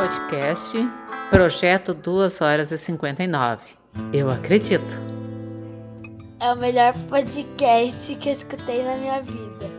podcast 0.00 0.78
Projeto 1.28 1.92
2 1.92 2.40
horas 2.40 2.72
e 2.72 2.78
59. 2.78 3.60
Eu 4.14 4.30
acredito. 4.30 4.96
É 6.40 6.50
o 6.50 6.56
melhor 6.56 6.94
podcast 7.10 8.14
que 8.16 8.30
eu 8.30 8.32
escutei 8.32 8.82
na 8.82 8.96
minha 8.96 9.20
vida. 9.20 9.70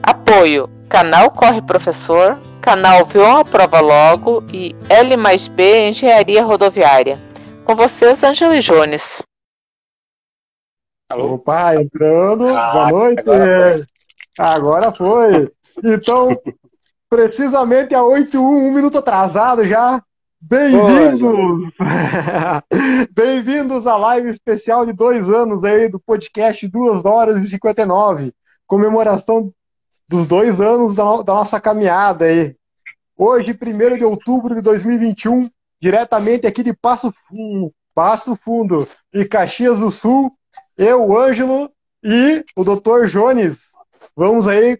Apoio: 0.00 0.68
Canal 0.88 1.32
Corre 1.32 1.60
Professor, 1.60 2.38
Canal 2.60 3.04
Vion 3.04 3.40
Aprova 3.40 3.80
Logo 3.80 4.44
e 4.52 4.76
L 4.88 5.16
mais 5.16 5.48
B 5.48 5.88
Engenharia 5.88 6.44
Rodoviária. 6.44 7.20
Com 7.64 7.74
vocês, 7.74 8.22
Angela 8.22 8.60
Jones. 8.60 9.24
Alô? 11.10 11.34
Opa, 11.34 11.74
entrando. 11.74 12.46
Ah, 12.46 12.72
Boa 12.72 12.90
noite. 12.92 13.24
Agora 13.26 13.72
foi. 13.72 13.84
Agora 14.38 14.92
foi. 14.92 15.52
Então, 15.82 16.28
precisamente 17.12 17.94
a 17.94 18.02
8 18.02 18.40
1, 18.40 18.68
um 18.68 18.72
minuto 18.72 18.96
atrasado 18.96 19.66
já. 19.66 20.02
Bem-vindos! 20.40 21.20
Bem-vindos 23.12 23.86
à 23.86 23.98
live 23.98 24.30
especial 24.30 24.86
de 24.86 24.94
dois 24.94 25.28
anos 25.28 25.62
aí 25.62 25.90
do 25.90 26.00
podcast 26.00 26.66
2 26.66 27.04
horas 27.04 27.36
e 27.44 27.48
59. 27.48 28.32
Comemoração 28.66 29.52
dos 30.08 30.26
dois 30.26 30.58
anos 30.58 30.94
da, 30.94 31.04
da 31.20 31.34
nossa 31.34 31.60
caminhada 31.60 32.24
aí. 32.24 32.56
Hoje, 33.14 33.52
1 33.52 33.98
de 33.98 34.04
outubro 34.06 34.54
de 34.54 34.62
2021, 34.62 35.50
diretamente 35.78 36.46
aqui 36.46 36.62
de 36.62 36.72
Passo 36.72 37.12
Fundo, 37.28 37.74
Passo 37.94 38.34
Fundo 38.36 38.88
e 39.12 39.26
Caxias 39.26 39.80
do 39.80 39.90
Sul, 39.90 40.32
eu, 40.78 41.14
Ângelo 41.14 41.70
e 42.02 42.42
o 42.56 42.64
Dr. 42.64 43.04
Jones. 43.04 43.58
Vamos 44.16 44.48
aí 44.48 44.78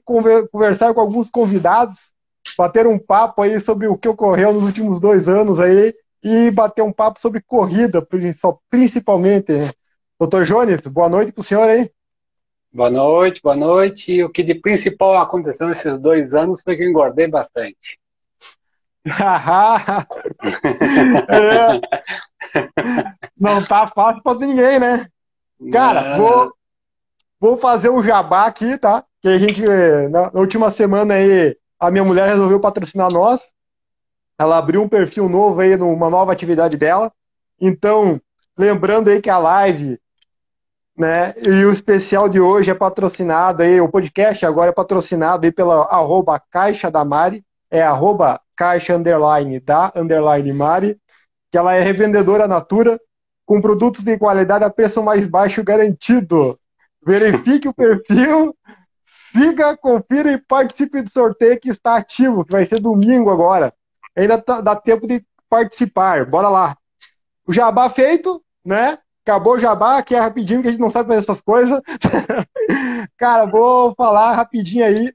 conversar 0.51 0.95
com 0.95 1.01
alguns 1.03 1.31
convidados 1.31 2.12
bater 2.57 2.87
um 2.87 2.99
papo 2.99 3.43
aí 3.43 3.61
sobre 3.61 3.87
o 3.87 3.97
que 3.97 4.09
ocorreu 4.09 4.53
nos 4.53 4.65
últimos 4.65 5.01
dois 5.01 5.29
anos 5.29 5.59
aí 5.61 5.95
e 6.23 6.51
bater 6.51 6.83
um 6.83 6.93
papo 6.93 7.21
sobre 7.21 7.41
corrida, 7.41 8.07
principalmente. 8.71 9.53
Doutor 10.19 10.45
Jones, 10.45 10.81
boa 10.87 11.09
noite 11.09 11.33
para 11.33 11.41
o 11.41 11.45
senhor 11.45 11.69
aí. 11.69 11.91
Boa 12.73 12.91
noite, 12.91 13.43
boa 13.43 13.57
noite. 13.57 14.23
O 14.23 14.31
que 14.31 14.43
de 14.43 14.55
principal 14.55 15.19
aconteceu 15.19 15.67
nesses 15.69 16.01
dois 16.01 16.33
anos 16.33 16.63
foi 16.63 16.77
que 16.77 16.85
eu 16.85 16.89
engordei 16.89 17.27
bastante. 17.27 17.99
é. 21.29 21.81
Não 23.39 23.65
tá 23.65 23.89
fácil 23.89 24.23
para 24.23 24.39
ninguém, 24.39 24.79
né? 24.79 25.09
Cara, 25.71 26.17
vou, 26.17 26.53
vou 27.39 27.57
fazer 27.57 27.89
o 27.89 27.99
um 27.99 28.03
jabá 28.03 28.47
aqui, 28.47 28.79
tá? 28.79 29.05
Que 29.21 29.29
a 29.29 29.39
gente, 29.39 29.63
na 30.11 30.31
última 30.35 30.71
semana 30.71 31.15
aí, 31.15 31.57
a 31.83 31.91
minha 31.91 32.05
mulher 32.05 32.29
resolveu 32.29 32.61
patrocinar 32.61 33.11
nós. 33.11 33.41
Ela 34.39 34.57
abriu 34.57 34.85
um 34.85 34.89
perfil 34.89 35.29
novo 35.29 35.61
aí, 35.61 35.77
numa 35.77 36.09
nova 36.09 36.31
atividade 36.31 36.77
dela. 36.77 37.13
Então, 37.61 38.21
lembrando 38.57 39.11
aí 39.11 39.21
que 39.21 39.29
a 39.29 39.37
live, 39.37 39.99
né, 40.97 41.35
e 41.43 41.65
o 41.65 41.73
especial 41.73 42.29
de 42.29 42.39
hoje 42.39 42.71
é 42.71 42.75
patrocinado 42.75 43.65
aí, 43.65 43.81
o 43.81 43.89
podcast 43.89 44.47
agora 44.47 44.71
é 44.71 44.73
patrocinado 44.73 45.45
aí 45.45 45.51
pela 45.51 45.87
arroba 45.87 46.41
Caixa 46.53 46.89
da 46.89 47.05
Mari, 47.05 47.45
é 47.69 47.83
arroba 47.83 48.41
Caixa 48.55 48.95
Underline 48.95 49.59
da 49.59 49.93
Underline 49.97 50.53
Mari, 50.53 50.97
que 51.51 51.59
ela 51.59 51.75
é 51.75 51.83
revendedora 51.83 52.47
Natura, 52.47 52.97
com 53.45 53.61
produtos 53.61 54.05
de 54.05 54.17
qualidade 54.19 54.63
a 54.63 54.71
preço 54.71 55.03
mais 55.03 55.27
baixo 55.27 55.65
garantido. 55.65 56.57
Verifique 57.05 57.67
o 57.67 57.75
perfil 57.75 58.55
Siga, 59.33 59.77
confira 59.77 60.31
e 60.31 60.39
participe 60.39 61.01
do 61.01 61.11
sorteio 61.11 61.59
que 61.59 61.71
está 61.71 61.97
ativo, 61.97 62.45
que 62.45 62.53
vai 62.53 62.67
ser 62.67 62.81
domingo 62.81 63.31
agora. 63.31 63.73
Ainda 64.15 64.39
tá, 64.39 64.61
dá 64.61 64.77
tempo 64.77 65.07
de 65.07 65.25
participar. 65.49 66.27
Bora 66.27 66.51
lá. 66.51 66.77
O 67.47 67.53
jabá 67.53 67.89
feito, 67.89 68.43
né? 68.65 68.99
Acabou 69.25 69.55
o 69.55 69.59
jabá, 69.59 70.03
que 70.03 70.15
é 70.15 70.21
rapidinho, 70.21 70.61
que 70.61 70.69
a 70.69 70.71
gente 70.71 70.81
não 70.81 70.91
sabe 70.91 71.09
fazer 71.09 71.21
essas 71.21 71.41
coisas. 71.41 71.81
Cara, 73.17 73.47
vou 73.47 73.95
falar 73.95 74.35
rapidinho 74.35 74.85
aí, 74.85 75.13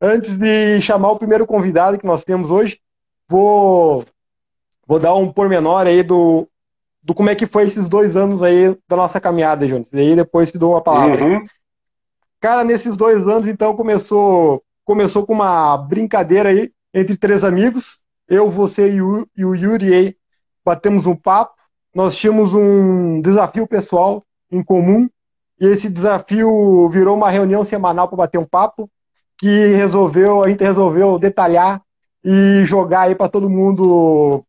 antes 0.00 0.36
de 0.36 0.80
chamar 0.80 1.12
o 1.12 1.18
primeiro 1.18 1.46
convidado 1.46 1.98
que 1.98 2.06
nós 2.06 2.24
temos 2.24 2.50
hoje. 2.50 2.80
Vou, 3.28 4.04
vou 4.86 4.98
dar 4.98 5.14
um 5.14 5.30
pormenor 5.32 5.86
aí 5.86 6.02
do, 6.02 6.48
do 7.02 7.14
como 7.14 7.30
é 7.30 7.34
que 7.34 7.46
foi 7.46 7.64
esses 7.64 7.88
dois 7.88 8.16
anos 8.16 8.42
aí 8.42 8.76
da 8.88 8.96
nossa 8.96 9.20
caminhada, 9.20 9.66
Jones. 9.66 9.92
E 9.92 9.98
aí 9.98 10.16
depois 10.16 10.50
te 10.50 10.58
dou 10.58 10.72
uma 10.72 10.82
palavra. 10.82 11.22
Uhum. 11.22 11.46
Cara, 12.40 12.64
nesses 12.64 12.96
dois 12.96 13.28
anos, 13.28 13.46
então, 13.46 13.76
começou, 13.76 14.62
começou 14.82 15.26
com 15.26 15.34
uma 15.34 15.76
brincadeira 15.76 16.48
aí 16.48 16.72
entre 16.94 17.14
três 17.16 17.44
amigos. 17.44 18.00
Eu, 18.26 18.48
você 18.50 18.90
e 18.90 19.02
o, 19.02 19.28
e 19.36 19.44
o 19.44 19.54
Yuri 19.54 19.92
aí 19.92 20.16
batemos 20.64 21.06
um 21.06 21.14
papo. 21.14 21.54
Nós 21.94 22.16
tínhamos 22.16 22.54
um 22.54 23.20
desafio 23.20 23.66
pessoal 23.66 24.24
em 24.50 24.62
comum. 24.62 25.06
E 25.60 25.66
esse 25.66 25.90
desafio 25.90 26.88
virou 26.88 27.14
uma 27.14 27.28
reunião 27.28 27.62
semanal 27.62 28.08
para 28.08 28.16
bater 28.16 28.38
um 28.38 28.46
papo, 28.46 28.90
que 29.36 29.74
resolveu, 29.74 30.42
a 30.42 30.48
gente 30.48 30.64
resolveu 30.64 31.18
detalhar 31.18 31.82
e 32.24 32.64
jogar 32.64 33.02
aí 33.02 33.14
para 33.14 33.28
todo 33.28 33.50
mundo 33.50 34.42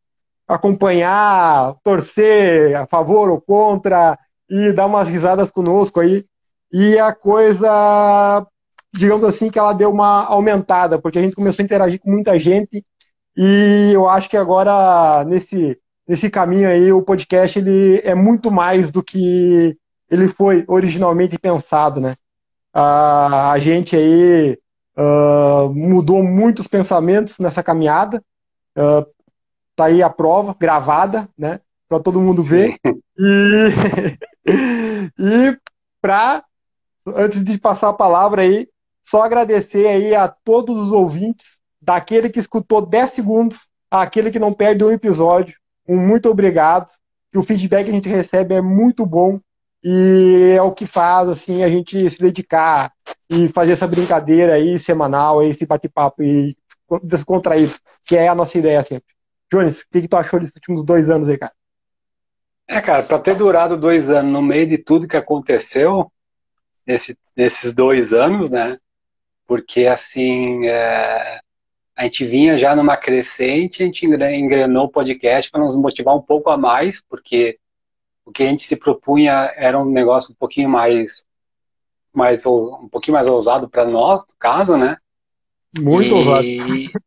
acompanhar, 0.47 1.75
torcer 1.84 2.73
a 2.75 2.85
favor 2.85 3.29
ou 3.29 3.41
contra 3.41 4.18
e 4.50 4.72
dar 4.72 4.85
umas 4.85 5.09
risadas 5.09 5.52
conosco 5.52 6.00
aí 6.00 6.25
e 6.71 6.97
a 6.97 7.13
coisa, 7.13 8.45
digamos 8.93 9.23
assim, 9.25 9.49
que 9.49 9.59
ela 9.59 9.73
deu 9.73 9.91
uma 9.91 10.25
aumentada, 10.25 10.99
porque 10.99 11.19
a 11.19 11.21
gente 11.21 11.35
começou 11.35 11.61
a 11.61 11.65
interagir 11.65 11.99
com 11.99 12.09
muita 12.09 12.39
gente 12.39 12.83
e 13.35 13.91
eu 13.93 14.07
acho 14.09 14.29
que 14.29 14.37
agora, 14.37 15.23
nesse, 15.25 15.79
nesse 16.07 16.29
caminho 16.29 16.67
aí, 16.69 16.91
o 16.91 17.01
podcast 17.01 17.57
ele 17.57 18.01
é 18.03 18.13
muito 18.13 18.51
mais 18.51 18.91
do 18.91 19.03
que 19.03 19.77
ele 20.09 20.27
foi 20.27 20.65
originalmente 20.67 21.37
pensado, 21.37 22.01
né? 22.01 22.15
A, 22.73 23.51
a 23.51 23.59
gente 23.59 23.95
aí 23.95 24.57
uh, 24.97 25.73
mudou 25.73 26.21
muitos 26.21 26.67
pensamentos 26.67 27.39
nessa 27.39 27.63
caminhada, 27.63 28.21
uh, 28.77 29.05
tá 29.75 29.85
aí 29.85 30.03
a 30.03 30.09
prova, 30.09 30.55
gravada, 30.59 31.27
né? 31.37 31.61
Para 31.87 31.99
todo 31.99 32.21
mundo 32.21 32.43
ver. 32.43 32.77
E, 33.17 34.17
e 35.17 35.57
para 36.01 36.43
antes 37.07 37.44
de 37.44 37.57
passar 37.57 37.89
a 37.89 37.94
palavra 37.94 38.44
aí, 38.44 38.67
só 39.03 39.22
agradecer 39.22 39.88
aí 39.88 40.16
a 40.16 40.28
todos 40.28 40.79
os 40.79 40.91
ouvintes, 40.91 41.59
daquele 41.81 42.29
que 42.29 42.39
escutou 42.39 42.85
10 42.85 43.12
segundos, 43.12 43.67
àquele 43.89 44.31
que 44.31 44.39
não 44.39 44.53
perde 44.53 44.84
um 44.84 44.91
episódio. 44.91 45.57
Um 45.88 45.97
muito 45.97 46.29
obrigado. 46.29 46.88
O 47.35 47.41
feedback 47.41 47.85
que 47.85 47.91
a 47.91 47.94
gente 47.94 48.09
recebe 48.09 48.56
é 48.56 48.61
muito 48.61 49.06
bom 49.06 49.40
e 49.84 50.53
é 50.56 50.61
o 50.61 50.72
que 50.72 50.85
faz 50.85 51.28
assim 51.28 51.63
a 51.63 51.69
gente 51.69 52.09
se 52.09 52.19
dedicar 52.19 52.94
e 53.29 53.47
fazer 53.47 53.73
essa 53.73 53.88
brincadeira 53.88 54.53
aí 54.53 54.78
semanal, 54.78 55.41
esse 55.41 55.66
bate-papo 55.66 56.22
e 56.22 56.56
descontraído, 57.03 57.73
que 58.06 58.16
é 58.16 58.28
a 58.28 58.35
nossa 58.35 58.57
ideia 58.57 58.84
sempre. 58.84 59.13
Jones, 59.51 59.81
o 59.81 59.85
que, 59.91 60.01
que 60.01 60.07
tu 60.07 60.17
achou 60.17 60.40
desses 60.40 60.56
últimos 60.56 60.84
dois 60.84 61.09
anos 61.09 61.28
aí, 61.28 61.38
cara? 61.38 61.53
É, 62.67 62.79
cara, 62.79 63.03
para 63.03 63.19
ter 63.19 63.35
durado 63.35 63.78
dois 63.78 64.09
anos 64.09 64.31
no 64.31 64.41
meio 64.41 64.67
de 64.67 64.78
tudo 64.78 65.07
que 65.07 65.17
aconteceu, 65.17 66.11
nesse, 66.85 67.17
nesses 67.35 67.73
dois 67.73 68.13
anos, 68.13 68.49
né? 68.49 68.77
Porque 69.47 69.85
assim 69.87 70.65
é, 70.67 71.39
a 71.95 72.03
gente 72.03 72.25
vinha 72.25 72.57
já 72.57 72.75
numa 72.75 72.97
crescente, 72.97 73.83
a 73.83 73.85
gente 73.85 74.05
engrenou 74.05 74.85
o 74.85 74.91
podcast 74.91 75.51
para 75.51 75.61
nos 75.61 75.77
motivar 75.77 76.15
um 76.15 76.21
pouco 76.21 76.49
a 76.49 76.57
mais, 76.57 77.01
porque 77.01 77.59
o 78.25 78.31
que 78.31 78.43
a 78.43 78.47
gente 78.47 78.63
se 78.63 78.75
propunha 78.75 79.51
era 79.55 79.77
um 79.79 79.85
negócio 79.85 80.33
um 80.33 80.35
pouquinho 80.35 80.69
mais, 80.69 81.25
mais 82.13 82.45
um 82.45 82.87
pouquinho 82.89 83.15
mais 83.15 83.27
ousado 83.27 83.69
para 83.69 83.85
nós, 83.85 84.21
no 84.21 84.35
caso, 84.39 84.77
né? 84.77 84.97
Muito 85.77 86.07
e, 86.07 86.11
ousado. 86.13 87.01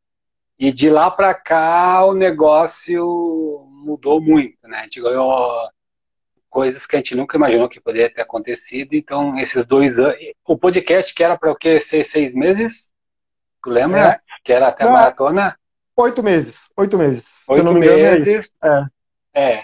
E 0.58 0.72
de 0.72 0.88
lá 0.88 1.10
para 1.10 1.34
cá 1.34 2.04
o 2.04 2.14
negócio 2.14 3.66
mudou 3.70 4.20
muito, 4.20 4.56
né? 4.68 4.78
A 4.78 4.82
gente 4.82 5.00
ganhou 5.00 5.68
coisas 6.54 6.86
que 6.86 6.94
a 6.94 7.00
gente 7.00 7.16
nunca 7.16 7.36
imaginou 7.36 7.68
que 7.68 7.80
poderia 7.80 8.08
ter 8.08 8.22
acontecido. 8.22 8.94
Então, 8.94 9.36
esses 9.40 9.66
dois 9.66 9.98
anos. 9.98 10.16
O 10.46 10.56
podcast 10.56 11.12
que 11.12 11.24
era 11.24 11.36
para 11.36 11.50
o 11.50 11.56
quê? 11.56 11.80
Ser 11.80 12.04
seis 12.04 12.32
meses? 12.32 12.92
Tu 13.60 13.70
lembra? 13.70 14.00
É. 14.00 14.20
Que 14.44 14.52
era 14.52 14.68
até 14.68 14.84
a 14.84 14.90
maratona? 14.90 15.58
Oito 15.96 16.22
meses. 16.22 16.70
Oito 16.76 16.96
meses. 16.96 17.24
Oito 17.48 17.68
é 17.68 17.74
meses. 17.74 18.54
É. 18.62 18.84
é. 19.34 19.62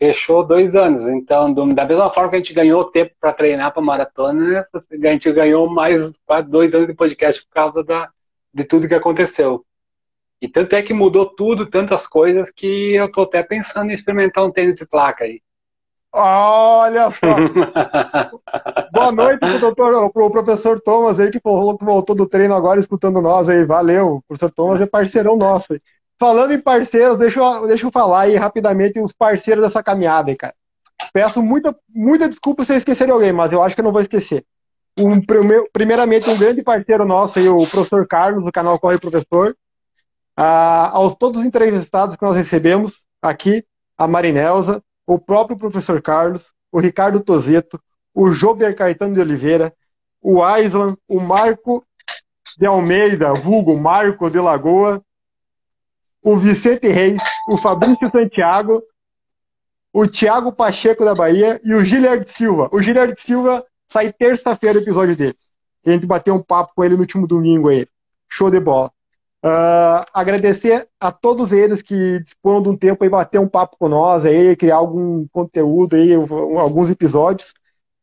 Fechou 0.00 0.44
dois 0.44 0.74
anos. 0.74 1.06
Então, 1.06 1.52
do, 1.52 1.72
da 1.72 1.84
mesma 1.84 2.10
forma 2.10 2.30
que 2.30 2.36
a 2.36 2.38
gente 2.40 2.52
ganhou 2.52 2.90
tempo 2.90 3.14
para 3.20 3.32
treinar 3.32 3.72
para 3.72 3.80
maratona, 3.80 4.66
a 4.74 5.12
gente 5.12 5.30
ganhou 5.30 5.70
mais 5.70 6.18
quase 6.26 6.48
dois 6.48 6.74
anos 6.74 6.88
de 6.88 6.94
podcast 6.94 7.44
por 7.44 7.52
causa 7.52 7.84
da, 7.84 8.10
de 8.52 8.64
tudo 8.64 8.88
que 8.88 8.96
aconteceu. 8.96 9.64
E 10.40 10.48
tanto 10.48 10.74
é 10.74 10.82
que 10.82 10.92
mudou 10.92 11.24
tudo, 11.24 11.66
tantas 11.66 12.04
coisas, 12.04 12.50
que 12.50 12.96
eu 12.96 13.08
tô 13.12 13.22
até 13.22 13.44
pensando 13.44 13.92
em 13.92 13.94
experimentar 13.94 14.44
um 14.44 14.50
tênis 14.50 14.74
de 14.74 14.84
placa 14.84 15.22
aí. 15.22 15.40
Olha 16.12 17.10
só! 17.10 17.36
Boa 18.92 19.10
noite 19.12 19.38
pro, 19.38 19.58
doutor, 19.58 20.12
pro 20.12 20.30
professor 20.30 20.78
Thomas 20.80 21.18
aí, 21.18 21.30
que 21.30 21.40
falou 21.40 21.78
que 21.78 21.84
voltou 21.84 22.14
do 22.14 22.28
treino 22.28 22.54
agora 22.54 22.78
escutando 22.78 23.22
nós 23.22 23.48
aí. 23.48 23.64
Valeu! 23.64 24.16
O 24.16 24.22
professor 24.22 24.52
Thomas 24.52 24.80
é 24.82 24.86
parceirão 24.86 25.36
nosso. 25.36 25.74
falando 26.18 26.52
em 26.52 26.60
parceiros, 26.60 27.18
deixa 27.18 27.40
eu, 27.40 27.66
deixa 27.66 27.86
eu 27.86 27.90
falar 27.90 28.22
aí 28.22 28.36
rapidamente 28.36 29.00
os 29.00 29.12
parceiros 29.12 29.64
dessa 29.64 29.82
caminhada 29.82 30.30
aí, 30.30 30.36
cara. 30.36 30.54
Peço 31.14 31.42
muita, 31.42 31.74
muita 31.88 32.28
desculpa 32.28 32.64
se 32.64 32.72
eu 32.74 32.76
esquecer 32.76 33.10
alguém, 33.10 33.32
mas 33.32 33.50
eu 33.50 33.62
acho 33.62 33.74
que 33.74 33.80
eu 33.80 33.84
não 33.84 33.92
vou 33.92 34.02
esquecer. 34.02 34.44
Um, 34.98 35.20
primeiramente, 35.72 36.28
um 36.28 36.36
grande 36.38 36.62
parceiro 36.62 37.06
nosso 37.06 37.38
aí, 37.38 37.48
o 37.48 37.66
professor 37.66 38.06
Carlos, 38.06 38.44
do 38.44 38.52
canal 38.52 38.78
Corre 38.78 38.98
Professor. 38.98 39.56
Ah, 40.36 40.90
aos 40.92 41.14
todos 41.16 41.40
os 41.40 41.46
entrevistados 41.46 42.16
que 42.16 42.22
nós 42.22 42.36
recebemos 42.36 43.04
aqui, 43.22 43.64
a 43.96 44.06
Marinelza, 44.06 44.82
o 45.06 45.18
próprio 45.18 45.58
professor 45.58 46.00
Carlos, 46.00 46.52
o 46.70 46.80
Ricardo 46.80 47.22
Tozeto, 47.22 47.80
o 48.14 48.30
Jober 48.30 48.74
Caetano 48.74 49.14
de 49.14 49.20
Oliveira, 49.20 49.72
o 50.20 50.42
Aislan, 50.42 50.96
o 51.08 51.20
Marco 51.20 51.84
de 52.58 52.66
Almeida, 52.66 53.32
vulgo 53.34 53.76
Marco 53.76 54.30
de 54.30 54.38
Lagoa, 54.38 55.02
o 56.22 56.36
Vicente 56.36 56.88
Reis, 56.88 57.20
o 57.48 57.56
Fabrício 57.56 58.10
Santiago, 58.10 58.82
o 59.92 60.06
Thiago 60.06 60.52
Pacheco 60.52 61.04
da 61.04 61.14
Bahia 61.14 61.60
e 61.64 61.74
o 61.74 61.84
Giliard 61.84 62.28
Silva. 62.30 62.68
O 62.72 62.80
Giliard 62.80 63.14
Silva 63.20 63.64
sai 63.90 64.12
terça-feira 64.12 64.78
o 64.78 64.82
episódio 64.82 65.16
dele. 65.16 65.36
A 65.84 65.90
gente 65.90 66.06
bateu 66.06 66.34
um 66.34 66.42
papo 66.42 66.72
com 66.74 66.84
ele 66.84 66.94
no 66.94 67.00
último 67.00 67.26
domingo 67.26 67.68
aí. 67.68 67.86
Show 68.28 68.50
de 68.50 68.60
bola. 68.60 68.90
Uh, 69.44 70.06
agradecer 70.14 70.86
a 71.00 71.10
todos 71.10 71.50
eles 71.50 71.82
que 71.82 72.20
dispõem 72.20 72.62
de 72.62 72.68
um 72.68 72.76
tempo 72.76 73.02
aí 73.02 73.10
bater 73.10 73.40
um 73.40 73.48
papo 73.48 73.76
com 73.76 73.88
nós 73.88 74.24
aí, 74.24 74.54
criar 74.54 74.76
algum 74.76 75.26
conteúdo 75.32 75.96
aí, 75.96 76.14
alguns 76.14 76.88
episódios 76.88 77.52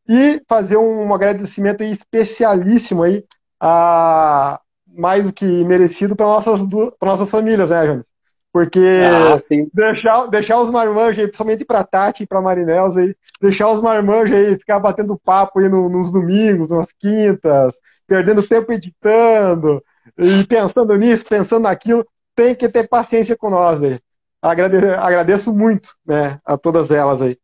e 0.06 0.42
fazer 0.46 0.76
um 0.76 1.14
agradecimento 1.14 1.82
aí 1.82 1.92
especialíssimo 1.92 3.02
aí 3.02 3.24
a 3.58 4.60
mais 4.86 5.26
do 5.26 5.32
que 5.32 5.44
merecido 5.64 6.14
para 6.14 6.26
nossas 6.26 6.60
para 6.98 7.10
nossas 7.10 7.30
famílias, 7.30 7.70
né, 7.70 7.86
Jones? 7.86 8.06
Porque 8.52 8.80
ah, 8.80 9.36
deixar, 9.72 10.26
deixar 10.26 10.60
os 10.60 10.70
marmanjos 10.70 11.20
aí, 11.20 11.26
principalmente 11.26 11.64
para 11.64 11.84
Tati 11.84 12.24
e 12.24 12.26
para 12.26 12.42
Marinelza 12.42 13.00
aí, 13.00 13.14
deixar 13.40 13.70
os 13.70 13.80
marmanjos 13.80 14.36
aí 14.36 14.58
ficar 14.58 14.80
batendo 14.80 15.18
papo 15.18 15.60
aí 15.60 15.68
no, 15.68 15.88
nos 15.88 16.12
domingos, 16.12 16.68
nas 16.68 16.88
quintas, 16.98 17.72
perdendo 18.06 18.42
tempo 18.42 18.72
editando, 18.72 19.80
e 20.18 20.44
pensando 20.46 20.94
nisso, 20.96 21.24
pensando 21.24 21.62
naquilo, 21.62 22.06
tem 22.34 22.54
que 22.54 22.68
ter 22.68 22.88
paciência 22.88 23.36
com 23.36 23.50
nós 23.50 23.82
aí. 23.82 23.98
Agrade 24.42 24.76
agradeço 24.76 25.54
muito 25.54 25.90
né, 26.06 26.40
a 26.44 26.56
todas 26.56 26.90
elas 26.90 27.20
aí. 27.20 27.38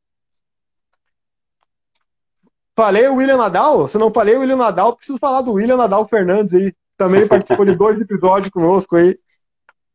Falei 2.74 3.08
o 3.08 3.16
William 3.16 3.36
Nadal? 3.36 3.88
Se 3.88 3.96
não 3.98 4.10
falei 4.10 4.36
o 4.36 4.40
William 4.40 4.56
Nadal, 4.56 4.96
preciso 4.96 5.18
falar 5.18 5.42
do 5.42 5.52
William 5.52 5.76
Nadal 5.76 6.06
Fernandes 6.06 6.54
aí. 6.54 6.74
Também 6.96 7.26
participou 7.28 7.64
de 7.64 7.74
dois 7.74 7.98
episódios 8.00 8.50
conosco 8.50 8.96
aí. 8.96 9.18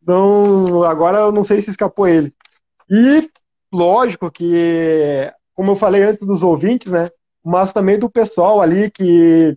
Então, 0.02 0.84
agora 0.84 1.20
eu 1.20 1.32
não 1.32 1.44
sei 1.44 1.62
se 1.62 1.70
escapou 1.70 2.08
ele. 2.08 2.34
E, 2.90 3.30
lógico 3.72 4.32
que, 4.32 5.32
como 5.54 5.72
eu 5.72 5.76
falei 5.76 6.04
antes 6.04 6.26
dos 6.26 6.42
ouvintes, 6.42 6.92
né? 6.92 7.10
Mas 7.44 7.72
também 7.72 8.00
do 8.00 8.10
pessoal 8.10 8.62
ali 8.62 8.90
que 8.90 9.56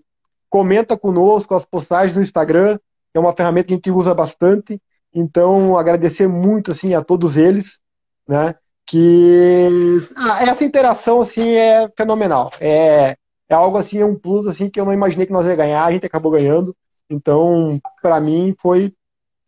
comenta 0.51 0.97
conosco 0.97 1.55
as 1.55 1.65
postagens 1.65 2.17
no 2.17 2.23
Instagram, 2.23 2.79
é 3.15 3.21
uma 3.21 3.33
ferramenta 3.33 3.69
que 3.69 3.75
a 3.75 3.77
gente 3.77 3.91
usa 3.91 4.13
bastante. 4.13 4.81
Então, 5.15 5.79
agradecer 5.79 6.27
muito 6.27 6.73
assim 6.73 6.95
a 6.95 7.03
todos 7.03 7.37
eles, 7.37 7.81
né? 8.29 8.55
Que 8.85 10.01
ah, 10.17 10.45
essa 10.45 10.65
interação 10.65 11.21
assim 11.21 11.55
é 11.55 11.89
fenomenal. 11.97 12.51
É, 12.61 13.17
é 13.49 13.55
algo 13.55 13.79
assim, 13.79 13.99
é 13.99 14.05
um 14.05 14.19
plus 14.19 14.47
assim 14.47 14.69
que 14.69 14.79
eu 14.79 14.85
não 14.85 14.93
imaginei 14.93 15.27
que 15.27 15.33
nós 15.33 15.47
ia 15.47 15.57
ganhar, 15.57 15.85
a 15.85 15.93
gente 15.93 16.05
acabou 16.05 16.33
ganhando. 16.33 16.75
Então, 17.09 17.81
para 18.03 18.21
mim 18.21 18.55
foi 18.61 18.93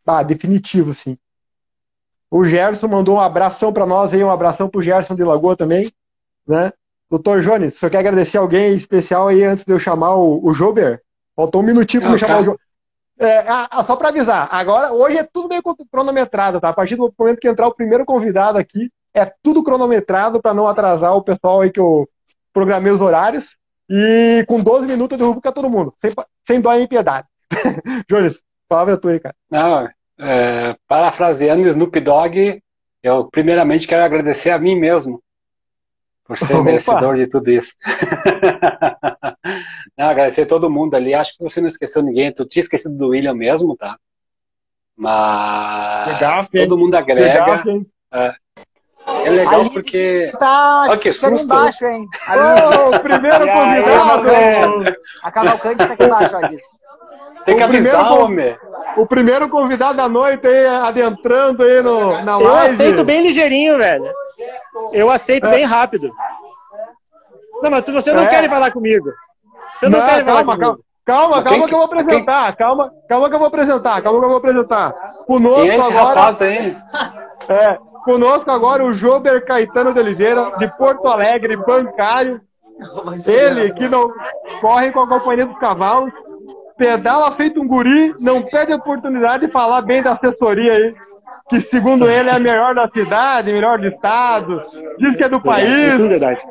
ah, 0.07 0.23
definitivo 0.23 0.91
assim. 0.91 1.19
O 2.31 2.45
Gerson 2.45 2.89
mandou 2.89 3.17
um 3.17 3.21
abração 3.21 3.73
para 3.73 3.87
nós 3.87 4.13
aí, 4.13 4.23
um 4.23 4.31
abração 4.31 4.69
pro 4.69 4.83
Gerson 4.83 5.15
de 5.15 5.25
Lagoa 5.25 5.57
também, 5.57 5.91
né? 6.47 6.73
Doutor 7.11 7.41
Jones, 7.41 7.79
você 7.79 7.89
quer 7.89 7.99
agradecer 7.99 8.37
alguém 8.37 8.75
especial 8.75 9.29
aí 9.29 9.45
antes 9.45 9.65
de 9.65 9.73
eu 9.73 9.79
chamar 9.79 10.17
o, 10.17 10.45
o 10.45 10.53
Jober? 10.53 11.03
Faltou 11.37 11.63
um 11.63 11.65
minutinho 11.65 12.03
para 12.03 12.13
me 12.13 12.19
chamar 12.19 12.41
o 12.41 12.45
Jober. 12.45 12.66
É, 13.19 13.45
só 13.85 13.97
para 13.97 14.11
avisar, 14.11 14.49
agora, 14.51 14.93
hoje 14.93 15.17
é 15.17 15.23
tudo 15.23 15.49
meio 15.49 15.63
cronometrado, 15.91 16.61
tá? 16.61 16.69
A 16.69 16.75
partir 16.75 16.97
do 16.97 17.13
momento 17.19 17.41
que 17.41 17.49
entrar 17.49 17.67
o 17.67 17.75
primeiro 17.75 18.05
convidado 18.05 18.59
aqui, 18.59 18.91
é 19.15 19.33
tudo 19.43 19.65
cronometrado 19.65 20.41
para 20.41 20.53
não 20.53 20.67
atrasar 20.67 21.17
o 21.17 21.23
pessoal 21.23 21.63
aí 21.63 21.71
que 21.71 21.81
eu 21.81 22.07
programei 22.53 22.93
os 22.93 23.01
horários. 23.01 23.57
E 23.89 24.45
com 24.49 24.61
12 24.61 24.87
minutos 24.87 25.19
eu 25.19 25.27
derrubo 25.27 25.53
todo 25.53 25.71
mundo, 25.71 25.95
sem, 26.01 26.13
sem 26.47 26.61
dó 26.61 26.73
nem 26.73 26.87
piedade. 26.87 27.27
Jones, 28.11 28.39
palavra 28.69 28.95
é 28.95 28.97
tua 28.97 29.13
aí, 29.13 29.21
cara. 29.21 29.35
Não, 29.51 29.89
é, 30.19 30.77
parafraseando 30.89 31.69
Snoop 31.69 32.01
Dogg, 32.01 32.61
eu 33.03 33.31
primeiramente 33.31 33.87
quero 33.87 34.05
agradecer 34.05 34.51
a 34.51 34.59
mim 34.59 34.75
mesmo 34.75 35.23
por 36.27 36.39
ser 36.39 36.55
Opa. 36.55 36.65
merecedor 36.65 37.17
de 37.17 37.29
tudo 37.29 37.51
isso. 37.51 37.73
não, 39.97 40.09
agradecer 40.09 40.43
a 40.43 40.47
todo 40.47 40.71
mundo 40.71 40.95
ali. 40.95 41.15
Acho 41.15 41.37
que 41.37 41.43
você 41.43 41.61
não 41.61 41.69
esqueceu 41.69 42.03
ninguém. 42.03 42.33
Tu 42.33 42.47
tinha 42.47 42.63
esquecido 42.63 42.97
do 42.97 43.09
William 43.09 43.35
mesmo, 43.35 43.77
tá? 43.77 43.97
Mas 44.97 46.15
legal, 46.15 46.47
todo 46.47 46.79
mundo 46.79 46.95
agrega. 46.95 47.57
Legal, 47.57 47.83
é, 48.13 48.35
é 49.07 49.31
legal 49.31 49.61
Alice 49.61 49.75
porque. 49.75 50.33
Tá 50.39 50.89
oh, 50.91 50.99
que 50.99 51.13
susto. 51.13 51.45
embaixo, 51.45 51.87
hein? 51.87 52.07
Oh, 52.29 52.99
primeiro 52.99 53.47
convidado! 53.47 54.99
A 55.23 55.31
Cavalcante 55.31 55.87
tá 55.87 55.93
aqui 55.93 56.05
embaixo, 56.05 56.37
Alice. 56.37 56.67
Tem 57.45 57.57
que 57.57 57.63
o 57.63 57.65
avisar, 57.65 58.13
homem. 58.13 58.57
O 58.97 59.07
primeiro 59.07 59.49
convidado 59.49 59.97
da 59.97 60.09
noite 60.09 60.47
aí, 60.47 60.67
adentrando 60.67 61.63
aí 61.63 61.83
no, 61.83 62.23
na 62.25 62.37
live. 62.39 62.45
Eu 62.45 62.57
aceito 62.57 63.05
bem 63.05 63.23
ligeirinho, 63.23 63.79
velho. 63.79 64.11
Eu 64.93 65.11
aceito 65.11 65.47
é. 65.47 65.51
bem 65.51 65.65
rápido. 65.65 66.11
Não, 67.63 67.71
mas 67.71 67.85
você 67.85 68.13
não 68.13 68.25
é. 68.25 68.27
quer 68.27 68.49
falar 68.49 68.71
comigo. 68.73 69.13
Você 69.77 69.89
não, 69.89 69.99
não 69.99 70.07
quer 70.07 70.25
falar 70.25 70.45
comigo. 70.45 70.81
Calma, 71.05 71.41
calma 71.41 71.69
que... 71.69 71.75
eu 71.75 71.79
vou 71.79 71.87
apresentar. 71.87 72.57
Calma, 72.57 72.93
calma 73.09 73.29
que 73.29 73.35
eu 73.35 73.39
vou 73.39 73.49
apresentar. 73.49 74.03
Calma 74.03 74.19
que 74.19 74.25
eu 74.25 74.29
vou 74.29 74.39
apresentar. 74.39 74.95
Conosco 75.25 75.63
Quem 75.63 75.71
é 75.71 75.77
esse 75.77 75.93
agora. 75.93 76.09
Rapaz 76.09 76.43
aí? 76.43 76.77
É, 77.49 77.79
conosco 78.05 78.51
agora 78.51 78.85
o 78.85 78.93
Jober 78.93 79.45
Caetano 79.45 79.93
de 79.93 80.01
Oliveira, 80.01 80.51
de 80.59 80.67
Porto 80.77 81.07
Alegre, 81.07 81.57
bancário. 81.57 82.41
Ele 83.27 83.73
que 83.73 83.89
não 83.89 84.13
corre 84.61 84.91
com 84.91 85.01
a 85.01 85.09
companhia 85.09 85.47
dos 85.47 85.59
cavalos, 85.59 86.11
pedala 86.77 87.33
feito 87.33 87.61
um 87.61 87.67
guri, 87.67 88.15
não 88.21 88.43
perde 88.43 88.73
a 88.73 88.77
oportunidade 88.77 89.47
de 89.47 89.53
falar 89.53 89.83
bem 89.83 90.03
da 90.03 90.13
assessoria 90.13 90.73
aí, 90.73 90.95
que 91.49 91.61
segundo 91.61 92.09
ele 92.09 92.29
é 92.29 92.33
a 92.33 92.39
melhor 92.39 92.75
da 92.75 92.89
cidade, 92.89 93.53
melhor 93.53 93.79
do 93.79 93.87
estado, 93.87 94.63
diz 94.99 95.17
que 95.17 95.25
é 95.25 95.29
do 95.29 95.41
país. 95.41 95.69
É, 95.69 95.97
verdade. 95.97 96.45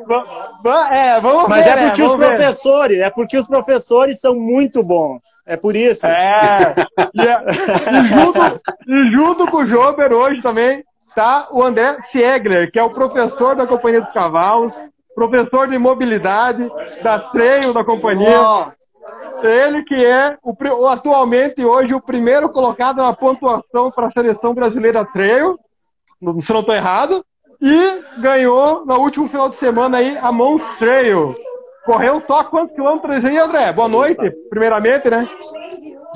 É, 0.92 1.20
vamos 1.20 1.48
Mas 1.48 1.66
ver, 1.66 1.78
é 1.78 1.88
porque 1.88 2.02
né? 2.02 2.08
os 2.08 2.16
professores, 2.16 2.98
ver. 2.98 3.04
é 3.04 3.10
porque 3.10 3.38
os 3.38 3.48
professores 3.48 4.20
são 4.20 4.36
muito 4.36 4.82
bons. 4.84 5.22
É 5.46 5.56
por 5.56 5.76
isso. 5.76 6.06
É. 6.08 6.76
E, 7.14 7.22
é, 7.22 7.46
e, 7.92 8.04
junto, 8.06 8.62
e 8.88 9.12
junto 9.12 9.52
com 9.52 9.58
o 9.58 9.68
Jober 9.68 10.14
hoje 10.14 10.42
também 10.42 10.84
tá 11.14 11.48
o 11.52 11.64
André 11.64 11.98
Siegler, 12.12 12.72
que 12.72 12.80
é 12.80 12.84
o 12.84 12.90
professor 12.90 13.56
da 13.56 13.66
Companhia 13.66 14.02
dos 14.02 14.14
Cavalos, 14.14 14.74
professor 15.16 15.68
de 15.68 15.78
mobilidade 15.78 16.70
da 17.02 17.20
treino 17.20 17.74
da 17.74 17.84
companhia. 17.86 18.42
Oh. 18.42 18.85
Ele 19.44 19.84
que 19.84 19.96
é 19.96 20.38
o, 20.44 20.88
atualmente 20.88 21.64
hoje 21.64 21.94
o 21.94 22.02
primeiro 22.02 22.50
colocado 22.50 22.98
na 22.98 23.14
pontuação 23.14 23.92
para 23.92 24.08
a 24.08 24.12
seleção 24.12 24.54
brasileira 24.54 25.06
trail, 25.06 25.58
se 26.08 26.54
não 26.54 26.60
estou 26.60 26.74
errado, 26.74 27.24
e 27.62 28.22
ganhou 28.22 28.86
no 28.86 29.00
último 29.00 29.28
final 29.28 29.50
de 29.50 29.56
semana 29.56 29.98
aí 29.98 30.18
a 30.18 30.32
Mount 30.32 30.62
Trail. 30.78 31.34
Correu 31.86 32.22
só 32.26 32.44
quantos 32.46 32.76
quilômetros 32.76 33.24
aí, 33.24 33.38
André? 33.38 33.72
Boa 33.72 33.88
noite, 33.88 34.32
primeiramente, 34.50 35.10
né? 35.10 35.30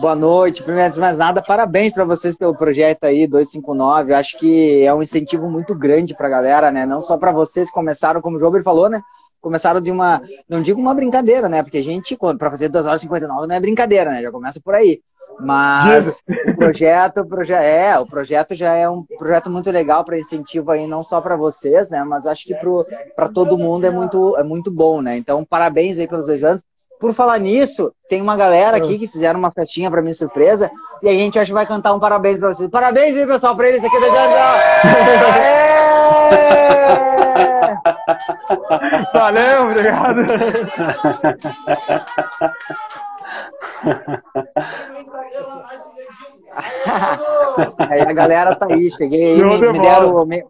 Boa 0.02 0.16
noite. 0.16 0.64
Primeiro, 0.64 0.94
de 0.94 1.00
mais 1.00 1.18
nada, 1.18 1.42
parabéns 1.42 1.94
para 1.94 2.06
vocês 2.06 2.36
pelo 2.36 2.56
projeto 2.56 3.04
aí, 3.04 3.28
259. 3.28 4.12
Eu 4.12 4.18
acho 4.18 4.38
que 4.38 4.82
é 4.84 4.94
um 4.94 5.04
incentivo 5.04 5.50
muito 5.50 5.76
grande 5.76 6.16
para 6.16 6.28
a 6.28 6.30
galera, 6.30 6.72
né? 6.72 6.86
Não 6.86 7.02
só 7.02 7.18
para 7.18 7.32
vocês 7.32 7.70
começaram, 7.70 8.22
como 8.22 8.38
o 8.38 8.40
Jober 8.40 8.64
falou, 8.64 8.90
né? 8.90 9.02
Começaram 9.42 9.82
de 9.82 9.92
uma, 9.92 10.22
não 10.48 10.62
digo 10.62 10.80
uma 10.80 10.94
brincadeira, 10.94 11.48
né? 11.50 11.64
Porque 11.64 11.78
a 11.78 11.84
gente, 11.84 12.18
para 12.18 12.50
fazer 12.50 12.70
2 12.70 12.86
horas 12.86 13.02
e 13.02 13.04
59 13.04 13.48
não 13.48 13.56
é 13.56 13.60
brincadeira, 13.60 14.12
né? 14.12 14.22
Já 14.22 14.32
começa 14.32 14.60
por 14.60 14.76
aí. 14.76 15.02
Mas 15.40 16.22
o 16.48 16.56
projeto, 16.56 17.22
o 17.22 17.26
projeto, 17.26 17.62
é, 17.62 17.98
o 17.98 18.06
projeto 18.06 18.54
já 18.56 18.74
é 18.74 18.90
um 18.90 19.04
projeto 19.18 19.50
muito 19.50 19.72
legal 19.72 20.04
para 20.04 20.20
incentivo 20.20 20.72
aí, 20.72 20.86
não 20.86 21.04
só 21.04 21.22
para 21.22 21.36
vocês, 21.36 21.90
né? 21.90 22.04
Mas 22.04 22.28
acho 22.28 22.46
que 22.46 22.56
para 23.16 23.30
todo 23.30 23.58
mundo 23.58 23.86
é 23.86 23.90
muito, 23.90 24.38
é 24.38 24.44
muito 24.44 24.70
bom, 24.70 25.02
né? 25.02 25.18
Então, 25.18 25.46
parabéns 25.46 25.98
aí 25.98 26.08
pelos 26.08 26.28
dois 26.28 26.44
anos. 26.44 26.64
Por 27.00 27.14
falar 27.14 27.40
nisso, 27.40 27.94
tem 28.10 28.22
uma 28.22 28.36
galera 28.36 28.76
aqui 28.76 29.00
que 29.00 29.08
fizeram 29.08 29.40
uma 29.40 29.52
festinha 29.52 29.90
para 29.90 30.02
mim 30.02 30.14
surpresa. 30.14 30.70
E 31.02 31.08
a 31.08 31.14
gente 31.14 31.40
acho 31.40 31.52
que 31.52 31.54
vai 31.54 31.66
cantar 31.66 31.94
um 31.94 32.00
parabéns 32.00 32.38
para 32.38 32.50
vocês. 32.50 32.70
Parabéns 32.70 33.16
aí, 33.16 33.26
pessoal, 33.26 33.56
para 33.56 33.70
eles 33.70 33.82
aqui 33.82 33.98
da 34.02 34.08
Valeu, 39.14 39.64
obrigado. 39.64 40.22
aí 47.90 48.02
a 48.02 48.14
galera 48.14 48.56
tá 48.56 48.68
aí, 48.70 48.90
cheguei 48.92 49.34
aí, 49.34 49.44
me, 49.44 49.72
me 49.72 49.80
deram, 49.80 50.26
me, 50.26 50.44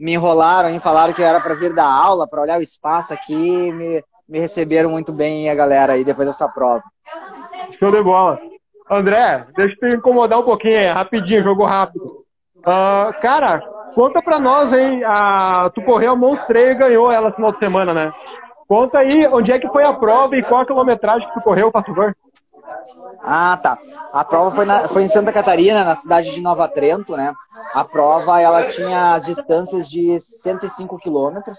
me 0.00 0.12
enrolaram 0.12 0.68
aí, 0.68 0.78
falaram 0.80 1.12
que 1.12 1.22
era 1.22 1.40
pra 1.40 1.54
vir 1.54 1.72
dar 1.72 1.88
aula, 1.88 2.26
pra 2.26 2.42
olhar 2.42 2.58
o 2.58 2.62
espaço 2.62 3.12
aqui, 3.12 3.72
me, 3.72 4.02
me 4.28 4.38
receberam 4.38 4.90
muito 4.90 5.12
bem 5.12 5.48
a 5.48 5.54
galera 5.54 5.92
aí 5.94 6.04
depois 6.04 6.26
dessa 6.26 6.48
prova. 6.48 6.82
Show 7.78 7.90
de 7.90 8.02
bola. 8.02 8.38
André, 8.90 9.46
deixa 9.56 9.74
eu 9.82 9.90
te 9.90 9.96
incomodar 9.96 10.40
um 10.40 10.44
pouquinho, 10.44 10.92
rapidinho, 10.92 11.42
jogo 11.42 11.64
rápido. 11.64 12.24
Ah, 12.66 13.14
cara, 13.20 13.62
conta 13.94 14.22
pra 14.22 14.38
nós 14.38 14.72
aí, 14.72 15.02
a, 15.04 15.70
tu 15.74 15.82
correu 15.82 16.12
a 16.12 16.16
Monstreia 16.16 16.72
e 16.72 16.74
ganhou 16.74 17.10
ela 17.10 17.28
no 17.30 17.34
final 17.34 17.52
de 17.52 17.58
semana, 17.58 17.94
né? 17.94 18.12
Conta 18.68 18.98
aí 18.98 19.26
onde 19.28 19.52
é 19.52 19.58
que 19.58 19.68
foi 19.68 19.84
a 19.84 19.92
prova 19.92 20.36
e 20.36 20.42
qual 20.42 20.62
a 20.62 20.66
quilometragem 20.66 21.26
que 21.28 21.34
tu 21.34 21.40
correu, 21.42 21.70
por 21.70 21.84
favor. 21.84 22.16
Ah, 23.22 23.58
tá. 23.62 23.78
A 24.12 24.24
prova 24.24 24.50
foi, 24.50 24.64
na- 24.64 24.88
foi 24.88 25.02
em 25.02 25.08
Santa 25.08 25.32
Catarina, 25.32 25.84
na 25.84 25.96
cidade 25.96 26.30
de 26.32 26.40
Nova 26.40 26.66
Trento, 26.68 27.16
né? 27.16 27.32
A 27.72 27.84
prova, 27.84 28.40
ela 28.40 28.64
tinha 28.64 29.14
as 29.14 29.26
distâncias 29.26 29.88
de 29.88 30.18
105 30.20 30.98
quilômetros, 30.98 31.58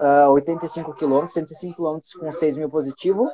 ah, 0.00 0.28
85 0.30 0.92
quilômetros, 0.94 1.32
105 1.34 1.74
quilômetros 1.76 2.12
com 2.14 2.30
6 2.32 2.56
mil 2.56 2.68
positivo, 2.68 3.28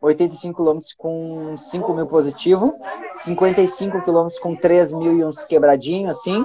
85 0.00 0.56
quilômetros 0.56 0.92
com 0.94 1.56
5 1.56 1.94
mil 1.94 2.06
positivo, 2.06 2.74
55 3.12 4.02
quilômetros 4.02 4.38
com 4.40 4.54
3 4.54 4.92
mil 4.92 5.12
e 5.18 5.24
uns 5.24 5.44
quebradinhos, 5.44 6.18
assim, 6.18 6.44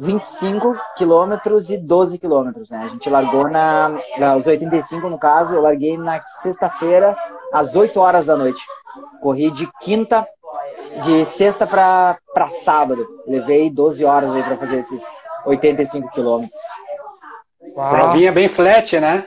25 0.00 0.76
quilômetros 0.96 1.68
e 1.68 1.76
12 1.76 2.18
quilômetros, 2.18 2.70
né? 2.70 2.84
A 2.84 2.88
gente 2.88 3.10
largou 3.10 3.48
na, 3.50 3.90
os 4.38 4.46
85 4.46 5.10
no 5.10 5.18
caso, 5.18 5.54
eu 5.54 5.60
larguei 5.60 5.98
na 5.98 6.22
sexta-feira 6.26 7.14
às 7.52 7.76
8 7.76 8.00
horas 8.00 8.24
da 8.24 8.34
noite. 8.34 8.64
Corri 9.20 9.50
de 9.50 9.68
quinta, 9.80 10.26
de 11.04 11.26
sexta 11.26 11.66
para 11.66 12.48
sábado. 12.48 13.06
Levei 13.26 13.70
12 13.70 14.02
horas 14.02 14.34
aí 14.34 14.42
para 14.42 14.56
fazer 14.56 14.78
esses 14.78 15.06
85 15.44 16.10
quilômetros. 16.10 16.60
Provinha 17.74 18.32
bem 18.32 18.48
flat, 18.48 18.98
né? 18.98 19.26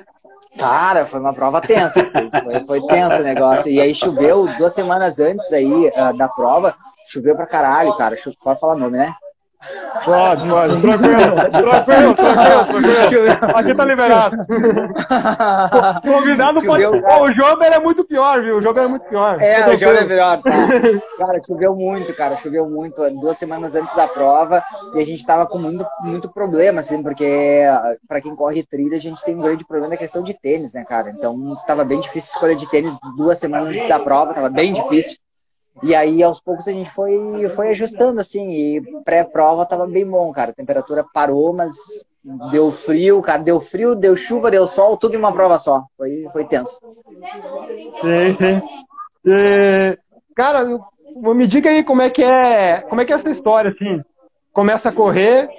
Cara, 0.57 1.05
foi 1.05 1.19
uma 1.19 1.33
prova 1.33 1.61
tensa. 1.61 1.99
Foi, 2.43 2.65
foi 2.65 2.81
tenso 2.87 3.17
o 3.17 3.23
negócio. 3.23 3.71
E 3.71 3.79
aí 3.79 3.93
choveu 3.93 4.47
duas 4.57 4.73
semanas 4.73 5.19
antes 5.19 5.53
aí 5.53 5.91
ah, 5.95 6.11
da 6.11 6.27
prova. 6.27 6.75
Choveu 7.07 7.35
pra 7.35 7.45
caralho, 7.45 7.95
cara. 7.95 8.15
Pode 8.43 8.59
falar 8.59 8.75
nome, 8.75 8.97
né? 8.97 9.15
Pode, 10.03 10.47
pode. 10.49 10.81
Tranquilo, 10.81 11.35
tranquilo, 11.51 12.15
tranquilo, 12.15 12.65
tranquilo. 12.65 13.55
Aqui 13.55 13.75
tá 13.75 13.85
liberado. 13.85 14.37
Convidado 16.03 16.61
pode. 16.61 16.83
Choveu, 16.83 17.01
Pô, 17.01 17.23
o 17.23 17.31
jogo 17.31 17.63
é 17.63 17.79
muito 17.79 18.03
pior, 18.03 18.41
viu? 18.41 18.57
O 18.57 18.61
jogo 18.61 18.79
é 18.79 18.87
muito 18.87 19.05
pior. 19.05 19.41
É, 19.41 19.69
o 19.69 19.77
jogo 19.77 19.93
é 19.93 20.03
melhor, 20.05 20.41
tá? 20.41 20.51
Cara, 21.17 21.39
choveu 21.45 21.75
muito, 21.75 22.13
cara, 22.13 22.35
choveu 22.37 22.69
muito. 22.69 23.09
Duas 23.11 23.37
semanas 23.37 23.75
antes 23.75 23.95
da 23.95 24.07
prova 24.07 24.63
e 24.93 24.99
a 24.99 25.05
gente 25.05 25.25
tava 25.25 25.45
com 25.45 25.57
muito, 25.57 25.85
muito 26.01 26.29
problema, 26.29 26.81
assim, 26.81 27.01
porque 27.01 27.63
ah, 27.67 27.95
pra 28.07 28.21
quem 28.21 28.35
corre 28.35 28.63
trilha, 28.63 28.97
a 28.97 29.01
gente 29.01 29.23
tem 29.23 29.35
um 29.35 29.41
grande 29.41 29.65
problema 29.65 29.91
na 29.91 29.97
questão 29.97 30.23
de 30.23 30.33
tênis, 30.33 30.73
né, 30.73 30.83
cara? 30.83 31.09
Então 31.11 31.55
tava 31.65 31.83
bem 31.83 31.99
difícil 31.99 32.31
escolha 32.33 32.55
de 32.55 32.69
tênis 32.69 32.97
duas 33.15 33.37
semanas 33.37 33.69
antes 33.69 33.87
da 33.87 33.99
prova, 33.99 34.33
tava 34.33 34.49
bem 34.49 34.73
difícil. 34.73 35.17
E 35.81 35.95
aí, 35.95 36.21
aos 36.21 36.39
poucos, 36.39 36.67
a 36.67 36.71
gente 36.71 36.89
foi, 36.91 37.49
foi 37.49 37.69
ajustando, 37.69 38.21
assim, 38.21 38.51
e 38.51 38.81
pré-prova 39.03 39.65
tava 39.65 39.87
bem 39.87 40.05
bom, 40.05 40.31
cara. 40.31 40.51
A 40.51 40.53
temperatura 40.53 41.03
parou, 41.13 41.51
mas 41.53 41.73
deu 42.51 42.71
frio, 42.71 43.21
cara, 43.21 43.41
deu 43.41 43.59
frio, 43.59 43.95
deu 43.95 44.15
chuva, 44.15 44.51
deu 44.51 44.67
sol, 44.67 44.95
tudo 44.97 45.15
em 45.15 45.17
uma 45.17 45.33
prova 45.33 45.57
só. 45.57 45.83
Foi, 45.97 46.27
foi 46.31 46.45
tenso. 46.45 46.79
Sim, 48.01 48.37
sim. 48.37 49.97
Cara, 50.35 50.65
me 51.15 51.47
diga 51.47 51.69
aí 51.69 51.83
como 51.83 52.01
é 52.01 52.09
que 52.09 52.23
é, 52.23 52.81
como 52.83 53.01
é 53.01 53.05
que 53.05 53.11
é 53.11 53.15
essa 53.15 53.29
história, 53.29 53.71
assim. 53.71 54.01
Começa 54.53 54.89
a 54.89 54.93
correr 54.93 55.49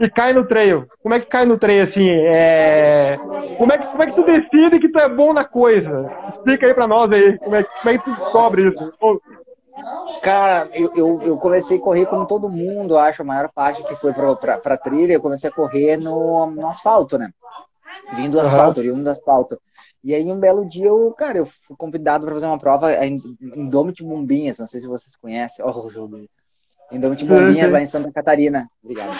e 0.00 0.08
cai 0.08 0.32
no 0.32 0.46
trail. 0.46 0.86
Como 1.02 1.14
é 1.14 1.20
que 1.20 1.26
cai 1.26 1.44
no 1.44 1.58
trail, 1.58 1.82
assim? 1.82 2.08
É... 2.08 3.18
Como, 3.58 3.72
é 3.72 3.78
que, 3.78 3.86
como 3.86 4.02
é 4.02 4.06
que 4.06 4.12
tu 4.14 4.24
decide 4.24 4.78
que 4.80 4.88
tu 4.88 4.98
é 4.98 5.08
bom 5.08 5.32
na 5.32 5.44
coisa? 5.44 6.10
Explica 6.30 6.66
aí 6.66 6.74
pra 6.74 6.86
nós 6.86 7.10
aí, 7.12 7.38
como 7.38 7.54
é, 7.54 7.62
como 7.62 7.94
é 7.94 7.98
que 7.98 8.04
tu 8.04 8.14
descobre 8.14 8.68
isso? 8.68 8.92
Cara, 10.22 10.68
eu, 10.72 10.92
eu, 10.94 11.22
eu 11.22 11.36
comecei 11.38 11.78
a 11.78 11.80
correr 11.80 12.06
como 12.06 12.26
todo 12.26 12.48
mundo, 12.48 12.98
acho, 12.98 13.22
a 13.22 13.24
maior 13.24 13.50
parte 13.52 13.82
que 13.84 13.96
foi 13.96 14.12
pra, 14.12 14.34
pra, 14.36 14.58
pra 14.58 14.76
trilha, 14.76 15.12
eu 15.12 15.20
comecei 15.20 15.48
a 15.48 15.52
correr 15.52 15.96
no, 15.96 16.46
no 16.46 16.66
asfalto, 16.66 17.16
né? 17.16 17.30
Vindo 18.14 18.32
do 18.32 18.40
asfalto, 18.40 18.82
vindo 18.82 19.02
do 19.02 19.10
asfalto. 19.10 19.60
E 20.02 20.14
aí, 20.14 20.30
um 20.30 20.38
belo 20.38 20.66
dia, 20.66 20.86
eu, 20.86 21.12
cara, 21.12 21.38
eu 21.38 21.46
fui 21.46 21.76
convidado 21.76 22.24
para 22.24 22.34
fazer 22.34 22.46
uma 22.46 22.58
prova 22.58 22.94
em 23.04 23.20
Indômito 23.40 24.04
Bombinhas, 24.04 24.58
não 24.58 24.66
sei 24.66 24.80
se 24.80 24.86
vocês 24.86 25.16
conhecem. 25.16 25.64
Oh. 25.64 26.26
Indômito 26.90 27.26
Bombinhas, 27.26 27.70
lá 27.70 27.82
em 27.82 27.86
Santa 27.86 28.10
Catarina. 28.10 28.70
Obrigado. 28.82 29.12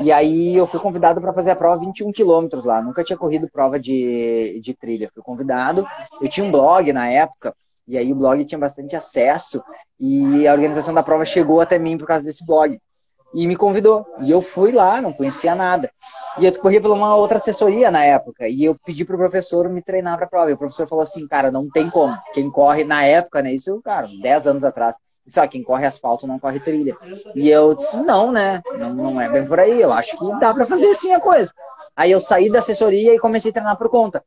E 0.00 0.12
aí, 0.12 0.54
eu 0.54 0.66
fui 0.66 0.78
convidado 0.78 1.20
para 1.20 1.32
fazer 1.32 1.52
a 1.52 1.56
prova 1.56 1.78
21 1.78 2.12
quilômetros 2.12 2.64
lá. 2.64 2.82
Nunca 2.82 3.02
tinha 3.02 3.16
corrido 3.16 3.48
prova 3.50 3.78
de, 3.78 4.60
de 4.60 4.74
trilha. 4.74 5.10
Fui 5.14 5.22
convidado. 5.22 5.86
Eu 6.20 6.28
tinha 6.28 6.44
um 6.44 6.50
blog 6.50 6.92
na 6.92 7.08
época, 7.08 7.54
e 7.86 7.98
aí 7.98 8.12
o 8.12 8.16
blog 8.16 8.44
tinha 8.44 8.58
bastante 8.58 8.94
acesso 8.94 9.62
e 9.98 10.46
a 10.46 10.52
organização 10.52 10.94
da 10.94 11.02
prova 11.02 11.24
chegou 11.24 11.60
até 11.60 11.78
mim 11.78 11.98
por 11.98 12.06
causa 12.06 12.24
desse 12.24 12.44
blog 12.44 12.78
e 13.34 13.46
me 13.46 13.56
convidou. 13.56 14.06
E 14.20 14.30
eu 14.30 14.42
fui 14.42 14.72
lá, 14.72 15.00
não 15.00 15.12
conhecia 15.12 15.54
nada. 15.54 15.90
E 16.38 16.46
eu 16.46 16.58
corria 16.58 16.80
por 16.80 16.90
uma 16.90 17.14
outra 17.14 17.38
assessoria 17.38 17.90
na 17.90 18.04
época 18.04 18.48
e 18.48 18.64
eu 18.64 18.76
pedi 18.84 19.04
pro 19.04 19.16
professor 19.16 19.68
me 19.68 19.82
treinar 19.82 20.16
para 20.16 20.26
a 20.26 20.28
prova. 20.28 20.50
E 20.50 20.54
o 20.54 20.58
professor 20.58 20.86
falou 20.86 21.02
assim, 21.02 21.26
cara, 21.26 21.50
não 21.50 21.68
tem 21.68 21.90
como. 21.90 22.16
Quem 22.32 22.50
corre 22.50 22.84
na 22.84 23.04
época, 23.04 23.42
né? 23.42 23.52
Isso, 23.52 23.80
cara, 23.82 24.08
10 24.20 24.46
anos 24.46 24.64
atrás. 24.64 24.96
Só 25.26 25.46
quem 25.46 25.62
corre 25.62 25.86
asfalto 25.86 26.26
não 26.26 26.38
corre 26.38 26.60
trilha. 26.60 26.96
E 27.34 27.48
eu 27.48 27.74
disse, 27.74 27.96
não, 27.96 28.32
né? 28.32 28.60
Não, 28.78 28.92
não 28.92 29.20
é 29.20 29.28
bem 29.28 29.46
por 29.46 29.60
aí. 29.60 29.80
Eu 29.80 29.92
acho 29.92 30.16
que 30.18 30.38
dá 30.40 30.52
para 30.52 30.66
fazer 30.66 30.90
assim 30.90 31.12
a 31.12 31.20
coisa. 31.20 31.52
Aí 31.94 32.10
eu 32.10 32.20
saí 32.20 32.50
da 32.50 32.58
assessoria 32.58 33.14
e 33.14 33.18
comecei 33.18 33.50
a 33.50 33.54
treinar 33.54 33.76
por 33.76 33.88
conta. 33.88 34.24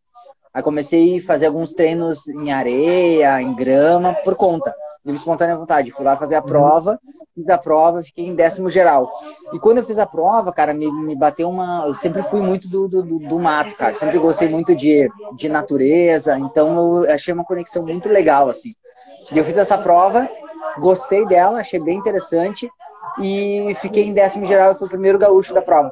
Aí 0.56 0.64
comecei 0.64 1.18
a 1.18 1.22
fazer 1.22 1.48
alguns 1.48 1.74
treinos 1.74 2.30
em 2.30 2.54
areia, 2.54 3.42
em 3.42 3.54
grama, 3.54 4.14
por 4.24 4.36
conta. 4.36 4.74
Livre 5.06 5.20
espontânea 5.20 5.58
vontade. 5.58 5.92
Fui 5.92 6.06
lá 6.06 6.16
fazer 6.16 6.36
a 6.36 6.42
prova, 6.42 6.98
fiz 7.36 7.50
a 7.50 7.58
prova, 7.58 8.02
fiquei 8.02 8.26
em 8.26 8.34
décimo 8.34 8.70
geral. 8.70 9.12
E 9.54 9.60
quando 9.60 9.80
eu 9.80 9.84
fiz 9.84 10.00
a 10.00 10.06
prova, 10.06 10.54
cara, 10.54 10.74
me, 10.74 10.90
me 10.90 11.14
bateu 11.14 11.50
uma. 11.50 11.84
Eu 11.86 11.94
sempre 11.94 12.24
fui 12.24 12.40
muito 12.40 12.70
do, 12.70 12.88
do, 12.88 13.04
do- 13.04 13.20
do 13.20 13.38
mato, 13.38 13.76
cara. 13.76 13.94
Sempre 13.96 14.18
gostei 14.18 14.48
muito 14.48 14.74
de, 14.74 15.10
de 15.36 15.50
natureza. 15.50 16.40
Então 16.40 17.04
eu 17.04 17.14
achei 17.14 17.34
uma 17.34 17.44
conexão 17.44 17.84
muito 17.86 18.08
legal, 18.08 18.50
assim. 18.50 18.70
E 19.34 19.38
eu 19.38 19.44
fiz 19.44 19.58
essa 19.58 19.78
prova, 19.78 20.30
gostei 20.80 21.26
dela, 21.26 21.60
achei 21.60 21.80
bem 21.82 21.98
interessante. 21.98 22.72
E 23.22 23.76
fiquei 23.80 24.04
em 24.04 24.14
décimo 24.14 24.46
geral 24.46 24.72
e 24.72 24.76
fui 24.76 24.88
o 24.88 24.90
primeiro 24.90 25.18
gaúcho 25.18 25.54
da 25.54 25.62
prova. 25.62 25.92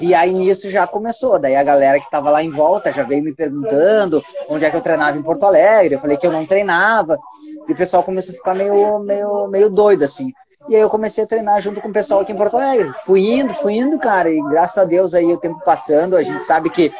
E 0.00 0.14
aí 0.14 0.32
nisso 0.32 0.70
já 0.70 0.86
começou. 0.86 1.38
Daí 1.38 1.54
a 1.54 1.62
galera 1.62 2.00
que 2.00 2.10
tava 2.10 2.30
lá 2.30 2.42
em 2.42 2.50
volta 2.50 2.92
já 2.92 3.02
veio 3.02 3.22
me 3.22 3.34
perguntando 3.34 4.22
onde 4.48 4.64
é 4.64 4.70
que 4.70 4.76
eu 4.76 4.80
treinava 4.80 5.18
em 5.18 5.22
Porto 5.22 5.44
Alegre. 5.44 5.94
Eu 5.94 6.00
falei 6.00 6.16
que 6.16 6.26
eu 6.26 6.32
não 6.32 6.46
treinava. 6.46 7.18
E 7.68 7.72
o 7.72 7.76
pessoal 7.76 8.02
começou 8.02 8.32
a 8.32 8.38
ficar 8.38 8.54
meio, 8.54 8.98
meio, 9.00 9.46
meio 9.48 9.70
doido, 9.70 10.04
assim. 10.04 10.32
E 10.68 10.76
aí 10.76 10.82
eu 10.82 10.90
comecei 10.90 11.24
a 11.24 11.26
treinar 11.26 11.60
junto 11.60 11.80
com 11.80 11.88
o 11.88 11.92
pessoal 11.92 12.20
aqui 12.20 12.32
em 12.32 12.36
Porto 12.36 12.56
Alegre. 12.56 12.92
Fui 13.04 13.20
indo, 13.20 13.52
fui 13.54 13.74
indo, 13.74 13.98
cara. 13.98 14.30
E 14.30 14.40
graças 14.48 14.78
a 14.78 14.84
Deus 14.84 15.14
aí 15.14 15.26
o 15.26 15.38
tempo 15.38 15.60
passando, 15.64 16.16
a 16.16 16.22
gente 16.22 16.44
sabe 16.44 16.70
que 16.70 16.92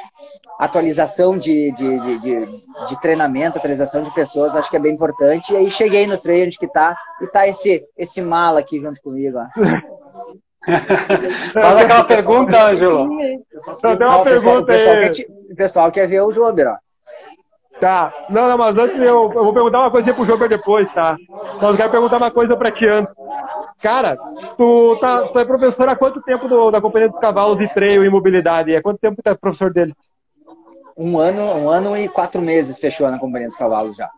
atualização 0.65 1.37
de, 1.39 1.73
de, 1.73 2.01
de, 2.01 2.19
de, 2.19 2.47
de 2.89 3.01
treinamento, 3.01 3.59
atualização 3.59 4.03
de 4.03 4.11
pessoas, 4.13 4.55
acho 4.55 4.71
que 4.71 4.77
é 4.77 4.81
bem 4.81 4.95
importante. 4.95 5.53
E 5.53 5.57
aí 5.57 5.71
cheguei 5.71 6.07
no 6.07 6.19
treino 6.19 6.47
onde 6.47 6.59
que 6.59 6.69
tá, 6.69 6.97
e 7.21 7.27
tá 7.27 7.49
esse, 7.49 7.85
esse 7.97 8.21
mala 8.21 8.61
aqui 8.61 8.79
junto 8.81 9.01
comigo, 9.01 9.39
ó. 9.39 9.47
Faz 11.53 11.77
aquela 11.77 12.05
pergunta, 12.05 12.67
Ângelo. 12.67 13.09
Então, 13.23 13.97
tem 13.97 14.07
uma 14.07 14.19
o 14.19 14.25
pessoal, 14.25 14.59
o 14.59 14.65
pergunta 14.65 14.67
pessoal 14.67 14.97
aí. 14.97 15.27
o 15.51 15.57
pessoal 15.57 15.93
quer 15.93 16.07
ver 16.07 16.21
o 16.21 16.31
Jober, 16.33 16.69
ó. 16.69 16.77
Tá. 17.81 18.13
Não, 18.29 18.47
não, 18.47 18.59
mas 18.59 18.77
antes 18.77 19.01
eu, 19.01 19.33
eu 19.33 19.43
vou 19.45 19.55
perguntar 19.55 19.81
uma 19.81 19.91
coisa 19.91 20.13
pro 20.13 20.25
Jober 20.27 20.51
depois, 20.51 20.93
tá? 20.93 21.17
Mas 21.63 21.71
eu 21.71 21.77
quero 21.79 21.91
perguntar 21.91 22.19
uma 22.19 22.31
coisa 22.31 22.55
pra 22.55 22.71
ti 22.71 22.87
antes. 22.87 23.15
Cara, 23.83 24.19
tu, 24.59 24.97
tá, 25.01 25.29
tu 25.29 25.39
é 25.39 25.45
professor 25.47 25.89
há 25.89 25.97
quanto 25.97 26.21
tempo 26.21 26.47
do- 26.47 26.71
da 26.71 26.83
Companhia 26.83 27.09
dos 27.09 27.19
Cavalos 27.19 27.57
de 27.57 27.67
Treio 27.73 28.05
e 28.05 28.11
Mobilidade? 28.11 28.77
Há 28.77 28.83
quanto 28.83 28.99
tempo 28.99 29.23
tu 29.23 29.27
é 29.31 29.35
professor 29.35 29.73
deles? 29.73 29.95
Um 31.01 31.19
ano, 31.19 31.43
um 31.57 31.71
ano 31.71 31.97
e 31.97 32.11
quatro 32.11 32.43
meses 32.43 32.79
fechou 32.79 33.11
na 33.11 33.19
Companhia 33.19 33.49
dos 33.49 33.57
Cavalos 33.57 33.97
já. 33.97 34.11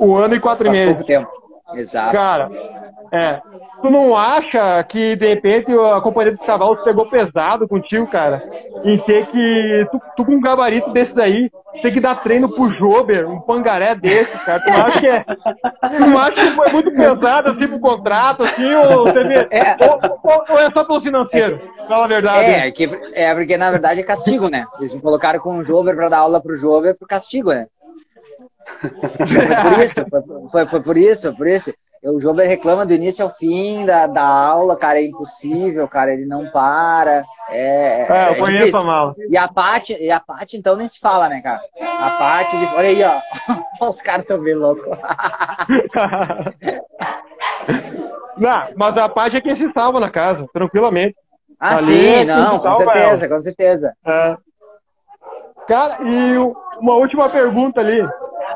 Um 0.00 0.16
ano 0.16 0.34
e 0.34 0.40
quatro 0.40 0.64
Faz 0.68 0.78
meses. 0.78 0.94
pouco 0.94 1.06
tempo. 1.06 1.30
Exato. 1.76 2.12
Cara, 2.12 2.50
é. 3.12 3.40
Tu 3.82 3.90
não 3.90 4.16
acha 4.16 4.82
que, 4.84 5.14
de 5.14 5.26
repente, 5.26 5.70
a 5.72 6.00
Companhia 6.00 6.32
dos 6.32 6.46
Cavalos 6.46 6.82
pegou 6.82 7.06
pesado 7.08 7.68
contigo, 7.68 8.06
cara? 8.06 8.42
Em 8.84 8.98
ter 8.98 9.26
que. 9.26 9.86
Tu, 9.90 10.00
tu 10.16 10.24
com 10.24 10.32
um 10.32 10.40
gabarito 10.40 10.90
desse 10.90 11.14
daí, 11.14 11.50
tem 11.82 11.92
que 11.92 12.00
dar 12.00 12.22
treino 12.22 12.48
pro 12.48 12.72
Jober, 12.72 13.28
um 13.28 13.40
pangaré 13.40 13.94
desse, 13.94 14.36
cara. 14.44 14.60
Tu 14.60 14.70
acha 14.70 15.00
que 15.00 15.06
é. 15.06 15.24
Tu 15.24 16.00
não 16.00 16.18
acha 16.18 16.32
que 16.32 16.50
foi 16.52 16.68
muito 16.72 16.90
pesado, 16.92 17.50
assim, 17.50 17.68
pro 17.68 17.80
contrato, 17.80 18.42
assim, 18.44 18.74
ou, 18.74 19.04
vê, 19.12 19.48
É. 19.50 19.76
ou, 19.80 20.00
ou- 20.22 20.44
ou 20.48 20.58
é 20.58 20.70
só 20.72 20.84
pelo 20.84 21.00
financeiro? 21.02 21.60
Fala 21.86 22.04
a 22.04 22.08
verdade. 22.08 22.50
É, 22.50 22.70
que, 22.70 22.84
é, 23.12 23.34
porque 23.34 23.58
na 23.58 23.70
verdade 23.70 24.00
é 24.00 24.04
castigo, 24.04 24.48
né? 24.48 24.64
Eles 24.78 24.94
me 24.94 25.02
colocaram 25.02 25.38
com 25.40 25.58
o 25.58 25.64
Jover 25.64 25.94
pra 25.94 26.08
dar 26.08 26.18
aula 26.20 26.40
pro 26.40 26.56
Jover 26.56 26.96
por 26.98 27.06
castigo, 27.06 27.50
né? 27.52 27.66
Foi 28.80 28.90
por 28.90 29.84
isso, 29.84 30.06
foi, 30.08 30.22
foi, 30.50 30.66
foi 30.66 30.80
por 30.80 30.96
isso, 30.96 31.22
foi 31.22 31.36
por 31.36 31.46
isso. 31.46 31.74
O 32.06 32.20
Jober 32.20 32.46
reclama 32.46 32.84
do 32.84 32.92
início 32.92 33.24
ao 33.24 33.30
fim 33.30 33.86
da, 33.86 34.06
da 34.06 34.22
aula, 34.22 34.76
cara, 34.76 34.98
é 35.00 35.04
impossível, 35.04 35.88
cara, 35.88 36.12
ele 36.12 36.26
não 36.26 36.46
para. 36.50 37.24
É, 37.48 38.06
é, 38.10 38.30
eu 38.30 38.36
conheço 38.36 38.66
difícil. 38.66 38.86
mala. 38.86 39.14
E 39.30 39.36
a 39.38 39.48
Paty, 39.48 39.96
e 39.98 40.10
a 40.10 40.20
Paty, 40.20 40.58
então, 40.58 40.76
nem 40.76 40.86
se 40.86 41.00
fala, 41.00 41.30
né, 41.30 41.40
cara? 41.40 41.62
A 41.80 42.10
Paty, 42.10 42.58
de... 42.58 42.66
olha 42.74 42.88
aí, 42.88 43.02
ó. 43.02 43.14
Os 43.88 44.02
caras 44.02 44.24
estão 44.24 44.38
bem 44.38 44.54
loucos. 44.54 44.84
não, 48.36 48.68
mas 48.76 48.96
a 48.98 49.08
Paty 49.08 49.38
é 49.38 49.40
quem 49.40 49.56
se 49.56 49.72
salva 49.72 49.98
na 49.98 50.10
casa, 50.10 50.46
tranquilamente. 50.52 51.16
Ah, 51.58 51.76
Ali, 51.78 51.86
sim, 51.86 52.14
é 52.16 52.24
não, 52.24 52.58
com 52.58 52.74
certeza, 52.74 53.28
com 53.28 53.40
certeza. 53.40 53.94
É. 54.06 54.36
Cara, 55.66 55.98
e 56.02 56.36
uma 56.78 56.96
última 56.96 57.30
pergunta 57.30 57.80
ali. 57.80 58.02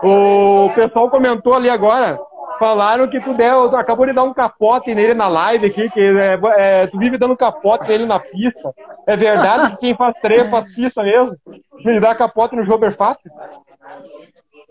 O 0.02 0.70
pessoal 0.74 1.10
comentou 1.10 1.54
ali 1.54 1.68
agora, 1.68 2.18
falaram 2.58 3.08
que 3.08 3.20
tu 3.20 3.34
deu, 3.34 3.76
acabou 3.76 4.06
de 4.06 4.12
dar 4.12 4.24
um 4.24 4.34
capote 4.34 4.94
nele 4.94 5.14
na 5.14 5.28
live 5.28 5.66
aqui, 5.66 5.88
que 5.90 6.00
é, 6.00 6.38
é, 6.56 6.86
tu 6.86 6.98
vive 6.98 7.16
dando 7.16 7.36
capote 7.36 7.88
nele 7.88 8.06
na 8.06 8.18
pista. 8.18 8.74
É 9.06 9.16
verdade 9.16 9.72
que 9.72 9.76
quem 9.78 9.94
faz 9.94 10.14
treino 10.20 10.50
faz 10.50 10.74
pista 10.74 11.02
mesmo? 11.02 11.36
Ele 11.84 12.00
dá 12.00 12.14
capote 12.14 12.56
no 12.56 12.64
Jober 12.64 12.92
fácil? 12.92 13.30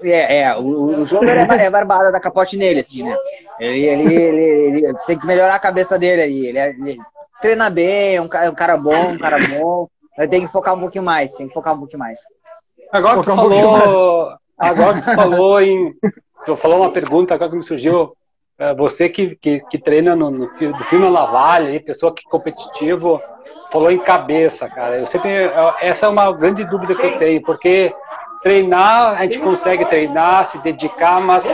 É, 0.04 0.42
é, 0.42 0.56
o, 0.56 1.02
o 1.02 1.06
Jober 1.06 1.38
é, 1.38 1.66
é 1.66 1.70
barbada 1.70 2.12
da 2.12 2.20
capote 2.20 2.56
nele, 2.56 2.82
assim, 2.82 3.04
né? 3.04 3.16
Ele, 3.60 3.86
ele, 3.86 4.14
ele, 4.14 4.42
ele, 4.86 4.94
tem 5.08 5.18
que 5.18 5.26
melhorar 5.26 5.56
a 5.56 5.60
cabeça 5.60 5.98
dele 5.98 6.22
aí. 6.22 6.46
Ele, 6.46 6.58
é, 6.58 6.70
ele 6.70 6.98
treina 7.42 7.70
bem, 7.70 8.16
é 8.16 8.22
um, 8.22 8.26
um 8.26 8.56
cara 8.56 8.78
bom, 8.78 9.12
um 9.12 9.18
cara 9.18 9.38
bom. 9.40 9.88
Tem 10.30 10.42
que 10.42 10.52
focar 10.52 10.76
um 10.76 10.80
pouquinho 10.80 11.04
mais, 11.04 11.34
tem 11.34 11.48
que 11.48 11.54
focar 11.54 11.74
um 11.74 11.80
pouquinho 11.80 12.00
mais. 12.00 12.20
Agora 12.92 13.20
que 13.20 13.24
tu 13.24 13.36
falou, 13.36 14.38
agora 14.58 14.96
que 14.96 15.10
tu 15.10 15.16
falou 15.16 15.62
em, 15.62 15.94
tu 16.46 16.56
falou 16.56 16.82
uma 16.82 16.92
pergunta 16.92 17.34
agora 17.34 17.52
que 17.52 17.58
me 17.58 17.64
surgiu, 17.64 18.16
é, 18.58 18.74
você 18.74 19.08
que, 19.08 19.36
que, 19.36 19.60
que 19.70 19.78
treina 19.78 20.16
no, 20.16 20.32
no, 20.32 20.48
no 20.48 20.84
filme 20.86 21.10
Lavalha, 21.10 21.80
pessoa 21.80 22.14
que 22.14 22.24
é 22.26 22.30
competitivo, 22.30 23.22
falou 23.72 23.92
em 23.92 24.00
cabeça, 24.00 24.68
cara. 24.68 25.00
Eu 25.00 25.08
sempre, 25.08 25.32
essa 25.80 26.06
é 26.06 26.10
uma 26.10 26.32
grande 26.32 26.64
dúvida 26.66 26.96
que 26.96 27.06
eu 27.06 27.18
tenho, 27.18 27.42
porque 27.44 27.94
treinar, 28.42 29.20
a 29.20 29.24
gente 29.24 29.40
consegue 29.40 29.86
treinar, 29.86 30.46
se 30.46 30.58
dedicar, 30.60 31.20
mas 31.22 31.48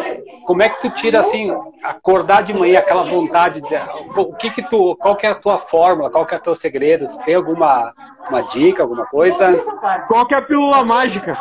como 0.45 0.61
é 0.61 0.69
que 0.69 0.81
tu 0.81 0.89
tira 0.89 1.19
assim, 1.19 1.55
acordar 1.83 2.43
de 2.43 2.53
manhã 2.53 2.79
aquela 2.79 3.03
vontade, 3.03 3.61
de, 3.61 3.75
o 4.17 4.33
que 4.33 4.49
que 4.49 4.61
tu, 4.61 4.95
qual 4.97 5.15
que 5.15 5.25
é 5.25 5.29
a 5.29 5.35
tua 5.35 5.57
fórmula, 5.57 6.09
qual 6.09 6.25
que 6.25 6.33
é 6.35 6.37
o 6.37 6.41
teu 6.41 6.55
segredo? 6.55 7.07
Tu 7.07 7.19
tem 7.19 7.35
alguma 7.35 7.93
uma 8.29 8.41
dica, 8.41 8.83
alguma 8.83 9.05
coisa? 9.05 9.53
Qual 10.07 10.25
que 10.25 10.33
é 10.33 10.37
a 10.37 10.41
pílula 10.41 10.83
mágica? 10.85 11.37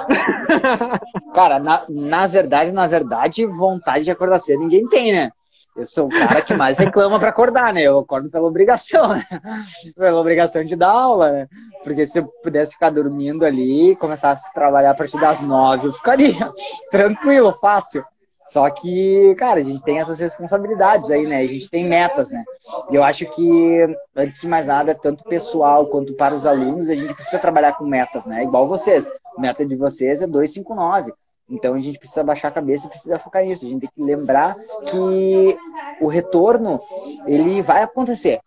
Cara, 1.33 1.59
na, 1.59 1.85
na 1.89 2.27
verdade, 2.27 2.73
na 2.73 2.87
verdade, 2.87 3.47
vontade 3.47 4.05
de 4.05 4.11
acordar 4.11 4.41
cedo 4.41 4.61
ninguém 4.61 4.89
tem, 4.89 5.13
né? 5.13 5.31
Eu 5.75 5.87
sou 5.87 6.07
o 6.07 6.11
cara 6.11 6.43
que 6.43 6.55
mais 6.55 6.77
reclama 6.79 7.19
para 7.19 7.31
acordar, 7.31 7.73
né? 7.73 7.83
Eu 7.83 7.99
acordo 7.99 8.31
pela 8.31 8.47
obrigação, 8.47 9.09
né? 9.09 9.25
Pela 9.97 10.21
obrigação 10.21 10.65
de 10.65 10.77
dar 10.77 10.91
aula, 10.91 11.33
né? 11.33 11.49
Porque 11.83 12.07
se 12.07 12.19
eu 12.19 12.27
pudesse 12.43 12.75
ficar 12.75 12.91
dormindo 12.91 13.45
ali, 13.45 13.97
começasse 13.97 14.49
a 14.49 14.53
trabalhar 14.53 14.91
a 14.91 14.95
partir 14.95 15.19
das 15.19 15.41
nove, 15.41 15.89
eu 15.89 15.93
ficaria 15.93 16.53
tranquilo, 16.91 17.53
fácil. 17.55 18.05
Só 18.49 18.69
que, 18.69 19.35
cara, 19.37 19.61
a 19.61 19.63
gente 19.63 19.83
tem 19.83 19.99
essas 19.99 20.19
responsabilidades 20.19 21.11
aí, 21.11 21.27
né? 21.27 21.39
A 21.39 21.47
gente 21.47 21.71
tem 21.71 21.89
metas, 21.89 22.31
né? 22.31 22.45
E 22.91 22.95
eu 22.95 23.03
acho 23.03 23.25
que, 23.31 23.97
antes 24.15 24.43
de 24.43 24.49
mais 24.49 24.67
nada, 24.67 24.95
tanto 24.95 25.25
pessoal 25.25 25.87
quanto 25.87 26.13
para 26.15 26.35
os 26.35 26.45
alunos, 26.45 26.91
a 26.91 26.95
gente 26.95 27.15
precisa 27.15 27.39
trabalhar 27.39 27.73
com 27.79 27.87
metas, 27.87 28.27
né? 28.27 28.43
Igual 28.43 28.69
vocês. 28.69 29.09
A 29.39 29.41
meta 29.41 29.65
de 29.65 29.75
vocês 29.75 30.21
é 30.21 30.27
259. 30.27 31.15
Então 31.49 31.75
a 31.75 31.81
gente 31.81 31.99
precisa 31.99 32.23
baixar 32.23 32.49
a 32.49 32.53
cabeça 32.53 32.87
e 32.87 32.91
precisa 32.91 33.19
focar 33.19 33.45
nisso. 33.45 33.67
A 33.67 33.69
gente 33.69 33.81
tem 33.83 33.91
que 33.95 34.03
lembrar 34.03 34.57
que 34.87 35.59
o 36.01 36.07
retorno 36.07 36.81
ele 37.27 37.61
vai 37.63 37.83
acontecer. 37.83 38.41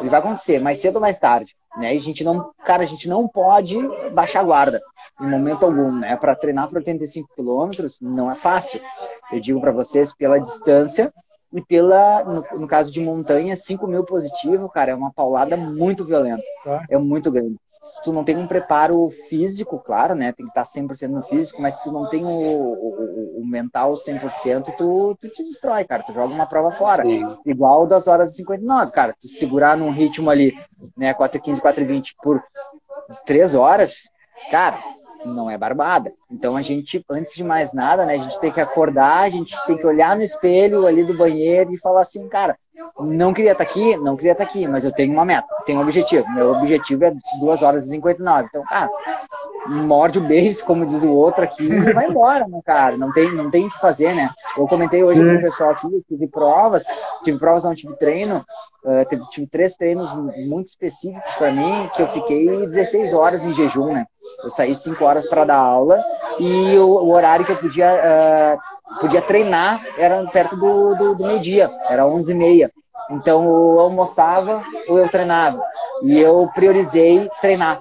Ele 0.00 0.08
vai 0.08 0.18
acontecer 0.18 0.58
mais 0.58 0.80
cedo 0.80 0.96
ou 0.96 1.00
mais 1.00 1.18
tarde, 1.18 1.54
né? 1.76 1.94
E 1.94 1.98
a 1.98 2.00
gente 2.00 2.24
não, 2.24 2.50
cara, 2.64 2.82
a 2.82 2.86
gente 2.86 3.08
não 3.08 3.28
pode 3.28 3.76
baixar 4.12 4.40
a 4.40 4.44
guarda 4.44 4.82
em 5.20 5.28
momento 5.28 5.64
algum, 5.64 5.92
né? 5.92 6.16
Para 6.16 6.34
treinar 6.34 6.68
para 6.68 6.78
85 6.78 7.28
quilômetros 7.34 8.00
não 8.00 8.30
é 8.30 8.34
fácil. 8.34 8.80
Eu 9.32 9.40
digo 9.40 9.60
para 9.60 9.70
vocês 9.70 10.12
pela 10.14 10.40
distância 10.40 11.12
e 11.52 11.62
pela, 11.62 12.24
no, 12.24 12.60
no, 12.60 12.66
caso 12.66 12.90
de 12.90 13.00
montanha, 13.00 13.56
5 13.56 13.86
mil 13.86 14.04
positivo, 14.04 14.68
cara, 14.68 14.90
é 14.90 14.94
uma 14.94 15.12
paulada 15.12 15.56
muito 15.56 16.04
violenta. 16.04 16.42
Tá. 16.64 16.84
É 16.90 16.98
muito 16.98 17.30
grande 17.30 17.56
se 17.88 18.02
tu 18.02 18.12
não 18.12 18.24
tem 18.24 18.36
um 18.36 18.46
preparo 18.46 19.08
físico, 19.28 19.78
claro, 19.78 20.14
né? 20.14 20.32
Tem 20.32 20.46
que 20.46 20.50
estar 20.50 20.64
100% 20.64 21.08
no 21.08 21.22
físico, 21.22 21.60
mas 21.60 21.76
se 21.76 21.84
tu 21.84 21.92
não 21.92 22.08
tem 22.08 22.24
o, 22.24 22.28
o, 22.28 23.40
o 23.40 23.46
mental 23.46 23.94
100%, 23.94 24.74
tu, 24.76 25.16
tu 25.20 25.28
te 25.28 25.42
destrói, 25.42 25.84
cara. 25.84 26.02
Tu 26.02 26.12
joga 26.12 26.32
uma 26.32 26.46
prova 26.46 26.70
fora. 26.70 27.02
Sim. 27.02 27.36
Igual 27.46 27.86
das 27.86 28.06
horas 28.06 28.32
e 28.32 28.36
59, 28.36 28.92
cara. 28.92 29.14
Tu 29.20 29.28
segurar 29.28 29.76
num 29.76 29.90
ritmo 29.90 30.30
ali, 30.30 30.56
né? 30.96 31.14
4h15, 31.14 31.60
4h20 31.60 32.14
por 32.22 32.42
3 33.24 33.54
horas, 33.54 34.10
cara, 34.50 34.78
não 35.24 35.50
é 35.50 35.56
barbada. 35.56 36.12
Então 36.30 36.56
a 36.56 36.62
gente, 36.62 37.04
antes 37.10 37.34
de 37.34 37.42
mais 37.42 37.72
nada, 37.72 38.04
né? 38.04 38.14
A 38.14 38.18
gente 38.18 38.38
tem 38.40 38.52
que 38.52 38.60
acordar, 38.60 39.20
a 39.20 39.30
gente 39.30 39.56
tem 39.66 39.76
que 39.76 39.86
olhar 39.86 40.16
no 40.16 40.22
espelho 40.22 40.86
ali 40.86 41.04
do 41.04 41.16
banheiro 41.16 41.72
e 41.72 41.78
falar 41.78 42.02
assim, 42.02 42.28
cara, 42.28 42.58
não 42.98 43.32
queria 43.32 43.52
estar 43.52 43.64
aqui, 43.64 43.96
não 43.96 44.16
queria 44.16 44.32
estar 44.32 44.44
aqui, 44.44 44.66
mas 44.66 44.84
eu 44.84 44.92
tenho 44.92 45.12
uma 45.12 45.24
meta, 45.24 45.48
tenho 45.64 45.78
um 45.78 45.82
objetivo. 45.82 46.28
Meu 46.30 46.52
objetivo 46.52 47.04
é 47.04 47.12
2 47.40 47.62
horas 47.62 47.86
e 47.86 47.90
59. 47.90 48.48
Então, 48.48 48.62
cara, 48.64 48.90
morde 49.68 50.18
o 50.18 50.22
beijo, 50.22 50.64
como 50.64 50.86
diz 50.86 51.02
o 51.02 51.10
outro 51.10 51.44
aqui, 51.44 51.64
e 51.64 51.92
vai 51.92 52.08
embora, 52.08 52.46
né, 52.48 52.60
cara? 52.64 52.96
Não 52.96 53.12
tem, 53.12 53.32
não 53.32 53.50
tem 53.50 53.66
o 53.66 53.70
que 53.70 53.78
fazer, 53.78 54.14
né? 54.14 54.30
Eu 54.56 54.66
comentei 54.66 55.02
hoje 55.04 55.22
com 55.22 55.36
o 55.36 55.40
pessoal 55.40 55.70
aqui, 55.70 56.02
tive 56.08 56.26
provas, 56.26 56.84
tive 57.22 57.38
provas, 57.38 57.64
não 57.64 57.74
tive 57.74 57.94
treino, 57.96 58.44
uh, 58.84 59.04
tive, 59.08 59.28
tive 59.30 59.46
três 59.46 59.76
treinos 59.76 60.12
muito 60.12 60.66
específicos 60.66 61.34
para 61.34 61.52
mim, 61.52 61.90
que 61.94 62.02
eu 62.02 62.08
fiquei 62.08 62.66
16 62.66 63.12
horas 63.12 63.44
em 63.44 63.54
jejum, 63.54 63.92
né? 63.92 64.06
Eu 64.42 64.50
saí 64.50 64.74
5 64.74 65.04
horas 65.04 65.28
para 65.28 65.44
dar 65.44 65.58
aula 65.58 66.02
e 66.38 66.76
o, 66.78 66.86
o, 66.86 67.10
horário 67.10 67.44
que 67.44 67.52
eu 67.52 67.56
podia. 67.56 68.56
Uh, 68.56 68.77
podia 69.00 69.22
treinar, 69.22 69.84
era 69.96 70.24
perto 70.26 70.56
do, 70.56 70.94
do, 70.94 71.14
do 71.14 71.26
meio-dia, 71.26 71.70
era 71.88 72.04
11h30. 72.04 72.70
Então 73.10 73.44
eu 73.44 73.80
almoçava 73.80 74.62
ou 74.88 74.98
eu 74.98 75.08
treinava. 75.08 75.62
E 76.02 76.18
eu 76.18 76.48
priorizei 76.54 77.28
treinar. 77.40 77.80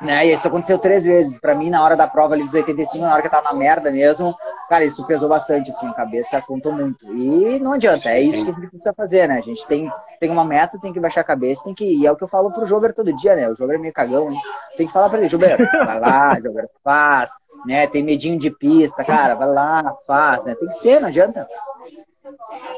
Né? 0.00 0.26
E 0.26 0.34
isso 0.34 0.46
aconteceu 0.46 0.78
três 0.78 1.04
vezes. 1.04 1.38
Para 1.38 1.54
mim, 1.54 1.70
na 1.70 1.82
hora 1.82 1.96
da 1.96 2.06
prova 2.06 2.34
ali 2.34 2.44
dos 2.44 2.54
85, 2.54 3.04
na 3.04 3.12
hora 3.12 3.20
que 3.22 3.28
eu 3.28 3.32
tava 3.32 3.44
na 3.44 3.52
merda 3.52 3.90
mesmo, 3.90 4.34
cara, 4.68 4.84
isso 4.84 5.06
pesou 5.06 5.28
bastante, 5.28 5.70
assim, 5.70 5.86
a 5.88 5.94
cabeça 5.94 6.40
contou 6.42 6.72
muito. 6.72 7.06
E 7.14 7.58
não 7.58 7.72
adianta, 7.72 8.10
é 8.10 8.20
isso 8.20 8.44
que 8.44 8.50
a 8.50 8.54
gente 8.54 8.68
precisa 8.68 8.92
fazer, 8.94 9.26
né? 9.26 9.38
A 9.38 9.40
gente 9.40 9.66
tem, 9.66 9.90
tem 10.20 10.30
uma 10.30 10.44
meta, 10.44 10.78
tem 10.78 10.92
que 10.92 11.00
baixar 11.00 11.22
a 11.22 11.24
cabeça, 11.24 11.64
tem 11.64 11.74
que. 11.74 11.84
E 11.84 12.06
é 12.06 12.12
o 12.12 12.16
que 12.16 12.24
eu 12.24 12.28
falo 12.28 12.52
pro 12.52 12.66
Jober 12.66 12.92
todo 12.92 13.16
dia, 13.16 13.34
né? 13.34 13.48
O 13.48 13.54
Jober 13.54 13.76
é 13.76 13.78
meio 13.78 13.92
cagão, 13.92 14.30
hein? 14.30 14.40
Tem 14.76 14.86
que 14.86 14.92
falar 14.92 15.08
pra 15.08 15.18
ele, 15.18 15.28
Jober, 15.28 15.56
vai 15.56 16.00
lá, 16.00 16.38
Jober, 16.42 16.68
faz, 16.84 17.30
né? 17.66 17.86
Tem 17.86 18.02
medinho 18.02 18.38
de 18.38 18.50
pista, 18.50 19.04
cara, 19.04 19.34
vai 19.34 19.48
lá, 19.48 19.96
faz, 20.06 20.44
né? 20.44 20.54
Tem 20.54 20.68
que 20.68 20.76
ser, 20.76 21.00
não 21.00 21.08
adianta. 21.08 21.48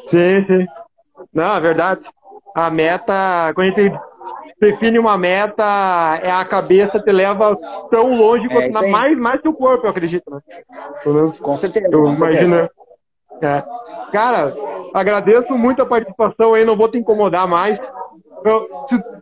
Sim, 0.07 0.45
sim. 0.47 0.67
Não, 1.33 1.57
é 1.57 1.61
verdade. 1.61 2.09
A 2.55 2.71
meta, 2.71 3.53
quando 3.55 3.69
a 3.69 3.71
gente 3.73 4.01
define 4.61 4.99
uma 4.99 5.17
meta, 5.17 6.21
é 6.23 6.31
a 6.31 6.45
cabeça 6.45 7.01
te 7.01 7.11
leva 7.11 7.57
tão 7.91 8.13
longe 8.13 8.47
é, 8.47 8.49
quanto 8.49 8.89
mais, 8.89 9.19
mais 9.19 9.41
que 9.41 9.49
o 9.49 9.55
corpo, 9.55 9.87
eu 9.87 9.91
acredito, 9.91 10.31
né? 10.31 10.41
Com 11.41 11.57
certeza. 11.57 11.89
Eu 11.91 12.03
com 12.03 12.13
imagino. 12.13 12.69
É. 13.43 13.65
Cara, 14.13 14.55
agradeço 14.93 15.57
muito 15.57 15.81
a 15.81 15.87
participação 15.87 16.53
aí, 16.53 16.65
não 16.65 16.77
vou 16.77 16.89
te 16.89 16.99
incomodar 16.99 17.49
mais. 17.49 17.81
Eu, 18.45 18.69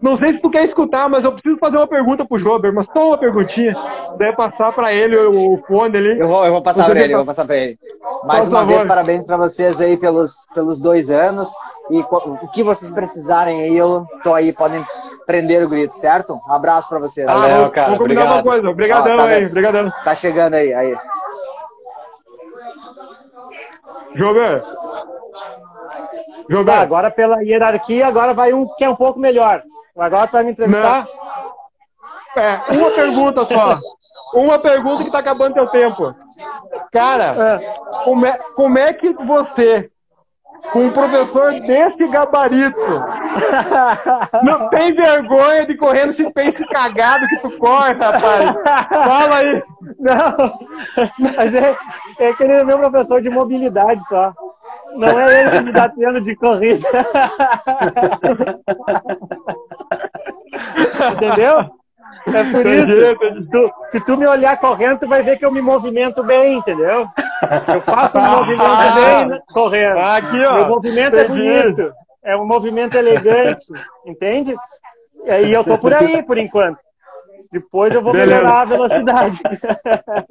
não 0.00 0.16
sei 0.16 0.34
se 0.34 0.40
tu 0.40 0.50
quer 0.50 0.64
escutar, 0.64 1.08
mas 1.08 1.24
eu 1.24 1.32
preciso 1.32 1.58
fazer 1.58 1.76
uma 1.76 1.88
pergunta 1.88 2.24
pro 2.24 2.38
Jober, 2.38 2.72
mas 2.72 2.86
só 2.86 3.08
uma 3.08 3.18
perguntinha. 3.18 3.74
Deve 4.16 4.36
passar 4.36 4.72
para 4.72 4.92
ele 4.92 5.16
o 5.16 5.60
fone 5.66 5.96
ali. 5.96 6.20
Eu 6.20 6.28
vou, 6.28 6.44
eu 6.44 6.52
vou 6.52 6.62
passar 6.62 6.86
para 6.86 7.00
ele, 7.00 7.12
eu 7.12 7.18
vou 7.18 7.26
passar 7.26 7.44
para 7.44 7.56
ele. 7.56 7.78
Mais 8.24 8.44
Por 8.44 8.52
uma 8.52 8.60
favor. 8.60 8.74
vez, 8.74 8.84
parabéns 8.86 9.24
para 9.24 9.36
vocês 9.36 9.80
aí 9.80 9.96
pelos, 9.96 10.46
pelos 10.54 10.80
dois 10.80 11.10
anos. 11.10 11.48
E 11.90 12.00
o 12.00 12.48
que 12.48 12.62
vocês 12.62 12.90
precisarem 12.90 13.60
aí, 13.62 13.76
eu 13.76 14.06
tô 14.22 14.34
aí, 14.34 14.52
podem 14.52 14.84
prender 15.28 15.62
o 15.62 15.68
grito, 15.68 15.94
certo? 15.94 16.40
Um 16.48 16.52
abraço 16.52 16.88
para 16.88 16.98
vocês. 16.98 17.28
Ah, 17.28 17.34
Valeu, 17.34 17.70
cara. 17.70 17.90
Vou 17.90 17.98
combinar 17.98 18.24
uma 18.24 18.42
coisa. 18.42 18.66
Obrigadão 18.66 19.14
tá 19.18 19.24
aí, 19.26 19.44
obrigadão. 19.44 19.92
Tá 20.02 20.14
chegando 20.14 20.54
aí, 20.54 20.72
aí. 20.72 20.96
Jober, 24.14 24.64
Jogar. 26.48 26.76
Tá, 26.76 26.82
agora 26.82 27.10
pela 27.10 27.42
hierarquia, 27.42 28.06
agora 28.06 28.32
vai 28.32 28.54
um 28.54 28.66
que 28.76 28.84
é 28.84 28.88
um 28.88 28.96
pouco 28.96 29.20
melhor. 29.20 29.62
Agora 29.96 30.26
tu 30.26 30.32
vai 30.32 30.44
me 30.44 30.52
entrevistar? 30.52 31.06
Não. 31.06 32.42
É, 32.42 32.62
uma 32.72 32.90
pergunta 32.92 33.44
só. 33.44 33.80
Uma 34.32 34.58
pergunta 34.58 35.04
que 35.04 35.10
tá 35.10 35.18
acabando 35.18 35.54
teu 35.54 35.66
tempo. 35.66 36.14
Cara, 36.90 37.58
é. 37.60 38.04
Como, 38.04 38.26
é, 38.26 38.38
como 38.56 38.78
é 38.78 38.92
que 38.92 39.12
você, 39.12 39.90
com 40.72 40.86
um 40.86 40.90
professor 40.90 41.52
desse 41.60 42.06
gabarito, 42.08 42.80
não 44.42 44.68
tem 44.68 44.92
vergonha 44.92 45.66
de 45.66 45.76
correr 45.76 46.06
nesse 46.06 46.30
peito 46.32 46.66
cagado 46.68 47.26
que 47.28 47.38
tu 47.40 47.50
corre, 47.58 47.94
rapaz? 47.94 48.62
Fala 48.88 49.36
aí. 49.36 49.62
Não, 49.98 50.58
mas 51.36 51.54
é, 51.54 51.76
é 52.18 52.28
aquele 52.28 52.64
meu 52.64 52.78
professor 52.78 53.22
de 53.22 53.30
mobilidade 53.30 54.02
só. 54.08 54.32
Não 54.94 55.18
é 55.18 55.40
ele 55.40 55.50
que 55.50 55.60
me 55.60 55.72
dá 55.72 55.88
treino 55.88 56.20
de 56.20 56.36
corrida. 56.36 56.88
Entendeu? 61.12 61.70
É 62.34 62.52
por 62.52 62.66
isso. 62.66 63.48
Tu, 63.50 63.72
se 63.88 64.04
tu 64.04 64.16
me 64.16 64.26
olhar 64.26 64.58
correndo, 64.58 65.00
tu 65.00 65.08
vai 65.08 65.22
ver 65.22 65.38
que 65.38 65.44
eu 65.44 65.50
me 65.50 65.60
movimento 65.60 66.22
bem, 66.22 66.58
entendeu? 66.58 67.08
Eu 67.72 67.80
faço 67.82 68.18
um 68.18 68.30
movimento 68.30 68.58
bem 69.28 69.42
correndo. 69.52 69.98
Aqui, 69.98 70.44
ó. 70.44 70.54
Meu 70.54 70.68
movimento 70.68 71.16
é 71.16 71.24
bonito. 71.24 71.92
É 72.24 72.36
um 72.36 72.46
movimento 72.46 72.96
elegante, 72.96 73.66
entende? 74.04 74.54
E 75.24 75.52
eu 75.52 75.64
tô 75.64 75.78
por 75.78 75.94
aí, 75.94 76.22
por 76.22 76.36
enquanto. 76.36 76.78
Depois 77.50 77.94
eu 77.94 78.02
vou 78.02 78.12
Beleza. 78.12 78.34
melhorar 78.34 78.60
a 78.60 78.64
velocidade. 78.64 79.40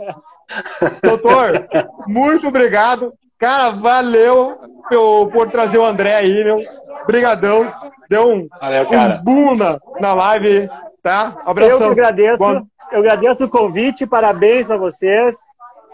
Doutor, 1.01 1.67
muito 2.07 2.47
obrigado. 2.47 3.13
Cara, 3.39 3.71
valeu 3.71 4.57
por, 4.89 5.31
por 5.31 5.49
trazer 5.49 5.77
o 5.77 5.85
André 5.85 6.15
aí, 6.15 6.43
meu. 6.43 6.59
Obrigadão. 7.03 7.71
Deu 8.09 8.31
um, 8.31 8.47
Valeu, 8.59 8.87
um 8.89 9.23
boom 9.23 9.55
na, 9.55 9.79
na 9.99 10.13
live, 10.13 10.69
tá? 11.07 11.33
Eu 11.35 11.43
que 11.43 11.49
Abração. 11.49 11.91
agradeço. 11.91 12.37
Bom- 12.43 12.61
Eu 12.91 12.99
agradeço 12.99 13.45
o 13.45 13.49
convite, 13.49 14.07
parabéns 14.07 14.65
para 14.67 14.77
vocês. 14.77 15.35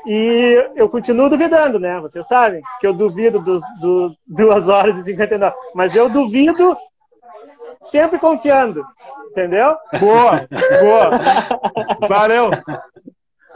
E 0.05 0.69
eu 0.75 0.89
continuo 0.89 1.29
duvidando, 1.29 1.79
né? 1.79 1.99
Vocês 2.01 2.27
sabem 2.27 2.61
que 2.79 2.85
eu 2.85 2.93
duvido 2.93 3.39
dos 3.39 3.61
do 3.79 4.13
2 4.27 4.67
horas 4.67 4.99
e 4.99 5.03
59. 5.05 5.55
Mas 5.73 5.95
eu 5.95 6.09
duvido 6.09 6.77
sempre 7.83 8.19
confiando. 8.19 8.83
Entendeu? 9.31 9.75
Boa, 9.99 10.47
boa. 10.81 12.07
Valeu. 12.07 12.51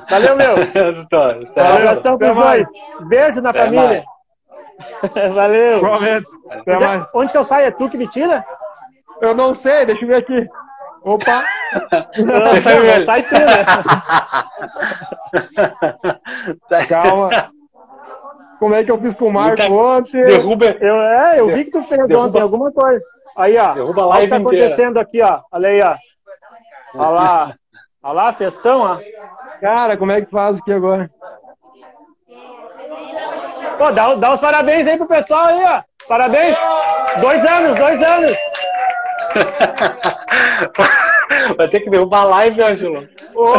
Valeu, 0.09 0.35
meu. 0.35 0.53
Um 0.55 1.05
tá. 1.07 1.75
abração 1.75 2.17
pros 2.17 2.31
Até 2.31 2.39
mais. 2.39 2.65
dois. 2.65 3.07
Beijo 3.07 3.41
na 3.41 3.49
Até 3.51 3.59
família. 3.65 4.03
Valeu. 5.35 5.77
Igualmente. 5.77 6.29
Até 6.49 6.75
Onde, 6.75 6.85
mais. 6.85 7.05
onde 7.13 7.31
que 7.31 7.37
eu 7.37 7.43
saio? 7.43 7.67
É 7.67 7.71
tu 7.71 7.89
que 7.89 7.97
me 7.97 8.07
tira? 8.07 8.43
Eu 9.21 9.35
não 9.35 9.53
sei, 9.53 9.85
deixa 9.85 10.03
eu 10.03 10.07
ver 10.07 10.15
aqui. 10.15 10.47
Opa, 11.03 11.43
Não, 12.17 12.55
eu 12.55 12.81
ver. 12.81 13.05
sai 13.05 13.23
tu, 13.23 13.33
né? 13.33 13.65
calma. 16.87 17.29
Como 18.59 18.73
é 18.75 18.83
que 18.83 18.91
eu 18.91 18.99
fiz 18.99 19.13
com 19.13 19.27
o 19.27 19.33
Marco 19.33 19.61
Muita- 19.61 19.73
ontem? 19.73 20.23
Derruba, 20.23 20.65
Eu, 20.81 20.95
é, 21.01 21.39
eu 21.39 21.47
vi 21.53 21.63
que 21.65 21.71
tu 21.71 21.83
fez 21.83 22.07
Derruba- 22.07 22.27
ontem 22.27 22.41
alguma 22.41 22.71
coisa. 22.71 23.03
Aí, 23.35 23.55
ó. 23.57 23.73
derruba 23.73 24.01
a 24.01 24.05
Olha 24.07 24.07
o 24.07 24.09
live 24.09 24.25
que 24.25 24.29
tá 24.31 24.37
inteira. 24.41 24.65
acontecendo 24.65 24.97
aqui, 24.97 25.21
ó. 25.21 25.39
Olha 25.51 25.69
aí, 25.69 25.81
ó. 25.81 25.95
Olha 26.95 27.09
lá. 27.09 27.53
Olha 28.03 28.13
lá, 28.13 28.33
festão, 28.33 28.81
ó. 28.81 28.99
Cara, 29.61 29.95
como 29.97 30.11
é 30.11 30.21
que 30.21 30.31
faz 30.31 30.57
aqui 30.59 30.73
agora? 30.73 31.09
Pô, 33.77 33.91
dá, 33.91 34.15
dá 34.15 34.33
os 34.33 34.39
parabéns 34.39 34.87
aí 34.87 34.97
pro 34.97 35.07
pessoal 35.07 35.45
aí, 35.45 35.63
ó. 35.63 35.83
Parabéns. 36.07 36.57
Dois 37.21 37.45
anos, 37.45 37.77
dois 37.77 38.01
anos. 38.03 38.31
Vai 41.57 41.67
ter 41.67 41.81
que 41.81 41.89
derrubar 41.89 42.21
a 42.21 42.25
live, 42.25 42.61
Ângelo. 42.63 43.07
Ô, 43.35 43.53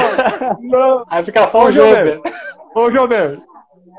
não. 0.61 1.05
Aí 1.09 1.23
fica 1.23 1.47
só 1.49 1.67
o. 1.67 1.71
Jober. 1.71 2.21
Ô, 2.75 2.91
Jober, 2.91 3.39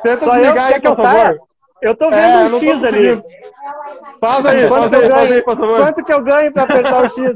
tenta 0.04 0.26
Só 0.26 0.32
desligar 0.34 0.68
quer 0.70 0.76
aí, 0.76 0.82
por 0.82 0.96
favor. 0.96 1.40
Eu 1.82 1.96
tô 1.96 2.06
É, 2.06 2.10
vendo 2.10 2.50
eu 2.52 2.58
um 2.58 2.60
X 2.60 2.84
ali. 2.84 3.24
Faz 4.20 4.46
aí, 4.46 4.68
Quanto 4.68 4.90
faz 4.90 4.92
que 4.92 4.96
eu 4.96 5.02
aí, 5.02 5.10
faz 5.10 5.22
aí, 5.24 5.30
ganho? 5.30 5.44
por 5.46 5.58
favor. 5.58 5.78
Quanto 5.80 6.04
que 6.04 6.14
eu 6.14 6.24
ganho 6.24 6.52
pra 6.54 6.64
apertar 6.64 7.02
o 7.04 7.10
X? 7.10 7.36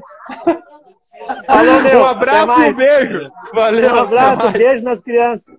Meu. 1.84 2.00
Um 2.02 2.06
abraço 2.08 2.62
e 2.62 2.69
um 2.69 2.74
beijo. 2.74 3.32
Valeu. 3.54 3.96
Um 3.96 4.00
abraço, 4.00 4.39
mais. 4.43 4.52
beijo 4.54 4.84
nas 4.84 5.02
crianças. 5.02 5.56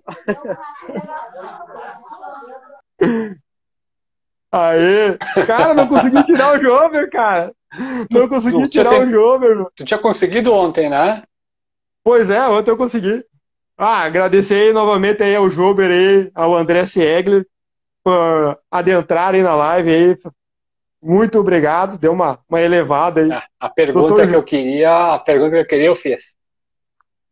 Aê. 4.51 5.17
Cara, 5.45 5.73
não 5.73 5.87
consegui 5.87 6.23
tirar 6.25 6.57
o 6.57 6.61
Jover, 6.61 7.09
cara. 7.09 7.51
Não 8.11 8.27
consegui 8.27 8.61
tu 8.63 8.69
tirar 8.69 9.01
o 9.01 9.09
Jover, 9.09 9.55
meu. 9.55 9.71
Tu 9.75 9.83
tinha 9.85 9.97
conseguido 9.97 10.53
ontem, 10.53 10.89
né? 10.89 11.23
Pois 12.03 12.29
é, 12.29 12.47
ontem 12.47 12.71
eu 12.71 12.77
consegui. 12.77 13.23
Ah, 13.77 14.03
agradecer 14.03 14.53
aí 14.67 14.73
novamente 14.73 15.21
aí 15.21 15.35
ao 15.35 15.49
Jober 15.49 15.89
aí, 15.91 16.31
ao 16.33 16.55
André 16.55 16.85
Siegler, 16.85 17.45
por 18.03 18.57
adentrar 18.71 19.33
aí 19.35 19.43
na 19.43 19.55
live 19.55 19.89
aí. 19.89 20.17
Muito 21.03 21.37
obrigado, 21.39 21.97
deu 21.97 22.13
uma, 22.13 22.39
uma 22.49 22.61
elevada 22.61 23.21
aí. 23.21 23.31
A, 23.31 23.43
a 23.59 23.69
pergunta 23.69 24.07
Doutor- 24.07 24.27
que 24.27 24.35
eu 24.35 24.43
queria, 24.43 25.13
a 25.13 25.19
pergunta 25.19 25.51
que 25.51 25.57
eu 25.57 25.67
queria 25.67 25.87
eu 25.87 25.95
fiz. 25.95 26.35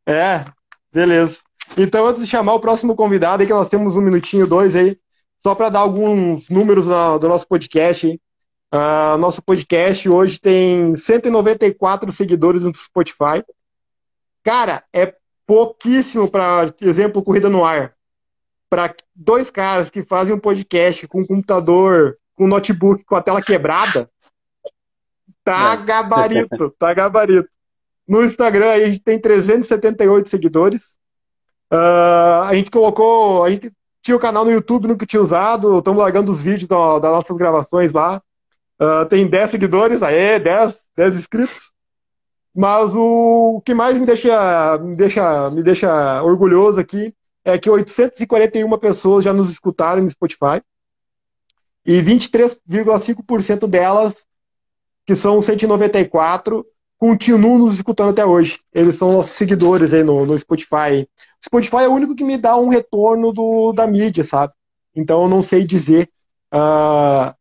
É, 0.05 0.43
beleza. 0.91 1.39
Então, 1.77 2.05
antes 2.05 2.21
de 2.21 2.27
chamar 2.29 2.53
o 2.55 2.59
próximo 2.59 2.95
convidado 2.95 3.41
aí, 3.41 3.47
que 3.47 3.53
nós 3.53 3.69
temos 3.69 3.95
um 3.95 4.01
minutinho, 4.01 4.45
dois 4.45 4.75
aí, 4.75 4.97
só 5.41 5.55
para 5.55 5.69
dar 5.69 5.79
alguns 5.79 6.49
números 6.49 6.87
na- 6.87 7.17
do 7.17 7.27
nosso 7.29 7.47
podcast. 7.47 8.05
aí. 8.07 8.19
Ah, 8.75 9.15
nosso 9.19 9.39
podcast 9.39 10.09
hoje 10.09 10.39
tem 10.39 10.95
194 10.95 12.11
seguidores 12.11 12.63
no 12.63 12.73
Spotify. 12.73 13.43
Cara, 14.43 14.83
é 14.91 15.13
pouquíssimo 15.45 16.27
para, 16.27 16.73
exemplo, 16.81 17.21
Corrida 17.21 17.49
no 17.49 17.63
Ar. 17.63 17.93
Para 18.71 18.95
dois 19.13 19.51
caras 19.51 19.91
que 19.91 20.01
fazem 20.03 20.33
um 20.33 20.39
podcast 20.39 21.07
com 21.07 21.21
um 21.21 21.25
computador, 21.27 22.17
com 22.35 22.45
um 22.45 22.47
notebook, 22.47 23.03
com 23.03 23.15
a 23.15 23.21
tela 23.21 23.43
quebrada, 23.43 24.09
tá 25.43 25.73
É. 25.73 25.85
gabarito, 25.85 26.71
tá 26.79 26.91
gabarito. 26.95 27.47
No 28.07 28.23
Instagram 28.23 28.71
a 28.71 28.79
gente 28.79 28.99
tem 29.01 29.19
378 29.21 30.29
seguidores. 30.29 30.97
Ah, 31.69 32.47
a 32.49 32.55
gente 32.55 32.71
colocou, 32.71 33.43
a 33.43 33.51
gente 33.51 33.71
tinha 34.01 34.17
o 34.17 34.19
canal 34.19 34.43
no 34.43 34.51
YouTube, 34.51 34.87
nunca 34.87 35.05
tinha 35.05 35.21
usado, 35.21 35.77
estamos 35.77 36.01
largando 36.01 36.31
os 36.31 36.41
vídeos 36.41 36.67
da- 36.67 36.97
das 36.97 37.11
nossas 37.11 37.37
gravações 37.37 37.93
lá. 37.93 38.19
Ah, 38.83 39.05
tem 39.05 39.27
10 39.27 39.51
seguidores, 39.51 40.03
aê, 40.03 40.39
10, 40.39 40.75
10 40.97 41.15
inscritos. 41.15 41.71
Mas 42.53 42.93
o, 42.93 43.61
que 43.65 43.73
mais 43.73 43.97
me 43.97 44.05
deixa, 44.05 44.77
me 44.79 44.95
deixa, 44.95 45.49
me 45.49 45.63
deixa 45.63 46.21
orgulhoso 46.21 46.79
aqui 46.79 47.15
é 47.45 47.57
que 47.57 47.69
841 47.69 48.77
pessoas 48.77 49.23
já 49.25 49.33
nos 49.33 49.49
escutaram 49.49 50.01
no 50.01 50.09
Spotify. 50.09 50.61
E 51.85 52.01
23,5% 52.01 53.67
delas, 53.67 54.15
que 55.05 55.15
são 55.15 55.41
194, 55.41 56.65
continuam 56.97 57.59
nos 57.59 57.73
escutando 57.73 58.11
até 58.11 58.25
hoje. 58.25 58.59
Eles 58.73 58.97
são 58.97 59.13
nossos 59.13 59.31
seguidores 59.31 59.93
aí 59.93 60.03
no, 60.03 60.25
no 60.25 60.37
Spotify. 60.37 61.07
O 61.41 61.45
Spotify 61.45 61.83
é 61.83 61.87
o 61.87 61.93
único 61.93 62.15
que 62.15 62.23
me 62.23 62.37
dá 62.37 62.57
um 62.57 62.69
retorno 62.69 63.33
do, 63.33 63.73
da 63.73 63.87
mídia, 63.87 64.23
sabe? 64.23 64.53
Então 64.95 65.23
eu 65.23 65.29
não 65.29 65.41
sei 65.41 65.65
dizer 65.65 66.09
ah, 66.51 67.35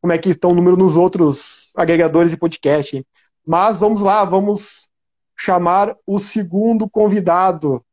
como 0.00 0.12
é 0.12 0.18
que 0.18 0.30
estão 0.30 0.50
o 0.50 0.54
número 0.54 0.76
nos 0.76 0.96
outros 0.96 1.72
agregadores 1.76 2.30
de 2.30 2.36
podcast. 2.36 3.04
Mas 3.46 3.80
vamos 3.80 4.00
lá, 4.00 4.24
vamos 4.24 4.88
chamar 5.36 5.96
o 6.06 6.18
segundo 6.18 6.88
convidado, 6.88 7.84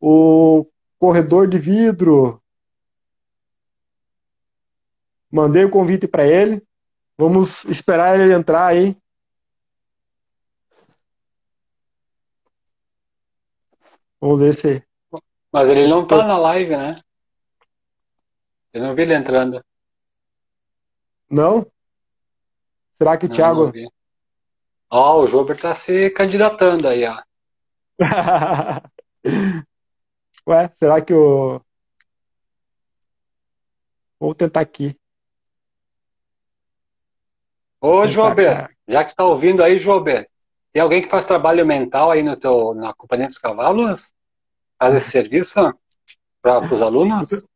o 0.00 0.66
corredor 0.98 1.48
de 1.48 1.58
vidro. 1.58 2.40
Mandei 5.30 5.64
o 5.64 5.70
convite 5.70 6.06
para 6.06 6.26
ele. 6.26 6.62
Vamos 7.18 7.64
esperar 7.64 8.18
ele 8.18 8.32
entrar 8.32 8.66
aí. 8.66 8.96
Vamos 14.20 14.38
ver 14.38 14.54
se. 14.54 14.82
Mas 15.52 15.68
ele 15.68 15.86
não 15.86 16.06
tá 16.06 16.24
na 16.24 16.38
live, 16.38 16.76
né? 16.76 16.92
Eu 18.72 18.82
não 18.82 18.94
vi 18.94 19.02
ele 19.02 19.14
entrando. 19.14 19.62
Não? 21.30 21.66
Será 22.94 23.18
que 23.18 23.26
o 23.26 23.28
Não, 23.28 23.34
Thiago. 23.34 23.72
Ó, 24.90 25.22
o 25.22 25.26
Jober 25.26 25.60
tá 25.60 25.74
se 25.74 26.10
candidatando 26.10 26.88
aí, 26.88 27.04
ó. 27.04 27.20
Ué, 30.46 30.70
será 30.76 31.00
que 31.00 31.12
o. 31.12 31.60
Vou 34.20 34.34
tentar 34.34 34.60
aqui. 34.60 34.96
Ô, 37.80 38.06
Jober, 38.06 38.70
já 38.86 39.04
que 39.04 39.10
tu 39.10 39.16
tá 39.16 39.24
ouvindo 39.24 39.62
aí, 39.62 39.78
Jober, 39.78 40.28
tem 40.72 40.80
alguém 40.80 41.02
que 41.02 41.10
faz 41.10 41.26
trabalho 41.26 41.66
mental 41.66 42.10
aí 42.10 42.22
no 42.22 42.36
teu, 42.36 42.74
na 42.74 42.94
Companhia 42.94 43.26
dos 43.26 43.38
Cavalos? 43.38 44.12
Faz 44.78 44.94
esse 44.96 45.10
serviço 45.10 45.60
para 46.40 46.72
os 46.72 46.82
alunos? 46.82 47.44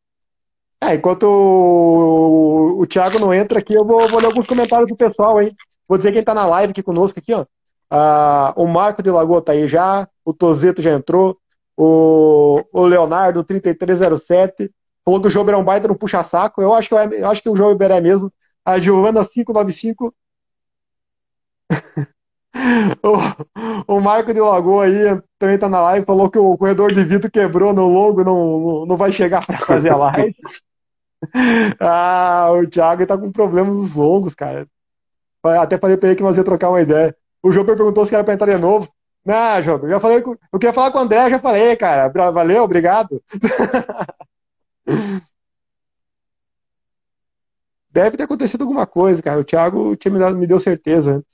É, 0.81 0.95
enquanto 0.95 1.23
o, 1.23 2.81
o 2.81 2.87
Thiago 2.87 3.19
não 3.19 3.33
entra 3.33 3.59
aqui, 3.59 3.73
eu 3.73 3.85
vou, 3.85 4.07
vou 4.07 4.19
ler 4.19 4.27
alguns 4.27 4.47
comentários 4.47 4.89
do 4.89 4.95
pessoal, 4.95 5.41
hein? 5.41 5.49
Vou 5.87 5.97
dizer 5.97 6.13
quem 6.13 6.21
tá 6.21 6.33
na 6.33 6.45
live 6.45 6.71
aqui 6.71 6.81
conosco 6.81 7.19
aqui, 7.19 7.33
ó. 7.33 7.45
Ah, 7.89 8.53
o 8.55 8.67
Marco 8.67 9.01
de 9.03 9.09
Lagoa 9.09 9.41
tá 9.41 9.51
aí 9.51 9.67
já, 9.67 10.07
o 10.23 10.33
Tozeto 10.33 10.81
já 10.81 10.93
entrou, 10.93 11.37
o, 11.75 12.63
o 12.71 12.85
Leonardo 12.85 13.43
3307 13.43 14.71
falou 15.03 15.21
que 15.21 15.27
o 15.27 15.29
Jober 15.29 15.55
é 15.55 15.57
um 15.57 15.63
baita 15.63 15.87
no 15.87 15.97
puxa-saco. 15.97 16.61
Eu 16.61 16.73
acho 16.73 16.87
que 16.89 16.93
eu, 16.93 16.99
eu 16.99 17.27
acho 17.29 17.41
que 17.41 17.49
o 17.49 17.55
Jober 17.55 17.91
é 17.91 18.01
mesmo. 18.01 18.31
A 18.63 18.79
Giovana 18.79 19.25
595 19.25 20.13
O, 23.87 23.95
o 23.95 24.01
Marco 24.01 24.33
de 24.33 24.39
Lagoa 24.39 24.85
aí 24.85 25.21
também 25.37 25.57
tá 25.57 25.69
na 25.69 25.81
live, 25.81 26.05
falou 26.05 26.29
que 26.29 26.37
o 26.37 26.57
corredor 26.57 26.93
de 26.93 27.03
vidro 27.03 27.31
quebrou 27.31 27.73
no 27.73 27.87
longo, 27.87 28.23
não, 28.23 28.85
não 28.85 28.97
vai 28.97 29.11
chegar 29.11 29.45
para 29.45 29.59
fazer 29.59 29.89
a 29.89 29.95
live. 29.95 30.35
ah, 31.79 32.49
o 32.51 32.67
Thiago 32.67 33.05
tá 33.05 33.17
com 33.17 33.31
problemas 33.31 33.75
nos 33.75 33.95
longos, 33.95 34.33
cara. 34.33 34.67
Até 35.43 35.77
falei 35.77 35.97
pra 35.97 36.09
ele 36.09 36.15
que 36.15 36.23
nós 36.23 36.37
ia 36.37 36.43
trocar 36.43 36.69
uma 36.69 36.81
ideia. 36.81 37.15
O 37.41 37.51
Joper 37.51 37.75
perguntou 37.75 38.05
se 38.05 38.13
era 38.13 38.23
pra 38.23 38.33
entrar 38.33 38.53
de 38.53 38.61
novo. 38.61 38.89
Não, 39.25 39.61
Joper, 39.61 39.89
já 39.89 39.99
falei. 39.99 40.21
Com... 40.21 40.35
Eu 40.51 40.59
queria 40.59 40.73
falar 40.73 40.91
com 40.91 40.97
o 40.97 41.01
André, 41.01 41.29
já 41.29 41.39
falei, 41.39 41.75
cara. 41.75 42.09
Valeu, 42.31 42.63
obrigado. 42.63 43.21
Deve 47.91 48.17
ter 48.17 48.23
acontecido 48.23 48.61
alguma 48.61 48.85
coisa, 48.85 49.21
cara. 49.21 49.39
O 49.39 49.43
Thiago 49.43 49.95
tinha 49.95 50.13
me, 50.13 50.19
dado, 50.19 50.37
me 50.37 50.47
deu 50.47 50.59
certeza 50.59 51.17
antes. 51.17 51.29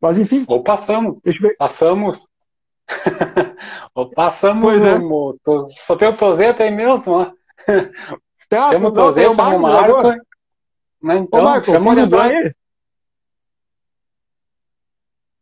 Mas 0.00 0.18
enfim. 0.18 0.44
Ou 0.48 0.62
passamos. 0.62 1.18
Passamos. 1.58 2.28
Ou 3.94 4.10
passamos. 4.10 4.62
Pois 4.62 4.82
é. 4.82 4.98
Só 5.86 5.96
tem 5.96 6.08
o 6.08 6.16
Tozeto 6.16 6.62
aí 6.62 6.70
mesmo, 6.70 7.12
ó. 7.12 7.30
Chama 8.54 8.88
o 8.88 8.92
Tozeto, 8.92 9.34
chama 9.34 9.56
o 9.56 9.62
Marco. 9.62 10.24
Mas 11.00 11.20
então, 11.20 11.40
Ô, 11.40 11.42
Marco, 11.44 11.66
chama 11.66 11.94
os 11.94 12.08
dois. 12.08 12.30
Aí? 12.30 12.54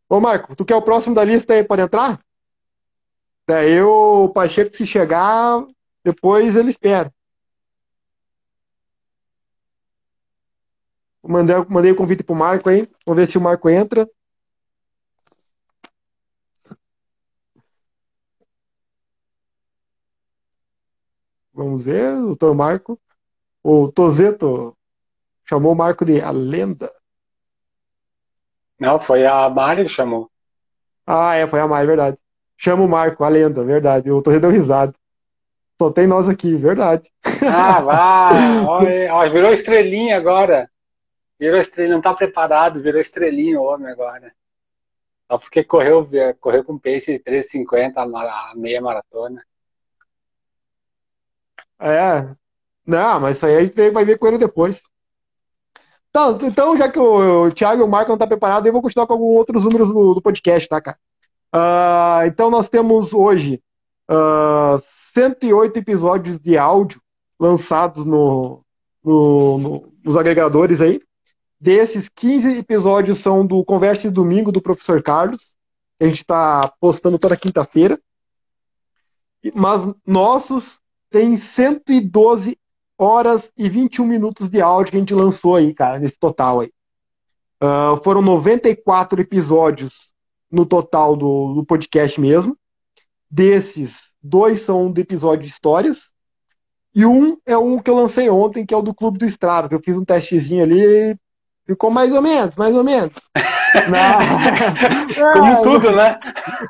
Ô, 0.08 0.20
Marco, 0.20 0.56
tu 0.56 0.64
quer 0.64 0.76
o 0.76 0.82
próximo 0.82 1.14
da 1.14 1.24
lista 1.24 1.54
aí? 1.54 1.64
Pode 1.64 1.82
entrar? 1.82 2.20
Daí 3.46 3.80
o 3.82 4.28
Pacheco, 4.28 4.76
se 4.76 4.86
chegar, 4.86 5.64
depois 6.04 6.54
ele 6.54 6.70
espera. 6.70 7.12
Mandei, 11.22 11.56
mandei 11.68 11.92
o 11.92 11.96
convite 11.96 12.24
pro 12.24 12.34
Marco 12.34 12.68
aí. 12.68 12.88
Vamos 13.06 13.20
ver 13.20 13.30
se 13.30 13.38
o 13.38 13.40
Marco 13.40 13.70
entra. 13.70 14.08
Vamos 21.54 21.84
ver, 21.84 22.14
doutor 22.16 22.54
Marco. 22.54 22.98
O 23.62 23.92
Tozeto 23.92 24.76
chamou 25.44 25.72
o 25.72 25.76
Marco 25.76 26.04
de 26.04 26.20
a 26.20 26.30
lenda. 26.30 26.92
Não, 28.78 28.98
foi 28.98 29.26
a 29.26 29.48
Mari 29.48 29.84
que 29.84 29.88
chamou. 29.88 30.30
Ah, 31.06 31.34
é, 31.34 31.46
foi 31.46 31.60
a 31.60 31.68
Mari, 31.68 31.86
verdade. 31.86 32.18
Chama 32.56 32.84
o 32.84 32.88
Marco, 32.88 33.22
a 33.22 33.28
lenda, 33.28 33.62
verdade. 33.62 34.10
O 34.10 34.22
Tozeto 34.22 34.42
deu 34.42 34.50
risada. 34.50 34.94
Só 35.80 35.90
tem 35.90 36.06
nós 36.06 36.28
aqui, 36.28 36.54
verdade. 36.56 37.10
Ah, 37.24 37.80
vai! 39.10 39.28
virou 39.30 39.52
estrelinha 39.52 40.16
agora. 40.16 40.70
Virou 41.38 41.60
estrelinha, 41.60 41.96
não 41.96 42.02
tá 42.02 42.14
preparado, 42.14 42.80
virou 42.80 43.00
estrelinha 43.00 43.60
o 43.60 43.64
homem 43.64 43.90
agora. 43.90 44.32
Só 45.30 45.38
porque 45.38 45.64
correu, 45.64 46.08
correu 46.40 46.64
com 46.64 46.78
pace 46.78 47.18
de 47.18 47.24
3,50 47.24 47.94
a 47.96 48.52
meia 48.54 48.80
maratona. 48.80 49.42
É. 51.82 52.34
Não, 52.86 53.20
mas 53.20 53.36
isso 53.36 53.46
aí 53.46 53.56
a 53.56 53.64
gente 53.64 53.90
vai 53.90 54.04
ver 54.04 54.18
com 54.18 54.26
ele 54.26 54.38
depois. 54.38 54.82
Tá, 56.12 56.36
então, 56.42 56.76
já 56.76 56.90
que 56.90 56.98
o, 56.98 57.50
Thiago 57.52 57.80
e 57.80 57.84
o 57.84 57.88
Marco 57.88 58.08
não 58.08 58.16
estão 58.16 58.26
tá 58.28 58.34
preparados, 58.34 58.66
eu 58.66 58.72
vou 58.72 58.82
continuar 58.82 59.06
com 59.06 59.14
alguns 59.14 59.36
outros 59.36 59.64
números 59.64 59.88
do, 59.88 60.14
do 60.14 60.22
podcast, 60.22 60.68
tá, 60.68 60.80
cara? 60.80 60.98
Uh, 61.54 62.26
então, 62.26 62.50
nós 62.50 62.68
temos 62.68 63.14
hoje 63.14 63.62
uh, 64.10 64.76
ah, 64.76 64.82
108 65.14 65.78
episódios 65.78 66.38
de 66.38 66.56
áudio 66.58 67.00
lançados 67.40 68.04
no, 68.04 68.62
no, 69.02 69.58
no, 69.58 69.92
nos 70.04 70.16
agregadores 70.16 70.80
aí. 70.80 71.00
Desses, 71.58 72.08
15 72.08 72.58
episódios 72.58 73.18
são 73.20 73.46
do 73.46 73.64
Converse 73.64 74.10
Domingo 74.10 74.52
do 74.52 74.60
Professor 74.60 75.02
Carlos, 75.02 75.56
a 76.00 76.04
gente 76.04 76.16
está 76.16 76.72
postando 76.80 77.18
toda 77.18 77.36
quinta-feira. 77.36 77.98
Mas 79.54 79.82
nossos 80.06 80.81
tem 81.12 81.36
112 81.36 82.58
horas 82.96 83.52
e 83.56 83.68
21 83.68 84.06
minutos 84.06 84.48
de 84.48 84.60
áudio 84.60 84.92
que 84.92 84.96
a 84.96 85.00
gente 85.00 85.14
lançou 85.14 85.56
aí, 85.56 85.74
cara, 85.74 85.98
nesse 85.98 86.18
total 86.18 86.60
aí. 86.60 86.72
Uh, 87.62 88.02
foram 88.02 88.22
94 88.22 89.20
episódios 89.20 90.12
no 90.50 90.64
total 90.64 91.14
do, 91.14 91.54
do, 91.54 91.64
podcast 91.64 92.20
mesmo. 92.20 92.56
Desses, 93.30 94.00
dois 94.22 94.62
são 94.62 94.90
de 94.90 95.02
episódio 95.02 95.42
de 95.42 95.52
histórias. 95.52 96.12
E 96.94 97.06
um 97.06 97.36
é 97.46 97.56
um 97.56 97.78
que 97.78 97.90
eu 97.90 97.94
lancei 97.94 98.28
ontem, 98.28 98.66
que 98.66 98.74
é 98.74 98.76
o 98.76 98.82
do 98.82 98.94
Clube 98.94 99.18
do 99.18 99.24
Estrada, 99.24 99.68
que 99.68 99.74
eu 99.74 99.80
fiz 99.80 99.96
um 99.96 100.04
testezinho 100.04 100.64
ali 100.64 101.16
Ficou 101.66 101.90
mais 101.90 102.12
ou 102.12 102.20
menos, 102.20 102.56
mais 102.56 102.74
ou 102.74 102.82
menos. 102.82 103.14
como 105.32 105.46
é, 105.46 105.62
tudo, 105.62 105.92
né? 105.92 106.18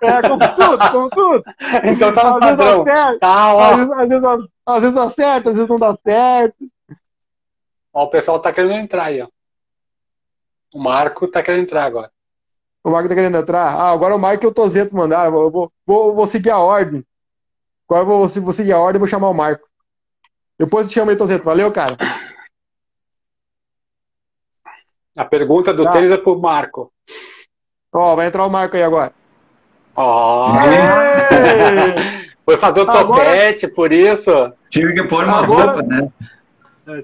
É, 0.02 0.22
como 0.22 0.38
tudo, 0.38 0.90
como 0.90 1.10
tudo. 1.10 1.44
Então 1.84 2.12
tá 2.12 2.24
no 2.24 2.34
às 2.34 2.40
padrão. 2.40 2.84
Vezes 2.84 3.18
tá, 3.18 3.54
ó. 3.54 3.60
Às, 3.60 3.76
vezes, 3.76 3.92
às, 3.92 4.08
vezes, 4.08 4.48
às 4.66 4.80
vezes 4.80 4.96
acerta, 4.96 5.50
às 5.50 5.56
vezes 5.56 5.68
não 5.68 5.78
dá 5.78 5.96
certo. 6.04 6.56
Ó, 7.92 8.04
o 8.04 8.10
pessoal 8.10 8.38
tá 8.38 8.52
querendo 8.52 8.74
entrar 8.74 9.04
aí, 9.04 9.22
ó. 9.22 9.28
O 10.72 10.78
Marco 10.78 11.26
tá 11.28 11.42
querendo 11.42 11.62
entrar 11.62 11.84
agora. 11.84 12.10
O 12.84 12.90
Marco 12.90 13.08
tá 13.08 13.14
querendo 13.14 13.36
entrar? 13.36 13.74
Ah, 13.74 13.90
agora 13.90 14.16
o 14.16 14.18
Marco 14.18 14.44
e 14.44 14.48
o 14.48 14.54
Tozeto 14.54 14.96
mandaram. 14.96 15.36
Eu 15.36 15.50
vou, 15.50 15.72
vou, 15.86 16.14
vou 16.14 16.26
seguir 16.26 16.50
a 16.50 16.58
ordem. 16.58 17.04
Agora 17.88 18.02
eu 18.02 18.06
vou, 18.06 18.28
vou 18.28 18.52
seguir 18.52 18.72
a 18.72 18.80
ordem 18.80 18.98
e 18.98 19.00
vou 19.00 19.08
chamar 19.08 19.28
o 19.28 19.34
Marco. 19.34 19.66
Depois 20.58 20.86
eu 20.86 20.90
te 20.90 20.94
chamo 20.94 21.10
aí, 21.10 21.16
Tozeto. 21.16 21.44
Valeu, 21.44 21.70
cara. 21.72 21.96
A 25.16 25.24
pergunta 25.24 25.74
do 25.74 25.84
tá. 25.84 25.90
tênis 25.90 26.10
é 26.10 26.16
pro 26.16 26.38
Marco. 26.38 26.90
Ó, 27.94 28.12
oh, 28.12 28.16
vai 28.16 28.28
entrar 28.28 28.46
o 28.46 28.50
Marco 28.50 28.76
aí 28.76 28.82
agora. 28.82 29.12
Ó! 29.94 30.50
Oh. 30.50 30.54
Foi 32.44 32.56
fazer 32.56 32.80
o 32.80 32.86
topete, 32.86 33.66
agora... 33.66 33.76
por 33.76 33.92
isso. 33.92 34.52
Tive 34.68 34.94
que 34.94 35.04
pôr 35.04 35.24
uma 35.24 35.42
agora... 35.42 35.72
roupa, 35.72 35.82
né? 35.82 36.08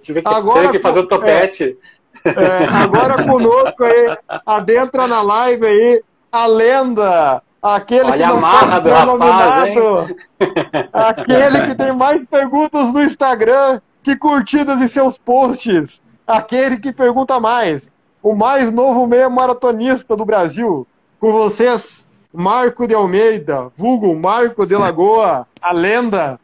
Tive 0.01 0.23
que, 0.23 0.29
agora, 0.29 0.61
tive 0.62 0.73
que 0.73 0.83
fazer 0.83 1.01
o 1.01 1.07
topete. 1.07 1.77
É, 2.25 2.31
é, 2.31 2.64
agora 2.66 3.25
conosco 3.25 3.85
aí, 3.85 4.16
adentra 4.44 5.07
na 5.07 5.23
live 5.23 5.66
aí, 5.66 6.03
a 6.33 6.47
lenda, 6.47 7.42
aquele 7.62 8.11
Olha 8.11 8.16
que 8.16 8.27
não 8.27 8.38
a 8.38 8.40
marra 8.40 8.79
do 8.81 8.88
rapaz, 8.90 9.71
hein? 9.71 10.16
aquele 10.92 11.66
que 11.68 11.75
tem 11.77 11.92
mais 11.92 12.27
perguntas 12.29 12.92
no 12.92 13.03
Instagram 13.03 13.81
que 14.03 14.16
curtidas 14.16 14.81
em 14.81 14.88
seus 14.88 15.16
posts, 15.16 16.03
aquele 16.27 16.79
que 16.79 16.92
pergunta 16.92 17.38
mais 17.38 17.88
o 18.29 18.35
mais 18.37 18.71
novo 18.71 19.07
meia 19.07 19.31
maratonista 19.31 20.14
do 20.14 20.25
Brasil. 20.25 20.87
Com 21.19 21.33
vocês, 21.33 22.07
Marco 22.31 22.87
de 22.87 22.95
Almeida, 22.95 23.73
vulgo 23.75 24.14
Marco 24.14 24.67
de 24.67 24.77
Lagoa, 24.77 25.47
a 25.62 25.73
lenda. 25.73 26.38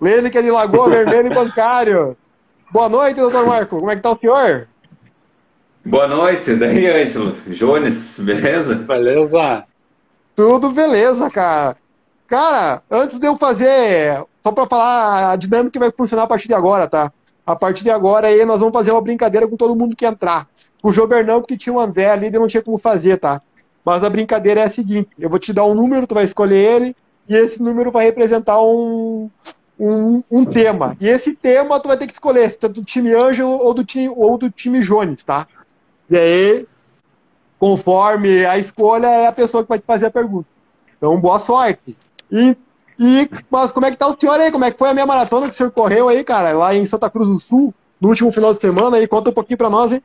Lene 0.00 0.30
que 0.30 0.38
é 0.38 0.42
de 0.42 0.50
Lagoa 0.50 0.90
Vermelha 0.90 1.28
e 1.28 1.34
Bancário. 1.34 2.16
Boa 2.72 2.88
noite, 2.88 3.20
doutor 3.20 3.46
Marco. 3.46 3.78
Como 3.78 3.90
é 3.90 3.94
que 3.94 4.02
tá 4.02 4.10
o 4.10 4.18
senhor? 4.18 4.66
Boa 5.84 6.08
noite. 6.08 6.56
Daí, 6.56 6.88
Ângelo? 6.88 7.36
Jones, 7.46 8.18
beleza? 8.18 8.74
Beleza. 8.74 9.64
Tudo 10.34 10.72
beleza, 10.72 11.30
cara. 11.30 11.76
Cara, 12.26 12.82
antes 12.90 13.20
de 13.20 13.26
eu 13.28 13.36
fazer, 13.36 14.24
só 14.42 14.50
para 14.50 14.66
falar 14.66 15.30
a 15.30 15.36
dinâmica 15.36 15.70
que 15.70 15.78
vai 15.78 15.92
funcionar 15.92 16.24
a 16.24 16.26
partir 16.26 16.48
de 16.48 16.54
agora, 16.54 16.88
tá? 16.88 17.12
A 17.46 17.54
partir 17.54 17.84
de 17.84 17.90
agora 17.90 18.26
aí 18.26 18.44
nós 18.44 18.58
vamos 18.58 18.74
fazer 18.74 18.90
uma 18.90 19.00
brincadeira 19.00 19.46
com 19.46 19.56
todo 19.56 19.76
mundo 19.76 19.94
que 19.94 20.04
entrar. 20.04 20.48
Com 20.82 20.88
o 20.88 20.92
Jober 20.92 21.24
não, 21.24 21.40
porque 21.40 21.56
tinha 21.56 21.72
um 21.72 21.78
André 21.78 22.10
ali 22.10 22.26
e 22.26 22.30
não 22.30 22.48
tinha 22.48 22.62
como 22.62 22.76
fazer, 22.76 23.18
tá? 23.18 23.40
Mas 23.84 24.02
a 24.02 24.10
brincadeira 24.10 24.62
é 24.62 24.64
a 24.64 24.70
seguinte: 24.70 25.10
eu 25.16 25.30
vou 25.30 25.38
te 25.38 25.52
dar 25.52 25.64
um 25.64 25.74
número, 25.74 26.06
tu 26.06 26.14
vai 26.14 26.24
escolher 26.24 26.56
ele, 26.56 26.96
e 27.28 27.36
esse 27.36 27.62
número 27.62 27.92
vai 27.92 28.04
representar 28.04 28.60
um, 28.60 29.30
um, 29.78 30.22
um 30.28 30.44
tema. 30.44 30.96
E 31.00 31.08
esse 31.08 31.34
tema 31.36 31.78
tu 31.78 31.86
vai 31.86 31.96
ter 31.96 32.08
que 32.08 32.12
escolher 32.12 32.50
se 32.50 32.58
tu 32.58 32.66
é 32.66 32.68
do 32.68 32.84
time 32.84 33.14
Ângelo 33.14 33.50
ou 33.50 33.72
do 33.72 33.84
time, 33.84 34.08
ou 34.08 34.36
do 34.36 34.50
time 34.50 34.80
Jones, 34.80 35.22
tá? 35.22 35.46
E 36.10 36.16
aí, 36.16 36.66
conforme 37.60 38.44
a 38.44 38.58
escolha, 38.58 39.06
é 39.06 39.26
a 39.28 39.32
pessoa 39.32 39.62
que 39.62 39.68
vai 39.68 39.78
te 39.78 39.86
fazer 39.86 40.06
a 40.06 40.10
pergunta. 40.10 40.48
Então, 40.96 41.20
boa 41.20 41.38
sorte. 41.38 41.96
E 42.30 42.56
e, 42.98 43.28
mas 43.50 43.72
como 43.72 43.86
é 43.86 43.90
que 43.90 43.96
tá 43.96 44.06
o 44.06 44.16
senhor 44.18 44.40
aí? 44.40 44.50
Como 44.50 44.64
é 44.64 44.70
que 44.70 44.78
foi 44.78 44.88
a 44.88 44.94
minha 44.94 45.06
maratona 45.06 45.46
que 45.46 45.52
o 45.52 45.56
senhor 45.56 45.70
correu 45.70 46.08
aí, 46.08 46.24
cara, 46.24 46.52
lá 46.52 46.74
em 46.74 46.84
Santa 46.84 47.10
Cruz 47.10 47.28
do 47.28 47.40
Sul, 47.40 47.74
no 48.00 48.08
último 48.08 48.32
final 48.32 48.54
de 48.54 48.60
semana 48.60 48.96
aí? 48.96 49.06
Conta 49.06 49.30
um 49.30 49.34
pouquinho 49.34 49.58
pra 49.58 49.70
nós, 49.70 49.92
hein? 49.92 50.02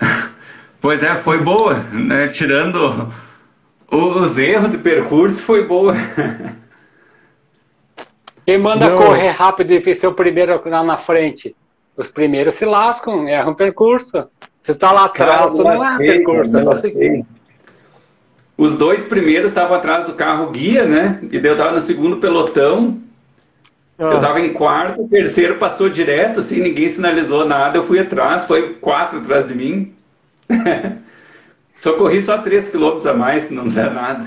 Pois 0.80 1.02
é, 1.02 1.14
foi 1.14 1.36
boa, 1.36 1.74
né? 1.92 2.28
Tirando 2.28 3.12
os 3.90 4.38
erros 4.38 4.70
de 4.70 4.78
percurso, 4.78 5.42
foi 5.42 5.66
boa. 5.66 5.94
Quem 8.46 8.56
manda 8.56 8.88
Não. 8.88 8.96
correr 8.96 9.28
rápido 9.28 9.72
e 9.72 9.94
ser 9.94 10.06
o 10.06 10.14
primeiro 10.14 10.60
lá 10.64 10.82
na 10.82 10.96
frente? 10.96 11.54
Os 11.96 12.10
primeiros 12.10 12.54
se 12.54 12.64
lascam, 12.64 13.28
erram 13.28 13.52
o 13.52 13.54
percurso. 13.54 14.26
Você 14.62 14.74
tá 14.74 14.90
lá 14.90 15.04
atrás, 15.04 15.52
tu 15.52 15.62
não 15.62 15.84
erra 15.84 15.98
percurso, 15.98 16.56
é 16.56 16.64
só 16.64 16.74
seguir. 16.74 17.26
Os 18.60 18.76
dois 18.76 19.02
primeiros 19.02 19.52
estavam 19.52 19.74
atrás 19.74 20.04
do 20.04 20.12
carro 20.12 20.50
guia, 20.50 20.84
né? 20.84 21.18
E 21.32 21.38
daí 21.38 21.50
eu 21.50 21.54
estava 21.54 21.72
no 21.72 21.80
segundo 21.80 22.18
pelotão. 22.18 22.98
Ah. 23.98 24.10
Eu 24.10 24.16
estava 24.16 24.38
em 24.38 24.52
quarto, 24.52 25.00
o 25.00 25.08
terceiro 25.08 25.56
passou 25.56 25.88
direto, 25.88 26.40
assim, 26.40 26.60
ninguém 26.60 26.90
sinalizou 26.90 27.46
nada. 27.46 27.78
Eu 27.78 27.84
fui 27.84 27.98
atrás, 27.98 28.44
foi 28.44 28.74
quatro 28.74 29.20
atrás 29.20 29.48
de 29.48 29.54
mim. 29.54 29.94
só 31.74 31.94
corri 31.94 32.20
só 32.20 32.36
três 32.36 32.68
quilômetros 32.68 33.06
a 33.06 33.14
mais, 33.14 33.50
não 33.50 33.66
dá 33.66 33.88
nada. 33.88 34.26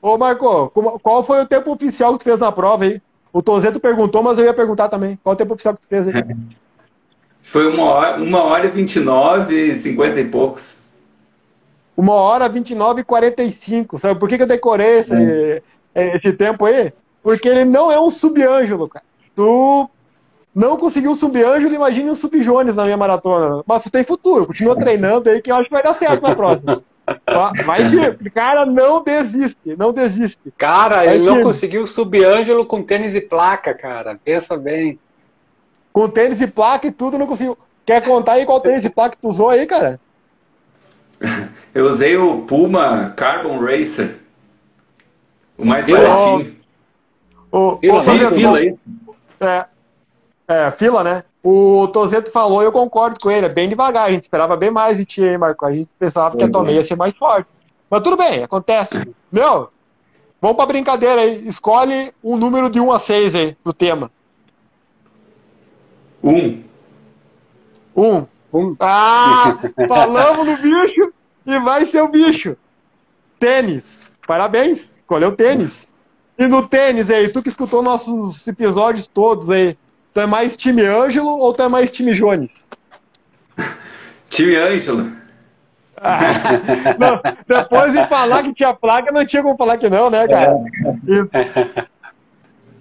Ô, 0.00 0.16
Marco, 0.16 0.70
qual 1.02 1.26
foi 1.26 1.42
o 1.42 1.48
tempo 1.48 1.72
oficial 1.72 2.12
que 2.12 2.20
tu 2.20 2.28
fez 2.30 2.38
na 2.38 2.52
prova 2.52 2.84
aí? 2.84 3.02
O 3.32 3.42
Tozeto 3.42 3.80
perguntou, 3.80 4.22
mas 4.22 4.38
eu 4.38 4.44
ia 4.44 4.54
perguntar 4.54 4.88
também. 4.88 5.18
Qual 5.20 5.34
o 5.34 5.36
tempo 5.36 5.54
oficial 5.54 5.74
que 5.74 5.80
tu 5.80 5.88
fez 5.88 6.06
aí? 6.06 6.14
Foi 7.42 7.66
uma 7.66 7.84
hora, 7.84 8.22
uma 8.22 8.42
hora 8.42 8.66
e 8.66 8.70
29, 8.70 9.74
50 9.74 10.20
e 10.20 10.24
poucos. 10.26 10.79
Uma 12.00 12.14
hora, 12.14 12.48
29 12.48 13.02
e 13.02 13.04
45. 13.04 13.98
Sabe 13.98 14.18
por 14.18 14.26
que, 14.26 14.38
que 14.38 14.42
eu 14.42 14.48
decorei 14.48 15.00
esse, 15.00 15.62
é. 15.94 16.16
esse 16.16 16.32
tempo 16.32 16.64
aí? 16.64 16.94
Porque 17.22 17.46
ele 17.46 17.66
não 17.66 17.92
é 17.92 18.00
um 18.00 18.08
sub-ângelo, 18.08 18.88
cara. 18.88 19.04
Tu 19.36 19.90
não 20.54 20.78
conseguiu 20.78 21.10
um 21.10 21.16
sub-ângelo, 21.16 21.74
imagine 21.74 22.10
um 22.10 22.14
sub-jones 22.14 22.74
na 22.74 22.84
minha 22.84 22.96
maratona. 22.96 23.62
Mas 23.66 23.82
tu 23.82 23.90
tem 23.90 24.02
futuro, 24.02 24.46
continua 24.46 24.78
treinando 24.78 25.28
aí 25.28 25.42
que 25.42 25.52
eu 25.52 25.56
acho 25.56 25.66
que 25.66 25.74
vai 25.74 25.82
dar 25.82 25.92
certo 25.92 26.22
na 26.22 26.34
próxima. 26.34 26.82
Vai 27.66 27.88
vir, 27.88 28.30
cara, 28.30 28.64
não 28.64 29.02
desiste, 29.02 29.74
não 29.76 29.92
desiste. 29.92 30.38
Cara, 30.56 30.98
vai 30.98 31.16
ele 31.16 31.24
não 31.24 31.42
conseguiu 31.42 31.84
sub-ângelo 31.84 32.64
com 32.64 32.84
tênis 32.84 33.16
e 33.16 33.20
placa, 33.20 33.74
cara. 33.74 34.16
Pensa 34.24 34.56
bem. 34.56 34.96
Com 35.92 36.08
tênis 36.08 36.40
e 36.40 36.46
placa 36.46 36.86
e 36.86 36.92
tudo, 36.92 37.18
não 37.18 37.26
conseguiu. 37.26 37.58
Quer 37.84 38.04
contar 38.04 38.34
aí 38.34 38.46
qual 38.46 38.60
tênis 38.60 38.84
e 38.84 38.90
placa 38.90 39.16
que 39.16 39.22
tu 39.22 39.28
usou 39.28 39.48
aí, 39.48 39.66
cara? 39.66 39.98
Eu 41.74 41.86
usei 41.86 42.16
o 42.16 42.42
Puma 42.42 43.10
Carbon 43.10 43.60
Racer. 43.60 44.18
O 45.56 45.64
mais 45.64 45.86
baratinho. 45.86 46.56
O, 47.52 47.58
o, 47.58 47.74
o, 47.74 47.78
fila, 48.02 48.32
fila 48.32 48.58
aí. 48.58 48.76
É, 49.40 49.66
é, 50.48 50.70
fila, 50.72 51.04
né? 51.04 51.24
O 51.42 51.88
Tozeto 51.88 52.30
falou 52.30 52.62
eu 52.62 52.70
concordo 52.70 53.18
com 53.18 53.30
ele, 53.30 53.46
é 53.46 53.48
bem 53.48 53.68
devagar, 53.68 54.08
a 54.08 54.12
gente 54.12 54.24
esperava 54.24 54.56
bem 54.56 54.70
mais 54.70 54.98
de 54.98 55.06
ti, 55.06 55.22
hein, 55.22 55.38
Marco? 55.38 55.64
A 55.64 55.72
gente 55.72 55.88
pensava 55.98 56.36
que 56.36 56.44
a 56.44 56.50
tua 56.50 56.62
meia 56.62 56.76
ia 56.76 56.84
ser 56.84 56.96
mais 56.96 57.16
forte. 57.16 57.48
Mas 57.88 58.02
tudo 58.02 58.16
bem, 58.16 58.42
acontece. 58.42 58.94
Meu, 59.32 59.70
vamos 60.40 60.56
pra 60.56 60.66
brincadeira 60.66 61.22
aí. 61.22 61.48
Escolhe 61.48 62.12
um 62.22 62.36
número 62.36 62.68
de 62.68 62.78
1 62.78 62.92
a 62.92 62.98
6 62.98 63.34
aí, 63.34 63.56
do 63.64 63.72
tema. 63.72 64.10
Um. 66.22 66.62
Um. 67.96 68.26
Um. 68.52 68.76
Ah, 68.80 69.58
falamos 69.88 70.46
no 70.46 70.56
bicho 70.56 71.12
e 71.46 71.58
vai 71.58 71.86
ser 71.86 72.02
o 72.02 72.08
bicho. 72.08 72.56
Tênis. 73.38 73.84
Parabéns, 74.26 74.94
escolheu 74.96 75.32
tênis. 75.32 75.88
E 76.38 76.46
no 76.46 76.66
tênis 76.66 77.10
aí, 77.10 77.28
tu 77.28 77.42
que 77.42 77.48
escutou 77.48 77.82
nossos 77.82 78.46
episódios 78.46 79.06
todos 79.06 79.50
aí, 79.50 79.76
Tu 80.12 80.20
é 80.20 80.26
mais 80.26 80.56
time 80.56 80.84
Ângelo 80.84 81.28
ou 81.28 81.52
tu 81.52 81.62
é 81.62 81.68
mais 81.68 81.90
time 81.90 82.12
Jones? 82.12 82.52
Time 84.28 84.56
Ângelo. 84.56 85.12
Ah, 85.96 86.20
não, 86.98 87.20
depois 87.46 87.92
de 87.92 88.06
falar 88.06 88.42
que 88.44 88.54
tinha 88.54 88.72
placa, 88.72 89.12
não 89.12 89.26
tinha 89.26 89.42
como 89.42 89.56
falar 89.56 89.76
que 89.76 89.90
não, 89.90 90.08
né, 90.08 90.26
cara? 90.26 90.56
É. 91.34 91.86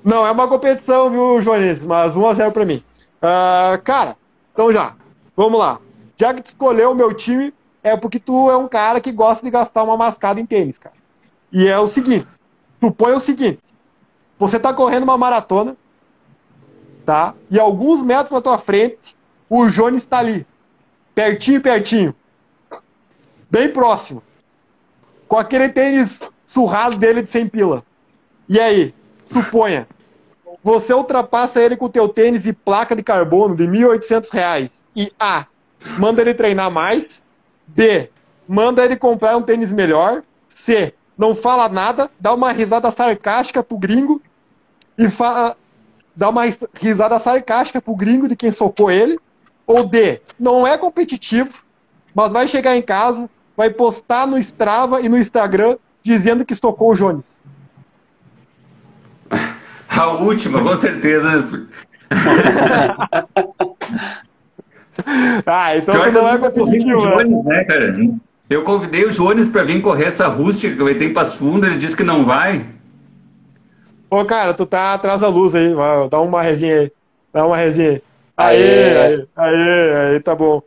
Não, 0.04 0.26
é 0.26 0.32
uma 0.32 0.48
competição, 0.48 1.10
viu, 1.10 1.42
Jones? 1.42 1.84
Mas 1.84 2.14
1x0 2.14 2.52
pra 2.52 2.66
mim. 2.66 2.84
Uh, 3.18 3.82
cara, 3.84 4.16
então 4.54 4.72
já, 4.72 4.94
vamos 5.40 5.58
lá. 5.58 5.80
Já 6.18 6.34
que 6.34 6.42
tu 6.42 6.48
escolheu 6.48 6.92
o 6.92 6.96
meu 6.96 7.14
time, 7.14 7.54
é 7.82 7.96
porque 7.96 8.20
tu 8.20 8.52
é 8.52 8.58
um 8.58 8.68
cara 8.68 9.00
que 9.00 9.10
gosta 9.10 9.42
de 9.42 9.50
gastar 9.50 9.84
uma 9.84 9.96
mascada 9.96 10.38
em 10.38 10.46
tênis, 10.46 10.78
cara. 10.78 10.96
E 11.50 11.66
é 11.66 11.80
o 11.80 11.88
seguinte, 11.88 12.28
supõe 12.78 13.14
o 13.14 13.22
seguinte, 13.22 13.58
você 14.38 14.60
tá 14.60 14.74
correndo 14.74 15.04
uma 15.04 15.18
maratona, 15.18 15.78
tá? 17.06 17.34
E 17.50 17.58
alguns 17.58 18.04
metros 18.04 18.32
na 18.32 18.42
tua 18.42 18.58
frente, 18.58 19.16
o 19.50 19.68
Jones 19.68 20.04
está 20.04 20.18
ali, 20.18 20.46
pertinho, 21.16 21.62
pertinho, 21.62 22.14
bem 23.50 23.70
próximo, 23.70 24.22
com 25.26 25.38
aquele 25.38 25.70
tênis 25.70 26.20
surrado 26.48 26.98
dele 26.98 27.22
de 27.22 27.30
100 27.30 27.48
pila. 27.48 27.84
E 28.50 28.60
aí, 28.60 28.94
suponha, 29.32 29.88
você 30.64 30.94
ultrapassa 30.94 31.62
ele 31.62 31.78
com 31.78 31.86
o 31.86 31.90
teu 31.90 32.10
tênis 32.10 32.46
e 32.46 32.54
placa 32.54 32.96
de 32.96 33.04
carbono 33.04 33.56
de 33.56 33.64
1.800 33.64 34.30
reais 34.32 34.84
e 34.96 35.12
A, 35.20 35.46
manda 35.98 36.22
ele 36.22 36.34
treinar 36.34 36.70
mais, 36.70 37.24
B, 37.68 38.10
manda 38.48 38.84
ele 38.84 38.98
comprar 38.98 39.38
um 39.38 39.42
tênis 39.42 39.72
melhor, 39.72 40.24
C, 40.50 40.94
não 41.18 41.36
fala 41.36 41.70
nada, 41.70 42.10
dá 42.20 42.34
uma 42.34 42.52
risada 42.52 42.90
sarcástica 42.92 43.64
pro 43.64 43.78
gringo 43.78 44.22
e 44.98 45.10
fala, 45.10 45.56
dá 46.16 46.30
uma 46.30 46.44
risada 46.74 47.20
sarcástica 47.20 47.82
pro 47.82 47.96
gringo 47.96 48.28
de 48.28 48.36
quem 48.36 48.52
socou 48.52 48.92
ele. 48.92 49.20
Ou 49.66 49.86
D, 49.86 50.22
não 50.40 50.66
é 50.66 50.78
competitivo, 50.78 51.54
mas 52.16 52.34
vai 52.34 52.48
chegar 52.48 52.76
em 52.76 52.82
casa, 52.82 53.30
vai 53.56 53.70
postar 53.70 54.26
no 54.26 54.38
Strava 54.38 55.00
e 55.02 55.08
no 55.08 55.18
Instagram 55.18 55.78
dizendo 56.02 56.44
que 56.44 56.56
socou 56.56 56.92
o 56.92 56.96
Jones. 56.96 57.24
A 59.90 60.08
última, 60.08 60.62
com 60.62 60.76
certeza. 60.76 61.68
ah, 65.46 65.78
então 65.78 65.96
você 65.96 66.12
não 66.12 66.30
é 66.30 66.38
competitivo, 66.38 67.06
né? 67.06 67.18
Jones, 67.18 67.46
né, 67.46 67.64
cara? 67.66 67.96
Eu 68.50 68.64
convidei 68.64 69.06
o 69.06 69.12
Jones 69.12 69.50
para 69.50 69.64
vir 69.64 69.82
correr 69.82 70.06
essa 70.06 70.28
rústica 70.28 70.76
que 70.76 70.84
vai 70.84 70.96
ter 70.96 71.06
em 71.06 71.14
Passo 71.14 71.38
Fundo, 71.38 71.66
ele 71.66 71.78
disse 71.78 71.96
que 71.96 72.04
não 72.04 72.26
vai. 72.26 72.66
Ô, 74.10 74.26
cara, 74.26 74.54
tu 74.54 74.66
tá 74.66 74.94
atrás 74.94 75.22
da 75.22 75.28
luz 75.28 75.54
aí. 75.54 75.74
Dá 76.10 76.20
uma 76.20 76.42
resinha 76.42 76.82
aí. 76.82 76.92
Dá 77.32 77.46
uma 77.46 77.58
resinha 77.58 77.92
aí. 77.92 78.02
Aê, 78.38 78.96
aê, 78.96 79.28
aê, 79.36 80.14
aê, 80.14 80.20
tá 80.20 80.34
bom. 80.34 80.64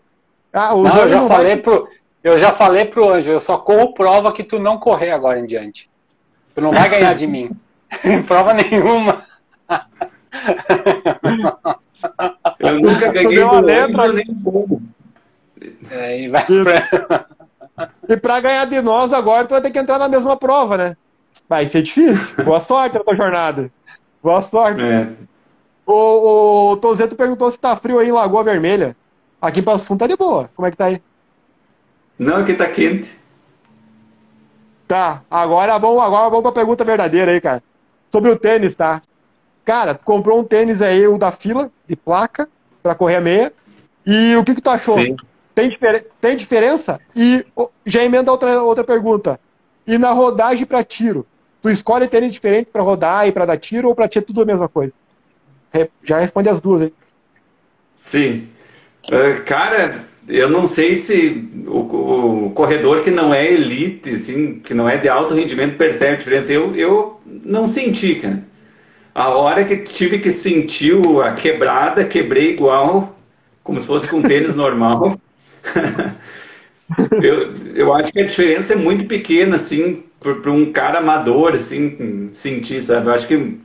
Ah, 0.53 0.75
o 0.75 0.83
não, 0.83 0.97
eu 0.97 1.09
já 1.09 1.21
não 1.21 1.29
falei 1.29 1.55
vai... 1.55 1.63
pro. 1.63 1.89
Eu 2.23 2.39
já 2.39 2.53
falei 2.53 2.85
pro 2.85 3.09
Anjo, 3.09 3.31
eu 3.31 3.41
só 3.41 3.57
corro 3.57 3.95
prova 3.95 4.33
que 4.33 4.45
tu 4.45 4.61
não 4.61 4.79
correr 4.79 5.11
agora 5.11 5.41
em 5.41 5.47
diante. 5.47 5.91
Tu 6.55 6.61
não 6.61 6.71
vai 6.71 6.89
ganhar 6.89 7.15
de 7.15 7.27
mim. 7.27 7.51
prova 8.27 8.55
nenhuma. 8.55 9.25
eu 12.59 12.81
nunca 12.81 13.13
ganhei 13.13 13.35
do 13.35 13.61
letra 13.61 14.13
nem 14.13 14.27
é, 15.91 16.23
e, 16.23 16.29
vai 16.29 16.45
pra... 16.45 17.27
e 18.09 18.17
pra 18.17 18.41
ganhar 18.41 18.65
de 18.67 18.81
nós 18.81 19.13
agora, 19.13 19.47
tu 19.47 19.51
vai 19.51 19.61
ter 19.61 19.71
que 19.71 19.79
entrar 19.79 19.99
na 19.99 20.09
mesma 20.09 20.37
prova, 20.37 20.77
né? 20.77 20.97
Vai 21.49 21.67
ser 21.67 21.83
difícil. 21.83 22.45
Boa 22.45 22.61
sorte 22.61 22.97
na 22.97 23.05
tua 23.05 23.15
jornada. 23.15 23.71
Boa 24.23 24.43
sorte. 24.43 24.83
É. 24.83 25.09
O, 25.87 26.73
o 26.73 26.77
Tozeto 26.79 27.15
perguntou 27.15 27.51
se 27.51 27.59
tá 27.59 27.77
frio 27.77 27.99
aí 27.99 28.09
em 28.09 28.13
Lagoa 28.13 28.45
Vermelha. 28.45 28.97
Aqui 29.41 29.61
em 29.61 29.63
Passo 29.63 29.87
Fundo 29.87 30.01
tá 30.01 30.07
de 30.07 30.17
boa. 30.17 30.51
Como 30.55 30.67
é 30.67 30.71
que 30.71 30.77
tá 30.77 30.87
aí? 30.87 31.03
Não, 32.19 32.37
aqui 32.37 32.55
tá 32.55 32.69
quente. 32.69 33.21
Tá, 34.87 35.23
agora 35.31 35.79
vamos, 35.79 36.03
agora 36.03 36.29
vamos 36.29 36.43
pra 36.43 36.53
pergunta 36.53 36.85
verdadeira 36.85 37.33
aí, 37.33 37.41
cara. 37.41 37.63
Sobre 38.13 38.31
o 38.31 38.39
tênis, 38.39 38.77
tá? 38.77 39.03
Cara, 39.65 39.95
tu 39.95 40.05
comprou 40.05 40.39
um 40.39 40.45
tênis 40.45 40.83
aí, 40.83 41.07
o 41.07 41.17
da 41.17 41.33
fila, 41.33 41.71
de 41.89 41.97
placa, 41.97 42.49
pra 42.83 42.95
correr 42.95 43.17
a 43.17 43.21
meia. 43.21 43.53
E 44.05 44.37
o 44.37 44.45
que 44.45 44.55
que 44.55 44.61
tu 44.61 44.71
achou? 44.71 44.95
Sim. 44.95 45.17
Tem, 45.55 45.69
difer 45.69 46.07
tem 46.21 46.37
diferença? 46.37 47.01
E 47.17 47.45
já 47.87 48.05
emenda 48.05 48.31
outra, 48.31 48.63
outra 48.63 48.85
pergunta. 48.85 49.41
E 49.87 49.99
na 49.99 50.13
rodagem 50.13 50.67
para 50.67 50.85
tiro? 50.85 51.27
Tu 51.63 51.71
escolhe 51.71 52.09
tênis 52.09 52.33
diferente 52.33 52.71
para 52.73 52.83
rodar 52.83 53.29
e 53.29 53.33
para 53.33 53.47
dar 53.47 53.57
tiro 53.57 53.89
ou 53.89 53.95
para 53.95 54.09
ti 54.09 54.19
é 54.19 54.23
tudo 54.23 54.43
a 54.43 54.45
mesma 54.45 54.69
coisa? 54.69 54.93
Já 56.03 56.19
responde 56.19 56.49
as 56.49 56.61
duas 56.61 56.83
aí. 56.83 56.95
Sim. 57.93 58.49
Uh, 59.07 59.43
cara, 59.45 60.05
eu 60.29 60.49
não 60.49 60.67
sei 60.67 60.95
se 60.95 61.49
o, 61.67 62.47
o, 62.47 62.51
corredor 62.51 63.03
que 63.03 63.11
não 63.11 63.35
é 63.35 63.53
elite, 63.53 64.11
assim, 64.11 64.61
que 64.61 64.73
não 64.73 64.89
é 64.89 64.97
de 64.97 65.09
alto 65.09 65.35
rendimento, 65.35 65.77
percebe 65.77 66.15
a 66.15 66.17
diferença. 66.17 66.53
Eu, 66.53 66.75
eu 66.77 67.21
não 67.27 67.67
senti, 67.67 68.17
cara. 68.17 68.43
A 69.15 69.29
hora 69.31 69.65
que 69.65 69.77
tive 69.79 70.19
que 70.19 70.31
sentir 70.31 70.97
a 71.23 71.33
quebrada, 71.33 72.05
quebrei 72.05 72.51
igual, 72.51 73.19
como 73.63 73.81
se 73.81 73.87
fosse 73.87 74.09
com 74.09 74.23
tênis 74.23 74.57
normal. 74.57 75.21
eu, 77.23 77.55
eu 77.75 77.95
acho 77.95 78.13
que 78.13 78.21
a 78.21 78.27
diferença 78.27 78.73
é 78.73 78.77
muito 78.77 79.05
pequena, 79.07 79.57
assim, 79.57 80.05
para 80.21 80.51
um 80.51 80.73
cara 80.73 80.99
amador, 80.99 81.55
assim, 81.55 82.31
sentir, 82.33 82.83
sabe? 82.83 83.09
Eu 83.09 83.13
acho 83.13 83.27
que, 83.27 83.59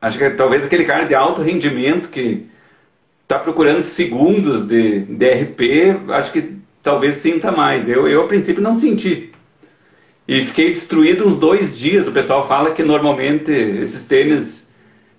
acho 0.00 0.18
que 0.18 0.30
talvez 0.30 0.64
aquele 0.64 0.84
cara 0.84 1.04
de 1.04 1.14
alto 1.14 1.42
rendimento 1.42 2.08
que 2.08 2.46
está 3.30 3.38
procurando 3.38 3.80
segundos 3.80 4.66
de, 4.66 5.02
de 5.02 5.30
RP, 5.30 6.10
acho 6.10 6.32
que 6.32 6.56
talvez 6.82 7.14
sinta 7.14 7.52
mais. 7.52 7.88
Eu, 7.88 8.08
eu, 8.08 8.24
a 8.24 8.26
princípio, 8.26 8.60
não 8.60 8.74
senti. 8.74 9.30
E 10.26 10.42
fiquei 10.42 10.70
destruído 10.70 11.28
uns 11.28 11.38
dois 11.38 11.76
dias. 11.78 12.08
O 12.08 12.12
pessoal 12.12 12.48
fala 12.48 12.72
que 12.72 12.82
normalmente 12.82 13.52
esses 13.52 14.04
tênis 14.04 14.68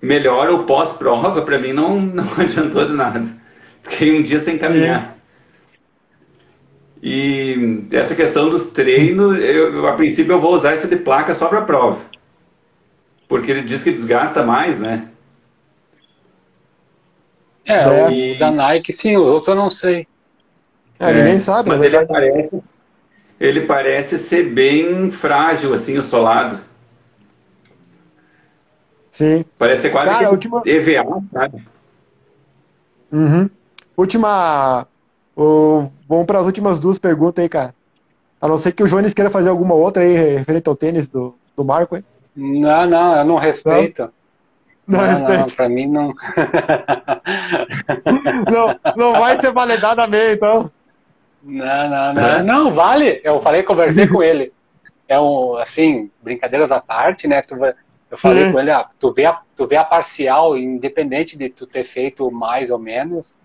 melhoram 0.02 0.66
pós-prova. 0.66 1.42
Para 1.42 1.58
mim, 1.58 1.72
não, 1.72 2.02
não 2.04 2.26
adiantou 2.38 2.86
de 2.86 2.92
nada. 2.92 3.26
Fiquei 3.82 4.20
um 4.20 4.22
dia 4.22 4.42
sem 4.42 4.58
caminhar. 4.58 5.18
E 7.02 7.86
essa 7.94 8.14
questão 8.14 8.50
dos 8.50 8.68
treinos, 8.68 9.40
eu, 9.40 9.88
a 9.88 9.94
princípio 9.94 10.34
eu 10.34 10.42
vou 10.42 10.54
usar 10.54 10.74
esse 10.74 10.90
de 10.90 10.98
placa 10.98 11.34
só 11.34 11.48
para 11.48 11.62
prova. 11.62 12.02
Porque 13.30 13.52
ele 13.52 13.62
diz 13.62 13.82
que 13.82 13.90
desgasta 13.90 14.44
mais, 14.44 14.82
né? 14.82 15.08
É, 17.72 18.12
e... 18.12 18.36
o 18.36 18.40
da 18.40 18.52
Nike 18.52 18.92
sim, 18.94 19.16
os 19.18 19.26
outros 19.26 19.48
eu 19.48 19.56
não 19.56 19.70
sei. 19.70 20.08
É, 21.00 21.10
é 21.10 21.14
ninguém 21.14 21.40
sabe. 21.40 21.70
Mas 21.70 21.82
ele 21.82 22.06
parece, 22.06 22.60
ele 23.40 23.62
parece 23.62 24.18
ser 24.18 24.44
bem 24.52 25.10
frágil, 25.12 25.74
assim, 25.74 25.98
o 25.98 26.04
solado. 26.04 26.60
Sim. 29.12 29.44
Parece 29.58 29.84
ser 29.84 29.90
quase 29.90 30.10
Cara, 30.10 30.26
que 30.26 30.32
última- 30.32 30.62
EVA, 30.66 31.22
sabe? 31.32 31.64
Uhum. 33.12 33.50
Última. 33.98 34.88
o- 35.36 35.90
Vamos 36.08 36.26
para 36.26 36.40
as 36.40 36.46
últimas 36.46 36.80
duas 36.80 36.98
perguntas 37.00 37.42
aí, 37.44 37.50
cara. 37.50 37.74
A 38.40 38.48
não 38.48 38.58
ser 38.58 38.72
que 38.72 38.84
o 38.84 38.88
Jones 38.88 39.14
queira 39.14 39.30
fazer 39.30 39.50
alguma 39.50 39.76
outra 39.76 40.04
aí 40.04 40.14
referente 40.38 40.68
ao 40.68 40.76
tênis 40.76 41.08
do, 41.08 41.36
do 41.56 41.64
Marco, 41.64 41.96
hein? 41.96 42.04
Não, 42.36 42.86
não, 42.88 43.16
eu 43.18 43.26
não 43.26 43.38
respeito. 43.38 44.04
Não, 44.04 44.12
não, 44.98 45.08
respeito. 45.08 45.56
pra 45.56 45.70
mim 45.70 45.88
não. 45.88 46.14
não, 48.52 48.80
não 48.96 49.12
vai 49.14 49.38
ter 49.40 49.52
validadamente, 49.52 50.34
então. 50.34 50.72
Não, 51.44 51.90
não, 51.90 52.14
não. 52.14 52.44
Não, 52.44 52.72
vale. 52.74 53.22
Eu 53.24 53.42
falei, 53.42 53.64
conversei 53.64 54.08
com 54.08 54.22
ele. 54.22 54.54
É 55.08 55.20
um, 55.20 55.58
assim, 55.58 56.10
brincadeiras 56.22 56.72
à 56.72 56.80
parte, 56.80 57.28
né? 57.28 57.42
Tu 57.42 57.56
eu 58.12 58.18
falei 58.18 58.46
Sim. 58.46 58.52
com 58.52 58.60
ele, 58.60 58.72
ah, 58.72 58.90
tu, 59.00 59.14
vê 59.14 59.26
a, 59.26 59.40
tu 59.56 59.66
vê 59.66 59.78
a 59.78 59.86
parcial, 59.86 60.58
independente 60.58 61.38
de 61.38 61.48
tu 61.50 61.66
ter 61.66 61.86
feito 61.86 62.30
mais 62.30 62.70
ou 62.70 62.78
menos. 62.78 63.40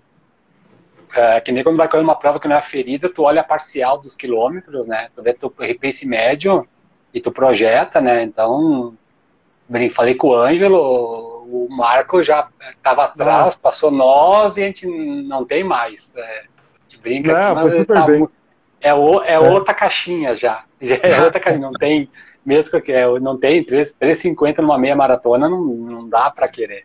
É, 1.14 1.40
que 1.40 1.52
nem 1.52 1.62
quando 1.62 1.76
vai 1.76 1.88
correr 1.88 2.02
uma 2.02 2.16
prova 2.16 2.40
que 2.40 2.48
não 2.48 2.56
é 2.56 2.60
ferida, 2.60 3.08
tu 3.08 3.22
olha 3.22 3.42
a 3.42 3.44
parcial 3.44 3.96
dos 3.96 4.16
quilômetros, 4.16 4.84
né? 4.88 5.08
Tu 5.14 5.22
vê 5.22 5.32
teu 5.32 5.48
pace 5.48 6.04
médio 6.04 6.66
e 7.14 7.20
tu 7.20 7.30
projeta, 7.30 8.00
né? 8.00 8.24
Então, 8.24 8.92
falei 9.92 10.16
com 10.16 10.28
o 10.30 10.34
Ângelo, 10.34 11.25
o 11.48 11.68
Marco 11.70 12.22
já 12.22 12.48
estava 12.76 13.04
atrás, 13.04 13.56
passou 13.56 13.90
nós 13.90 14.56
e 14.56 14.62
a 14.62 14.66
gente 14.66 14.86
não 14.86 15.44
tem 15.44 15.62
mais. 15.64 16.12
né? 16.14 16.22
A 16.22 16.82
gente 16.88 17.00
brinca 17.02 17.32
Não, 17.32 17.52
aqui, 17.52 17.54
mas 17.54 17.72
ele 17.72 17.84
tá 17.84 18.06
é, 18.80 18.94
o- 18.94 19.22
é 19.22 19.38
outra 19.38 19.72
caixinha 19.74 20.34
já. 20.34 20.64
Já 20.80 20.96
é 21.02 21.22
outra 21.22 21.40
caixinha. 21.40 21.66
Não 21.66 21.72
tem, 21.72 22.08
mesmo 22.44 22.80
que 22.82 22.92
é, 22.92 23.06
não 23.18 23.38
tem 23.38 23.64
3 23.64 23.96
3,50 23.98 24.58
numa 24.58 24.76
meia 24.78 24.94
maratona, 24.94 25.48
não, 25.48 25.64
não 25.64 26.08
dá 26.08 26.30
para 26.30 26.46
querer. 26.48 26.84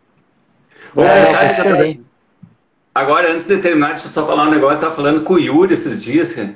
É, 0.96 1.02
é, 1.92 1.98
Agora, 2.94 3.32
antes 3.32 3.46
de 3.46 3.58
terminar, 3.58 3.92
deixa 3.92 4.08
eu 4.08 4.12
só 4.12 4.26
falar 4.26 4.44
um 4.44 4.50
negócio. 4.50 4.76
Eu 4.76 4.80
tava 4.82 4.94
falando 4.94 5.22
com 5.24 5.34
o 5.34 5.38
Yuri 5.38 5.74
esses 5.74 6.02
dias, 6.02 6.34
cara. 6.34 6.54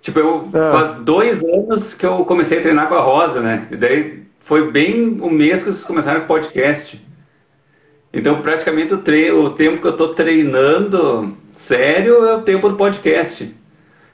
Tipo, 0.00 0.18
eu 0.20 0.48
Ah. 0.54 0.72
faz 0.72 0.94
dois 1.02 1.42
anos 1.44 1.94
que 1.94 2.04
eu 2.06 2.24
comecei 2.24 2.58
a 2.58 2.62
treinar 2.62 2.88
com 2.88 2.94
a 2.94 3.00
Rosa, 3.00 3.40
né? 3.40 3.66
E 3.70 3.76
daí 3.76 4.22
foi 4.40 4.70
bem 4.70 5.18
o 5.20 5.30
mês 5.30 5.62
que 5.62 5.70
vocês 5.70 5.84
começaram 5.84 6.20
com 6.20 6.24
o 6.26 6.28
podcast. 6.28 7.04
Então, 8.16 8.40
praticamente 8.40 8.94
o, 8.94 8.98
tre 8.98 9.30
o 9.30 9.50
tempo 9.50 9.78
que 9.78 9.86
eu 9.86 9.94
tô 9.94 10.14
treinando 10.14 11.36
sério 11.52 12.24
é 12.24 12.34
o 12.36 12.40
tempo 12.40 12.66
do 12.70 12.74
podcast. 12.74 13.54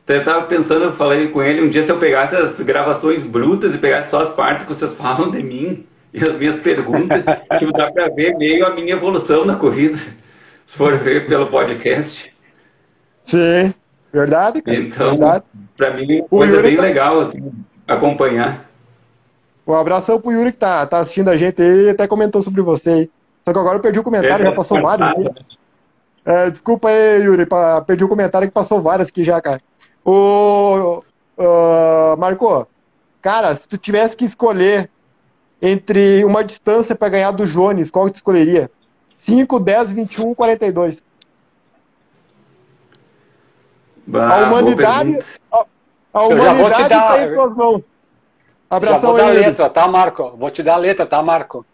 Então, 0.03 0.17
eu 0.17 0.25
tava 0.25 0.47
pensando, 0.47 0.87
eu 0.87 0.93
falei 0.93 1.29
com 1.29 1.41
ele, 1.41 1.63
um 1.63 1.69
dia 1.69 1.85
se 1.85 1.93
eu 1.93 1.99
pegasse 1.99 2.35
as 2.35 2.61
gravações 2.61 3.23
brutas 3.23 3.77
e 3.77 3.79
pegasse 3.79 4.11
só 4.11 4.21
as 4.21 4.31
partes 4.31 4.67
que 4.67 4.75
vocês 4.75 4.93
falam 4.99 5.31
de 5.31 5.41
mim 5.41 5.87
e 6.13 6.25
as 6.25 6.37
minhas 6.37 6.57
perguntas, 6.57 7.23
tipo, 7.61 7.73
dá 7.73 7.93
pra 7.93 8.09
ver 8.09 8.37
meio 8.37 8.67
a 8.67 8.75
minha 8.75 8.95
evolução 8.95 9.45
na 9.45 9.55
corrida, 9.55 9.97
se 10.67 10.77
for 10.77 10.97
ver 10.97 11.29
pelo 11.29 11.47
podcast. 11.47 12.35
Sim, 13.25 13.73
verdade, 14.13 14.63
cara. 14.63 14.77
Então, 14.77 15.15
pra 15.77 15.95
mim, 15.95 16.23
O 16.29 16.39
coisa 16.39 16.61
bem 16.61 16.75
tá- 16.75 16.83
legal, 16.83 17.21
assim, 17.21 17.53
acompanhar. 17.87 18.69
Um 19.65 19.75
abração 19.75 20.21
pro 20.21 20.33
Yuri 20.33 20.51
que 20.51 20.59
tá, 20.59 20.85
tá 20.87 20.99
assistindo 20.99 21.31
a 21.31 21.37
gente 21.37 21.63
aí 21.63 21.85
e 21.85 21.91
até 21.91 22.09
comentou 22.09 22.43
sobre 22.43 22.61
você 22.63 22.91
aí. 22.91 23.11
Só 23.45 23.53
que 23.53 23.59
agora 23.59 23.77
eu 23.77 23.81
perdi 23.83 23.99
o 23.99 24.03
comentário, 24.05 24.45
É, 24.45 24.49
já 24.49 24.53
passou 24.55 24.81
vários. 24.81 25.09
aqui. 25.09 25.45
É, 26.25 26.51
desculpa 26.51 26.89
aí, 26.89 27.23
Yuri, 27.25 27.47
pa- 27.47 27.81
perdi 27.83 28.05
o 28.05 28.09
comentário 28.09 28.47
que 28.47 28.55
passou 28.55 28.81
vários 28.81 29.09
aqui 29.09 29.25
já, 29.25 29.41
cara. 29.41 29.61
Ô, 30.05 31.03
ô, 31.37 32.17
Marco, 32.17 32.67
cara, 33.21 33.55
se 33.57 33.69
tu 33.69 33.77
tivesse 33.77 34.17
que 34.17 34.25
escolher 34.25 34.89
entre 35.61 36.25
uma 36.25 36.45
distância 36.45 36.95
pra 36.95 37.09
ganhar 37.09 37.33
do 37.33 37.47
Jones, 37.47 37.91
qual 37.91 38.07
que 38.07 38.13
tu 38.13 38.17
escolheria? 38.17 38.71
5, 39.19 39.59
10, 39.61 39.93
21, 39.93 40.35
42. 40.35 41.03
Bah, 44.07 44.29
A 44.35 44.47
humanidade, 44.49 45.19
a, 45.53 45.65
a 46.15 46.23
Eu 46.25 46.39
já 46.39 46.53
vou 46.53 46.71
te 46.71 46.75
humanidade 46.75 46.89
dar- 46.89 47.09
tá 47.17 47.25
em 47.25 47.35
suas 47.35 47.57
mãos. 47.57 47.81
Já 48.71 48.77
Abração 48.77 49.11
vou 49.11 49.17
dar 49.19 49.25
a 49.27 49.29
aí, 49.31 49.39
letra, 49.39 49.71
tá, 49.71 49.87
Marco? 49.89 50.31
Vou 50.37 50.51
te 50.51 50.63
dar 50.63 50.75
a 50.75 50.79
letra, 50.79 51.07
tá, 51.07 51.23
Marco? 51.23 51.65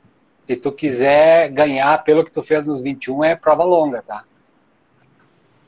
Se 0.49 0.57
tu 0.57 0.72
quiser 0.72 1.51
ganhar 1.51 2.03
pelo 2.05 2.24
que 2.24 2.32
tu 2.32 2.42
fez 2.42 2.66
nos 2.66 2.80
21, 2.80 3.22
é 3.22 3.36
prova 3.36 3.64
longa, 3.64 4.01
tá? 4.01 4.24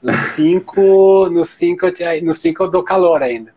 No 0.03 0.17
5, 0.17 1.29
no 1.29 1.45
5 1.45 1.85
eu, 1.85 1.93
te- 1.93 2.21
no 2.23 2.35
5 2.35 2.63
eu 2.63 2.71
dou 2.71 2.83
calor 2.83 3.23
ainda. 3.23 3.53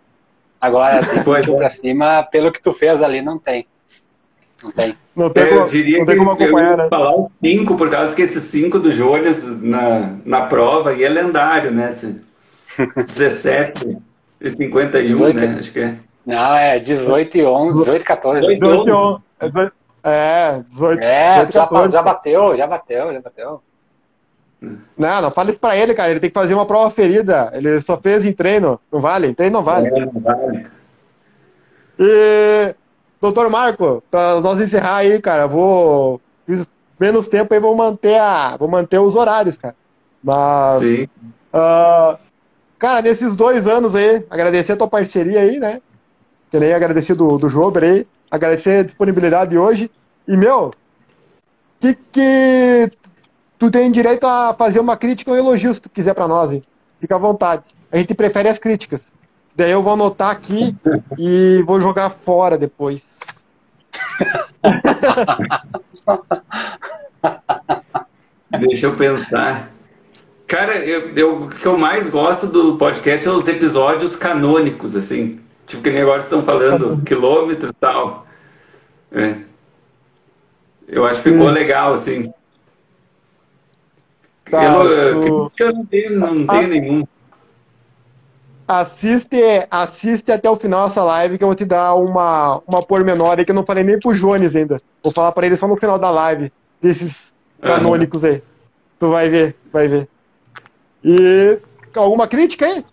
Agora, 0.59 0.99
tem 1.01 1.23
Pois 1.23 1.45
21 1.45 1.55
é. 1.55 1.57
pra 1.59 1.69
cima, 1.69 2.23
pelo 2.23 2.51
que 2.51 2.61
tu 2.61 2.73
fez 2.73 3.01
ali, 3.01 3.21
não 3.21 3.39
tem. 3.39 3.65
Não 4.61 4.69
tem. 4.73 4.97
Não 5.15 5.29
tem 5.29 5.43
É, 5.43 5.47
como, 5.47 5.61
eu 5.61 5.65
diria 5.67 5.99
não 5.99 6.05
que 6.05 6.11
tem 6.11 6.17
como 6.17 6.31
eu 6.31 6.33
acompanhar, 6.45 6.71
ia 6.71 6.75
né? 6.83 6.87
falar 6.89 7.15
os 7.17 7.29
5, 7.41 7.77
por 7.77 7.89
causa 7.89 8.13
que 8.13 8.21
esses 8.21 8.43
5 8.43 8.79
do 8.79 8.91
Jones 8.91 9.45
na, 9.61 10.17
na 10.25 10.41
prova 10.47 10.89
aí 10.89 11.05
é 11.05 11.09
lendário, 11.09 11.71
né? 11.71 11.89
Esse 11.89 12.21
17 12.97 13.97
e 14.41 14.49
51, 14.49 15.07
18. 15.07 15.39
né? 15.39 15.55
Acho 15.57 15.71
que 15.71 15.79
é. 15.79 15.95
Não, 16.25 16.53
é 16.57 16.79
18 16.79 17.37
e 17.37 17.45
11, 17.45 17.79
18 17.79 18.01
e 18.01 18.05
14. 18.05 18.41
18. 18.41 19.21
18, 19.39 19.71
É, 20.03 20.61
18. 20.67 21.01
É, 21.01 21.45
18, 21.45 21.53
já, 21.53 21.61
14. 21.61 21.93
já 21.93 22.01
bateu, 22.01 22.57
já 22.57 22.67
bateu, 22.67 23.13
já 23.13 23.21
bateu. 23.21 23.61
Não, 24.97 25.21
não 25.21 25.31
fala 25.31 25.49
isso 25.49 25.59
pra 25.59 25.75
ele, 25.75 25.93
cara. 25.93 26.11
Ele 26.11 26.19
tem 26.19 26.29
que 26.29 26.33
fazer 26.39 26.53
uma 26.53 26.65
prova 26.65 26.89
ferida. 26.91 27.51
Ele 27.53 27.79
só 27.81 27.97
fez 27.97 28.25
em 28.25 28.31
treino. 28.31 28.79
Não 28.91 29.01
vale? 29.01 29.27
Em 29.27 29.33
treino 29.33 29.57
não 29.57 29.63
vale. 29.63 29.87
É, 29.87 30.05
não 30.05 30.21
vale. 30.21 30.67
E, 31.99 32.75
doutor 33.21 33.49
Marco, 33.49 34.03
pra 34.09 34.39
nós 34.41 34.59
encerrar 34.59 34.97
aí, 34.97 35.21
cara, 35.21 35.47
vou. 35.47 36.21
Fiz 36.45 36.67
menos 36.99 37.27
tempo 37.27 37.53
aí, 37.53 37.59
vou 37.59 37.75
manter 37.75 38.19
a. 38.19 38.55
Vou 38.57 38.67
manter 38.67 38.99
os 38.99 39.15
horários, 39.15 39.57
cara. 39.57 39.75
Mas. 40.23 40.79
Sim. 40.79 41.07
ah, 41.51 42.17
cara, 42.79 43.01
nesses 43.01 43.35
dois 43.35 43.67
anos 43.67 43.95
aí, 43.95 44.25
agradecer 44.29 44.73
a 44.73 44.77
tua 44.77 44.87
parceria 44.87 45.41
aí, 45.41 45.59
né? 45.59 45.81
Que 46.49 46.59
nem 46.59 46.73
agradecer 46.73 47.15
do, 47.15 47.37
do 47.37 47.49
Jober 47.49 47.83
aí. 47.83 48.07
Agradecer 48.33 48.79
a 48.79 48.83
disponibilidade 48.83 49.51
de 49.51 49.59
hoje. 49.59 49.91
E, 50.27 50.35
meu, 50.35 50.71
que 51.79 51.93
que 52.11 52.91
tu 53.59 53.69
tem 53.69 53.91
direito 53.91 54.25
a 54.25 54.55
fazer 54.57 54.79
uma 54.79 54.97
crítica 54.97 55.29
ou 55.29 55.37
um 55.37 55.39
elogio 55.39 55.71
se 55.71 55.79
tu 55.79 55.87
quiser 55.87 56.15
pra 56.15 56.27
nós, 56.27 56.51
hein? 56.51 56.63
Fica 56.99 57.13
à 57.13 57.19
vontade. 57.19 57.61
A 57.91 57.97
gente 57.97 58.15
prefere 58.15 58.49
as 58.49 58.57
críticas. 58.57 59.13
Daí 59.55 59.69
eu 59.69 59.83
vou 59.83 59.93
anotar 59.93 60.31
aqui 60.31 60.75
e 61.15 61.61
vou 61.67 61.79
jogar 61.79 62.09
fora 62.09 62.57
depois. 62.57 63.03
Deixa 68.59 68.87
eu 68.87 68.95
pensar. 68.95 69.69
Cara, 70.47 70.77
eu, 70.79 71.09
eu- 71.15 71.43
o 71.43 71.49
que 71.49 71.67
eu 71.67 71.77
mais 71.77 72.09
gosto 72.09 72.47
do 72.47 72.77
podcast 72.77 73.25
são 73.25 73.35
os 73.35 73.47
episódios 73.47 74.15
canônicos, 74.15 74.95
assim. 74.95 75.39
Tipo, 75.73 75.83
que 75.83 75.89
nem 75.89 76.03
agora 76.03 76.19
estão 76.19 76.43
falando 76.45 77.01
quilômetro 77.03 77.69
e 77.69 77.73
tal. 77.73 78.27
É. 79.11 79.37
Eu 80.87 81.03
acho 81.07 81.23
que 81.23 81.31
ficou 81.31 81.47
Hum. 81.47 81.51
legal, 81.51 81.93
assim. 81.93 82.31
Tá, 84.51 84.63
eu, 84.63 85.19
tu- 85.19 85.51
eu 85.57 85.73
não 85.73 85.85
tenho, 85.87 86.19
não 86.19 86.45
tenho 86.45 86.67
nenhum. 86.67 87.03
Assiste, 88.67 89.67
assiste 89.71 90.31
até 90.31 90.47
o 90.47 90.55
final 90.55 90.85
essa 90.85 91.03
live 91.03 91.39
que 91.39 91.43
eu 91.43 91.47
vou 91.47 91.55
te 91.55 91.65
dar 91.65 91.95
uma, 91.95 92.61
uma 92.67 92.81
pormenor 92.83 93.39
aí 93.39 93.43
que 93.45 93.49
eu 93.51 93.55
não 93.55 93.65
falei 93.65 93.83
nem 93.83 93.99
pro 93.99 94.13
Jones 94.13 94.55
ainda. 94.55 94.79
Vou 95.03 95.11
falar 95.11 95.31
pra 95.31 95.47
ele 95.47 95.57
só 95.57 95.67
no 95.67 95.75
final 95.75 95.97
da 95.97 96.11
live, 96.11 96.51
desses 96.79 97.33
canônicos 97.61 98.23
aí. 98.23 98.43
Tu 98.99 99.09
vai 99.09 99.27
ver, 99.27 99.55
vai 99.71 99.87
ver. 99.87 100.07
E 101.03 101.57
alguma 101.95 102.27
crítica 102.27 102.65
aí? 102.67 102.85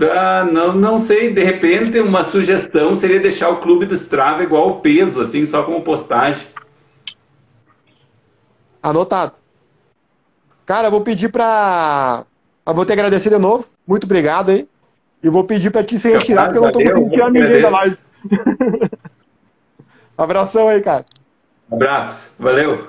Ah, 0.00 0.44
não, 0.44 0.74
não 0.74 0.98
sei, 0.98 1.32
de 1.32 1.42
repente 1.42 1.98
uma 1.98 2.22
sugestão 2.22 2.94
seria 2.94 3.18
deixar 3.18 3.48
o 3.48 3.56
clube 3.58 3.86
do 3.86 3.94
Strava 3.94 4.42
igual 4.42 4.68
o 4.68 4.80
peso, 4.80 5.20
assim, 5.20 5.46
só 5.46 5.62
como 5.62 5.82
postagem. 5.82 6.46
Anotado. 8.82 9.32
Cara, 10.66 10.88
eu 10.88 10.90
vou 10.90 11.00
pedir 11.00 11.30
pra. 11.30 12.24
Eu 12.66 12.74
vou 12.74 12.84
te 12.84 12.92
agradecer 12.92 13.30
de 13.30 13.38
novo. 13.38 13.64
Muito 13.86 14.04
obrigado 14.04 14.50
aí. 14.50 14.68
E 15.22 15.30
vou 15.30 15.44
pedir 15.44 15.70
pra 15.70 15.82
te 15.82 15.98
se 15.98 16.10
retirar, 16.10 16.46
porque 16.46 16.58
eu 16.58 16.62
não 16.62 16.72
tô 16.72 16.78
Valeu, 16.78 16.94
conseguindo 16.94 17.14
tirar 17.14 17.30
ninguém 17.30 17.62
da 17.62 17.70
live. 17.70 17.96
Abração 20.18 20.68
aí, 20.68 20.80
cara. 20.82 21.04
Abraço, 21.70 22.34
valeu. 22.38 22.88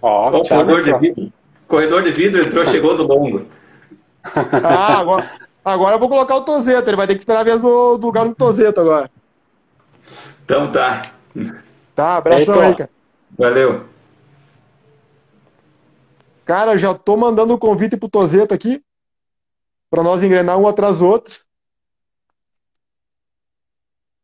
Ó, 0.00 0.30
Ó, 0.30 0.38
o 0.38 0.42
Thiago, 0.42 0.64
corredor 0.64 0.82
de 0.82 0.98
vidro. 0.98 1.32
Corredor 1.66 2.02
de 2.02 2.10
vidro 2.12 2.42
entrou, 2.42 2.64
chegou 2.64 2.96
do 2.96 3.02
longo. 3.04 3.46
Ah, 4.64 4.98
agora, 4.98 5.30
agora 5.64 5.94
eu 5.96 5.98
vou 5.98 6.08
colocar 6.08 6.36
o 6.36 6.44
Tozeto. 6.44 6.88
Ele 6.88 6.96
vai 6.96 7.06
ter 7.06 7.14
que 7.14 7.20
esperar 7.20 7.40
a 7.40 7.44
vez 7.44 7.60
do, 7.60 7.98
do 7.98 8.06
lugar 8.06 8.26
do 8.26 8.34
Tozeto 8.34 8.80
agora. 8.80 9.10
Então 10.44 10.72
tá. 10.72 11.12
Tá, 11.94 12.16
abração 12.16 12.54
Eita. 12.54 12.66
aí, 12.66 12.76
cara. 12.76 12.90
Valeu. 13.36 13.86
Cara, 16.44 16.76
já 16.78 16.94
tô 16.94 17.16
mandando 17.16 17.52
o 17.52 17.58
convite 17.58 17.96
pro 17.96 18.08
Tozeto 18.08 18.54
aqui. 18.54 18.82
Pra 19.90 20.02
nós 20.02 20.22
engrenar 20.22 20.58
um 20.58 20.66
atrás 20.66 20.98
do 21.00 21.06
outro. 21.06 21.34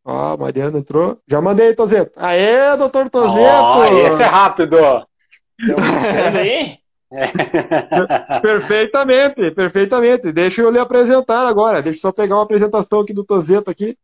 Ó, 0.04 0.36
Mariana 0.36 0.78
entrou. 0.78 1.18
Já 1.26 1.40
mandei, 1.40 1.74
Tozeto. 1.74 2.12
Aê, 2.16 2.76
doutor 2.76 3.08
Tozeto! 3.08 3.38
Ó, 3.38 3.84
esse 3.84 4.22
é 4.22 4.26
rápido. 4.26 4.76
Então, 5.56 5.76
aí? 6.36 6.78
perfeitamente, 8.42 9.50
perfeitamente. 9.52 10.32
Deixa 10.32 10.62
eu 10.62 10.70
lhe 10.70 10.78
apresentar 10.78 11.46
agora. 11.46 11.82
Deixa 11.82 11.98
eu 11.98 12.00
só 12.00 12.12
pegar 12.12 12.36
uma 12.36 12.44
apresentação 12.44 13.00
aqui 13.00 13.12
do 13.12 13.24
Tozeto 13.24 13.70
aqui. 13.70 13.96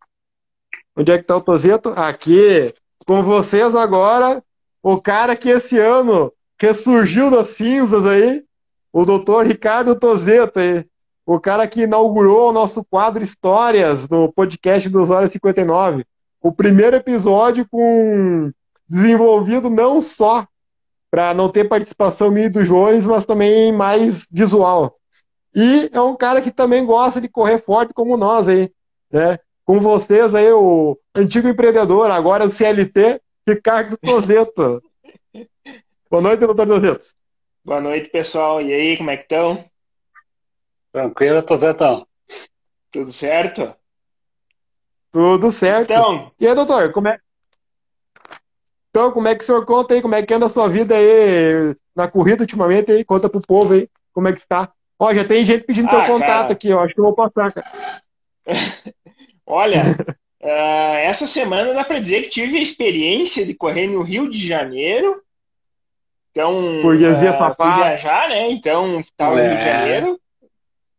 Onde 0.97 1.13
é 1.13 1.19
que 1.19 1.25
tá 1.25 1.37
o 1.37 1.41
Tozeto? 1.41 1.91
Aqui. 1.91 2.75
Com 3.07 3.23
vocês 3.23 3.75
agora, 3.75 4.43
o 4.83 5.01
cara 5.01 5.35
que 5.35 5.49
esse 5.49 5.79
ano 5.79 6.33
ressurgiu 6.61 7.31
das 7.31 7.49
cinzas 7.51 8.05
aí, 8.07 8.45
o 8.93 9.05
doutor 9.05 9.47
Ricardo 9.47 9.99
Tozeto 9.99 10.61
aí. 10.61 10.85
O 11.27 11.39
cara 11.39 11.67
que 11.67 11.83
inaugurou 11.83 12.51
o 12.51 12.53
nosso 12.53 12.85
quadro 12.85 13.23
Histórias 13.23 14.09
no 14.09 14.33
podcast 14.33 14.89
dos 14.89 15.11
Horas 15.11 15.31
59. 15.33 16.05
O 16.43 16.53
primeiro 16.53 16.97
episódio 16.97 17.67
com 17.71 18.51
desenvolvido 18.89 19.71
não 19.71 20.01
só 20.01 20.47
para 21.11 21.35
não 21.35 21.51
ter 21.51 21.69
participação 21.69 22.31
minha 22.31 22.47
e 22.47 22.51
do 22.51 22.63
Jones, 22.63 23.05
mas 23.05 23.27
também 23.27 23.73
mais 23.73 24.27
visual. 24.31 24.97
E 25.55 25.91
é 25.93 26.01
um 26.01 26.17
cara 26.17 26.41
que 26.41 26.53
também 26.53 26.87
gosta 26.87 27.21
de 27.21 27.29
correr 27.29 27.59
forte 27.59 27.93
como 27.93 28.17
nós 28.17 28.49
aí, 28.49 28.73
né? 29.11 29.39
Com 29.65 29.81
vocês 29.81 30.35
aí, 30.35 30.51
o 30.53 30.97
antigo 31.15 31.49
empreendedor, 31.49 32.11
agora 32.11 32.45
o 32.45 32.51
CLT, 32.51 33.21
Ricardo 33.47 33.97
Tozeto. 33.99 34.83
Boa 36.09 36.23
noite, 36.23 36.41
doutor 36.41 36.67
Tozeto. 36.67 37.05
Boa 37.65 37.81
noite, 37.81 38.09
pessoal. 38.09 38.63
E 38.63 38.73
aí, 38.73 38.97
como 38.97 39.11
é 39.11 39.17
que 39.17 39.25
estão? 39.25 39.65
Tranquilo, 40.93 41.43
Tozetão. 41.43 42.07
Tudo 42.91 43.13
certo? 43.13 43.75
Tudo 45.13 45.51
certo. 45.51 45.93
Então, 45.93 46.33
e 46.39 46.47
aí, 46.47 46.55
doutor, 46.55 46.93
como 46.93 47.09
é, 47.09 47.19
então, 48.91 49.13
como 49.13 49.29
é 49.29 49.35
que 49.35 49.43
o 49.43 49.47
senhor 49.47 49.65
conta 49.65 49.95
aí? 49.95 50.03
Como 50.03 50.15
é 50.15 50.23
que 50.23 50.35
anda 50.35 50.47
a 50.47 50.51
sua 50.51 50.69
vida 50.69 50.97
aí 50.97 51.77
na 51.95 52.09
corrida 52.09 52.43
ultimamente 52.43 52.91
aí? 52.91 53.05
Conta 53.05 53.29
pro 53.29 53.41
povo 53.41 53.73
aí 53.73 53.89
como 54.13 54.29
é 54.29 54.33
que 54.33 54.41
está. 54.41 54.71
Ó, 54.99 55.15
já 55.15 55.25
tem 55.25 55.45
gente 55.45 55.65
pedindo 55.65 55.89
ah, 55.89 55.91
teu 55.91 56.07
contato 56.07 56.43
cara. 56.43 56.53
aqui, 56.53 56.73
ó. 56.73 56.85
Acho 56.85 56.95
que 56.95 57.01
eu 57.01 57.05
vou 57.05 57.15
passar, 57.15 57.53
cara. 57.53 58.03
Olha, 59.47 59.97
uh, 60.43 60.97
essa 61.07 61.27
semana 61.27 61.73
dá 61.73 61.85
para 61.85 62.01
dizer 62.01 62.23
que 62.23 62.31
tive 62.31 62.59
a 62.59 62.63
experiência 62.63 63.47
de 63.47 63.55
correr 63.55 63.87
no 63.87 64.03
Rio 64.03 64.29
de 64.29 64.47
Janeiro. 64.47 65.23
Então, 66.33 66.83
Burguesia 66.83 67.33
uh, 67.33 67.55
fui 67.57 67.75
viajar, 67.75 68.29
né? 68.29 68.51
Então, 68.51 69.01
estava 69.01 69.37
no 69.37 69.43
Rio 69.43 69.57
de 69.57 69.63
é. 69.63 69.65
Janeiro, 69.65 70.21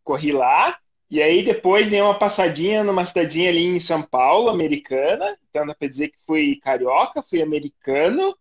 corri 0.03 0.31
lá. 0.31 0.77
E 1.11 1.21
aí 1.21 1.43
depois 1.43 1.89
dei 1.89 2.01
uma 2.01 2.17
passadinha 2.17 2.85
numa 2.85 3.05
cidadinha 3.05 3.49
ali 3.49 3.65
em 3.65 3.79
São 3.79 4.01
Paulo, 4.01 4.49
americana. 4.49 5.37
Então 5.49 5.67
dá 5.67 5.75
pra 5.75 5.89
dizer 5.89 6.07
que 6.07 6.25
fui 6.25 6.55
carioca, 6.55 7.21
fui 7.21 7.41
americano. 7.41 8.33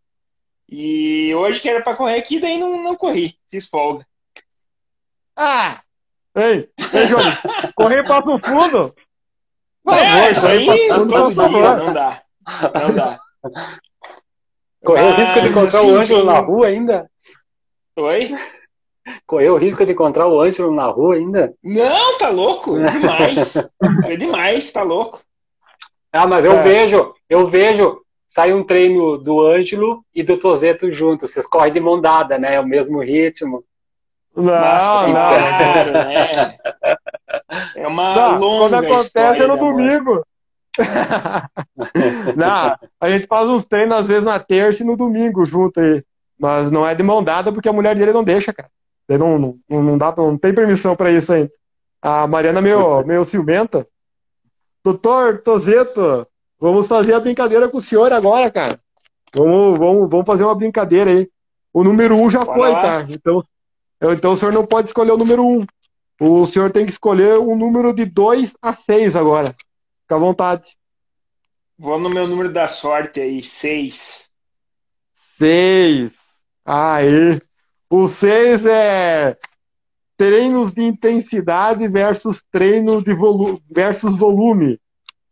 E 0.69 1.35
hoje 1.35 1.61
que 1.61 1.69
era 1.69 1.83
pra 1.83 1.97
correr 1.97 2.15
aqui, 2.15 2.39
daí 2.39 2.59
não, 2.59 2.81
não 2.81 2.95
corri, 2.95 3.37
fiz 3.51 3.67
folga. 3.67 4.07
Ah! 5.35 5.83
Ei, 6.33 6.71
ei 6.95 7.07
Jones, 7.09 7.35
correr 7.75 8.05
para 8.05 8.31
o 8.31 8.39
fundo? 8.39 8.95
Por 9.83 9.95
é, 9.95 10.31
isso 10.31 10.47
aí 10.47 10.67
todo 10.87 11.35
dia, 11.35 11.49
não 11.49 11.93
dá. 11.93 12.23
Não 12.47 12.95
dá. 12.95 13.21
Correu 14.85 15.09
o 15.09 15.15
risco 15.17 15.41
de 15.41 15.49
encontrar 15.49 15.83
o 15.83 15.97
Ângelo 15.97 16.25
na 16.25 16.39
rua 16.39 16.69
ainda? 16.69 17.11
Oi? 17.97 18.33
Correu 19.27 19.55
o 19.55 19.59
risco 19.59 19.85
de 19.85 19.93
encontrar 19.93 20.27
o 20.27 20.41
Ângelo 20.41 20.75
na 20.75 20.87
rua 20.87 21.15
ainda? 21.15 21.55
Não, 21.63 22.19
tá 22.19 22.29
louco. 22.29 22.75
Demais. 22.85 23.57
é 24.09 24.17
demais, 24.17 24.73
tá 24.73 24.83
louco. 24.83 25.21
Ah, 26.13 26.27
mas 26.27 26.45
eu 26.45 26.53
é. 26.53 26.63
vejo, 26.63 27.15
eu 27.29 27.47
vejo, 27.47 28.01
sai 28.27 28.53
um 28.53 28.65
treino 28.65 29.17
do 29.17 29.41
Ângelo 29.41 30.05
e 30.15 30.23
do 30.23 30.39
Tozeto 30.39 30.91
junto. 30.93 31.29
Vocês 31.29 31.47
correm 31.47 31.73
de 31.73 31.81
mão 31.81 32.01
dada, 32.01 32.39
né? 32.39 32.57
É 32.57 32.61
o 32.61 32.67
mesmo 32.67 33.01
ritmo. 33.01 33.65
Não, 34.35 34.45
Nossa, 34.45 35.07
não. 35.07 35.15
Claro, 35.15 35.93
né? 35.93 36.57
É 37.77 37.87
uma 37.87 38.15
não, 38.15 38.39
longa 38.39 38.77
Quando 38.77 38.85
acontece 38.85 39.43
é 39.43 39.47
no 39.47 39.57
domingo. 39.57 40.25
não, 42.37 42.77
a 43.01 43.11
gente 43.11 43.27
faz 43.27 43.49
uns 43.49 43.65
treinos 43.65 43.95
às 43.95 44.09
vezes 44.09 44.25
na 44.25 44.39
terça 44.39 44.83
e 44.83 44.87
no 44.87 44.97
domingo 44.97 45.45
junto 45.45 45.81
aí. 45.81 46.03
Mas 46.39 46.71
não 46.71 46.87
é 46.87 46.95
de 46.95 47.03
mão 47.03 47.23
dada 47.23 47.53
porque 47.53 47.69
a 47.69 47.73
mulher 47.73 47.97
dele 47.97 48.13
não 48.13 48.25
deixa, 48.25 48.53
cara. 48.53 48.69
Não, 49.19 49.39
não, 49.39 49.83
não, 49.83 49.99
dá, 49.99 50.15
não 50.17 50.39
tem 50.39 50.55
permissão 50.55 50.95
para 50.95 51.11
isso 51.11 51.33
ainda. 51.33 51.51
A 52.01 52.27
Mariana 52.27 52.61
é 52.61 52.63
meio, 52.63 53.05
meio 53.05 53.25
ciumenta. 53.25 53.87
Doutor 54.83 55.39
Tozeto, 55.39 56.27
vamos 56.59 56.89
fazer 56.89 57.13
a 57.13 57.21
brincadeira 57.21 57.69
com 57.69 57.79
o 57.79 57.83
senhor 57.83 58.13
agora, 58.13 58.51
cara. 58.51 58.81
Vamos, 59.35 59.79
vamos, 59.79 60.11
vamos 60.11 60.27
fazer 60.27 60.45
uma 60.45 60.55
brincadeira 60.55 61.11
aí. 61.11 61.29
O 61.73 61.85
número 61.85 62.17
um 62.17 62.31
já 62.31 62.45
Bora 62.45 62.59
foi, 62.59 62.71
lá. 62.71 62.83
tá? 62.83 63.07
Então, 63.09 63.45
então 64.01 64.33
o 64.33 64.37
senhor 64.37 64.53
não 64.53 64.67
pode 64.67 64.89
escolher 64.89 65.13
o 65.13 65.19
número 65.19 65.47
um. 65.47 65.67
O 66.21 66.47
senhor 66.47 66.71
tem 66.71 66.85
que 66.85 66.93
escolher 66.93 67.39
um 67.39 67.57
número 67.57 67.95
de 67.95 68.05
2 68.05 68.55
a 68.61 68.73
6 68.73 69.17
agora. 69.17 69.55
Fica 70.03 70.17
à 70.17 70.19
vontade. 70.19 70.77
Vou 71.79 71.99
no 71.99 72.11
meu 72.11 72.27
número 72.27 72.53
da 72.53 72.69
sorte 72.69 73.21
aí, 73.21 73.43
6. 73.43 74.29
6. 75.39 76.13
Aí. 76.65 77.41
O 77.91 78.07
6 78.07 78.67
é 78.67 79.37
treinos 80.17 80.71
de 80.71 80.83
intensidade 80.83 81.89
versus 81.89 82.45
treino 82.53 83.03
de 83.03 83.13
volume 83.13 83.61
versus 83.69 84.17
volume. 84.17 84.75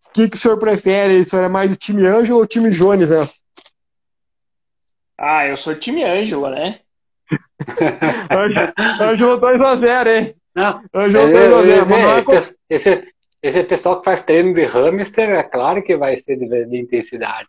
O 0.09 0.13
que, 0.13 0.29
que 0.29 0.37
o 0.37 0.41
senhor 0.41 0.59
prefere? 0.59 1.21
O 1.21 1.25
senhor 1.25 1.45
é 1.45 1.49
mais 1.49 1.77
time 1.77 2.05
Ângelo 2.05 2.41
ou 2.41 2.47
time 2.47 2.71
Jones 2.71 3.13
essa? 3.13 3.35
Ah, 5.17 5.47
eu 5.47 5.57
sou 5.57 5.77
time 5.77 6.03
Ângelo, 6.03 6.51
né? 6.51 6.81
Ângelo 9.01 9.41
2x0, 9.41 10.07
hein? 10.07 10.35
Não, 10.53 10.83
Ângelo 10.93 11.29
2x0. 11.33 12.33
Esse, 12.33 12.59
esse, 12.69 13.13
esse 13.41 13.65
pessoal 13.65 14.01
que 14.01 14.05
faz 14.05 14.23
treino 14.23 14.53
de 14.53 14.65
hamster, 14.65 15.31
é 15.31 15.45
claro 15.45 15.81
que 15.81 15.97
vai 15.97 16.17
ser 16.17 16.37
de, 16.37 16.65
de 16.65 16.77
intensidade. 16.77 17.49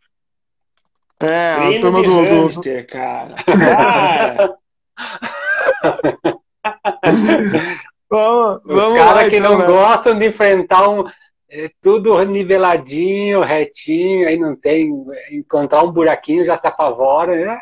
É, 1.19 1.55
treino 1.55 1.77
a 1.77 1.81
turma 1.81 2.01
de 2.01 2.07
do, 2.07 2.41
hamster, 2.43 2.85
do... 2.85 2.87
cara. 2.87 3.35
cara. 3.43 4.57
vamos, 8.09 8.61
vamos 8.65 8.99
Os 8.99 9.05
caras 9.05 9.29
que 9.29 9.37
então, 9.37 9.51
não 9.51 9.59
né? 9.59 9.65
gostam 9.65 10.17
de 10.17 10.27
enfrentar 10.27 10.89
um. 10.89 11.05
É 11.51 11.67
tudo 11.81 12.23
niveladinho, 12.25 13.41
retinho, 13.41 14.27
aí 14.27 14.37
não 14.37 14.55
tem. 14.55 14.91
Encontrar 15.31 15.83
um 15.83 15.91
buraquinho 15.91 16.45
já 16.45 16.55
se 16.55 16.67
apavora. 16.67 17.35
Né? 17.35 17.59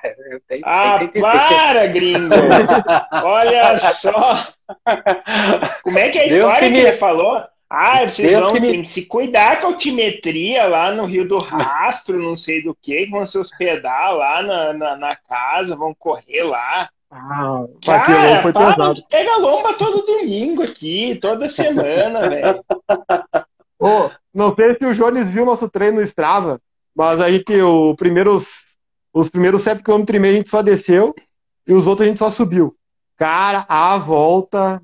Tem, 0.48 0.62
ah, 0.66 0.98
tem, 1.00 1.08
tem, 1.08 1.22
para, 1.22 1.88
gringo! 1.88 2.34
Olha 3.24 3.78
só! 3.78 4.48
Como 5.84 5.98
é 5.98 6.10
que 6.10 6.18
é 6.18 6.26
a 6.26 6.28
Deus 6.28 6.48
história 6.48 6.68
que, 6.68 6.74
que 6.74 6.82
ele 6.82 6.98
falou? 6.98 7.42
Ah, 7.70 8.08
vocês 8.08 8.32
Deus 8.32 8.44
vão 8.44 8.54
que 8.54 8.60
me... 8.60 8.86
se 8.86 9.06
cuidar 9.06 9.60
com 9.60 9.68
a 9.68 9.70
altimetria 9.72 10.66
lá 10.68 10.92
no 10.92 11.06
Rio 11.06 11.28
do 11.28 11.38
Rastro, 11.38 12.22
não 12.22 12.36
sei 12.36 12.64
do 12.64 12.74
que, 12.74 13.06
vão 13.08 13.26
se 13.26 13.38
hospedar 13.38 14.14
lá 14.14 14.42
na, 14.42 14.74
na, 14.74 14.96
na 14.96 15.16
casa, 15.16 15.76
vão 15.76 15.94
correr 15.94 16.44
lá. 16.44 16.90
Ah, 17.10 17.64
Cara, 17.86 18.42
foi 18.42 18.52
para, 18.52 18.72
pesado. 18.72 19.04
pega 19.10 19.38
lomba 19.38 19.74
todo 19.74 20.06
domingo 20.06 20.64
aqui, 20.64 21.18
toda 21.22 21.48
semana, 21.48 22.28
velho. 22.30 22.64
Oh, 23.80 24.10
não 24.34 24.54
sei 24.54 24.76
se 24.76 24.86
o 24.86 24.94
Jones 24.94 25.32
viu 25.32 25.46
nosso 25.46 25.70
treino 25.70 25.98
no 25.98 26.04
Strava, 26.04 26.60
mas 26.96 27.22
aí 27.22 27.44
que 27.44 27.62
o 27.62 27.96
primeiros, 27.96 28.66
os 29.14 29.30
primeiros 29.30 29.62
7 29.62 29.82
km 29.84 30.04
e 30.14 30.20
meio 30.20 30.34
a 30.34 30.38
gente 30.38 30.50
só 30.50 30.62
desceu 30.62 31.16
e 31.66 31.74
os 31.74 31.88
outros 31.88 32.06
a 32.06 32.10
gente 32.10 32.20
só 32.20 32.30
subiu. 32.30 32.76
Cara, 33.16 33.66
a 33.70 33.98
volta. 33.98 34.82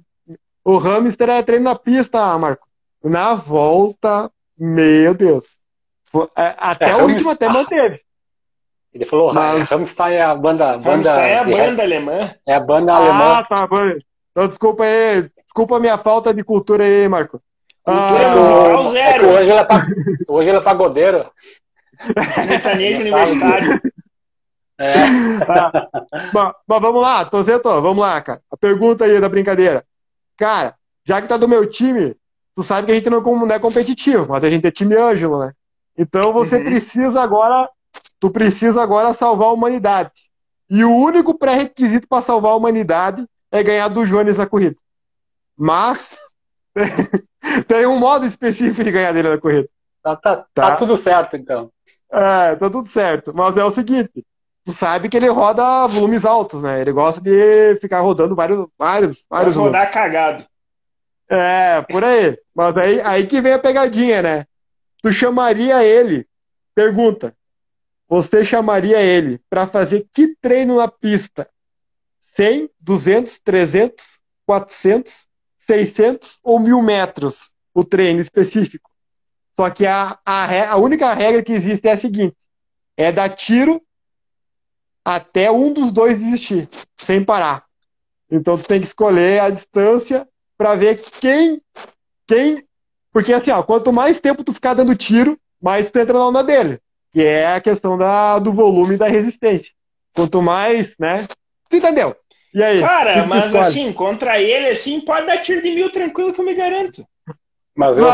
O 0.64 0.78
hamster 0.78 1.30
é 1.30 1.44
treino 1.44 1.66
na 1.66 1.76
pista, 1.76 2.38
Marco. 2.38 2.68
Na 3.04 3.36
volta, 3.36 4.32
meu 4.58 5.14
Deus. 5.14 5.46
É, 6.38 6.56
até 6.58 6.92
é, 6.92 6.96
o 6.96 7.04
último 7.04 7.32
até 7.32 7.50
manteve. 7.50 8.00
Ele 8.94 9.06
falou, 9.06 9.34
Mas... 9.34 9.70
Rammstein 9.70 10.14
é 10.16 10.22
a 10.22 10.36
banda. 10.36 10.78
banda 10.78 11.10
é 11.22 11.40
a 11.40 11.44
banda 11.44 11.82
alemã. 11.82 12.36
É 12.46 12.54
a 12.54 12.60
banda 12.60 12.94
ah, 12.94 12.98
alemã. 12.98 13.38
Ah, 13.40 13.44
tá, 13.44 13.68
bom. 13.68 13.98
Então 14.32 14.48
desculpa 14.48 14.84
aí. 14.84 15.30
Desculpa 15.44 15.78
a 15.78 15.80
minha 15.80 15.98
falta 15.98 16.34
de 16.34 16.44
cultura 16.44 16.84
aí, 16.84 17.08
Marco. 17.08 17.42
Cultura 17.84 18.32
ah, 18.32 18.36
musical 18.36 18.86
zero. 18.92 19.26
É 19.26 19.34
hoje 19.34 19.50
ela 19.50 19.66
tá, 19.66 19.88
hoje 20.28 20.50
ela 20.50 20.60
é 20.60 20.64
pagodeiro. 20.64 21.32
Sertanejo 22.46 23.02
universitário. 23.02 23.82
É. 24.80 24.94
Ah, 25.48 25.72
mas, 26.34 26.54
mas, 26.68 26.82
vamos 26.82 27.02
lá, 27.02 27.26
Tozeto, 27.26 27.70
vamos 27.82 28.04
lá, 28.04 28.22
cara. 28.22 28.42
A 28.52 28.58
pergunta 28.58 29.06
aí 29.06 29.20
da 29.20 29.30
brincadeira. 29.30 29.86
Cara, 30.38 30.76
já 31.06 31.22
que 31.22 31.28
tá 31.28 31.38
do 31.38 31.48
meu 31.48 31.70
time, 31.70 32.16
tu 32.56 32.64
sabe 32.64 32.86
que 32.86 32.92
a 32.92 32.96
gente 32.96 33.10
não, 33.10 33.20
é 33.52 33.60
competitivo, 33.60 34.28
mas 34.30 34.44
a 34.44 34.50
gente 34.50 34.66
é 34.66 34.72
time 34.72 34.96
Ângelo, 34.96 35.40
né? 35.40 35.54
Então 35.98 36.34
você 36.34 36.58
uhum. 36.58 36.64
precisa 36.64 37.22
agora 37.22 37.70
tu 38.24 38.30
precisa 38.30 38.82
agora 38.82 39.14
salvar 39.14 39.50
a 39.50 39.52
humanidade. 39.52 40.12
E 40.70 40.82
o 40.86 40.96
único 40.96 41.38
pré-requisito 41.38 42.08
para 42.08 42.22
salvar 42.22 42.54
a 42.54 42.56
humanidade 42.56 43.28
é 43.52 43.62
ganhar 43.62 43.90
do 43.90 44.06
Jones 44.06 44.40
a 44.40 44.48
corrida. 44.48 44.78
Mas 45.58 46.18
tem 47.68 47.86
um 47.86 48.00
modo 48.00 48.26
específico 48.26 48.82
de 48.82 48.92
ganhar 48.94 49.12
dele 49.12 49.28
na 49.28 49.38
corrida. 49.38 49.68
Tá, 50.02 50.16
tá, 50.16 50.38
tá. 50.38 50.46
tá 50.54 50.76
tudo 50.78 50.96
certo, 50.96 51.36
então. 51.36 51.70
É, 52.10 52.56
tá 52.56 52.70
tudo 52.70 52.88
certo. 52.88 53.34
Mas 53.36 53.58
é 53.58 53.66
o 53.66 53.72
seguinte, 53.72 54.26
tu 54.64 54.72
sabe 54.72 55.10
que 55.10 55.18
ele 55.18 55.28
roda 55.28 55.86
volumes 55.88 56.24
altos, 56.24 56.64
né? 56.64 56.80
Ele 56.80 56.94
gosta 56.94 57.20
de 57.20 57.76
ficar 57.82 58.00
rodando 58.00 58.38
vários, 58.38 58.66
vários, 58.80 59.26
vários. 59.30 59.56
Vai 59.56 59.66
rodar 59.66 59.92
cagado. 59.92 60.46
É, 61.30 61.82
por 61.82 62.06
aí. 62.06 62.38
Mas 62.56 62.78
aí, 62.78 63.02
aí 63.02 63.28
que 63.28 63.42
vem 63.42 63.52
a 63.52 63.60
pegadinha, 63.60 64.22
né? 64.22 64.46
Tu 65.02 65.12
chamaria 65.12 65.84
ele, 65.84 66.26
pergunta, 66.74 67.36
você 68.14 68.46
chamaria 68.46 69.02
ele 69.02 69.40
para 69.50 69.66
fazer 69.66 70.08
que 70.14 70.36
treino 70.40 70.78
na 70.78 70.88
pista? 70.88 71.50
100, 72.36 72.70
200, 72.80 73.40
300, 73.40 74.06
400, 74.46 75.26
600 75.66 76.40
ou 76.44 76.60
1000 76.60 76.80
metros 76.84 77.54
o 77.74 77.84
treino 77.84 78.22
específico? 78.22 78.92
Só 79.56 79.68
que 79.72 79.88
a, 79.88 80.20
a, 80.24 80.70
a 80.70 80.76
única 80.76 81.12
regra 81.12 81.42
que 81.42 81.54
existe 81.54 81.88
é 81.88 81.94
a 81.94 81.98
seguinte: 81.98 82.38
é 82.96 83.12
dar 83.12 83.30
tiro 83.30 83.82
até 85.04 85.52
um 85.52 85.74
dos 85.74 85.92
dois 85.92 86.20
desistir, 86.20 86.70
sem 86.96 87.26
parar. 87.26 87.66
Então 88.30 88.60
tu 88.60 88.68
tem 88.68 88.80
que 88.80 88.86
escolher 88.86 89.42
a 89.42 89.50
distância 89.50 90.28
para 90.56 90.76
ver 90.76 91.02
quem 91.20 91.60
quem 92.28 92.64
porque 93.12 93.34
assim, 93.34 93.50
ó, 93.50 93.64
quanto 93.64 93.92
mais 93.92 94.22
tempo 94.22 94.44
tu 94.44 94.54
ficar 94.54 94.76
dando 94.76 94.96
tiro, 94.96 95.36
mais 95.60 95.90
tu 95.90 95.98
entra 95.98 96.14
na 96.14 96.28
onda 96.28 96.44
dele, 96.44 96.80
que 97.14 97.24
é 97.24 97.54
a 97.54 97.62
questão 97.62 97.98
da, 97.98 98.40
do 98.40 98.52
volume 98.52 98.96
e 98.96 98.98
da 98.98 99.08
resistência. 99.08 99.72
Quanto 100.16 100.42
mais, 100.42 100.96
né? 101.00 101.28
Tu 101.70 101.78
entendeu? 101.78 102.16
E 102.54 102.62
aí? 102.62 102.82
Cara, 102.82 103.26
mas 103.26 103.56
assim, 103.56 103.94
contra 103.94 104.42
ele, 104.42 104.70
assim, 104.70 105.00
pode 105.02 105.26
dar 105.26 105.38
tiro 105.42 105.62
de 105.62 105.72
mil 105.72 105.92
tranquilo 105.92 106.34
que 106.34 106.42
eu 106.42 106.46
me 106.46 106.54
garanto. 106.54 107.06
Mas 107.76 107.98
eu 107.98 108.06
vou, 108.06 108.12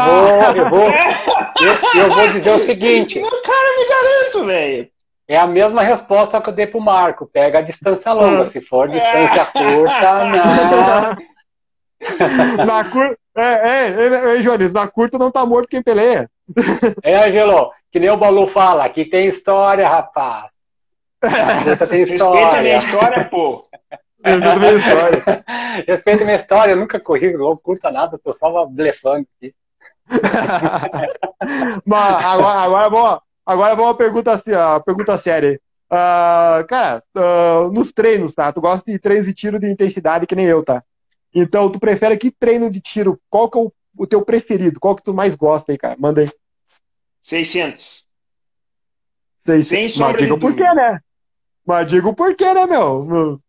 eu 0.55 0.69
vou, 0.69 0.89
eu, 1.59 2.01
eu, 2.01 2.13
vou 2.13 2.27
dizer 2.29 2.51
o 2.51 2.59
seguinte. 2.59 3.19
Não, 3.19 3.29
cara, 3.41 3.77
me 3.77 3.89
garanto, 3.89 4.45
velho. 4.45 4.89
É 5.27 5.37
a 5.37 5.45
mesma 5.45 5.81
resposta 5.83 6.41
que 6.41 6.49
eu 6.49 6.53
dei 6.53 6.65
pro 6.65 6.79
Marco. 6.79 7.27
Pega 7.27 7.59
a 7.59 7.61
distância 7.61 8.11
longa. 8.13 8.45
Se 8.45 8.61
for 8.61 8.89
distância 8.89 9.45
curta, 9.45 10.25
não. 12.57 12.65
Na 12.65 12.83
curta. 12.89 13.19
É, 13.37 13.69
é, 13.69 14.37
é, 14.37 14.41
Jones, 14.41 14.73
na 14.73 14.87
curta 14.87 15.17
não 15.17 15.31
tá 15.31 15.45
morto 15.45 15.69
quem 15.69 15.83
peleia. 15.83 16.29
É, 17.03 17.27
Angelo, 17.27 17.71
que 17.91 17.99
nem 17.99 18.09
o 18.09 18.17
Balu 18.17 18.47
fala, 18.47 18.85
aqui 18.85 19.05
tem 19.05 19.27
história, 19.27 19.87
rapaz. 19.87 20.49
Tem 21.89 22.03
história. 22.03 22.45
Respeita 22.45 22.57
a 22.57 22.61
minha 22.61 22.77
história, 22.77 23.25
pô. 23.25 23.67
Respeita 24.23 24.55
minha 24.55 24.73
história. 24.73 25.45
Respeita 25.87 26.23
minha 26.23 26.37
história, 26.37 26.71
eu 26.71 26.77
nunca 26.77 26.99
corri 26.99 27.35
logo 27.35 27.59
curta 27.61 27.91
nada, 27.91 28.17
tô 28.17 28.31
só 28.31 28.65
blefando 28.65 29.27
aqui. 29.37 29.53
Mas 31.85 32.25
agora, 32.25 32.59
agora, 32.61 32.89
vou, 32.89 33.21
agora 33.45 33.75
vou 33.75 33.85
uma 33.85 33.95
pergunta, 33.95 34.31
assim, 34.31 34.51
pergunta 34.85 35.17
séria. 35.17 35.59
Uh, 35.91 36.65
cara, 36.67 37.03
uh, 37.17 37.71
nos 37.71 37.91
treinos, 37.91 38.33
tá? 38.33 38.51
Tu 38.53 38.61
gosta 38.61 38.89
de 38.91 38.99
treinos 38.99 39.25
de 39.25 39.33
tiro 39.33 39.59
de 39.59 39.71
intensidade 39.71 40.27
que 40.27 40.35
nem 40.35 40.45
eu, 40.45 40.63
tá? 40.63 40.83
Então, 41.33 41.71
tu 41.71 41.79
prefere 41.79 42.17
que 42.17 42.31
treino 42.31 42.69
de 42.69 42.79
tiro? 42.79 43.19
Qual 43.29 43.49
que 43.49 43.57
é 43.57 43.61
o, 43.61 43.71
o 43.97 44.07
teu 44.07 44.23
preferido? 44.23 44.79
Qual 44.79 44.95
que 44.95 45.03
tu 45.03 45.13
mais 45.13 45.35
gosta 45.35 45.71
aí, 45.71 45.77
cara? 45.77 45.95
Manda 45.99 46.21
aí. 46.21 46.29
600. 47.29 48.03
600. 49.41 49.67
Sem 49.67 49.89
sombra 49.89 50.13
Mas 50.13 50.21
diga 50.21 50.39
por 50.39 50.55
quê, 50.55 50.73
né? 50.73 50.99
Mas 51.65 51.87
diga 51.87 52.13
por 52.13 52.35
quê, 52.35 52.53
né, 52.53 52.65
meu? 52.65 53.39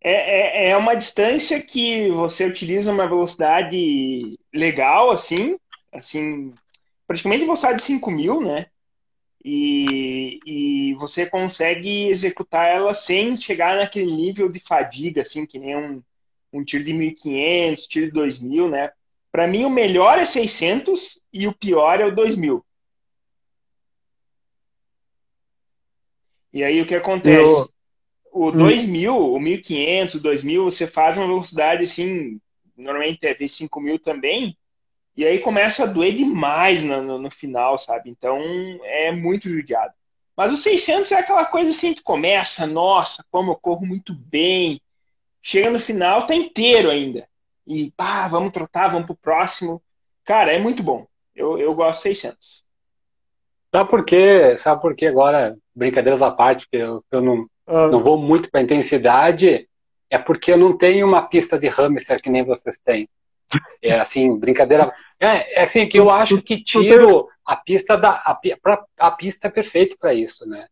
É, 0.00 0.68
é, 0.68 0.70
é 0.70 0.76
uma 0.76 0.94
distância 0.94 1.60
que 1.60 2.08
você 2.10 2.46
utiliza 2.46 2.92
uma 2.92 3.08
velocidade 3.08 4.38
legal, 4.54 5.10
assim, 5.10 5.58
assim, 5.92 6.54
praticamente 7.04 7.44
velocidade 7.44 7.78
de 7.78 7.84
5 7.84 8.10
mil, 8.12 8.40
né? 8.40 8.66
E, 9.44 10.38
e 10.46 10.94
você 10.94 11.26
consegue 11.26 12.08
executar 12.08 12.68
ela 12.68 12.94
sem 12.94 13.36
chegar 13.36 13.76
naquele 13.76 14.12
nível 14.12 14.48
de 14.48 14.60
fadiga, 14.60 15.22
assim, 15.22 15.44
que 15.44 15.58
nem 15.58 15.76
um, 15.76 16.02
um 16.52 16.62
tiro 16.62 16.84
de 16.84 16.92
1.500, 16.92 17.88
tiro 17.88 18.06
de 18.06 18.12
2.000, 18.12 18.70
né? 18.70 18.92
Para 19.32 19.48
mim, 19.48 19.64
o 19.64 19.70
melhor 19.70 20.18
é 20.18 20.24
600 20.24 21.19
e 21.32 21.46
o 21.46 21.52
pior 21.52 22.00
é 22.00 22.06
o 22.06 22.14
2.000. 22.14 22.62
E 26.52 26.64
aí, 26.64 26.80
o 26.80 26.86
que 26.86 26.94
acontece? 26.94 27.60
Eu... 27.60 27.70
O 28.32 28.52
2.000, 28.52 29.10
hum. 29.10 29.34
o 29.34 29.40
1.500, 29.40 30.14
o 30.14 30.22
2.000, 30.22 30.64
você 30.64 30.86
faz 30.86 31.16
uma 31.16 31.26
velocidade, 31.26 31.82
assim, 31.82 32.40
normalmente 32.76 33.26
é 33.26 33.34
V5.000 33.34 34.00
também, 34.00 34.56
e 35.16 35.26
aí 35.26 35.40
começa 35.40 35.82
a 35.82 35.86
doer 35.86 36.14
demais 36.14 36.80
no, 36.80 37.02
no, 37.02 37.18
no, 37.18 37.30
final, 37.30 37.76
sabe? 37.76 38.08
Então, 38.08 38.40
é 38.84 39.10
muito 39.10 39.48
judiado. 39.48 39.92
Mas 40.36 40.52
o 40.52 40.56
600 40.56 41.10
é 41.12 41.16
aquela 41.16 41.44
coisa 41.44 41.70
assim, 41.70 41.92
que 41.92 42.02
começa, 42.02 42.66
nossa, 42.66 43.24
como 43.30 43.50
eu 43.50 43.56
corro 43.56 43.84
muito 43.84 44.14
bem, 44.14 44.80
chega 45.42 45.68
no 45.70 45.80
final, 45.80 46.26
tá 46.26 46.34
inteiro 46.34 46.88
ainda. 46.88 47.28
E 47.66 47.90
pá, 47.92 48.28
vamos 48.28 48.52
trotar, 48.52 48.90
vamos 48.90 49.06
pro 49.06 49.16
próximo. 49.16 49.82
Cara, 50.24 50.52
é 50.52 50.58
muito 50.58 50.82
bom. 50.82 51.06
Eu, 51.40 51.58
eu 51.58 51.74
gosto 51.74 52.02
600. 52.02 52.62
Sabe 53.74 53.88
por 53.88 54.04
quê? 54.04 54.56
Sabe 54.58 54.82
por 54.82 54.94
quê 54.94 55.06
agora, 55.06 55.56
brincadeiras 55.74 56.22
à 56.22 56.30
parte, 56.30 56.68
que 56.68 56.76
eu, 56.76 57.02
eu 57.10 57.20
não, 57.20 57.46
ah. 57.66 57.86
não 57.86 58.02
vou 58.02 58.18
muito 58.18 58.50
para 58.50 58.60
intensidade, 58.60 59.66
é 60.10 60.18
porque 60.18 60.52
eu 60.52 60.58
não 60.58 60.76
tenho 60.76 61.06
uma 61.06 61.22
pista 61.22 61.58
de 61.58 61.68
hamster 61.68 62.20
que 62.20 62.28
nem 62.28 62.44
vocês 62.44 62.78
têm. 62.78 63.08
É 63.82 63.98
assim, 63.98 64.38
brincadeira. 64.38 64.92
É, 65.18 65.60
é 65.60 65.64
assim 65.64 65.88
que 65.88 65.98
eu 65.98 66.10
acho 66.10 66.40
que 66.42 66.62
tiro 66.62 67.28
a 67.44 67.56
pista 67.56 67.96
da 67.96 68.10
a, 68.10 68.38
a 68.98 69.10
pista 69.10 69.48
é 69.48 69.50
perfeito 69.50 69.96
para 69.98 70.12
isso, 70.12 70.46
né? 70.46 70.66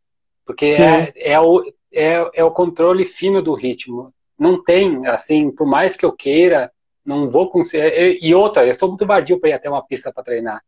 Porque 0.45 0.67
é, 0.67 1.33
é, 1.33 1.41
o, 1.41 1.65
é, 1.93 2.31
é 2.35 2.45
o 2.45 2.51
controle 2.51 3.07
fino 3.07 3.43
do 3.43 3.55
ritmo 3.55 4.13
não 4.39 4.63
tem, 4.63 5.07
assim, 5.07 5.51
por 5.51 5.67
mais 5.67 5.97
que 5.97 6.05
eu 6.05 6.13
queira, 6.13 6.71
não 7.09 7.31
vou 7.31 7.51
conseguir. 7.51 8.19
E 8.21 8.35
outra, 8.35 8.67
eu 8.67 8.75
sou 8.75 8.89
muito 8.89 9.07
vadio 9.07 9.41
para 9.41 9.51
ir 9.51 9.53
até 9.55 9.69
uma 9.69 9.85
pista 9.85 10.13
para 10.13 10.23
treinar. 10.23 10.63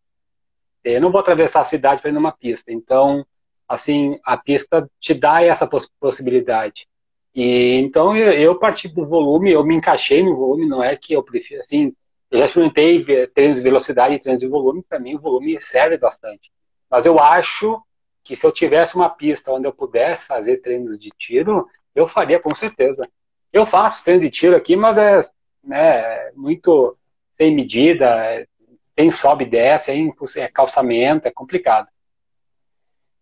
Eu 0.82 1.00
não 1.00 1.12
vou 1.12 1.20
atravessar 1.20 1.60
a 1.60 1.64
cidade 1.64 2.00
para 2.00 2.10
ir 2.10 2.14
numa 2.14 2.32
pista. 2.32 2.72
Então, 2.72 3.24
assim, 3.68 4.18
a 4.24 4.36
pista 4.38 4.90
te 4.98 5.12
dá 5.12 5.42
essa 5.42 5.66
poss 5.66 5.90
possibilidade. 6.00 6.88
E 7.34 7.74
então 7.76 8.16
eu, 8.16 8.32
eu 8.32 8.58
parti 8.58 8.88
do 8.88 9.06
volume, 9.06 9.52
eu 9.52 9.62
me 9.64 9.76
encaixei 9.76 10.24
no 10.24 10.34
volume, 10.34 10.66
não 10.66 10.82
é 10.82 10.96
que 10.96 11.12
eu 11.12 11.22
prefiro, 11.22 11.60
assim, 11.60 11.94
eu 12.28 12.40
já 12.40 12.46
experimentei 12.46 13.04
treinos 13.28 13.58
de 13.58 13.62
velocidade 13.62 14.14
e 14.14 14.18
treinos 14.18 14.42
de 14.42 14.48
volume, 14.48 14.82
para 14.82 14.98
mim 14.98 15.14
o 15.14 15.20
volume 15.20 15.60
serve 15.60 15.96
bastante. 15.96 16.50
Mas 16.90 17.06
eu 17.06 17.20
acho 17.20 17.80
que 18.24 18.34
se 18.34 18.44
eu 18.44 18.50
tivesse 18.50 18.96
uma 18.96 19.08
pista 19.08 19.52
onde 19.52 19.66
eu 19.66 19.72
pudesse 19.72 20.26
fazer 20.26 20.56
treinos 20.56 20.98
de 20.98 21.10
tiro, 21.16 21.68
eu 21.94 22.08
faria 22.08 22.40
com 22.40 22.52
certeza. 22.52 23.08
Eu 23.52 23.66
faço 23.66 24.04
treino 24.04 24.22
de 24.22 24.30
tiro 24.30 24.56
aqui, 24.56 24.74
mas 24.74 24.98
é 24.98 25.20
né, 25.62 26.30
muito 26.34 26.96
sem 27.34 27.54
medida, 27.54 28.46
tem 28.94 29.10
sobe 29.10 29.44
e 29.44 29.48
desce, 29.48 29.92
é, 29.92 30.40
é 30.40 30.48
calçamento, 30.48 31.26
é 31.26 31.30
complicado. 31.30 31.88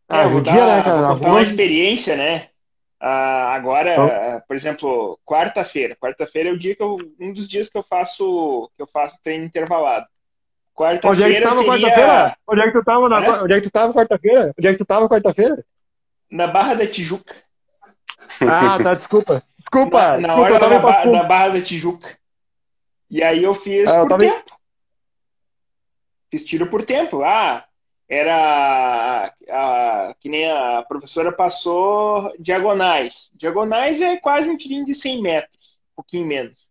É, 0.08 0.26
vou 0.26 0.40
dar, 0.40 0.54
né, 0.54 0.82
cara? 0.82 1.14
Vou 1.14 1.28
uma 1.28 1.42
experiência, 1.42 2.16
né? 2.16 2.48
Ah, 3.00 3.54
agora, 3.54 3.92
então... 3.92 4.42
por 4.48 4.56
exemplo, 4.56 5.18
quarta-feira. 5.24 5.96
Quarta-feira 5.96 6.48
é 6.48 6.52
o 6.52 6.58
dia 6.58 6.74
que 6.74 6.82
eu, 6.82 6.96
um 7.20 7.32
dos 7.32 7.46
dias 7.46 7.68
que 7.68 7.78
eu 7.78 7.82
faço 7.82 8.70
que 8.74 8.82
eu 8.82 8.86
faço 8.86 9.16
treino 9.22 9.44
intervalado. 9.44 10.06
Quarta-feira. 10.74 11.12
Onde 11.12 11.22
é 11.22 11.34
que 11.34 11.40
tu 11.40 11.48
tava 11.48 11.64
queria... 11.64 11.80
quarta-feira? 11.80 12.36
Onde 12.48 12.60
é 12.60 12.64
que 12.64 12.72
tu 12.72 12.84
tava 12.84 13.08
na... 13.08 13.24
é? 13.24 13.42
Onde 13.42 13.52
é 13.52 13.56
que 13.56 13.62
tu 13.62 13.70
tava 13.70 13.92
quarta-feira? 13.92 14.54
Onde 14.58 14.66
é 14.66 14.72
que 14.72 14.78
tu 14.78 14.86
tava 14.86 15.08
quarta-feira? 15.08 15.64
Na 16.30 16.46
Barra 16.46 16.74
da 16.74 16.86
Tijuca. 16.86 17.34
Ah, 18.40 18.78
tá, 18.82 18.94
desculpa. 18.94 19.42
Desculpa, 19.58 20.18
na, 20.18 20.28
na 20.28 20.36
hora 20.36 20.58
da, 20.58 20.78
ba 20.78 21.04
da, 21.04 21.22
Barra 21.24 21.48
da 21.50 21.62
Tijuca. 21.62 22.18
E 23.10 23.22
aí 23.22 23.42
eu 23.42 23.54
fiz 23.54 23.90
ah, 23.90 24.00
eu 24.00 24.08
por 24.08 24.18
tempo. 24.18 24.58
Fiz 26.30 26.44
tiro 26.44 26.68
por 26.68 26.84
tempo. 26.84 27.22
Ah, 27.22 27.64
era 28.08 29.34
a, 29.50 30.14
que 30.18 30.28
nem 30.28 30.50
a 30.50 30.82
professora 30.88 31.30
passou 31.30 32.32
diagonais. 32.38 33.30
Diagonais 33.34 34.00
é 34.00 34.16
quase 34.16 34.48
um 34.48 34.56
tirinho 34.56 34.84
de 34.84 34.94
100 34.94 35.22
metros, 35.22 35.78
um 35.92 35.96
pouquinho 35.96 36.26
menos. 36.26 36.70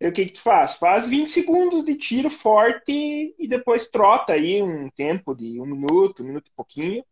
E 0.00 0.06
o 0.06 0.12
que, 0.12 0.26
que 0.26 0.32
tu 0.32 0.40
faz? 0.40 0.74
Faz 0.74 1.08
20 1.08 1.28
segundos 1.28 1.84
de 1.84 1.96
tiro 1.96 2.30
forte 2.30 3.34
e 3.36 3.48
depois 3.48 3.88
trota 3.88 4.34
aí 4.34 4.62
um 4.62 4.88
tempo 4.90 5.34
de 5.34 5.60
um 5.60 5.66
minuto, 5.66 6.22
um 6.22 6.26
minuto 6.26 6.46
e 6.46 6.56
pouquinho 6.56 7.04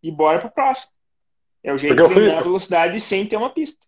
e 0.00 0.10
bora 0.10 0.38
pro 0.38 0.50
próximo. 0.50 0.92
É 1.62 1.72
o 1.72 1.78
jeito 1.78 1.96
de 1.96 2.14
treinar 2.14 2.38
a 2.38 2.42
velocidade 2.42 3.00
sem 3.00 3.26
ter 3.26 3.36
uma 3.36 3.50
pista. 3.50 3.84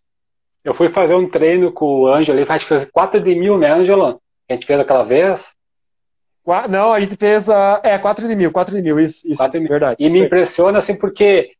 Eu 0.65 0.73
fui 0.73 0.89
fazer 0.89 1.13
um 1.13 1.29
treino 1.29 1.71
com 1.71 1.85
o 1.85 2.07
Ângelo, 2.07 2.43
acho 2.51 2.67
que 2.67 2.75
foi 2.75 2.85
4 2.87 3.21
de 3.21 3.35
mil, 3.35 3.55
né, 3.55 3.71
Ângelo? 3.71 4.19
A 4.49 4.53
gente 4.53 4.65
fez 4.65 4.79
aquela 4.79 5.03
vez. 5.03 5.55
Não, 6.67 6.91
a 6.91 6.99
gente 6.99 7.15
fez. 7.15 7.47
Uh, 7.47 7.79
é, 7.83 7.99
4 7.99 8.27
de 8.27 8.35
mil, 8.35 8.51
4 8.51 8.75
de 8.75 8.81
mil, 8.81 8.99
isso, 8.99 9.27
isso 9.27 9.37
4 9.37 9.53
de 9.53 9.59
mil. 9.59 9.69
verdade. 9.69 9.95
E 9.99 10.09
me 10.09 10.25
impressiona, 10.25 10.79
assim, 10.79 10.97
porque 10.97 11.51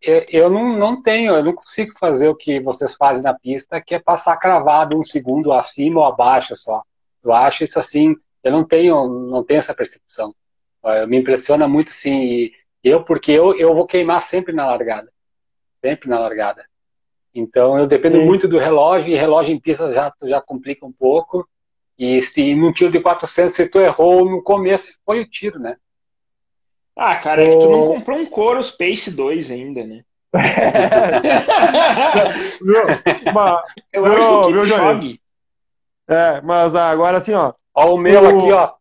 eu 0.00 0.48
não, 0.48 0.76
não 0.76 1.02
tenho, 1.02 1.34
eu 1.34 1.42
não 1.42 1.52
consigo 1.52 1.98
fazer 1.98 2.28
o 2.28 2.34
que 2.36 2.60
vocês 2.60 2.94
fazem 2.94 3.24
na 3.24 3.34
pista, 3.34 3.80
que 3.80 3.92
é 3.92 3.98
passar 3.98 4.36
cravado 4.36 4.96
um 4.96 5.02
segundo 5.02 5.52
acima 5.52 6.00
ou 6.00 6.06
abaixo 6.06 6.54
só. 6.54 6.82
Eu 7.24 7.32
acho 7.32 7.64
isso 7.64 7.80
assim, 7.80 8.14
eu 8.44 8.52
não 8.52 8.64
tenho, 8.64 9.08
não 9.08 9.42
tenho 9.42 9.58
essa 9.58 9.74
percepção. 9.74 10.32
Me 11.08 11.18
impressiona 11.18 11.66
muito, 11.66 11.90
sim. 11.90 12.50
eu, 12.84 13.02
porque 13.02 13.32
eu, 13.32 13.56
eu 13.56 13.74
vou 13.74 13.86
queimar 13.86 14.22
sempre 14.22 14.52
na 14.52 14.66
largada. 14.66 15.10
Sempre 15.82 16.08
na 16.08 16.20
largada. 16.20 16.64
Então 17.34 17.78
eu 17.78 17.86
dependo 17.86 18.18
sim. 18.18 18.26
muito 18.26 18.46
do 18.46 18.58
relógio, 18.58 19.12
e 19.12 19.16
relógio 19.16 19.54
em 19.54 19.58
pista 19.58 19.92
já, 19.92 20.12
já 20.22 20.40
complica 20.40 20.86
um 20.86 20.92
pouco. 20.92 21.46
E 21.98 22.22
se 22.22 22.54
num 22.54 22.72
tiro 22.72 22.90
de 22.90 23.00
400, 23.00 23.54
se 23.54 23.68
tu 23.68 23.80
errou 23.80 24.28
no 24.28 24.42
começo, 24.42 24.98
foi 25.04 25.20
o 25.20 25.28
tiro, 25.28 25.58
né? 25.58 25.76
Ah, 26.96 27.16
cara, 27.16 27.42
é 27.42 27.50
que 27.50 27.58
tu 27.58 27.68
não 27.68 27.86
comprou 27.86 28.18
um 28.18 28.26
Coro 28.26 28.62
Space 28.62 29.10
2 29.10 29.50
ainda, 29.50 29.84
né? 29.84 30.04
viu? 32.62 32.84
Mas, 33.32 33.62
eu 33.92 34.04
viu, 34.04 34.14
acho 34.14 34.46
que 34.46 34.52
viu, 34.52 34.64
É, 36.08 36.40
mas 36.40 36.74
agora 36.74 37.18
assim, 37.18 37.32
ó. 37.32 37.52
Ó 37.74 37.94
o 37.94 37.98
meu 37.98 38.22
o, 38.22 38.28
aqui, 38.28 38.52
ó. 38.52 38.72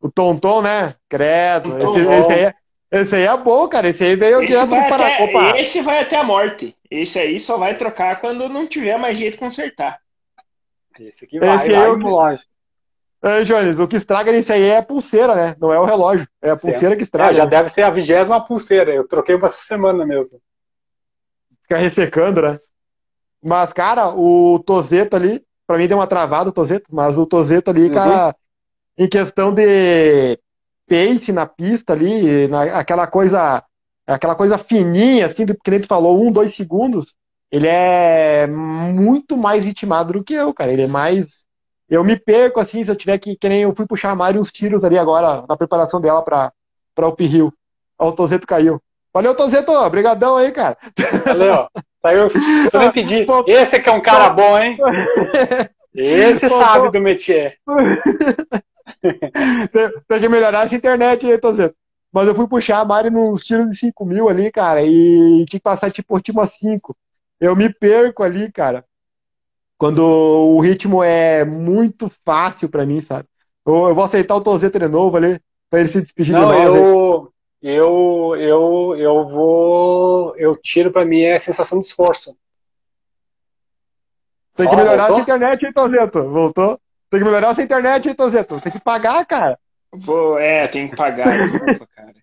O 0.00 0.10
Tonton, 0.10 0.62
né? 0.62 0.94
Credo. 1.08 1.76
Esse, 1.76 2.00
esse, 2.00 2.32
aí, 2.32 2.44
é, 2.44 2.54
esse 2.90 3.16
aí 3.16 3.22
é 3.24 3.36
bom, 3.36 3.68
cara. 3.68 3.88
Esse 3.88 4.04
aí 4.04 4.16
veio 4.16 4.38
esse 4.38 4.46
direto 4.46 4.68
do 4.68 4.88
Paracopa. 4.88 5.58
Esse 5.58 5.80
vai 5.80 6.00
até 6.00 6.16
a 6.16 6.24
morte. 6.24 6.74
Esse 6.90 7.18
aí 7.18 7.38
só 7.38 7.56
vai 7.56 7.76
trocar 7.76 8.20
quando 8.20 8.48
não 8.48 8.66
tiver 8.66 8.98
mais 8.98 9.18
jeito 9.18 9.32
de 9.32 9.38
consertar. 9.38 10.00
Esse 10.98 11.26
aqui 11.26 11.38
vai, 11.38 11.56
esse 11.56 11.72
vai, 11.72 11.84
é 11.84 11.90
o... 11.90 12.38
É, 13.20 13.42
Jones, 13.42 13.78
o 13.78 13.88
que 13.88 13.96
estraga 13.96 14.30
nisso 14.30 14.52
aí 14.52 14.62
é 14.62 14.78
a 14.78 14.82
pulseira, 14.82 15.34
né? 15.34 15.56
Não 15.60 15.72
é 15.72 15.78
o 15.78 15.84
relógio. 15.84 16.26
É 16.40 16.50
a 16.50 16.56
certo. 16.56 16.72
pulseira 16.72 16.96
que 16.96 17.02
estraga. 17.02 17.30
É, 17.30 17.34
já 17.34 17.44
deve 17.44 17.68
ser 17.68 17.82
a 17.82 17.90
vigésima 17.90 18.44
pulseira. 18.44 18.92
Eu 18.92 19.06
troquei 19.06 19.34
uma 19.34 19.46
essa 19.46 19.60
semana 19.60 20.06
mesmo. 20.06 20.40
Fica 21.62 21.76
ressecando, 21.76 22.42
né? 22.42 22.60
Mas, 23.42 23.72
cara, 23.72 24.10
o 24.10 24.62
Tozeto 24.64 25.16
ali, 25.16 25.44
pra 25.66 25.76
mim 25.76 25.88
deu 25.88 25.98
uma 25.98 26.06
travada 26.06 26.50
o 26.50 26.52
Tozeto, 26.52 26.86
mas 26.90 27.18
o 27.18 27.26
Tozeto 27.26 27.70
ali, 27.70 27.88
uhum. 27.88 27.92
cara, 27.92 28.36
em 28.96 29.08
questão 29.08 29.52
de 29.52 30.38
pace 30.88 31.32
na 31.32 31.46
pista 31.46 31.92
ali, 31.92 32.48
na, 32.48 32.62
aquela 32.78 33.06
coisa 33.06 33.62
aquela 34.06 34.34
coisa 34.34 34.56
fininha, 34.56 35.26
assim, 35.26 35.44
do 35.44 35.54
que 35.54 35.70
nem 35.70 35.80
tu 35.80 35.86
falou, 35.86 36.26
um, 36.26 36.32
dois 36.32 36.54
segundos, 36.54 37.14
ele 37.52 37.66
é 37.66 38.46
muito 38.46 39.36
mais 39.36 39.64
ritmado 39.64 40.14
do 40.14 40.24
que 40.24 40.32
eu, 40.32 40.52
cara. 40.54 40.72
Ele 40.72 40.82
é 40.82 40.86
mais 40.86 41.26
eu 41.88 42.04
me 42.04 42.16
perco 42.16 42.60
assim, 42.60 42.84
se 42.84 42.90
eu 42.90 42.96
tiver 42.96 43.18
que, 43.18 43.34
que 43.34 43.48
nem 43.48 43.62
eu 43.62 43.74
fui 43.74 43.86
puxar 43.86 44.10
a 44.10 44.14
Mari 44.14 44.38
uns 44.38 44.52
tiros 44.52 44.84
ali 44.84 44.98
agora, 44.98 45.44
na 45.48 45.56
preparação 45.56 46.00
dela 46.00 46.22
pra, 46.22 46.52
pra 46.94 47.08
Up 47.08 47.24
Hill. 47.24 47.52
o 47.98 48.12
Tozeto 48.12 48.46
caiu. 48.46 48.80
Valeu, 49.12 49.34
Tozeto, 49.34 49.72
obrigadão 49.72 50.36
aí, 50.36 50.52
cara. 50.52 50.76
Valeu, 51.24 51.66
saiu, 52.02 52.28
você 52.28 52.78
nem 52.78 52.92
pedir. 52.92 53.26
Esse 53.48 53.76
aqui 53.76 53.88
é 53.88 53.92
um 53.92 54.02
cara 54.02 54.28
bom, 54.28 54.58
hein? 54.58 54.76
Esse 55.96 56.48
sabe 56.48 56.90
do 56.92 57.00
métier. 57.00 57.56
tem, 60.08 60.20
que 60.20 60.28
melhorar 60.28 60.66
essa 60.66 60.74
internet 60.74 61.26
aí, 61.26 61.38
Tozeto. 61.38 61.76
Mas 62.12 62.26
eu 62.26 62.34
fui 62.34 62.48
puxar 62.48 62.80
a 62.80 62.84
Mari 62.84 63.10
nos 63.10 63.42
tiros 63.42 63.70
de 63.70 63.76
5 63.76 64.04
mil 64.04 64.28
ali, 64.28 64.50
cara, 64.50 64.82
e 64.82 65.44
tinha 65.46 65.46
que 65.46 65.60
passar 65.60 65.90
tipo 65.90 66.18
tipo 66.20 66.44
5. 66.44 66.96
Eu 67.40 67.54
me 67.54 67.72
perco 67.72 68.22
ali, 68.22 68.50
cara 68.50 68.84
quando 69.78 70.00
o 70.00 70.60
ritmo 70.60 71.02
é 71.02 71.44
muito 71.44 72.10
fácil 72.24 72.68
para 72.68 72.84
mim, 72.84 73.00
sabe? 73.00 73.28
Eu, 73.64 73.88
eu, 73.88 73.94
vou 73.94 74.04
aceitar 74.04 74.34
o 74.34 74.42
Tozeto 74.42 74.78
de 74.78 74.88
novo 74.88 75.16
ali, 75.16 75.40
para 75.70 75.80
ele 75.80 75.88
se 75.88 76.02
despedir 76.02 76.32
Não, 76.32 76.40
de 76.40 76.46
nós. 76.46 76.76
Eu, 76.76 77.32
eu, 77.62 78.36
eu, 78.36 78.96
eu 78.96 79.28
vou. 79.28 80.36
Eu 80.36 80.56
tiro 80.56 80.90
para 80.90 81.04
mim 81.04 81.20
é 81.20 81.36
a 81.36 81.40
sensação 81.40 81.78
de 81.78 81.84
esforço. 81.84 82.36
Tem 84.56 84.68
que 84.68 84.74
melhorar 84.74 85.06
voltou? 85.08 85.16
essa 85.16 85.22
internet, 85.22 85.64
hein, 85.64 85.72
Tozeto? 85.72 86.28
Voltou? 86.28 86.80
Tem 87.10 87.20
que 87.20 87.24
melhorar 87.24 87.50
essa 87.50 87.62
internet, 87.62 88.08
hein, 88.08 88.14
Tozeto? 88.14 88.60
Tem 88.60 88.72
que 88.72 88.80
pagar, 88.80 89.24
cara. 89.26 89.58
Vou, 89.92 90.38
é, 90.38 90.66
tem 90.68 90.88
que 90.88 90.96
pagar, 90.96 91.38
desculpa, 91.42 91.86
cara. 91.94 92.14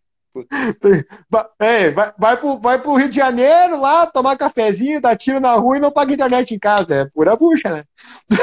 Vai, 1.29 1.91
vai, 1.91 2.13
vai, 2.17 2.37
pro, 2.37 2.59
vai 2.59 2.81
pro 2.81 2.95
Rio 2.95 3.09
de 3.09 3.15
Janeiro 3.15 3.79
lá, 3.79 4.05
tomar 4.05 4.37
cafezinho, 4.37 4.99
dar 4.99 5.15
tiro 5.15 5.39
na 5.39 5.53
rua 5.55 5.77
e 5.77 5.79
não 5.79 5.91
paga 5.91 6.13
internet 6.13 6.53
em 6.53 6.59
casa. 6.59 6.93
É 6.93 7.05
pura 7.05 7.35
bucha, 7.37 7.69
né? 7.69 7.83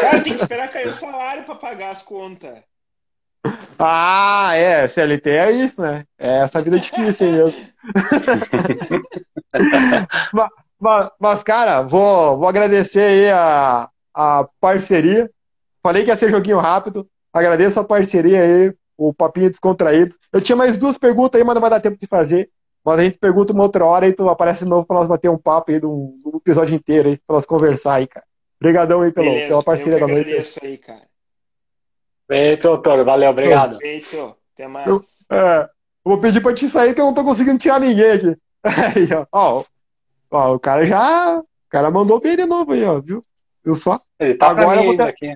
Cara, 0.00 0.22
tem 0.22 0.34
que 0.34 0.42
esperar 0.42 0.70
cair 0.70 0.86
o 0.88 0.94
salário 0.94 1.44
pra 1.44 1.54
pagar 1.54 1.90
as 1.90 2.02
contas. 2.02 2.58
Ah, 3.78 4.52
é, 4.54 4.88
CLT 4.88 5.30
é 5.30 5.50
isso, 5.50 5.82
né? 5.82 6.04
É 6.18 6.38
essa 6.38 6.62
vida 6.62 6.78
difícil 6.78 7.26
aí 7.26 7.32
mesmo. 7.32 7.66
mas, 10.32 10.48
mas, 10.80 11.10
mas, 11.20 11.42
cara, 11.42 11.82
vou, 11.82 12.38
vou 12.38 12.48
agradecer 12.48 13.02
aí 13.02 13.30
a, 13.30 13.88
a 14.14 14.48
parceria. 14.60 15.30
Falei 15.82 16.04
que 16.04 16.10
ia 16.10 16.16
ser 16.16 16.30
joguinho 16.30 16.58
rápido. 16.58 17.08
Agradeço 17.32 17.80
a 17.80 17.84
parceria 17.84 18.42
aí 18.42 18.74
o 18.96 19.12
papinho 19.12 19.50
descontraído. 19.50 20.14
Eu 20.32 20.40
tinha 20.40 20.56
mais 20.56 20.76
duas 20.76 20.96
perguntas 20.96 21.40
aí, 21.40 21.44
mas 21.44 21.54
não 21.54 21.60
vai 21.60 21.70
dar 21.70 21.80
tempo 21.80 21.98
de 21.98 22.06
fazer. 22.06 22.50
Mas 22.84 22.98
a 22.98 23.02
gente 23.02 23.18
pergunta 23.18 23.52
uma 23.52 23.62
outra 23.62 23.84
hora 23.84 24.06
e 24.08 24.12
tu 24.12 24.28
aparece 24.28 24.64
de 24.64 24.70
novo 24.70 24.86
pra 24.86 24.98
nós 24.98 25.08
bater 25.08 25.28
um 25.28 25.38
papo 25.38 25.70
aí 25.70 25.80
de 25.80 25.86
um, 25.86 26.18
um 26.24 26.36
episódio 26.36 26.74
inteiro 26.74 27.08
aí, 27.08 27.18
pra 27.26 27.36
nós 27.36 27.46
conversar 27.46 27.94
aí, 27.94 28.06
cara. 28.06 28.26
Obrigadão 28.60 29.02
aí 29.02 29.12
pelo, 29.12 29.26
Beleza, 29.26 29.48
pela 29.48 29.62
parceria 29.62 29.98
da 29.98 30.06
noite. 30.06 30.28
Agradeço 30.28 30.60
aí, 30.62 30.78
cara. 30.78 31.02
Feito, 32.28 32.62
doutor. 32.62 33.04
Valeu, 33.04 33.30
obrigado. 33.30 33.78
Feito. 33.78 34.36
Até 34.54 34.66
mais. 34.68 34.86
Eu, 34.86 35.04
é, 35.30 35.68
vou 36.04 36.18
pedir 36.20 36.40
pra 36.40 36.54
te 36.54 36.68
sair 36.68 36.94
que 36.94 37.00
eu 37.00 37.06
não 37.06 37.14
tô 37.14 37.24
conseguindo 37.24 37.58
tirar 37.58 37.80
ninguém 37.80 38.10
aqui. 38.12 38.36
Aí, 38.64 39.08
ó. 39.12 39.26
Ó, 39.32 39.64
ó, 40.30 40.54
o 40.54 40.60
cara 40.60 40.86
já. 40.86 41.40
O 41.40 41.44
cara 41.68 41.90
mandou 41.90 42.20
bem 42.20 42.36
de 42.36 42.44
novo 42.44 42.72
aí, 42.72 42.84
ó, 42.84 43.00
viu? 43.00 43.24
Viu 43.64 43.74
só? 43.74 43.98
Ele 44.20 44.34
tá 44.34 44.50
Agora 44.50 44.80
eu 44.80 44.86
vou 44.86 44.96
ter... 44.96 45.08
aqui. 45.08 45.34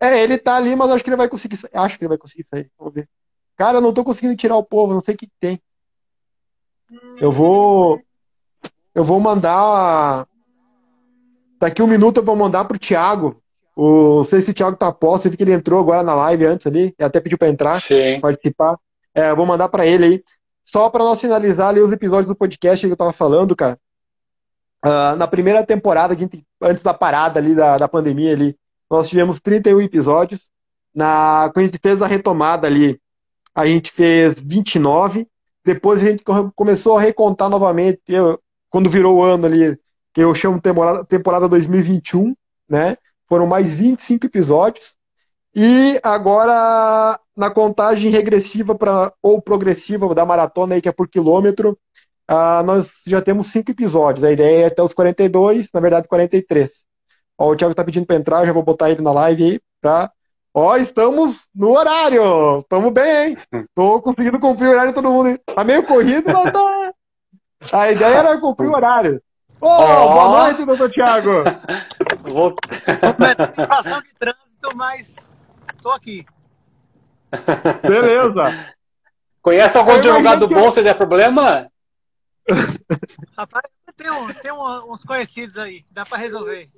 É, 0.00 0.22
ele 0.22 0.38
tá 0.38 0.56
ali, 0.56 0.74
mas 0.76 0.90
acho 0.90 1.04
que 1.04 1.10
ele 1.10 1.16
vai 1.16 1.28
conseguir 1.28 1.56
sair. 1.56 1.70
Acho 1.74 1.98
que 1.98 2.04
ele 2.04 2.08
vai 2.08 2.18
conseguir 2.18 2.44
sair. 2.44 2.70
Vamos 2.78 2.94
ver. 2.94 3.08
Cara, 3.56 3.78
eu 3.78 3.80
não 3.80 3.92
tô 3.92 4.04
conseguindo 4.04 4.36
tirar 4.36 4.56
o 4.56 4.64
povo, 4.64 4.92
não 4.92 5.00
sei 5.00 5.14
o 5.14 5.18
que 5.18 5.28
tem. 5.40 5.60
Eu 7.18 7.32
vou. 7.32 8.00
Eu 8.94 9.04
vou 9.04 9.20
mandar. 9.20 10.26
Daqui 11.58 11.82
um 11.82 11.86
minuto 11.86 12.18
eu 12.18 12.24
vou 12.24 12.36
mandar 12.36 12.64
pro 12.64 12.78
Thiago. 12.78 13.40
O... 13.76 14.18
Não 14.18 14.24
sei 14.24 14.40
se 14.40 14.50
o 14.50 14.54
Thiago 14.54 14.76
tá 14.76 14.92
posto, 14.92 15.26
eu 15.26 15.30
vi 15.30 15.36
que 15.36 15.42
ele 15.42 15.52
entrou 15.52 15.80
agora 15.80 16.02
na 16.02 16.14
live 16.14 16.46
antes 16.46 16.66
ali. 16.66 16.94
Ele 16.98 17.06
até 17.06 17.20
pediu 17.20 17.38
pra 17.38 17.48
entrar, 17.48 17.80
Sim. 17.80 18.20
participar. 18.20 18.78
É, 19.14 19.30
eu 19.30 19.36
vou 19.36 19.46
mandar 19.46 19.68
pra 19.68 19.86
ele 19.86 20.04
aí. 20.04 20.24
Só 20.64 20.88
pra 20.90 21.04
nós 21.04 21.20
finalizar 21.20 21.68
ali 21.68 21.80
os 21.80 21.92
episódios 21.92 22.28
do 22.28 22.36
podcast 22.36 22.84
que 22.84 22.92
eu 22.92 22.96
tava 22.96 23.12
falando, 23.12 23.54
cara. 23.54 23.78
Uh, 24.84 25.16
na 25.16 25.26
primeira 25.26 25.64
temporada, 25.64 26.14
antes 26.60 26.82
da 26.82 26.92
parada 26.92 27.38
ali 27.40 27.54
da, 27.54 27.78
da 27.78 27.88
pandemia 27.88 28.32
ali, 28.32 28.56
nós 28.94 29.08
tivemos 29.08 29.40
31 29.40 29.80
episódios. 29.82 30.40
Na, 30.94 31.50
quando 31.52 31.64
a 31.64 31.66
gente 31.66 31.80
fez 31.82 32.00
a 32.00 32.06
retomada 32.06 32.66
ali, 32.66 33.00
a 33.54 33.66
gente 33.66 33.90
fez 33.92 34.40
29. 34.40 35.26
Depois 35.64 36.02
a 36.02 36.10
gente 36.10 36.24
começou 36.54 36.98
a 36.98 37.00
recontar 37.00 37.48
novamente, 37.48 38.00
eu, 38.08 38.38
quando 38.70 38.90
virou 38.90 39.18
o 39.18 39.22
ano 39.22 39.46
ali, 39.46 39.78
que 40.12 40.20
eu 40.20 40.34
chamo 40.34 40.60
temporada, 40.60 41.04
temporada 41.04 41.48
2021, 41.48 42.34
né? 42.68 42.96
Foram 43.28 43.46
mais 43.46 43.74
25 43.74 44.26
episódios. 44.26 44.94
E 45.54 46.00
agora, 46.02 47.18
na 47.36 47.50
contagem 47.50 48.10
regressiva 48.10 48.74
pra, 48.74 49.12
ou 49.22 49.40
progressiva 49.40 50.12
da 50.14 50.26
maratona, 50.26 50.74
aí, 50.74 50.82
que 50.82 50.88
é 50.88 50.92
por 50.92 51.08
quilômetro, 51.08 51.78
uh, 52.30 52.62
nós 52.64 52.88
já 53.06 53.22
temos 53.22 53.50
cinco 53.52 53.70
episódios. 53.70 54.24
A 54.24 54.32
ideia 54.32 54.64
é 54.64 54.66
até 54.66 54.82
os 54.82 54.92
42, 54.92 55.68
na 55.72 55.80
verdade 55.80 56.08
43. 56.08 56.83
Ó, 57.38 57.50
o 57.50 57.56
Thiago 57.56 57.74
tá 57.74 57.84
pedindo 57.84 58.06
para 58.06 58.16
entrar, 58.16 58.46
já 58.46 58.52
vou 58.52 58.62
botar 58.62 58.90
ele 58.90 59.02
na 59.02 59.12
live 59.12 59.42
aí 59.44 59.60
pra. 59.80 60.10
Ó, 60.56 60.76
estamos 60.76 61.48
no 61.54 61.76
horário! 61.76 62.62
Tamo 62.68 62.90
bem, 62.90 63.30
hein? 63.30 63.38
Tô 63.74 64.00
conseguindo 64.00 64.38
cumprir 64.38 64.68
o 64.68 64.70
horário 64.70 64.90
de 64.90 64.94
todo 64.94 65.10
mundo. 65.10 65.30
Hein? 65.30 65.38
Tá 65.52 65.64
meio 65.64 65.84
corrido, 65.84 66.32
mas 66.32 66.52
tá. 66.52 66.92
A 67.72 67.90
ideia 67.90 68.18
era 68.18 68.40
cumprir 68.40 68.68
o 68.68 68.74
horário. 68.74 69.20
Ô, 69.60 69.66
oh, 69.66 70.08
boa 70.12 70.28
noite, 70.28 70.64
doutor 70.64 70.90
Thiago! 70.90 71.42
Vou... 72.22 72.54
Situação 73.50 74.02
de 74.02 74.14
trânsito, 74.14 74.76
mas 74.76 75.30
tô 75.82 75.90
aqui. 75.90 76.24
Beleza. 77.82 78.74
Conhece 79.42 79.76
algum 79.76 79.92
advogado 79.92 80.46
que... 80.46 80.54
bom 80.54 80.70
se 80.70 80.82
der 80.82 80.94
problema? 80.94 81.68
Rapaz, 83.36 83.64
tem, 83.96 84.10
um, 84.10 84.32
tem 84.34 84.52
um, 84.52 84.92
uns 84.92 85.02
conhecidos 85.02 85.58
aí, 85.58 85.84
dá 85.90 86.04
para 86.04 86.18
resolver. 86.18 86.70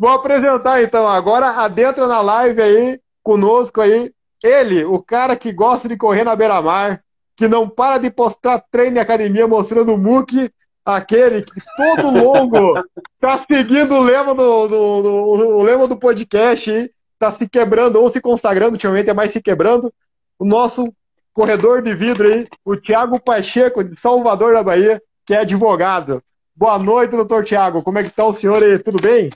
Vou 0.00 0.08
apresentar 0.08 0.82
então. 0.82 1.06
Agora 1.06 1.62
adentra 1.62 2.06
na 2.06 2.22
live 2.22 2.62
aí, 2.62 3.00
conosco 3.22 3.82
aí, 3.82 4.10
ele, 4.42 4.82
o 4.82 4.98
cara 4.98 5.36
que 5.36 5.52
gosta 5.52 5.86
de 5.86 5.96
correr 5.96 6.24
na 6.24 6.34
beira-mar, 6.34 7.02
que 7.36 7.46
não 7.46 7.68
para 7.68 7.98
de 7.98 8.10
postar 8.10 8.64
treino 8.70 8.96
em 8.96 9.00
academia 9.00 9.46
mostrando 9.46 9.92
o 9.92 9.98
muque, 9.98 10.50
aquele 10.82 11.42
que 11.42 11.60
todo 11.76 12.10
longo 12.10 12.82
tá 13.20 13.36
seguindo 13.38 13.94
o 13.94 14.00
lema 14.00 14.34
do, 14.34 14.66
do, 14.66 15.02
do, 15.02 15.14
o 15.58 15.62
lema 15.62 15.86
do 15.86 15.98
podcast 15.98 16.70
aí, 16.70 16.90
tá 17.18 17.30
se 17.32 17.46
quebrando 17.46 18.00
ou 18.00 18.10
se 18.10 18.22
consagrando, 18.22 18.72
ultimamente 18.72 19.10
é 19.10 19.14
mais 19.14 19.32
se 19.32 19.42
quebrando. 19.42 19.92
O 20.38 20.46
nosso 20.46 20.90
corredor 21.34 21.82
de 21.82 21.94
vidro 21.94 22.26
aí, 22.26 22.48
o 22.64 22.74
Thiago 22.74 23.20
Pacheco, 23.20 23.84
de 23.84 24.00
Salvador 24.00 24.54
da 24.54 24.62
Bahia, 24.62 25.02
que 25.26 25.34
é 25.34 25.40
advogado. 25.40 26.22
Boa 26.60 26.78
noite, 26.78 27.12
doutor 27.12 27.42
Tiago. 27.42 27.82
Como 27.82 27.98
é 27.98 28.02
que 28.02 28.08
está 28.08 28.22
o 28.22 28.34
senhor 28.34 28.62
aí? 28.62 28.78
Tudo 28.78 29.00
bem? 29.00 29.30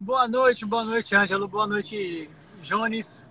Boa 0.00 0.26
noite, 0.26 0.66
boa 0.66 0.82
noite, 0.82 1.14
Ângelo. 1.14 1.46
Boa 1.46 1.64
noite, 1.64 2.28
Jones. 2.60 3.24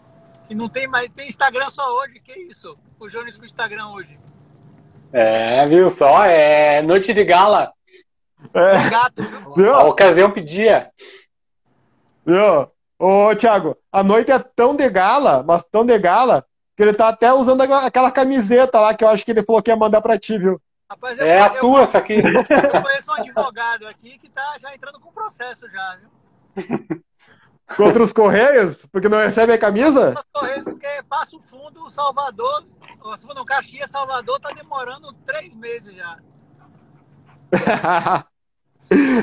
Que 0.47 0.55
não 0.55 0.69
tem 0.69 0.87
mais. 0.87 1.09
Tem 1.09 1.27
Instagram 1.27 1.69
só 1.69 1.85
hoje, 1.97 2.21
que 2.21 2.31
isso? 2.39 2.77
O 2.97 3.09
Jones 3.09 3.35
com 3.35 3.43
Instagram 3.43 3.89
hoje. 3.89 4.17
É, 5.11 5.67
viu 5.67 5.89
só? 5.89 6.23
É 6.23 6.81
noite 6.81 7.13
de 7.13 7.25
gala. 7.25 7.73
É. 8.53 8.89
Gato, 8.89 9.21
viu? 9.57 9.73
A 9.73 9.83
ocasião 9.83 10.31
pedia. 10.31 10.89
Viu? 12.25 12.71
Ô, 12.97 13.35
Thiago, 13.35 13.75
a 13.91 14.01
noite 14.01 14.31
é 14.31 14.39
tão 14.39 14.73
de 14.73 14.89
gala, 14.89 15.43
mas 15.43 15.61
tão 15.69 15.85
de 15.85 15.99
gala, 15.99 16.45
que 16.77 16.83
ele 16.83 16.93
tá 16.93 17.09
até 17.09 17.33
usando 17.33 17.63
aquela 17.63 18.11
camiseta 18.11 18.79
lá 18.79 18.93
que 18.93 19.03
eu 19.03 19.09
acho 19.09 19.25
que 19.25 19.31
ele 19.31 19.43
falou 19.43 19.61
que 19.61 19.71
ia 19.71 19.75
mandar 19.75 20.01
pra 20.01 20.17
ti, 20.17 20.37
viu? 20.37 20.57
Rapaz, 20.89 21.19
é 21.19 21.41
a 21.41 21.49
tua 21.49 21.81
essa 21.81 21.97
aqui. 21.97 22.13
Eu 22.15 22.81
conheço 22.81 23.11
um 23.11 23.15
advogado 23.15 23.87
aqui 23.87 24.17
que 24.17 24.29
tá 24.29 24.55
já 24.59 24.73
entrando 24.73 24.99
com 24.99 25.11
processo 25.11 25.69
já, 25.69 25.97
viu? 25.97 27.03
Contra 27.75 28.01
os 28.01 28.13
Correios? 28.13 28.85
Porque 28.85 29.09
não 29.09 29.17
recebe 29.17 29.51
a 29.51 29.57
camisa? 29.57 30.13
Contra 30.13 30.21
os 30.21 30.31
Correios, 30.41 30.63
porque 30.63 30.87
passa 31.09 31.35
o 31.35 31.41
fundo 31.41 31.89
Salvador, 31.89 32.65
o 33.03 33.17
fundo 33.17 33.43
Caxias, 33.43 33.91
Salvador 33.91 34.39
tá 34.39 34.53
demorando 34.53 35.11
três 35.25 35.53
meses 35.55 35.93
já. 35.93 36.17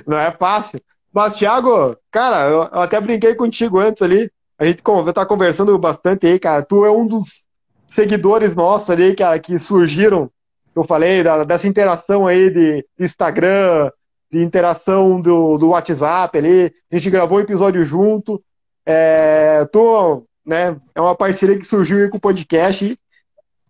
não 0.06 0.18
é 0.18 0.30
fácil. 0.32 0.80
Mas, 1.12 1.38
Thiago, 1.38 1.96
cara, 2.10 2.48
eu, 2.48 2.62
eu 2.64 2.80
até 2.80 3.00
brinquei 3.00 3.34
contigo 3.34 3.78
antes 3.78 4.02
ali. 4.02 4.30
A 4.58 4.66
gente 4.66 4.82
tá 5.14 5.24
conversando 5.24 5.78
bastante 5.78 6.26
aí, 6.26 6.38
cara. 6.38 6.62
Tu 6.62 6.84
é 6.84 6.90
um 6.90 7.06
dos 7.06 7.46
seguidores 7.88 8.54
nossos 8.54 8.90
ali, 8.90 9.14
cara, 9.14 9.38
que 9.38 9.58
surgiram, 9.58 10.30
eu 10.78 10.84
falei, 10.84 11.22
da, 11.22 11.44
dessa 11.44 11.66
interação 11.66 12.26
aí 12.26 12.50
de 12.50 12.86
Instagram, 12.98 13.90
de 14.30 14.42
interação 14.42 15.20
do, 15.20 15.56
do 15.58 15.68
WhatsApp 15.70 16.36
ali. 16.36 16.74
A 16.90 16.96
gente 16.96 17.10
gravou 17.10 17.38
um 17.38 17.42
episódio 17.42 17.84
junto. 17.84 18.42
É, 18.84 19.64
tu, 19.66 20.26
né, 20.44 20.76
é 20.94 21.00
uma 21.00 21.14
parceria 21.14 21.58
que 21.58 21.64
surgiu 21.64 21.98
aí 21.98 22.10
com 22.10 22.16
o 22.16 22.20
podcast. 22.20 22.98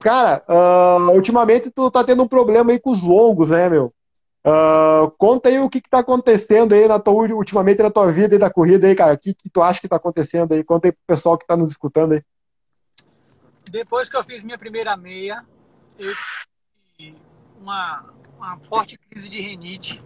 Cara, 0.00 0.42
uh, 0.48 1.14
ultimamente 1.14 1.70
tu 1.70 1.90
tá 1.90 2.02
tendo 2.02 2.22
um 2.22 2.28
problema 2.28 2.72
aí 2.72 2.78
com 2.78 2.90
os 2.90 3.02
longos, 3.02 3.50
né, 3.50 3.68
meu? 3.68 3.92
Uh, 4.46 5.10
conta 5.16 5.48
aí 5.48 5.58
o 5.58 5.70
que, 5.70 5.78
está 5.78 6.00
acontecendo 6.00 6.74
aí 6.74 6.86
na 6.86 6.98
tua, 6.98 7.26
ultimamente 7.32 7.82
na 7.82 7.90
tua 7.90 8.12
vida 8.12 8.34
e 8.34 8.38
da 8.38 8.50
corrida 8.50 8.86
aí, 8.86 8.94
cara. 8.94 9.14
O 9.14 9.18
que, 9.18 9.32
que 9.32 9.48
tu 9.48 9.62
acha 9.62 9.80
que 9.80 9.86
está 9.86 9.96
acontecendo 9.96 10.52
aí? 10.52 10.62
Conta 10.62 10.88
aí 10.88 10.92
pro 10.92 11.00
pessoal 11.06 11.38
que 11.38 11.44
está 11.44 11.56
nos 11.56 11.70
escutando 11.70 12.12
aí. 12.12 12.22
Depois 13.70 14.10
que 14.10 14.16
eu 14.16 14.22
fiz 14.22 14.42
minha 14.42 14.58
primeira 14.58 14.96
meia, 14.96 15.42
eu 15.98 16.12
uma, 17.64 18.04
uma 18.36 18.60
forte 18.60 18.98
crise 18.98 19.28
de 19.28 19.40
renite. 19.40 20.02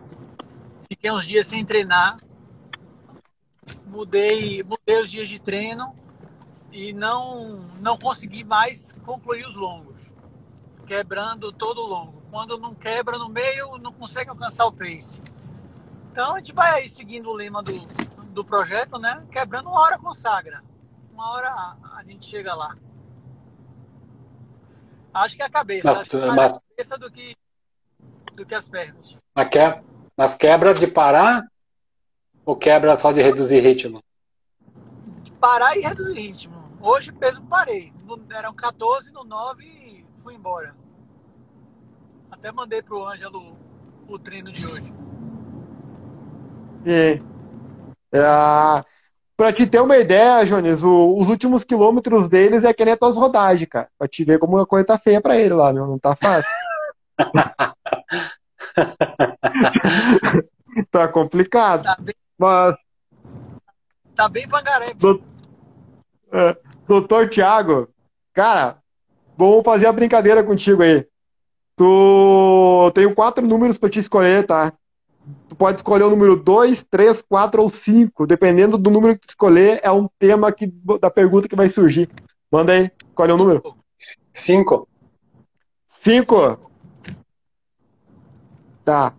Fiquei 0.88 1.10
uns 1.10 1.26
dias 1.26 1.46
sem 1.46 1.64
treinar. 1.64 2.16
Mudei, 3.84 4.62
mudei 4.62 5.02
os 5.02 5.10
dias 5.10 5.28
de 5.28 5.38
treino 5.38 5.92
e 6.70 6.92
não, 6.92 7.68
não 7.80 7.98
consegui 7.98 8.44
mais 8.44 8.94
concluir 9.04 9.46
os 9.46 9.56
longos, 9.56 10.10
quebrando 10.86 11.52
todo 11.52 11.82
o 11.82 11.86
longo. 11.86 12.22
Quando 12.30 12.58
não 12.58 12.74
quebra 12.74 13.18
no 13.18 13.28
meio, 13.28 13.76
não 13.78 13.92
consegue 13.92 14.30
alcançar 14.30 14.66
o 14.66 14.72
pace. 14.72 15.20
Então 16.12 16.34
a 16.34 16.38
gente 16.38 16.52
vai 16.52 16.80
aí 16.80 16.88
seguindo 16.88 17.28
o 17.28 17.34
lema 17.34 17.62
do, 17.62 17.72
do 18.32 18.44
projeto, 18.44 18.98
né? 18.98 19.26
Quebrando 19.30 19.68
uma 19.68 19.80
hora 19.80 19.98
consagra. 19.98 20.62
Uma 21.12 21.30
hora 21.32 21.76
a, 21.94 22.04
gente 22.06 22.26
chega 22.26 22.54
lá. 22.54 22.76
Acho 25.12 25.36
que 25.36 25.42
é 25.42 25.46
a 25.46 25.50
cabeça. 25.50 25.88
Mas, 25.88 25.98
acho 25.98 26.10
que 26.10 26.16
é 26.16 26.26
mais 26.26 26.56
a 26.56 26.60
cabeça 26.60 26.98
do 26.98 27.10
que, 27.10 27.34
do 28.38 28.46
que 28.46 28.54
as 28.54 28.68
pernas. 28.68 29.16
Mas 30.16 30.34
quebra 30.34 30.72
de 30.72 30.86
parar 30.86 31.44
ou 32.44 32.56
quebra 32.56 32.96
só 32.96 33.12
de 33.12 33.20
reduzir 33.20 33.60
ritmo? 33.60 34.02
De 35.22 35.32
parar 35.32 35.76
e 35.76 35.80
reduzir 35.80 36.20
ritmo. 36.20 36.56
Hoje 36.80 37.12
peso 37.12 37.42
parei. 37.42 37.92
eram 38.30 38.54
14, 38.54 39.10
no 39.12 39.24
9 39.24 40.04
fui 40.22 40.34
embora. 40.34 40.74
Até 42.30 42.52
mandei 42.52 42.82
pro 42.82 43.04
Ângelo 43.04 43.56
o 44.06 44.18
treino 44.18 44.52
de 44.52 44.66
hoje. 44.66 44.92
E, 46.86 47.20
é, 48.12 48.84
pra 49.36 49.52
te 49.52 49.66
ter 49.66 49.80
uma 49.80 49.96
ideia, 49.96 50.44
Jones, 50.44 50.82
o, 50.82 51.16
os 51.18 51.28
últimos 51.28 51.64
quilômetros 51.64 52.28
deles 52.28 52.64
é 52.64 52.72
que 52.72 52.84
nem 52.84 52.94
as 52.94 53.00
tuas 53.00 53.16
rodagens, 53.16 53.68
cara. 53.68 53.88
Pra 53.98 54.06
te 54.06 54.24
ver 54.24 54.38
como 54.38 54.58
a 54.58 54.66
coisa 54.66 54.86
tá 54.86 54.98
feia 54.98 55.20
pra 55.20 55.36
ele 55.36 55.54
lá, 55.54 55.72
meu. 55.72 55.86
Não 55.86 55.98
tá 55.98 56.14
fácil. 56.14 56.50
tá 60.90 61.08
complicado. 61.08 61.82
Tá 61.82 61.96
bem, 61.98 62.14
mas. 62.38 62.76
Tá 64.14 64.28
bem 64.28 64.46
pangaré. 64.48 64.94
Do, 64.94 65.20
é, 66.32 66.56
doutor 66.86 67.28
Tiago, 67.28 67.88
cara, 68.32 68.78
vamos 69.36 69.64
fazer 69.64 69.86
a 69.86 69.92
brincadeira 69.92 70.44
contigo 70.44 70.82
aí. 70.82 71.06
Tu 71.76 72.92
tenho 72.94 73.14
quatro 73.14 73.46
números 73.46 73.78
para 73.78 73.88
te 73.88 74.00
escolher, 74.00 74.44
tá? 74.46 74.72
Tu 75.48 75.54
pode 75.54 75.78
escolher 75.78 76.04
o 76.04 76.10
número 76.10 76.34
2, 76.34 76.84
3, 76.90 77.22
4 77.22 77.62
ou 77.62 77.68
5. 77.68 78.26
Dependendo 78.26 78.76
do 78.76 78.90
número 78.90 79.14
que 79.14 79.26
tu 79.26 79.30
escolher, 79.30 79.78
é 79.82 79.90
um 79.90 80.08
tema 80.18 80.50
que, 80.50 80.66
da 81.00 81.10
pergunta 81.10 81.48
que 81.48 81.54
vai 81.54 81.68
surgir. 81.68 82.08
Manda 82.50 82.72
aí, 82.72 82.90
escolhe 83.06 83.32
o 83.32 83.34
um 83.34 83.38
número. 83.38 83.76
5. 84.32 84.88
5? 86.00 86.67
Tá. 88.88 89.12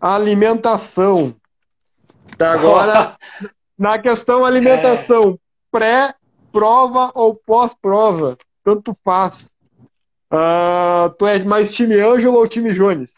Alimentação. 0.00 1.36
Tá, 2.38 2.54
agora, 2.54 3.18
na 3.78 3.98
questão 3.98 4.42
alimentação, 4.42 5.34
é. 5.34 5.36
pré, 5.70 6.14
prova 6.50 7.12
ou 7.14 7.34
pós-prova, 7.34 8.38
tanto 8.64 8.96
faz. 9.04 9.50
Uh, 10.32 11.10
tu 11.18 11.26
é 11.26 11.44
mais 11.44 11.70
time 11.70 12.00
Ângelo 12.00 12.38
ou 12.38 12.48
time 12.48 12.72
Jones? 12.72 13.10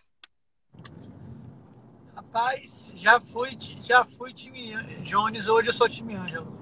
Rapaz, 2.16 2.92
já 2.96 3.20
fui, 3.20 3.56
já 3.84 4.04
fui 4.04 4.32
time 4.32 4.74
Jones, 5.02 5.46
hoje 5.46 5.68
eu 5.68 5.72
sou 5.72 5.88
time 5.88 6.16
Ângelo. 6.16 6.58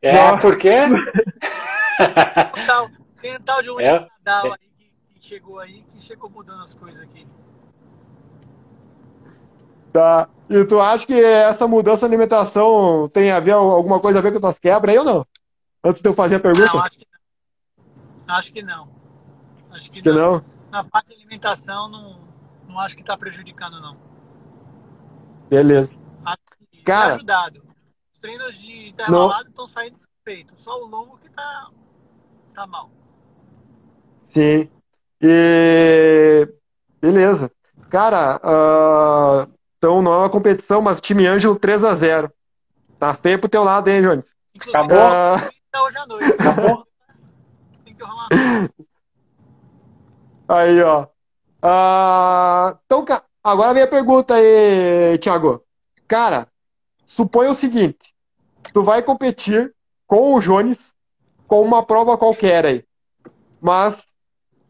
É, 0.00 0.12
Não. 0.12 0.38
por 0.38 0.56
quê? 0.56 0.82
Tem 2.54 2.66
tal, 2.66 2.90
tem 3.20 3.34
um 3.34 3.40
tal 3.40 3.60
de 3.60 3.70
um 3.70 3.80
é, 3.80 4.08
Nadal 4.24 4.54
é. 4.54 4.56
aí 4.60 4.73
chegou 5.24 5.58
aí, 5.58 5.82
que 5.92 6.02
chegou 6.02 6.28
mudando 6.28 6.62
as 6.62 6.74
coisas 6.74 7.00
aqui. 7.00 7.26
Tá. 9.92 10.28
E 10.50 10.64
tu 10.64 10.80
acha 10.80 11.06
que 11.06 11.14
essa 11.14 11.66
mudança 11.66 12.00
de 12.00 12.14
alimentação 12.14 13.08
tem 13.08 13.30
a 13.30 13.40
ver 13.40 13.52
alguma 13.52 14.00
coisa 14.00 14.18
a 14.18 14.22
ver 14.22 14.30
com 14.30 14.36
as 14.36 14.42
tuas 14.42 14.58
quebras 14.58 14.92
aí 14.92 14.98
ou 14.98 15.04
não? 15.04 15.26
Antes 15.82 16.02
de 16.02 16.08
eu 16.08 16.14
fazer 16.14 16.36
a 16.36 16.40
pergunta? 16.40 16.72
Não, 16.72 16.80
acho 16.80 16.98
que 16.98 17.06
Acho 18.26 18.52
que 18.52 18.62
não. 18.62 18.88
Acho 19.70 19.90
que, 19.90 20.02
que 20.02 20.08
não. 20.10 20.32
não. 20.32 20.44
Na 20.70 20.84
parte 20.84 21.08
de 21.08 21.14
alimentação, 21.14 21.88
não, 21.88 22.20
não 22.68 22.78
acho 22.78 22.94
que 22.94 23.02
está 23.02 23.16
prejudicando, 23.16 23.80
não. 23.80 23.96
Beleza. 25.48 25.90
Acho 26.24 26.38
que 26.70 26.82
Cara, 26.82 27.08
tá 27.08 27.14
ajudado. 27.14 27.62
Os 28.12 28.18
treinos 28.18 28.58
de 28.58 28.88
intervalado 28.88 29.48
estão 29.48 29.66
saindo 29.66 29.98
perfeito. 30.22 30.54
Só 30.58 30.82
o 30.82 30.86
longo 30.86 31.18
que 31.18 31.30
tá, 31.30 31.70
tá 32.54 32.66
mal. 32.66 32.90
Sim. 34.32 34.68
E... 35.26 36.46
Beleza. 37.00 37.50
Cara, 37.88 38.36
uh... 38.44 39.50
então 39.78 40.02
não 40.02 40.12
é 40.12 40.18
uma 40.18 40.30
competição, 40.30 40.82
mas 40.82 41.00
time 41.00 41.26
Ângelo 41.26 41.56
3 41.56 41.82
a 41.82 41.94
0 41.94 42.30
Tá 42.98 43.14
feio 43.14 43.38
pro 43.38 43.48
teu 43.48 43.64
lado, 43.64 43.88
hein, 43.88 44.02
Jones? 44.02 44.26
Acabou? 44.68 44.98
Uh... 44.98 45.82
hoje 45.82 45.98
à 45.98 46.06
noite. 46.06 46.32
Acabou? 46.32 46.86
Aí, 50.46 50.82
ó. 50.82 51.06
Ah, 51.62 52.78
então, 52.84 53.04
agora 53.42 53.70
a 53.70 53.74
minha 53.74 53.86
pergunta 53.86 54.34
aí, 54.34 55.16
Thiago. 55.18 55.64
Cara, 56.06 56.46
suponha 57.06 57.50
o 57.50 57.54
seguinte: 57.54 58.14
tu 58.74 58.82
vai 58.82 59.02
competir 59.02 59.74
com 60.06 60.34
o 60.34 60.40
Jones 60.40 60.78
com 61.48 61.62
uma 61.62 61.82
prova 61.82 62.18
qualquer 62.18 62.66
aí. 62.66 62.84
Mas 63.60 64.04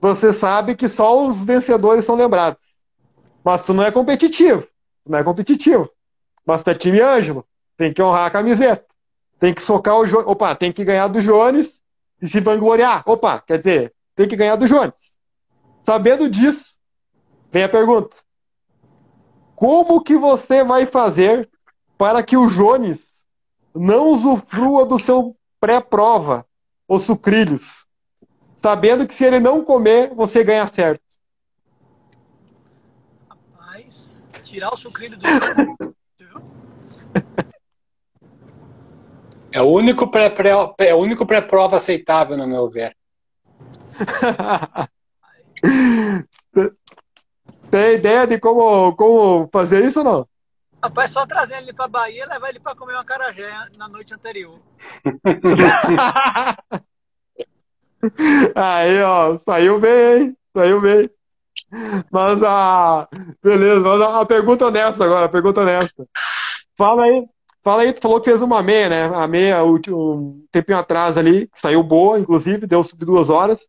você 0.04 0.34
sabe 0.34 0.76
que 0.76 0.86
só 0.86 1.26
os 1.26 1.46
vencedores 1.46 2.04
são 2.04 2.14
lembrados. 2.14 2.62
Mas 3.42 3.62
tu 3.62 3.72
não 3.72 3.82
é 3.82 3.90
competitivo. 3.90 4.60
Tu 5.02 5.10
não 5.10 5.18
é 5.18 5.24
competitivo. 5.24 5.90
Mas 6.44 6.62
tu 6.62 6.68
é 6.68 6.74
time 6.74 7.00
Ângelo. 7.00 7.42
Tem 7.74 7.90
que 7.90 8.02
honrar 8.02 8.26
a 8.26 8.30
camiseta. 8.30 8.84
Tem 9.40 9.54
que 9.54 9.62
socar 9.62 9.96
o 9.96 10.04
Jones. 10.04 10.26
Opa, 10.26 10.54
tem 10.54 10.70
que 10.70 10.84
ganhar 10.84 11.08
do 11.08 11.22
Jones 11.22 11.72
e 12.20 12.28
se 12.28 12.38
vangloriar. 12.38 13.02
Opa, 13.06 13.40
quer 13.40 13.56
dizer, 13.56 13.94
tem 14.14 14.28
que 14.28 14.36
ganhar 14.36 14.56
do 14.56 14.66
Jones. 14.66 15.16
Sabendo 15.86 16.28
disso, 16.28 16.74
vem 17.50 17.64
a 17.64 17.68
pergunta. 17.70 18.14
Como 19.56 20.02
que 20.02 20.18
você 20.18 20.62
vai 20.62 20.84
fazer 20.84 21.48
para 21.96 22.22
que 22.22 22.36
o 22.36 22.46
Jones 22.46 23.00
não 23.74 24.08
usufrua 24.08 24.84
do 24.84 24.98
seu 24.98 25.34
pré-prova, 25.58 26.44
os 26.86 27.04
sucrilhos, 27.04 27.86
sabendo 28.64 29.06
que 29.06 29.12
se 29.12 29.22
ele 29.26 29.38
não 29.38 29.62
comer, 29.62 30.14
você 30.14 30.42
ganha 30.42 30.66
certo? 30.68 31.02
Rapaz, 33.28 34.24
tirar 34.42 34.72
o 34.72 34.76
sucrilho 34.78 35.18
do 35.18 35.22
Jones, 35.22 35.76
É 39.52 39.60
o 39.60 39.66
único 39.66 40.10
pré-prova 40.10 40.74
é 40.78 40.94
o 40.94 40.98
único 40.98 41.26
pré-prova 41.26 41.76
aceitável, 41.76 42.38
no 42.38 42.46
meu 42.46 42.70
ver. 42.70 42.96
Tem 47.70 47.96
ideia 47.96 48.26
de 48.26 48.40
como, 48.40 48.96
como 48.96 49.46
fazer 49.52 49.84
isso 49.84 49.98
ou 49.98 50.04
não? 50.06 50.26
Rapaz, 50.82 51.10
só 51.10 51.26
trazer 51.26 51.58
ele 51.58 51.74
pra 51.74 51.86
Bahia 51.86 52.24
e 52.24 52.28
levar 52.28 52.48
ele 52.48 52.60
pra 52.60 52.74
comer 52.74 52.94
uma 52.94 53.04
carajé 53.04 53.52
na 53.76 53.88
noite 53.88 54.14
anterior. 54.14 54.58
Aí, 58.54 59.02
ó, 59.02 59.38
saiu 59.44 59.80
bem? 59.80 60.36
Saiu 60.56 60.80
bem. 60.80 61.10
Mas 62.10 62.42
a. 62.42 63.08
Beleza, 63.42 63.80
mas 63.80 64.00
a 64.00 64.24
pergunta 64.24 64.66
honesta 64.66 65.04
agora, 65.04 65.28
pergunta 65.28 65.60
honesta. 65.60 66.06
Fala 66.76 67.04
aí, 67.04 67.24
fala 67.62 67.82
aí, 67.82 67.92
tu 67.92 68.00
falou 68.00 68.20
que 68.20 68.30
fez 68.30 68.42
uma 68.42 68.62
meia, 68.62 68.88
né? 68.88 69.04
A 69.14 69.26
meia, 69.26 69.64
um 69.64 70.44
tempinho 70.50 70.78
atrás 70.78 71.16
ali, 71.16 71.48
saiu 71.54 71.82
boa, 71.82 72.18
inclusive, 72.18 72.66
deu 72.66 72.82
sub 72.82 73.04
duas 73.04 73.30
horas. 73.30 73.60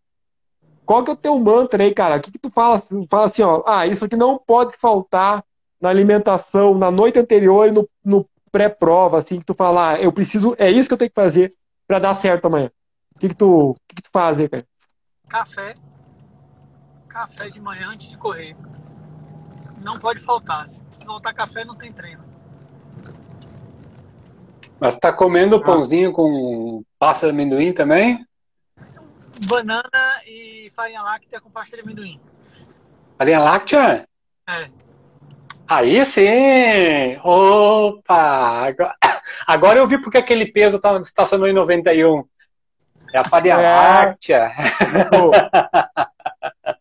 Qual 0.86 1.04
que 1.04 1.10
é 1.10 1.14
o 1.14 1.18
teu 1.18 1.38
mantra 1.40 1.84
aí, 1.84 1.94
cara? 1.94 2.18
O 2.18 2.22
que, 2.22 2.32
que 2.32 2.40
tu 2.40 2.50
fala, 2.52 2.82
fala 3.10 3.26
assim, 3.26 3.42
ó? 3.42 3.64
Ah, 3.66 3.88
isso 3.88 4.06
aqui 4.06 4.16
não 4.16 4.38
pode 4.38 4.78
faltar 4.78 5.44
na 5.82 5.90
alimentação, 5.90 6.78
na 6.78 6.92
noite 6.92 7.18
anterior 7.18 7.68
e 7.68 7.72
no, 7.72 7.88
no 8.04 8.26
pré-prova, 8.52 9.20
assim, 9.20 9.40
que 9.40 9.46
tu 9.46 9.54
fala, 9.54 9.94
ah, 9.94 10.02
eu 10.02 10.12
preciso, 10.12 10.56
é 10.58 10.70
isso 10.70 10.88
que 10.88 10.94
eu 10.94 10.98
tenho 10.98 11.10
que 11.10 11.22
fazer 11.22 11.52
para 11.88 12.00
dar 12.00 12.16
certo 12.16 12.46
amanhã. 12.46 12.72
O 13.16 13.20
que, 13.20 13.30
que, 13.30 13.36
tu, 13.36 13.70
o 13.72 13.76
que, 13.88 13.96
que 13.96 14.02
tu 14.02 14.10
faz 14.12 14.40
aí, 14.40 14.50
cara? 14.50 14.66
Café. 15.28 15.76
Café 17.08 17.50
de 17.50 17.62
manhã 17.62 17.90
antes 17.90 18.10
de 18.10 18.18
correr. 18.18 18.56
Não 19.82 19.98
pode 19.98 20.20
faltar. 20.20 20.68
Se 20.68 20.82
faltar 21.06 21.34
café, 21.34 21.64
não 21.64 21.76
tem 21.76 21.92
treino. 21.94 22.24
Mas 24.80 25.00
tá 25.00 25.14
comendo 25.14 25.64
pãozinho 25.64 26.12
com 26.12 26.84
pasta 27.00 27.28
de 27.28 27.32
amendoim 27.32 27.74
também? 27.74 28.26
Banana 29.48 30.22
e 30.28 30.72
farinha 30.76 31.02
láctea 31.02 31.40
com 31.40 31.50
pasta 31.50 31.78
de 31.78 31.84
amendoim. 31.84 32.20
Farinha 33.18 33.40
láctea? 33.40 34.08
É. 34.50 34.70
Aí 35.68 36.06
sim! 36.06 37.18
Opa! 37.24 38.68
Agora 39.48 39.80
eu 39.80 39.88
vi 39.88 39.98
porque 40.02 40.18
aquele 40.18 40.52
peso 40.52 40.80
tá, 40.80 40.98
estacionou 41.00 41.48
em 41.48 41.54
91. 41.54 42.24
É 43.16 43.20
a 43.20 43.24
farinha 43.24 43.56
é. 43.56 43.76
láctea. 43.76 44.52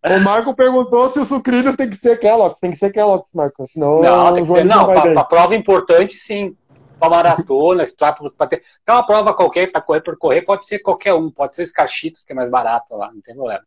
O 0.04 0.18
Marco 0.18 0.52
perguntou 0.52 1.08
se 1.10 1.20
o 1.20 1.24
sucrilhos 1.24 1.76
tem 1.76 1.88
que 1.88 1.96
ser 1.96 2.18
Kellogg's. 2.18 2.58
Tem 2.58 2.72
que 2.72 2.76
ser 2.76 2.90
Kellogg's, 2.90 3.30
Marco. 3.32 3.68
Senão 3.72 4.02
não, 4.02 4.34
tem 4.34 4.44
que 4.44 4.52
ser, 4.52 4.64
não, 4.64 4.86
para 4.86 5.24
prova 5.24 5.54
importante, 5.54 6.14
sim. 6.14 6.56
Para 6.98 7.10
maratona, 7.10 7.84
para 8.36 8.46
ter. 8.48 8.64
Então, 8.82 8.96
uma 8.96 9.06
prova 9.06 9.32
qualquer 9.32 9.68
que 9.68 9.72
tá 9.72 9.80
correr 9.80 10.00
por 10.00 10.18
correr, 10.18 10.42
pode 10.42 10.66
ser 10.66 10.80
qualquer 10.80 11.14
um. 11.14 11.30
Pode 11.30 11.54
ser 11.54 11.62
os 11.62 11.70
cachitos, 11.70 12.24
que 12.24 12.32
é 12.32 12.34
mais 12.36 12.50
barato 12.50 12.96
lá, 12.96 13.12
não 13.12 13.20
tem 13.20 13.36
problema. 13.36 13.62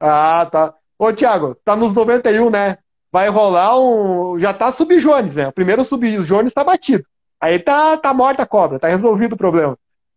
Ah, 0.00 0.48
tá. 0.50 0.72
Ô, 0.98 1.12
Thiago, 1.12 1.56
tá 1.62 1.76
nos 1.76 1.92
91, 1.92 2.48
né? 2.48 2.78
Vai 3.12 3.28
rolar 3.28 3.78
um. 3.78 4.38
Já 4.38 4.54
tá 4.54 4.72
sub-Jones, 4.72 5.36
né? 5.36 5.48
O 5.48 5.52
primeiro 5.52 5.84
sub-Jones 5.84 6.54
tá 6.54 6.64
batido. 6.64 7.04
Aí 7.38 7.58
tá, 7.58 7.98
tá 7.98 8.14
morta 8.14 8.44
a 8.44 8.46
cobra, 8.46 8.78
tá 8.78 8.88
resolvido 8.88 9.34
o 9.34 9.38
problema. 9.38 9.76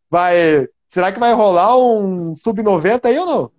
Vai. 0.09 0.69
Será 0.89 1.13
que 1.13 1.19
vai 1.19 1.31
rolar 1.33 1.77
um 1.77 2.33
sub-90 2.33 3.05
aí 3.05 3.19
ou 3.19 3.25
não? 3.27 3.51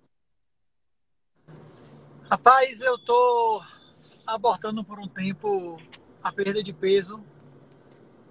Rapaz, 2.29 2.81
eu 2.81 2.97
tô 2.97 3.63
abortando 4.27 4.83
por 4.83 4.99
um 4.99 5.07
tempo 5.07 5.77
a 6.21 6.29
perda 6.29 6.61
de 6.61 6.73
peso 6.73 7.23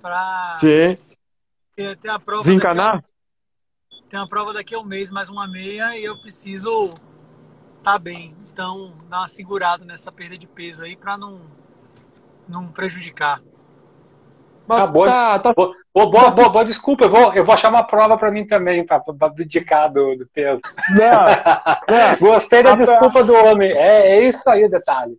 para 0.03 0.59
ter 0.61 2.09
a 2.11 2.19
prova. 2.19 2.45
Desencanar? 2.45 2.97
A, 2.97 4.09
tem 4.11 4.21
uma 4.21 4.29
prova 4.29 4.53
daqui 4.53 4.75
a 4.75 4.79
um 4.79 4.85
mês, 4.85 5.11
mais 5.11 5.31
uma 5.31 5.49
meia, 5.49 5.97
e 5.97 6.05
eu 6.05 6.19
preciso 6.19 6.85
estar 6.85 7.93
tá 7.93 7.99
bem. 7.99 8.37
Então, 8.53 8.95
dar 9.09 9.21
uma 9.21 9.29
segurada 9.29 9.83
nessa 9.83 10.13
perda 10.13 10.37
de 10.37 10.47
peso 10.47 10.83
aí 10.83 10.95
para 10.95 11.17
não, 11.17 11.41
não 12.47 12.69
prejudicar. 12.71 13.43
Mas 14.71 14.87
tá, 14.87 14.87
boa, 14.87 15.11
tá, 15.11 15.39
tá, 15.41 15.53
boa, 15.53 15.75
boa, 15.93 16.31
boa, 16.31 16.49
boa, 16.49 16.65
desculpa, 16.65 17.07
eu 17.07 17.11
vou, 17.11 17.35
eu 17.35 17.45
vou 17.45 17.53
achar 17.53 17.71
uma 17.71 17.83
prova 17.83 18.17
para 18.17 18.31
mim 18.31 18.47
também, 18.47 18.87
tá? 18.87 19.01
Para 19.01 19.27
abdicar 19.27 19.93
do, 19.93 20.15
do 20.15 20.29
peso. 20.29 20.61
Não, 20.91 21.27
não, 21.91 22.17
Gostei 22.21 22.63
da 22.63 22.77
desculpa 22.77 23.25
do 23.25 23.35
homem. 23.35 23.73
É, 23.73 24.13
é 24.13 24.29
isso 24.29 24.49
aí 24.49 24.65
o 24.65 24.71
detalhe. 24.71 25.19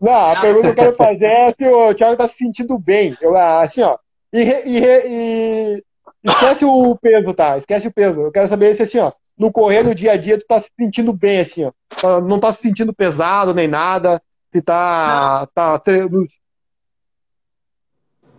Não, 0.00 0.30
a 0.30 0.40
pergunta 0.40 0.62
que 0.62 0.80
eu 0.80 0.84
quero 0.84 0.96
fazer 0.96 1.26
é 1.26 1.48
se 1.50 1.68
o 1.68 1.94
Thiago 1.94 2.16
tá 2.16 2.26
se 2.26 2.36
sentindo 2.38 2.78
bem. 2.78 3.14
Eu, 3.20 3.36
assim, 3.36 3.82
ó. 3.82 3.98
E, 4.32 4.40
e, 4.40 4.84
e, 5.06 5.84
esquece 6.24 6.64
o 6.64 6.96
peso, 6.96 7.34
tá? 7.34 7.58
Esquece 7.58 7.88
o 7.88 7.92
peso. 7.92 8.22
Eu 8.22 8.32
quero 8.32 8.48
saber 8.48 8.74
se 8.74 8.84
assim, 8.84 9.00
ó. 9.00 9.12
No 9.38 9.52
correr, 9.52 9.82
no 9.82 9.94
dia 9.94 10.12
a 10.12 10.16
dia, 10.16 10.38
tu 10.38 10.46
tá 10.46 10.58
se 10.58 10.70
sentindo 10.80 11.12
bem, 11.12 11.40
assim, 11.40 11.66
ó. 11.66 11.72
Tá, 12.00 12.22
não 12.22 12.40
tá 12.40 12.50
se 12.52 12.62
sentindo 12.62 12.94
pesado 12.94 13.52
nem 13.52 13.68
nada. 13.68 14.22
Se 14.50 14.62
tá. 14.62 15.46
tá 15.54 15.78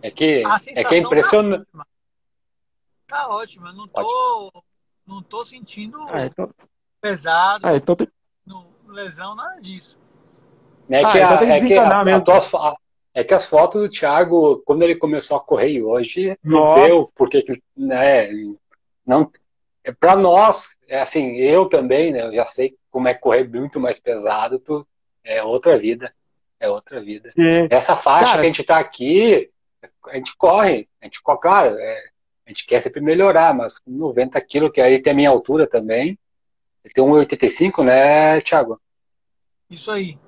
é 0.04 0.10
que, 0.10 0.42
é 0.76 0.84
que 0.84 0.94
é 0.94 0.98
impressionante. 0.98 1.66
Tá 3.06 3.26
ótimo, 3.28 3.68
eu 3.68 3.72
não 3.72 3.88
tô, 3.88 4.52
não 5.06 5.22
tô 5.22 5.46
sentindo 5.46 5.98
ah, 6.10 6.26
então... 6.26 6.50
pesado, 7.00 7.66
ah, 7.66 7.74
então 7.74 7.96
tem... 7.96 8.06
no, 8.44 8.66
lesão, 8.86 9.34
nada 9.34 9.58
disso. 9.62 9.98
É 10.90 10.98
que, 10.98 11.18
ah, 11.20 11.30
a, 11.30 11.34
então 11.36 11.48
é, 11.48 11.66
que 11.66 11.78
a, 11.78 12.02
a, 12.02 12.76
é 13.14 13.24
que 13.24 13.32
as 13.32 13.46
fotos 13.46 13.80
do 13.80 13.88
Thiago, 13.88 14.62
quando 14.66 14.82
ele 14.82 14.96
começou 14.96 15.38
a 15.38 15.40
correr 15.40 15.80
hoje, 15.80 16.36
viu 16.44 17.08
porque 17.14 17.42
né, 17.74 18.28
não 19.06 19.32
é 19.82 19.90
para 19.90 20.16
nós, 20.16 20.76
é 20.86 21.00
assim, 21.00 21.36
eu 21.36 21.64
também, 21.66 22.12
né, 22.12 22.26
eu 22.26 22.34
já 22.34 22.44
sei 22.44 22.76
como 22.90 23.08
é 23.08 23.14
correr 23.14 23.48
muito 23.48 23.80
mais 23.80 23.98
pesado, 23.98 24.58
tu, 24.58 24.86
é 25.24 25.42
outra 25.42 25.78
vida, 25.78 26.14
é 26.60 26.68
outra 26.68 27.00
vida. 27.00 27.30
Sim. 27.30 27.68
Essa 27.70 27.96
faixa 27.96 28.32
Cara, 28.32 28.40
que 28.40 28.44
a 28.44 28.48
gente 28.48 28.64
tá 28.64 28.76
aqui, 28.76 29.50
a 30.08 30.16
gente 30.16 30.36
corre, 30.36 30.88
a 31.00 31.04
gente 31.06 31.22
corre, 31.22 31.38
claro, 31.40 31.78
é, 31.78 32.04
a 32.46 32.50
gente 32.50 32.66
quer 32.66 32.80
sempre 32.82 33.00
melhorar, 33.00 33.54
mas 33.54 33.78
com 33.78 33.90
90 33.90 34.40
quilos, 34.42 34.72
que 34.72 34.80
aí 34.80 35.00
tem 35.00 35.12
a 35.12 35.16
minha 35.16 35.30
altura 35.30 35.66
também, 35.66 36.18
tem 36.94 37.02
1,85, 37.02 37.84
né, 37.84 38.40
Thiago? 38.40 38.80
Isso 39.70 39.90
aí. 39.90 40.18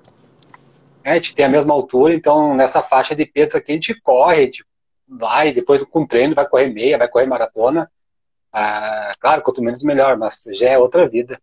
É, 1.03 1.11
a 1.11 1.15
gente 1.15 1.35
tem 1.35 1.45
a 1.45 1.49
mesma 1.49 1.73
altura, 1.73 2.13
então 2.13 2.55
nessa 2.55 2.81
faixa 2.81 3.15
de 3.15 3.25
peso 3.25 3.55
aqui 3.55 3.71
a 3.71 3.75
gente 3.75 4.01
corre, 4.01 4.41
a 4.41 4.45
gente 4.45 4.65
vai, 5.07 5.53
depois 5.53 5.83
com 5.83 6.05
treino 6.05 6.35
vai 6.35 6.47
correr 6.47 6.67
meia, 6.67 6.97
vai 6.97 7.07
correr 7.07 7.25
maratona. 7.25 7.89
Ah, 8.51 9.11
claro, 9.19 9.41
quanto 9.41 9.61
menos 9.61 9.83
melhor, 9.83 10.17
mas 10.17 10.43
já 10.53 10.69
é 10.69 10.77
outra 10.77 11.07
vida. 11.07 11.39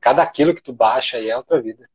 Cada 0.00 0.26
quilo 0.26 0.54
que 0.54 0.62
tu 0.62 0.72
baixa 0.72 1.16
aí 1.16 1.30
é 1.30 1.36
outra 1.36 1.60
vida. 1.60 1.88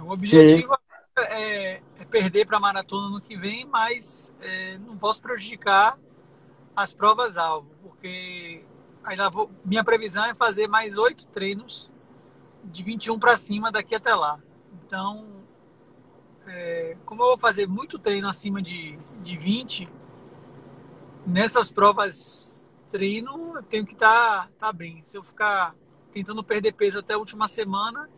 O 0.00 0.12
objetivo 0.12 0.76
é, 1.16 1.70
é 1.72 1.80
perder 2.04 2.46
para 2.46 2.56
a 2.56 2.60
maratona 2.60 3.08
no 3.08 3.20
que 3.20 3.36
vem, 3.36 3.64
mas 3.64 4.32
é, 4.40 4.78
não 4.78 4.96
posso 4.96 5.22
prejudicar 5.22 5.98
as 6.74 6.92
provas-alvo, 6.92 7.70
porque 7.82 8.64
ainda 9.04 9.30
vou, 9.30 9.50
minha 9.64 9.84
previsão 9.84 10.24
é 10.24 10.34
fazer 10.34 10.66
mais 10.66 10.96
oito 10.96 11.26
treinos 11.26 11.90
de 12.64 12.82
21 12.82 13.18
para 13.18 13.36
cima 13.36 13.70
daqui 13.70 13.94
até 13.94 14.14
lá. 14.14 14.40
Então, 14.84 15.26
é, 16.46 16.96
como 17.04 17.22
eu 17.22 17.26
vou 17.28 17.38
fazer 17.38 17.66
muito 17.66 17.98
treino 17.98 18.28
acima 18.28 18.60
de, 18.60 18.98
de 19.22 19.36
20, 19.36 19.88
nessas 21.26 21.70
provas 21.70 22.70
treino 22.88 23.56
eu 23.56 23.62
tenho 23.62 23.84
que 23.86 23.94
estar 23.94 24.46
tá, 24.46 24.50
tá 24.66 24.72
bem. 24.72 25.02
Se 25.04 25.16
eu 25.16 25.22
ficar 25.22 25.74
tentando 26.12 26.44
perder 26.44 26.72
peso 26.72 27.00
até 27.00 27.14
a 27.14 27.18
última 27.18 27.48
semana, 27.48 28.08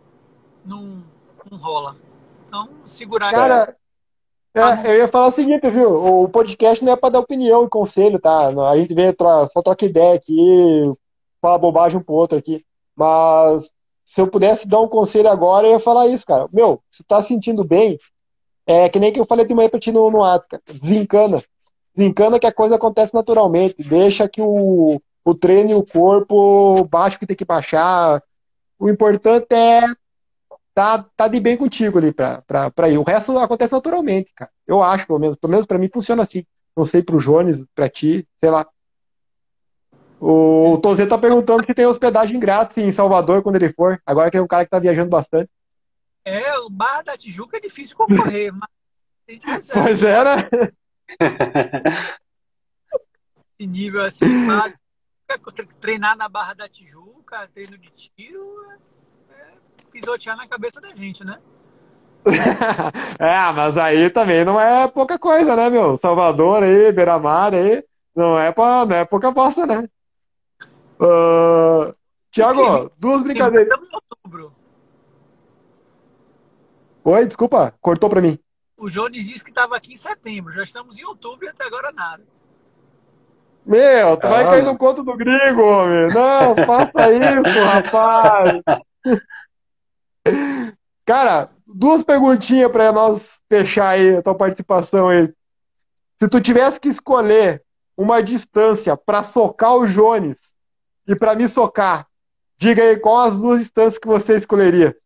não, 0.64 1.03
não 1.51 1.59
rola. 1.59 1.97
Então, 2.57 2.69
segurar. 2.87 3.31
Cara, 3.31 3.77
é, 4.55 4.95
eu 4.95 4.99
ia 5.01 5.09
falar 5.09 5.27
o 5.29 5.33
seguinte, 5.33 5.69
viu? 5.69 5.91
O 6.23 6.29
podcast 6.29 6.83
não 6.83 6.93
é 6.93 6.97
para 6.97 7.11
dar 7.11 7.19
opinião 7.21 7.65
e 7.65 7.69
conselho, 7.69 8.19
tá? 8.19 8.49
A 8.49 8.77
gente 8.79 8.95
vem, 8.95 9.15
só 9.53 9.63
troca 9.63 9.85
ideia 9.85 10.15
aqui, 10.15 10.91
fala 11.43 11.59
bobagem 11.59 11.99
um 11.99 12.03
pro 12.03 12.15
outro 12.15 12.39
aqui. 12.39 12.65
Mas 12.97 13.71
se 14.05 14.21
eu 14.21 14.29
pudesse 14.29 14.67
dar 14.67 14.81
um 14.81 14.89
conselho 14.89 15.29
agora, 15.29 15.67
eu 15.67 15.73
ia 15.73 15.81
falar 15.81 16.07
isso, 16.07 16.25
cara. 16.25 16.49
Meu, 16.53 16.81
se 16.91 17.03
tu 17.03 17.09
tá 17.09 17.23
sentindo 17.23 17.63
bem, 17.63 17.99
é 18.67 18.89
que 18.89 18.99
nem 18.99 19.13
que 19.13 19.21
eu 19.21 19.27
falei 19.27 19.45
de 19.45 19.55
manhã 19.55 19.69
pra 19.69 19.79
ti 19.79 19.93
no, 19.93 20.11
no 20.11 20.25
ato, 20.25 20.49
cara. 20.49 20.63
Desencana. 20.67 21.43
Desencana 21.95 22.39
que 22.39 22.47
a 22.47 22.53
coisa 22.53 22.77
acontece 22.77 23.13
naturalmente. 23.13 23.75
Deixa 23.79 24.27
que 24.29 24.41
o, 24.41 25.01
o 25.23 25.35
treino 25.35 25.71
e 25.71 25.75
o 25.75 25.85
corpo 25.85 26.89
baixe 26.89 27.17
o 27.17 27.21
que 27.21 27.27
tem 27.27 27.37
que 27.37 27.45
baixar. 27.45 28.23
O 28.79 28.89
importante 28.89 29.53
é 29.53 29.83
tá, 30.77 31.03
tá 31.16 31.27
de 31.27 31.41
bem 31.41 31.57
contigo 31.57 31.97
ali 31.97 32.12
pra, 32.12 32.43
pra, 32.43 32.70
pra 32.70 32.91
ir. 32.91 32.99
O 32.99 33.03
resto 33.03 33.37
acontece 33.39 33.72
naturalmente, 33.72 34.31
cara. 34.35 34.51
Eu 34.66 34.83
acho, 34.83 35.07
pelo 35.07 35.18
menos. 35.18 35.39
Pelo 35.39 35.51
menos 35.51 35.64
pra 35.64 35.79
mim 35.79 35.89
funciona 35.89 36.22
assim. 36.22 36.45
Não 36.77 36.85
sei 36.85 37.03
pro 37.03 37.16
Jones, 37.16 37.64
pra 37.74 37.89
ti, 37.89 38.29
sei 38.39 38.51
lá. 38.51 38.68
O 40.20 40.79
Tozê 40.83 41.07
tá 41.07 41.16
perguntando 41.16 41.64
se 41.64 41.72
tem 41.72 41.87
hospedagem 41.87 42.39
grátis 42.39 42.77
em 42.77 42.93
Salvador 42.93 43.43
quando 43.43 43.57
ele 43.57 43.72
for. 43.72 43.99
Agora 44.05 44.31
que 44.31 44.37
é 44.37 44.43
um 44.43 44.47
cara 44.47 44.64
que 44.64 44.70
tá 44.70 44.79
viajando 44.79 45.09
bastante. 45.09 45.51
É, 46.22 46.59
o 46.59 46.68
Bar 46.68 47.03
da 47.03 47.16
Tijuca 47.16 47.57
é 47.57 47.61
difícil 47.61 47.97
concorrer, 47.97 48.53
mas 48.53 48.68
a 49.27 49.33
gente 49.33 49.47
Pois 49.72 50.03
é, 50.03 50.24
né? 50.24 50.49
esse 53.59 53.66
nível 53.66 54.03
assim, 54.05 54.27
treinar 55.81 56.16
na 56.16 56.29
Barra 56.29 56.53
da 56.53 56.68
Tijuca, 56.68 57.49
treino 57.55 57.79
de 57.79 57.91
tiro, 57.91 58.62
é 58.72 58.96
pisotear 60.01 60.37
na 60.37 60.47
cabeça 60.47 60.81
da 60.81 60.89
gente, 60.95 61.25
né? 61.25 61.39
é, 63.19 63.53
mas 63.53 63.79
aí 63.79 64.11
também 64.11 64.45
não 64.45 64.61
é 64.61 64.89
pouca 64.89 65.19
coisa, 65.19 65.57
né, 65.57 65.71
meu? 65.71 65.97
Salvador 65.97 66.63
aí, 66.63 66.93
Beira-Mar 66.93 67.55
aí, 67.55 67.83
não 68.15 68.39
é, 68.39 68.53
pra, 68.53 68.85
não 68.85 68.97
é 68.97 69.05
pouca 69.05 69.31
bosta, 69.31 69.65
né? 69.65 69.89
Uh, 71.01 71.95
Tiago, 72.31 72.91
duas 72.99 73.23
brincadeiras. 73.23 73.69
Estamos 73.69 73.89
em 73.89 73.95
outubro. 73.95 74.53
Oi, 77.05 77.27
desculpa, 77.27 77.75
cortou 77.81 78.11
pra 78.11 78.21
mim. 78.21 78.39
O 78.77 78.91
Jones 78.91 79.27
disse 79.27 79.45
que 79.45 79.51
estava 79.51 79.77
aqui 79.77 79.95
em 79.95 79.97
setembro, 79.97 80.53
já 80.53 80.63
estamos 80.63 80.99
em 80.99 81.05
outubro 81.05 81.47
e 81.47 81.49
até 81.49 81.65
agora 81.65 81.93
nada. 81.93 82.23
Meu, 83.65 84.17
tu 84.17 84.27
ah, 84.27 84.31
vai 84.31 84.45
cair 84.45 84.65
no 84.65 84.77
conto 84.77 85.03
do 85.03 85.17
gringo, 85.17 85.63
homem. 85.63 86.09
Não, 86.09 86.55
faça 86.67 87.11
isso, 87.13 87.59
rapaz. 87.65 88.63
Cara, 91.05 91.51
duas 91.66 92.03
perguntinhas 92.03 92.70
para 92.70 92.93
nós 92.93 93.39
fechar 93.49 93.91
aí 93.91 94.16
a 94.16 94.22
tua 94.22 94.35
participação 94.35 95.09
aí. 95.09 95.33
Se 96.18 96.29
tu 96.29 96.41
tivesse 96.41 96.81
que 96.81 96.89
escolher 96.89 97.62
uma 97.97 98.22
distância 98.22 98.97
para 98.97 99.22
socar 99.22 99.77
o 99.77 99.87
Jones 99.87 100.37
e 101.07 101.14
para 101.14 101.35
me 101.35 101.49
socar, 101.49 102.07
diga 102.59 102.83
aí 102.83 102.99
qual 102.99 103.18
as 103.18 103.39
duas 103.39 103.61
distâncias 103.61 103.99
que 103.99 104.09
você 104.09 104.37
escolheria. 104.37 104.97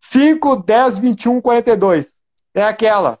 5, 0.00 0.56
10, 0.56 0.98
21, 0.98 1.40
42. 1.40 2.08
É 2.54 2.62
aquela. 2.62 3.18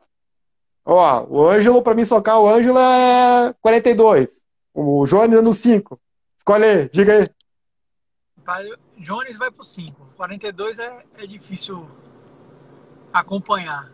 Ó, 0.84 1.26
o 1.28 1.48
Ângelo, 1.48 1.82
para 1.82 1.94
mim 1.94 2.04
socar 2.04 2.40
o 2.40 2.48
Ângelo 2.48 2.78
é 2.78 3.54
42. 3.60 4.28
O 4.74 5.04
Jones 5.06 5.38
é 5.38 5.42
no 5.42 5.52
5. 5.52 6.00
Escolhe 6.38 6.64
aí, 6.64 6.88
diga 6.88 7.18
aí. 7.18 7.26
Vai, 8.38 8.66
Jones 9.00 9.38
vai 9.38 9.50
pro 9.50 9.64
5. 9.64 10.08
42 10.14 10.78
é, 10.78 11.04
é 11.18 11.26
difícil 11.26 11.88
acompanhar. 13.10 13.90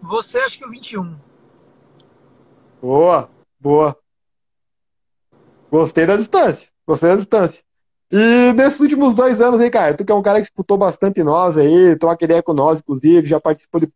Você 0.00 0.38
acha 0.38 0.56
que 0.56 0.64
o 0.64 0.70
21. 0.70 1.18
Boa, 2.80 3.28
boa. 3.60 3.96
Gostei 5.70 6.06
da 6.06 6.16
distância. 6.16 6.68
Gostei 6.86 7.10
da 7.10 7.16
distância. 7.16 7.62
E 8.10 8.52
nesses 8.54 8.80
últimos 8.80 9.14
dois 9.14 9.40
anos 9.42 9.60
aí, 9.60 9.70
cara, 9.70 9.94
tu 9.94 10.04
que 10.04 10.12
é 10.12 10.14
um 10.14 10.22
cara 10.22 10.38
que 10.38 10.44
disputou 10.44 10.78
bastante 10.78 11.22
nós 11.22 11.58
aí, 11.58 11.96
troca 11.98 12.24
ideia 12.24 12.42
com 12.42 12.54
nós, 12.54 12.78
inclusive, 12.78 13.26
já 13.26 13.38
participou 13.38 13.80
de. 13.80 13.92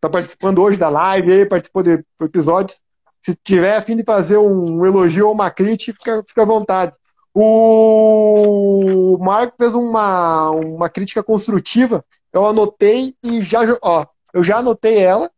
tá 0.00 0.08
participando 0.08 0.62
hoje 0.62 0.78
da 0.78 0.88
live 0.88 1.30
aí, 1.30 1.44
participou 1.46 1.82
de 1.82 2.02
episódios. 2.22 2.80
Se 3.22 3.34
tiver 3.44 3.76
a 3.76 3.82
fim 3.82 3.96
de 3.96 4.04
fazer 4.04 4.38
um 4.38 4.86
elogio 4.86 5.26
ou 5.26 5.34
uma 5.34 5.50
crítica, 5.50 5.92
fica, 5.98 6.24
fica 6.26 6.42
à 6.42 6.46
vontade. 6.46 6.96
O 7.40 9.16
Marco 9.20 9.54
fez 9.56 9.74
uma, 9.74 10.50
uma 10.50 10.88
crítica 10.88 11.22
construtiva 11.22 12.04
eu 12.32 12.46
anotei 12.46 13.14
e 13.22 13.42
já, 13.42 13.60
ó, 13.82 14.06
eu 14.32 14.44
já 14.44 14.58
anotei 14.58 14.98
ela 14.98 15.30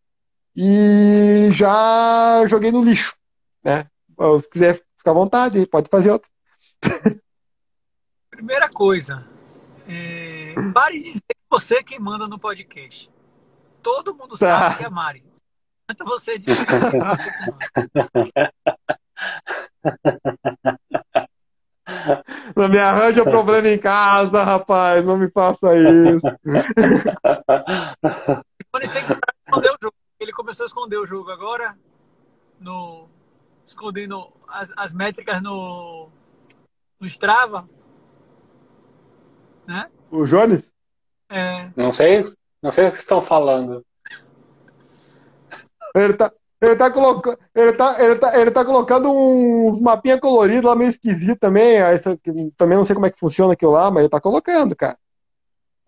e 0.55 1.49
já 1.53 2.45
joguei 2.47 2.73
no 2.73 2.83
lixo, 2.83 3.17
né? 3.63 3.89
Se 4.43 4.51
quiser 4.51 4.83
ficar 4.99 5.13
à 5.13 5.15
vontade, 5.15 5.67
pode 5.67 5.89
fazer 5.89 6.11
outra. 6.11 6.29
Primeira 8.31 8.69
coisa, 8.69 9.27
é, 9.89 10.55
pare 10.75 10.99
de 10.99 11.11
dizer 11.11 11.23
que 11.29 11.49
você 11.49 11.77
é 11.77 11.83
quem 11.83 11.99
manda 11.99 12.27
no 12.27 12.39
podcast. 12.39 13.11
Todo 13.83 14.15
mundo 14.15 14.37
sabe 14.37 14.75
tá. 14.75 14.75
que 14.77 14.85
é 14.85 14.91
Mari. 14.91 15.25
Então 15.91 16.07
você 16.07 16.39
diz 16.39 16.57
que 16.57 16.75
é 16.75 17.05
você 17.05 17.31
que 17.31 17.39
manda. 17.47 18.53
Não 22.57 22.69
me 22.69 22.79
arranja 22.79 23.25
problema 23.25 23.69
em 23.69 23.79
casa, 23.79 24.43
rapaz. 24.43 25.05
Não 25.05 25.17
me 25.17 25.31
faça 25.31 25.69
isso. 25.77 26.27
tem 28.73 29.05
que 29.05 29.13
esconder 29.47 29.71
o 29.71 29.77
jogo. 29.81 29.95
Ele 30.19 30.33
começou 30.33 30.65
a 30.65 30.67
esconder 30.67 30.99
o 30.99 31.07
jogo 31.07 31.31
agora. 31.31 31.77
No, 32.59 33.07
escondendo 33.65 34.31
as, 34.47 34.73
as 34.77 34.93
métricas 34.93 35.43
no, 35.43 36.09
no 36.99 37.07
Strava. 37.07 37.65
Né? 39.67 39.89
O 40.11 40.25
Jones? 40.25 40.71
É. 41.31 41.71
Não 41.77 41.93
sei, 41.93 42.23
não 42.61 42.71
sei 42.71 42.89
o 42.89 42.93
que 42.93 42.99
estão 42.99 43.23
falando. 43.23 43.85
Ele 45.95 46.15
tá, 46.15 46.33
ele 46.61 46.77
tá, 46.77 46.91
colocando, 46.91 47.39
ele, 47.55 47.73
tá, 47.73 48.05
ele, 48.05 48.17
tá, 48.17 48.39
ele 48.39 48.51
tá 48.51 48.65
colocando 48.65 49.11
uns 49.11 49.81
mapinha 49.81 50.21
coloridos 50.21 50.65
lá 50.65 50.77
meio 50.77 50.91
esquisito 50.91 51.39
também. 51.39 51.79
Isso, 51.95 52.21
também 52.57 52.77
não 52.77 52.85
sei 52.85 52.95
como 52.95 53.07
é 53.07 53.11
que 53.11 53.19
funciona 53.19 53.55
aquilo 53.55 53.73
lá, 53.73 53.91
mas 53.91 54.01
ele 54.01 54.11
tá 54.11 54.21
colocando, 54.21 54.77
cara. 54.77 54.99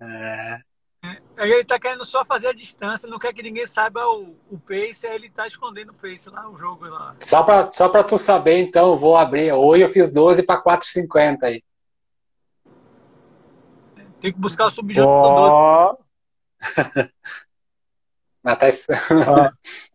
É. 0.00 0.60
ele 1.38 1.64
tá 1.64 1.78
querendo 1.78 2.04
só 2.06 2.24
fazer 2.24 2.48
a 2.48 2.52
distância, 2.54 3.08
não 3.08 3.18
quer 3.18 3.34
que 3.34 3.42
ninguém 3.42 3.66
saiba 3.66 4.04
o, 4.06 4.34
o 4.50 4.58
pace, 4.58 5.06
aí 5.06 5.14
ele 5.14 5.28
tá 5.28 5.46
escondendo 5.46 5.90
o 5.90 5.94
pace 5.94 6.30
lá, 6.30 6.48
o 6.48 6.56
jogo 6.56 6.86
lá. 6.86 7.16
Só 7.20 7.42
pra, 7.42 7.70
só 7.70 7.90
pra 7.90 8.02
tu 8.02 8.16
saber, 8.16 8.58
então, 8.58 8.98
vou 8.98 9.16
abrir. 9.16 9.52
Hoje 9.52 9.82
eu 9.82 9.90
fiz 9.90 10.10
12 10.10 10.42
pra 10.42 10.62
4,50 10.62 11.42
aí. 11.42 11.62
Tem 14.20 14.32
que 14.32 14.38
buscar 14.38 14.68
o 14.68 14.70
subjogo 14.70 15.06
oh. 15.06 15.98
12. 16.94 17.10
Mas 18.42 18.86
tá... 18.86 19.52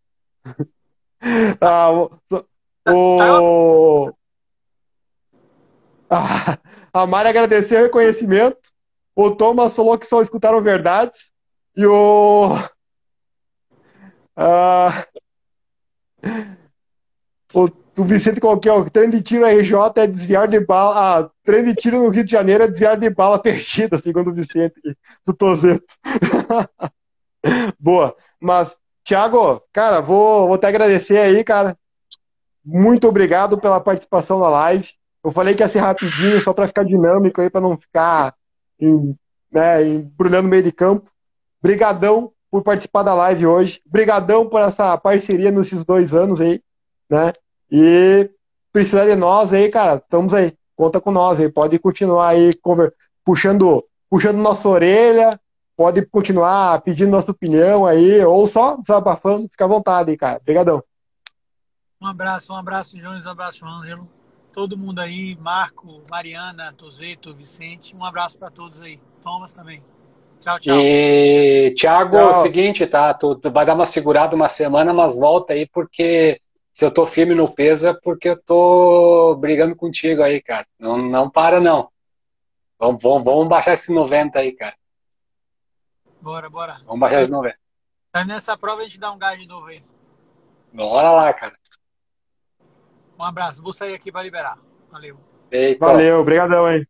ah. 1.62 1.92
o, 1.92 2.10
o, 2.90 4.14
ah, 6.10 6.58
a 6.94 7.08
Mari 7.08 7.30
agradeceu 7.30 7.80
o 7.80 7.84
reconhecimento. 7.84 8.58
O 9.16 9.36
Thomas 9.36 9.76
falou 9.76 9.98
que 9.98 10.06
só 10.06 10.22
escutaram 10.22 10.62
verdades. 10.62 11.32
E 11.76 11.86
o. 11.86 12.54
Ah, 14.40 15.08
o, 17.52 17.68
o 17.98 18.04
Vicente 18.04 18.40
colocou 18.40 18.82
o 18.82 18.90
treino 18.90 19.14
de 19.14 19.24
tiro 19.24 19.44
RJ 19.44 19.74
é 19.96 20.06
desviar 20.06 20.48
de 20.48 20.60
bala. 20.60 20.94
Ah, 20.96 21.32
treino 21.44 21.70
de 21.70 21.74
tiro 21.74 21.98
no 21.98 22.10
Rio 22.10 22.24
de 22.24 22.32
Janeiro 22.34 22.64
é 22.64 22.68
desviar 22.68 23.00
de 23.00 23.10
bala 23.10 23.42
perdida, 23.42 23.98
segundo 23.98 24.30
o 24.30 24.34
Vicente 24.36 24.80
do 25.26 25.34
Tozeto. 25.34 25.88
Boa. 27.80 28.16
Mas 28.40 28.78
Tiago, 29.08 29.64
cara, 29.72 30.02
vou, 30.02 30.50
vou 30.50 30.58
te 30.58 30.66
agradecer 30.66 31.18
aí, 31.18 31.42
cara. 31.42 31.78
Muito 32.64 33.08
obrigado 33.08 33.58
pela 33.58 33.80
participação 33.80 34.38
na 34.38 34.50
live. 34.50 34.86
Eu 35.24 35.32
falei 35.32 35.56
que 35.56 35.64
ia 35.64 35.70
ser 35.70 35.80
rapidinho, 35.80 36.42
só 36.42 36.52
para 36.52 36.68
ficar 36.68 36.84
dinâmico 36.84 37.40
aí, 37.40 37.50
para 37.50 37.62
não 37.62 37.78
ficar 37.78 38.36
em, 38.78 39.16
né, 39.50 39.88
embrulhando 39.88 40.44
no 40.44 40.50
meio 40.50 40.62
de 40.62 40.74
campo. 40.74 41.10
Brigadão 41.62 42.34
por 42.52 42.64
participar 42.64 43.04
da 43.04 43.14
live 43.14 43.48
hoje. 43.48 43.82
Brigadão 43.86 44.50
por 44.50 44.60
essa 44.60 44.98
parceria 44.98 45.52
nesses 45.52 45.86
dois 45.86 46.14
anos 46.14 46.42
aí, 46.42 46.62
né? 47.10 47.32
E 47.72 48.30
precisar 48.74 49.06
de 49.06 49.16
nós 49.16 49.54
aí, 49.54 49.70
cara, 49.70 49.96
estamos 50.04 50.34
aí. 50.34 50.54
Conta 50.76 51.00
com 51.00 51.12
nós 51.12 51.40
aí. 51.40 51.50
Pode 51.50 51.80
continuar 51.80 52.32
aí 52.32 52.54
puxando, 53.24 53.86
puxando 54.10 54.36
nossa 54.36 54.68
orelha, 54.68 55.40
pode 55.78 56.04
continuar 56.08 56.82
pedindo 56.82 57.12
nossa 57.12 57.32
opinião 57.32 57.86
aí, 57.86 58.20
ou 58.26 58.48
só 58.48 58.78
desabafando, 58.78 59.48
fica 59.48 59.66
à 59.66 59.68
vontade 59.68 60.10
aí, 60.10 60.18
cara. 60.18 60.40
Obrigadão. 60.42 60.84
Um 62.02 62.08
abraço, 62.08 62.52
um 62.52 62.56
abraço, 62.56 62.98
Jones, 62.98 63.26
um 63.26 63.30
abraço, 63.30 63.64
Ângelo. 63.64 64.10
Todo 64.52 64.76
mundo 64.76 65.00
aí, 65.00 65.38
Marco, 65.40 66.02
Mariana, 66.10 66.74
Tozeto, 66.74 67.34
Vicente, 67.34 67.96
um 67.96 68.04
abraço 68.04 68.40
para 68.40 68.50
todos 68.50 68.82
aí. 68.82 69.00
Thomas 69.22 69.54
também. 69.54 69.84
Tchau, 70.40 70.60
tchau. 70.60 70.76
E, 70.80 71.76
Thiago, 71.78 72.18
é 72.18 72.26
o 72.26 72.34
seguinte, 72.42 72.86
tá? 72.88 73.14
Tu, 73.14 73.36
tu, 73.36 73.52
vai 73.52 73.66
dar 73.66 73.76
uma 73.76 73.86
segurada 73.86 74.36
uma 74.36 74.50
semana, 74.50 74.94
mas 74.94 75.16
volta 75.16 75.54
aí, 75.54 75.68
porque 75.68 76.42
se 76.74 76.84
eu 76.84 76.92
tô 76.92 77.06
firme 77.06 77.36
no 77.36 77.52
peso 77.52 77.88
é 77.88 77.94
porque 77.94 78.30
eu 78.30 78.42
tô 78.42 79.36
brigando 79.36 79.76
contigo 79.76 80.24
aí, 80.24 80.42
cara. 80.42 80.66
Não, 80.80 80.98
não 80.98 81.30
para, 81.30 81.60
não. 81.60 81.90
Vamos, 82.80 83.02
vamos, 83.02 83.24
vamos 83.24 83.48
baixar 83.48 83.74
esse 83.74 83.94
90 83.94 84.40
aí, 84.40 84.52
cara. 84.52 84.76
Bora, 86.22 86.50
bora. 86.50 86.82
Vamos 86.86 87.00
baixar 87.00 87.20
as 87.20 87.30
90. 87.30 87.58
Tá 88.12 88.26
nessa 88.26 88.58
prova 88.58 88.82
a 88.82 88.84
gente 88.84 89.00
dá 89.00 89.12
um 89.12 89.18
gás 89.18 89.40
de 89.40 89.48
novo 89.48 89.68
aí. 89.68 89.84
Bora 90.74 91.12
lá, 91.12 91.34
cara. 91.34 91.54
Um 93.18 93.24
abraço. 93.24 93.62
Vou 93.62 93.74
sair 93.74 93.94
aqui 93.94 94.12
para 94.12 94.24
liberar. 94.24 94.58
Valeu. 94.92 95.20
Eita. 95.52 95.86
Valeu, 95.86 96.20
obrigadão 96.20 96.66
aí. 96.66 96.88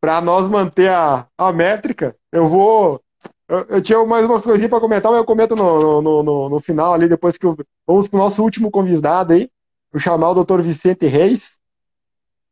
Para 0.00 0.20
nós 0.20 0.48
manter 0.48 0.90
a, 0.90 1.28
a 1.38 1.52
métrica, 1.52 2.16
eu 2.30 2.48
vou. 2.48 3.00
Eu, 3.48 3.60
eu 3.68 3.82
tinha 3.82 4.04
mais 4.04 4.26
umas 4.26 4.42
coisinhas 4.44 4.70
para 4.70 4.80
comentar, 4.80 5.10
mas 5.10 5.20
eu 5.20 5.24
comento 5.24 5.54
no, 5.54 6.02
no, 6.02 6.22
no, 6.22 6.48
no 6.48 6.60
final 6.60 6.92
ali, 6.92 7.08
depois 7.08 7.38
que 7.38 7.46
eu, 7.46 7.56
vamos 7.86 8.08
para 8.08 8.16
o 8.16 8.22
nosso 8.22 8.42
último 8.42 8.70
convidado 8.70 9.32
aí. 9.32 9.50
Vou 9.92 10.00
chamar 10.00 10.30
o 10.30 10.44
Dr. 10.44 10.60
Vicente 10.62 11.06
Reis. 11.06 11.58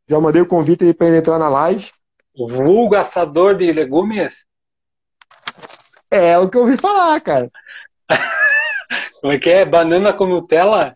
Já 0.09 0.21
mandei 0.21 0.43
o 0.43 0.47
convite 0.47 0.85
aí 0.85 0.93
para 0.93 1.09
ele 1.09 1.19
entrar 1.19 1.39
na 1.39 1.49
live. 1.49 1.91
O 2.41 2.49
vulgo 2.49 2.97
assador 2.97 3.55
de 3.55 3.71
legumes? 3.71 4.47
É 6.11 6.39
o 6.39 6.49
que 6.49 6.57
eu 6.57 6.63
ouvi 6.63 6.79
falar, 6.79 7.21
cara. 7.21 7.51
Como 9.21 9.31
é 9.35 9.39
que 9.39 9.51
é? 9.51 9.63
Banana 9.67 10.11
com 10.11 10.25
Nutella? 10.25 10.95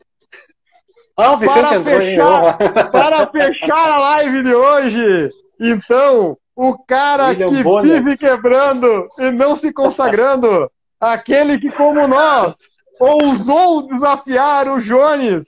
Ah, 1.15 1.37
para, 1.37 1.85
fechar, 1.85 2.91
para 2.91 3.27
fechar 3.27 3.91
a 3.91 3.97
live 3.99 4.43
de 4.43 4.55
hoje, 4.55 5.31
então, 5.61 6.39
o 6.57 6.79
cara 6.79 7.29
William 7.29 7.49
que 7.51 7.63
Bonner. 7.63 8.03
vive 8.03 8.17
quebrando 8.17 9.07
e 9.19 9.31
não 9.31 9.55
se 9.55 9.71
consagrando, 9.71 10.73
aquele 10.99 11.59
que, 11.59 11.71
como 11.71 12.09
nós, 12.09 12.55
ousou 12.99 13.87
desafiar 13.87 14.67
o 14.67 14.81
Jones 14.81 15.45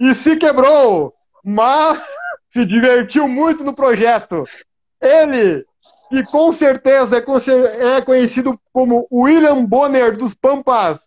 e 0.00 0.14
se 0.14 0.36
quebrou, 0.36 1.12
mas 1.44 2.02
se 2.50 2.64
divertiu 2.64 3.28
muito 3.28 3.62
no 3.62 3.76
projeto. 3.76 4.46
Ele, 5.04 5.64
que 6.08 6.24
com 6.24 6.52
certeza 6.52 7.16
é, 7.16 7.96
é 7.96 8.02
conhecido 8.02 8.58
como 8.72 9.06
William 9.12 9.64
Bonner 9.64 10.16
dos 10.16 10.34
Pampas, 10.34 11.00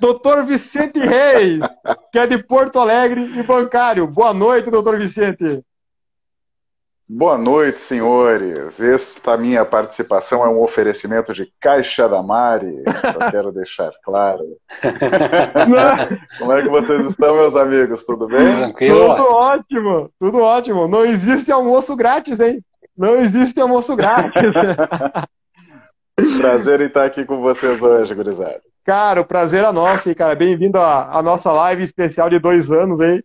Doutor 0.00 0.44
Vicente 0.44 0.98
Reis, 0.98 1.60
que 2.10 2.18
é 2.18 2.26
de 2.26 2.42
Porto 2.42 2.80
Alegre 2.80 3.38
e 3.38 3.42
bancário. 3.44 4.04
Boa 4.04 4.34
noite, 4.34 4.68
doutor 4.68 4.98
Vicente. 4.98 5.62
Boa 7.08 7.38
noite, 7.38 7.78
senhores. 7.78 8.80
Esta 8.80 9.36
minha 9.36 9.64
participação 9.64 10.44
é 10.44 10.48
um 10.48 10.60
oferecimento 10.60 11.32
de 11.32 11.52
Caixa 11.60 12.08
da 12.08 12.20
Mari. 12.20 12.82
Só 13.12 13.30
quero 13.30 13.52
deixar 13.52 13.92
claro. 14.02 14.44
Como 16.38 16.52
é 16.52 16.62
que 16.62 16.68
vocês 16.68 17.06
estão, 17.06 17.36
meus 17.36 17.54
amigos? 17.54 18.02
Tudo 18.02 18.26
bem? 18.26 18.56
Tranquilo. 18.56 19.14
Tudo 19.14 19.28
ótimo, 19.28 20.10
tudo 20.18 20.38
ótimo. 20.40 20.88
Não 20.88 21.04
existe 21.04 21.52
almoço 21.52 21.94
grátis, 21.94 22.40
hein? 22.40 22.60
Não 23.02 23.16
existe 23.16 23.60
almoço 23.60 23.96
grátis. 23.96 24.30
Prazer 26.38 26.82
em 26.82 26.86
estar 26.86 27.04
aqui 27.04 27.24
com 27.24 27.40
vocês 27.40 27.82
hoje, 27.82 28.14
gurizada. 28.14 28.62
Cara, 28.84 29.20
o 29.20 29.24
prazer 29.24 29.64
é 29.64 29.72
nosso, 29.72 30.08
hein, 30.08 30.14
cara. 30.14 30.36
Bem-vindo 30.36 30.78
à, 30.78 31.18
à, 31.18 31.20
nossa 31.20 31.50
live 31.50 31.82
especial 31.82 32.30
de 32.30 32.38
dois 32.38 32.70
anos, 32.70 33.00
hein? 33.00 33.20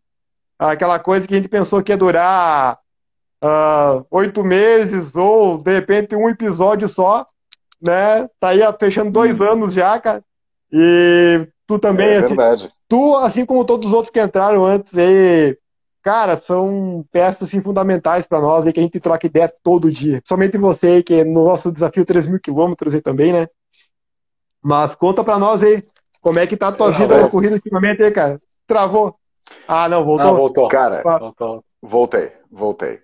Aquela 0.58 0.98
coisa 0.98 1.28
que 1.28 1.36
a 1.36 1.38
gente 1.38 1.48
pensou 1.48 1.84
que 1.84 1.92
ia 1.92 1.98
durar 1.98 2.80
uh, 3.44 4.04
oito 4.10 4.44
meses 4.44 5.16
ou, 5.16 5.60
de 5.60 5.72
repente, 5.72 6.16
um 6.16 6.28
episódio 6.28 6.88
só, 6.88 7.24
né? 7.80 8.28
Tá 8.40 8.50
aí 8.50 8.62
fechando 8.80 9.12
dois 9.12 9.40
hum. 9.40 9.44
anos 9.44 9.76
já, 9.76 10.00
cara. 10.00 10.24
E 10.72 11.48
tu 11.68 11.78
também. 11.78 12.08
É 12.08 12.18
assim, 12.18 12.28
verdade. 12.30 12.72
Tu, 12.90 13.16
assim 13.18 13.46
como 13.46 13.64
todos 13.64 13.90
os 13.90 13.94
outros 13.94 14.10
que 14.10 14.20
entraram 14.20 14.66
antes 14.66 14.98
aí, 14.98 15.56
cara, 16.08 16.38
são 16.38 17.06
peças 17.12 17.50
assim, 17.50 17.62
fundamentais 17.62 18.26
para 18.26 18.40
nós 18.40 18.66
aí, 18.66 18.72
que 18.72 18.80
a 18.80 18.84
gente 18.84 18.98
troca 18.98 19.28
ideia 19.28 19.54
todo 19.62 19.92
dia. 19.92 20.24
Somente 20.26 20.58
você, 20.58 21.04
que 21.04 21.16
é 21.16 21.26
no 21.26 21.44
nosso 21.44 21.70
desafio 21.70 22.06
3 22.06 22.30
mil 22.30 22.40
quilômetros 22.40 22.96
aí 22.96 23.02
também, 23.02 23.34
né? 23.34 23.50
Mas 24.64 24.96
conta 24.96 25.22
pra 25.22 25.38
nós 25.38 25.62
aí, 25.62 25.84
como 26.22 26.40
é 26.40 26.48
que 26.48 26.56
tá 26.56 26.70
a 26.70 26.72
tua 26.72 26.92
vida 26.92 27.20
na 27.20 27.28
corrida 27.28 27.56
ultimamente 27.56 28.02
aí, 28.02 28.12
cara? 28.12 28.42
Travou? 28.66 29.16
Ah, 29.68 29.90
não, 29.90 30.06
voltou? 30.06 30.26
Não, 30.28 30.38
voltou. 30.38 30.68
Cara, 30.70 31.02
voltou. 31.04 31.64
voltei, 31.82 32.32
voltei. 32.50 33.02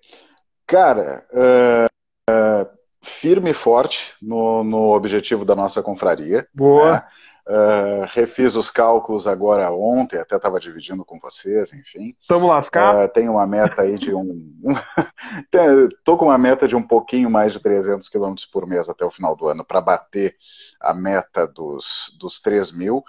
Cara, 0.65 1.25
uh, 1.33 2.31
uh, 2.31 2.69
firme 3.01 3.51
e 3.51 3.53
forte 3.53 4.13
no, 4.21 4.63
no 4.63 4.93
objetivo 4.93 5.43
da 5.43 5.57
nossa 5.57 5.83
confraria. 5.83 6.47
Boa. 6.53 6.93
Né? 6.93 7.03
Uh, 7.45 8.05
refiz 8.13 8.55
os 8.55 8.71
cálculos 8.71 9.27
agora 9.27 9.69
ontem, 9.69 10.17
até 10.17 10.37
estava 10.37 10.61
dividindo 10.61 11.03
com 11.03 11.19
vocês, 11.19 11.73
enfim. 11.73 12.15
Estamos 12.21 12.47
lascados? 12.47 13.03
Uh, 13.03 13.09
tenho 13.09 13.33
uma 13.33 13.45
meta 13.45 13.81
aí 13.81 13.97
de 13.97 14.15
um. 14.15 14.55
Estou 15.91 16.17
com 16.17 16.25
uma 16.25 16.37
meta 16.37 16.69
de 16.69 16.75
um 16.75 16.81
pouquinho 16.81 17.29
mais 17.29 17.51
de 17.51 17.59
300 17.59 18.07
km 18.07 18.35
por 18.49 18.65
mês 18.65 18.87
até 18.87 19.03
o 19.03 19.11
final 19.11 19.35
do 19.35 19.47
ano 19.47 19.65
para 19.65 19.81
bater 19.81 20.37
a 20.79 20.93
meta 20.93 21.45
dos, 21.45 22.15
dos 22.17 22.39
3 22.39 22.71
mil. 22.71 23.03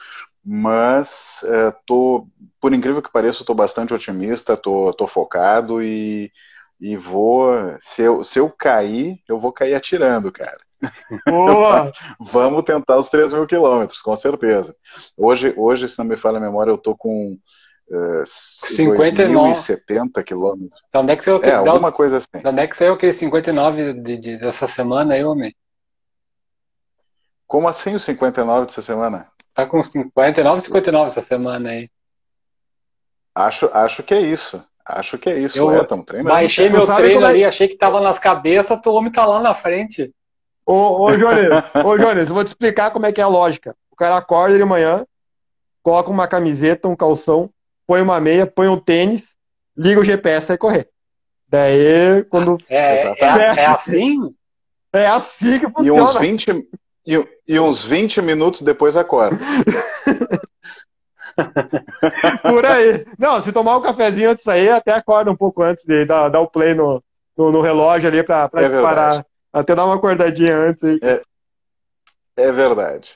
Mas 0.45 1.41
uh, 1.45 1.73
tô, 1.87 2.27
por 2.61 2.75
incrível 2.75 3.01
que 3.01 3.13
pareça, 3.13 3.43
estou 3.43 3.55
bastante 3.55 3.95
otimista, 3.95 4.57
tô, 4.57 4.93
tô 4.93 5.07
focado 5.07 5.81
e, 5.81 6.33
e 6.81 6.97
vou. 6.97 7.55
Se 7.79 8.03
eu, 8.03 8.25
se 8.25 8.41
eu 8.41 8.51
cair, 8.51 9.23
eu 9.29 9.39
vou 9.39 9.53
cair 9.53 9.75
atirando, 9.75 10.33
cara. 10.33 10.64
Boa! 11.27 11.93
Vamos 12.21 12.65
tentar 12.65 12.97
os 12.97 13.09
3 13.09 13.33
mil 13.33 13.47
quilômetros, 13.47 14.01
com 14.01 14.17
certeza. 14.17 14.75
Hoje, 15.17 15.55
hoje, 15.57 15.89
se 15.89 15.99
não 15.99 16.05
me 16.05 16.17
falha 16.17 16.39
a 16.39 16.41
memória, 16.41 16.71
eu 16.71 16.79
tô 16.79 16.97
com 16.97 17.39
uh, 17.89 18.27
59. 18.27 19.55
quilômetros. 20.25 20.81
Então, 20.89 21.03
onde 21.03 21.13
é 21.13 21.17
que 21.17 21.25
saiu 21.25 21.43
é, 21.43 21.55
alguma 21.55 21.93
coisa 21.93 22.19
assim. 22.19 22.47
Onde 22.47 22.61
é 22.61 22.67
que 22.67 22.77
saiu 22.77 22.95
aquele 22.95 23.13
59 23.13 23.95
de, 23.95 24.19
de, 24.19 24.37
dessa 24.39 24.69
semana 24.69 25.15
aí, 25.15 25.25
homem? 25.25 25.55
Como 27.47 27.69
assim 27.69 27.95
o 27.95 28.01
59 28.01 28.67
dessa 28.67 28.83
semana? 28.83 29.29
Tá 29.53 29.67
com 29.67 29.83
59 29.83 30.61
59 30.61 31.07
essa 31.07 31.21
semana 31.21 31.71
aí. 31.71 31.89
Acho, 33.35 33.71
acho 33.73 34.03
que 34.03 34.15
é 34.15 34.21
isso. 34.21 34.63
Acho 34.85 35.17
que 35.17 35.31
é 35.31 35.39
isso. 35.39 35.57
Eu 35.57 35.71
é, 35.71 35.85
treinando. 35.85 36.25
Baixei 36.25 36.69
meu 36.69 36.87
treino 36.87 37.25
ali, 37.25 37.45
achei 37.45 37.69
que 37.69 37.77
tava 37.77 38.01
nas 38.01 38.19
cabeças, 38.19 38.79
o 38.85 38.93
homem 38.93 39.11
tá 39.11 39.25
lá 39.25 39.41
na 39.41 39.55
frente. 39.55 40.13
Ô, 40.67 41.05
ô 41.05 41.17
Jones, 41.17 41.47
ô 41.85 41.99
Jones, 41.99 42.29
eu 42.29 42.35
vou 42.35 42.45
te 42.45 42.49
explicar 42.49 42.91
como 42.91 43.07
é 43.07 43.13
que 43.13 43.21
é 43.21 43.25
a 43.25 43.29
lógica. 43.29 43.77
O 43.91 43.97
cara 43.97 44.17
acorda 44.17 44.57
de 44.57 44.65
manhã, 44.65 45.05
coloca 45.83 46.11
uma 46.11 46.27
camiseta, 46.27 46.89
um 46.89 46.97
calção, 46.97 47.51
põe 47.87 48.01
uma 48.01 48.19
meia, 48.21 48.47
põe 48.47 48.69
um 48.69 48.81
tênis, 48.81 49.23
liga 49.77 50.01
o 50.01 50.05
GPS 50.05 50.45
e 50.45 50.49
sai 50.49 50.59
correr. 50.59 50.89
Daí, 51.49 52.25
quando. 52.31 52.59
É, 52.69 53.03
é, 53.03 53.15
é, 53.21 53.61
é 53.61 53.67
assim? 53.67 54.35
É 54.93 55.07
assim 55.07 55.61
que 55.61 55.69
funciona. 55.71 55.87
E 55.87 56.01
uns 56.01 56.15
20, 56.17 56.69
e, 57.07 57.29
e 57.47 57.61
uns 57.61 57.85
20 57.85 58.23
minutos 58.23 58.63
depois 58.63 58.97
acorda. 58.97 59.39
Por 62.43 62.65
aí. 62.65 63.05
Não, 63.19 63.41
se 63.41 63.53
tomar 63.53 63.77
um 63.77 63.83
cafezinho 63.83 64.31
antes 64.31 64.45
de 64.45 64.45
sair, 64.45 64.71
até 64.71 64.93
acorda 64.93 65.31
um 65.31 65.37
pouco 65.37 65.63
antes 65.63 65.85
de 65.85 66.05
dar, 66.05 66.29
dar 66.29 66.41
o 66.41 66.49
play 66.49 66.75
no, 66.75 67.03
no, 67.37 67.53
no 67.53 67.61
relógio 67.61 68.09
ali 68.09 68.23
pra, 68.23 68.49
pra 68.49 68.63
é 68.63 68.83
parar. 68.83 69.27
Até 69.55 69.73
dar 69.73 69.85
uma 69.85 69.95
acordadinha 69.95 70.57
antes 70.57 70.83
aí. 70.83 70.99
É, 71.01 71.23
é 72.37 72.51
verdade. 72.51 73.15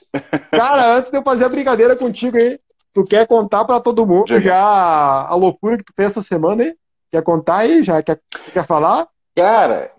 Cara, 0.52 0.94
antes 0.96 1.10
de 1.10 1.18
eu 1.18 1.22
fazer 1.24 1.44
a 1.44 1.48
brincadeira 1.48 1.96
contigo 1.96 2.36
aí, 2.36 2.60
tu 2.94 3.04
quer 3.04 3.26
contar 3.26 3.64
para 3.64 3.80
todo 3.80 4.06
mundo 4.06 4.26
Diga. 4.26 4.40
já 4.42 4.56
a 4.56 5.34
loucura 5.34 5.76
que 5.76 5.82
tu 5.82 5.92
fez 5.96 6.12
essa 6.12 6.22
semana 6.22 6.62
aí? 6.62 6.76
Quer 7.10 7.22
contar 7.24 7.56
aí? 7.58 7.82
Já 7.82 8.00
quer, 8.04 8.20
quer 8.52 8.64
falar? 8.64 9.08
Cara, 9.34 9.90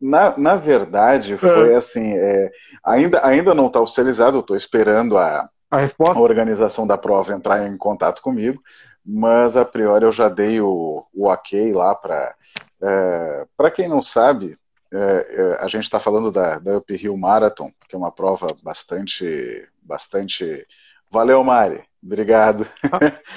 na, 0.00 0.38
na 0.38 0.54
verdade, 0.54 1.36
foi 1.38 1.72
é. 1.72 1.76
assim, 1.76 2.12
é, 2.16 2.52
ainda, 2.84 3.26
ainda 3.26 3.52
não 3.52 3.66
está 3.66 3.80
oficializado, 3.80 4.36
eu 4.36 4.42
estou 4.42 4.56
esperando 4.56 5.18
a, 5.18 5.48
a, 5.70 5.78
a 6.06 6.20
organização 6.20 6.86
da 6.86 6.96
prova 6.96 7.32
entrar 7.32 7.66
em 7.66 7.76
contato 7.76 8.22
comigo, 8.22 8.62
mas 9.04 9.56
a 9.56 9.64
priori 9.64 10.04
eu 10.04 10.12
já 10.12 10.28
dei 10.28 10.60
o, 10.60 11.04
o 11.12 11.26
ok 11.26 11.72
lá 11.72 11.96
para. 11.96 12.32
É, 12.80 13.46
para 13.56 13.70
quem 13.70 13.88
não 13.88 14.02
sabe, 14.02 14.58
é, 14.94 15.26
é, 15.28 15.58
a 15.60 15.66
gente 15.66 15.82
está 15.82 15.98
falando 15.98 16.30
da, 16.30 16.60
da 16.60 16.78
Up 16.78 16.94
Hill 16.94 17.16
Marathon, 17.16 17.72
que 17.88 17.96
é 17.96 17.98
uma 17.98 18.12
prova 18.12 18.46
bastante, 18.62 19.68
bastante. 19.82 20.64
Valeu, 21.10 21.42
Mari. 21.42 21.82
Obrigado. 22.02 22.66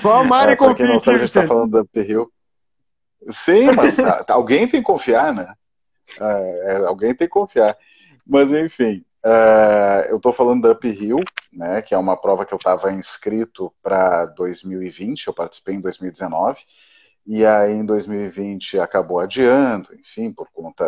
Só 0.01 0.23
Mari 0.23 0.51
é, 0.51 0.55
Para 0.55 0.75
quem 0.75 0.87
não 0.87 0.99
sabe, 0.99 1.15
a 1.15 1.19
gente 1.19 1.29
está 1.29 1.47
falando 1.47 1.71
da 1.71 1.81
Up 1.81 1.99
Hill. 1.99 2.31
Sim, 3.31 3.71
mas 3.75 3.97
alguém 4.29 4.67
tem 4.67 4.81
que 4.81 4.85
confiar, 4.85 5.33
né? 5.33 5.51
É, 6.21 6.73
é, 6.73 6.75
alguém 6.85 7.15
tem 7.15 7.27
que 7.27 7.33
confiar. 7.33 7.75
Mas, 8.25 8.53
enfim, 8.53 9.03
eu 10.09 10.17
estou 10.17 10.31
falando 10.31 10.61
da 10.61 10.71
Up 10.73 10.87
Hill, 10.87 11.21
né, 11.51 11.81
que 11.81 11.95
é 11.95 11.97
uma 11.97 12.15
prova 12.15 12.45
que 12.45 12.53
eu 12.53 12.57
estava 12.57 12.91
inscrito 12.91 13.73
para 13.81 14.25
2020, 14.25 15.27
eu 15.27 15.33
participei 15.33 15.75
em 15.75 15.81
2019 15.81 16.61
e 17.27 17.45
aí 17.45 17.73
em 17.73 17.85
2020 17.85 18.79
acabou 18.79 19.19
adiando, 19.19 19.93
enfim, 19.93 20.31
por 20.31 20.49
conta 20.51 20.85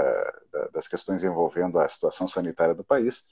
das 0.74 0.88
questões 0.88 1.24
envolvendo 1.24 1.78
a 1.78 1.90
situação 1.90 2.28
sanitária 2.30 2.74
do 2.74 2.84
país. 2.84 3.26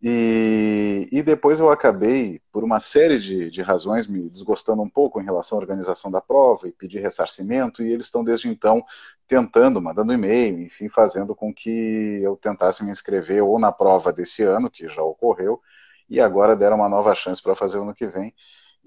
E, 0.00 1.08
e 1.10 1.22
depois 1.22 1.58
eu 1.58 1.70
acabei, 1.70 2.40
por 2.52 2.62
uma 2.62 2.78
série 2.78 3.18
de, 3.18 3.50
de 3.50 3.62
razões, 3.62 4.06
me 4.06 4.28
desgostando 4.28 4.82
um 4.82 4.88
pouco 4.88 5.20
em 5.20 5.24
relação 5.24 5.58
à 5.58 5.60
organização 5.60 6.10
da 6.10 6.20
prova 6.20 6.68
e 6.68 6.72
pedir 6.72 7.00
ressarcimento, 7.00 7.82
e 7.82 7.90
eles 7.92 8.06
estão 8.06 8.22
desde 8.22 8.46
então 8.48 8.84
tentando, 9.26 9.80
mandando 9.82 10.12
e-mail, 10.12 10.60
enfim, 10.60 10.88
fazendo 10.88 11.34
com 11.34 11.52
que 11.52 12.20
eu 12.22 12.36
tentasse 12.36 12.84
me 12.84 12.90
inscrever 12.90 13.42
ou 13.42 13.58
na 13.58 13.72
prova 13.72 14.12
desse 14.12 14.42
ano, 14.42 14.70
que 14.70 14.88
já 14.88 15.02
ocorreu, 15.02 15.60
e 16.08 16.20
agora 16.20 16.54
deram 16.54 16.76
uma 16.76 16.88
nova 16.88 17.14
chance 17.14 17.42
para 17.42 17.56
fazer 17.56 17.78
o 17.78 17.82
ano 17.82 17.94
que 17.94 18.06
vem. 18.06 18.34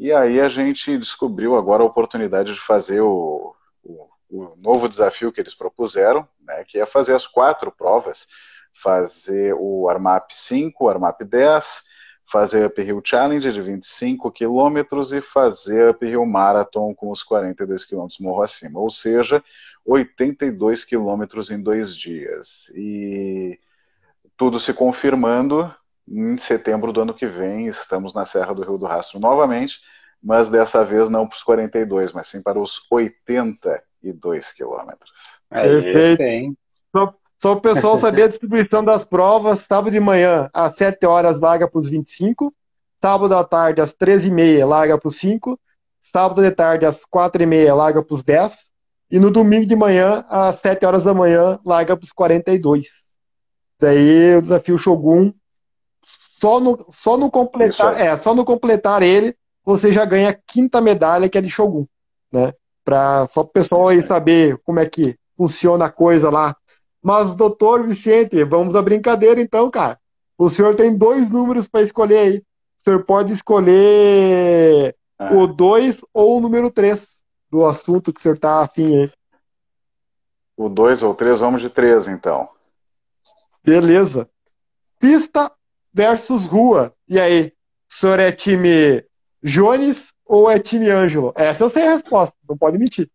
E 0.02 0.12
aí 0.12 0.42
a 0.42 0.50
gente 0.50 0.98
descobriu 0.98 1.56
agora 1.56 1.84
a 1.84 1.86
oportunidade 1.86 2.56
de 2.56 2.60
fazer 2.60 3.02
o, 3.02 3.56
o, 3.84 4.10
o 4.32 4.56
novo 4.56 4.90
desafio 4.90 5.32
que 5.32 5.40
eles 5.40 5.54
propuseram, 5.54 6.28
né, 6.42 6.64
que 6.68 6.80
é 6.80 6.88
fazer 6.88 7.14
as 7.14 7.28
quatro 7.28 7.72
provas, 7.72 8.28
fazer 8.74 9.54
o 9.60 9.88
Armap 9.88 10.32
5, 10.32 10.84
o 10.86 10.90
Armap 10.90 11.22
10, 11.22 11.84
fazer 12.26 12.66
Uphill 12.66 13.00
Challenge 13.06 13.54
de 13.54 13.62
25 13.62 14.32
quilômetros 14.32 15.14
e 15.14 15.22
fazer 15.22 15.92
Uphill 15.92 16.26
Marathon 16.26 16.96
com 16.96 17.12
os 17.12 17.22
42 17.22 17.86
quilômetros 17.86 18.20
morro 18.20 18.42
acima, 18.42 18.80
ou 18.80 18.90
seja, 18.90 19.44
82 19.86 20.84
quilômetros 20.84 21.52
em 21.52 21.62
dois 21.62 21.96
dias. 21.96 22.72
E 22.74 23.60
tudo 24.36 24.60
se 24.60 24.74
confirmando, 24.74 25.72
em 26.08 26.38
setembro 26.38 26.92
do 26.92 27.02
ano 27.02 27.14
que 27.14 27.26
vem, 27.26 27.68
estamos 27.68 28.14
na 28.14 28.26
Serra 28.26 28.54
do 28.54 28.64
Rio 28.64 28.78
do 28.78 28.86
Rastro 28.86 29.20
novamente, 29.20 29.80
mas 30.22 30.50
dessa 30.50 30.84
vez 30.84 31.10
não 31.10 31.28
para 31.28 31.36
os 31.36 31.44
42, 31.44 32.12
mas 32.12 32.28
sim 32.28 32.42
para 32.42 32.60
os 32.60 32.80
82 32.92 34.52
quilômetros. 34.52 35.12
Perfeito. 35.50 36.58
Só, 36.92 37.14
só 37.40 37.54
o 37.54 37.62
pessoal 37.62 37.98
saber 38.00 38.24
a 38.24 38.28
distribuição 38.28 38.84
das 38.84 39.04
provas. 39.04 39.62
Sábado 39.62 39.92
de 39.92 40.00
manhã, 40.00 40.50
às 40.54 40.76
7 40.76 41.06
horas, 41.06 41.42
larga 41.42 41.68
para 41.68 41.80
os 41.80 41.90
25. 41.90 42.54
Sábado 43.02 43.36
à 43.36 43.44
tarde, 43.44 43.82
às 43.82 43.94
13h30, 43.94 44.66
larga 44.68 44.98
para 44.98 45.08
os 45.08 45.18
5. 45.18 45.60
Sábado 46.00 46.42
de 46.42 46.52
tarde, 46.52 46.86
às 46.86 47.02
4h30, 47.06 47.74
larga 47.74 48.04
para 48.04 48.16
os 48.16 48.24
10. 48.24 48.72
E 49.10 49.20
no 49.20 49.32
domingo 49.32 49.66
de 49.66 49.76
manhã, 49.76 50.24
às 50.30 50.58
7 50.58 50.86
horas 50.86 51.04
da 51.04 51.14
manhã, 51.14 51.60
larga 51.66 51.98
para 51.98 52.04
os 52.04 52.12
42. 52.12 52.88
Daí 53.80 54.36
o 54.38 54.42
desafio 54.42 54.78
Shogun. 54.78 55.34
Só 56.42 56.60
no, 56.60 56.86
só 56.90 57.18
no 57.18 57.30
completar, 57.30 58.02
é, 58.02 58.18
só 58.18 58.34
no 58.34 58.44
completar 58.44 59.04
ele, 59.04 59.36
você 59.64 59.92
já 59.92 60.04
ganha 60.04 60.30
a 60.30 60.34
quinta 60.34 60.82
medalha, 60.82 61.30
que 61.30 61.38
é 61.38 61.42
de 61.42 61.50
Shogun. 61.50 61.86
Né? 62.32 62.52
Pra, 62.84 63.28
só 63.28 63.44
para 63.44 63.50
o 63.50 63.54
pessoal 63.54 63.88
aí 63.90 64.06
saber 64.06 64.58
como 64.64 64.80
é 64.80 64.90
que 64.90 65.16
funciona 65.38 65.86
a 65.86 65.92
coisa 65.92 66.32
lá. 66.32 66.56
Mas, 67.02 67.36
doutor 67.36 67.86
Vicente, 67.88 68.44
vamos 68.44 68.76
à 68.76 68.82
brincadeira 68.82 69.40
então, 69.40 69.70
cara. 69.70 70.00
O 70.36 70.50
senhor 70.50 70.76
tem 70.76 70.98
dois 70.98 71.30
números 71.30 71.68
para 71.68 71.84
escolher 71.84 72.18
aí. 72.18 72.38
O 72.38 72.84
senhor 72.84 73.06
pode 73.06 73.32
escolher 73.34 74.96
ah. 75.20 75.36
o 75.36 75.46
2 75.46 76.02
ou 76.12 76.38
o 76.38 76.42
número 76.42 76.72
3 76.72 77.08
do 77.52 77.66
assunto 77.66 78.12
que 78.12 78.20
o 78.20 78.24
senhor 78.24 78.36
está 78.36 78.62
afim 78.62 78.98
aí. 78.98 79.12
O 80.58 80.68
2 80.68 81.04
ou 81.04 81.14
3, 81.14 81.40
vamos 81.40 81.62
de 81.62 81.70
3 81.70 82.08
então. 82.08 82.50
Beleza. 83.64 84.28
Pista 85.00 85.52
versus 85.94 86.48
rua. 86.48 86.94
E 87.08 87.20
aí? 87.20 87.54
O 87.90 87.94
senhor 87.94 88.20
é 88.20 88.32
time 88.32 89.04
Jones 89.44 90.14
ou 90.26 90.50
é 90.50 90.60
time 90.60 90.90
Ângelo? 90.90 91.34
Essa 91.36 91.64
eu 91.64 91.70
sei 91.70 91.88
a 91.88 91.94
resposta, 91.94 92.36
não 92.48 92.58
pode 92.58 92.78
mentir. 92.78 93.10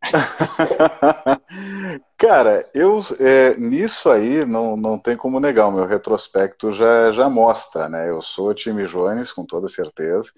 Cara, 2.16 2.68
eu 2.72 3.04
é, 3.18 3.56
nisso 3.56 4.10
aí 4.10 4.44
não, 4.44 4.76
não 4.76 4.98
tem 4.98 5.16
como 5.16 5.40
negar, 5.40 5.66
o 5.66 5.72
meu 5.72 5.86
retrospecto 5.86 6.72
já, 6.72 7.12
já 7.12 7.28
mostra, 7.28 7.88
né? 7.88 8.08
Eu 8.08 8.22
sou 8.22 8.54
time 8.54 8.86
Jones, 8.86 9.32
com 9.32 9.44
toda 9.44 9.68
certeza. 9.68 10.30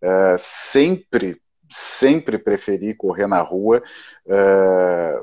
É, 0.00 0.36
sempre, 0.38 1.40
sempre 1.70 2.38
preferi 2.38 2.94
correr 2.94 3.26
na 3.26 3.40
rua. 3.40 3.82
É, 4.26 5.20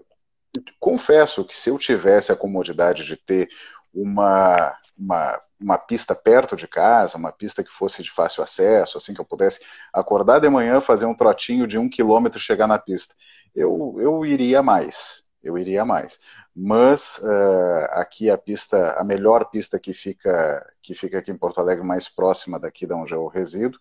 confesso 0.79 1.45
que 1.45 1.57
se 1.57 1.69
eu 1.69 1.77
tivesse 1.77 2.31
a 2.31 2.35
comodidade 2.35 3.05
de 3.05 3.15
ter 3.15 3.49
uma, 3.93 4.75
uma, 4.97 5.39
uma 5.59 5.77
pista 5.77 6.13
perto 6.13 6.55
de 6.55 6.67
casa, 6.67 7.17
uma 7.17 7.31
pista 7.31 7.63
que 7.63 7.71
fosse 7.71 8.03
de 8.03 8.11
fácil 8.11 8.43
acesso, 8.43 8.97
assim 8.97 9.13
que 9.13 9.21
eu 9.21 9.25
pudesse 9.25 9.59
acordar 9.93 10.39
de 10.39 10.49
manhã, 10.49 10.81
fazer 10.81 11.05
um 11.05 11.15
trotinho 11.15 11.65
de 11.67 11.77
um 11.77 11.89
quilômetro 11.89 12.39
e 12.39 12.41
chegar 12.41 12.67
na 12.67 12.77
pista 12.77 13.15
eu, 13.55 13.95
eu 13.99 14.25
iria 14.25 14.61
mais, 14.61 15.23
eu 15.41 15.57
iria 15.57 15.85
mais. 15.85 16.19
Mas 16.55 17.17
uh, 17.19 17.85
aqui 17.91 18.29
a 18.29 18.37
pista, 18.37 18.93
a 18.93 19.03
melhor 19.03 19.49
pista 19.49 19.79
que 19.79 19.93
fica, 19.93 20.65
que 20.81 20.93
fica 20.93 21.19
aqui 21.19 21.31
em 21.31 21.37
Porto 21.37 21.59
Alegre, 21.59 21.85
mais 21.85 22.07
próxima 22.09 22.59
daqui 22.59 22.85
de 22.85 22.93
onde 22.93 23.13
eu 23.13 23.27
resido, 23.27 23.77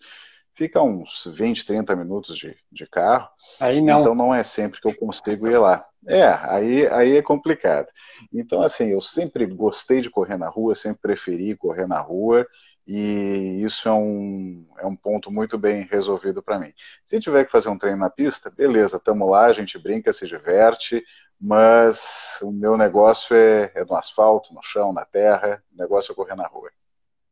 fica 0.55 0.83
uns 0.83 1.29
20, 1.35 1.67
30 1.67 1.97
minutos 1.97 2.37
de, 2.37 2.57
de 2.71 2.87
carro. 2.87 3.29
Aí 3.61 3.81
não. 3.81 4.01
Então 4.01 4.15
não 4.15 4.35
é 4.35 4.43
sempre 4.43 4.81
que 4.81 4.89
eu 4.89 4.97
consigo 4.97 5.47
ir 5.47 5.59
lá. 5.59 5.87
É, 6.07 6.27
aí, 6.27 6.87
aí 6.89 7.17
é 7.17 7.23
complicado. 7.23 7.89
Então, 8.33 8.61
assim, 8.61 8.89
eu 8.89 9.01
sempre 9.01 9.47
gostei 9.47 10.01
de 10.01 10.11
correr 10.11 10.37
na 10.37 10.49
rua, 10.49 10.75
sempre 10.75 11.01
preferi 11.01 11.57
correr 11.57 11.87
na 11.87 12.01
rua 12.01 12.47
e 12.87 13.63
isso 13.65 13.89
é 13.89 13.93
um, 13.93 14.67
é 14.79 14.87
um 14.87 14.95
ponto 14.95 15.31
muito 15.31 15.57
bem 15.57 15.89
resolvido 15.91 16.43
para 16.43 16.59
mim. 16.59 16.73
Se 17.05 17.19
tiver 17.19 17.45
que 17.45 17.51
fazer 17.51 17.71
um 17.71 17.79
treino 17.79 17.99
na 17.99 18.11
pista, 18.11 18.51
beleza, 18.51 19.01
tamo 19.01 19.29
lá, 19.29 19.47
a 19.47 19.53
gente 19.53 19.79
brinca, 19.79 20.13
se 20.13 20.27
diverte, 20.27 21.03
mas 21.41 22.39
o 22.43 22.53
meu 22.53 22.77
negócio 22.77 23.35
é, 23.35 23.73
é 23.75 23.85
no 23.85 23.97
asfalto, 23.97 24.53
no 24.53 24.63
chão, 24.63 24.93
na 24.93 25.05
terra, 25.05 25.63
o 25.73 25.81
negócio 25.81 26.13
é 26.13 26.15
correr 26.15 26.35
na 26.35 26.47
rua. 26.47 26.71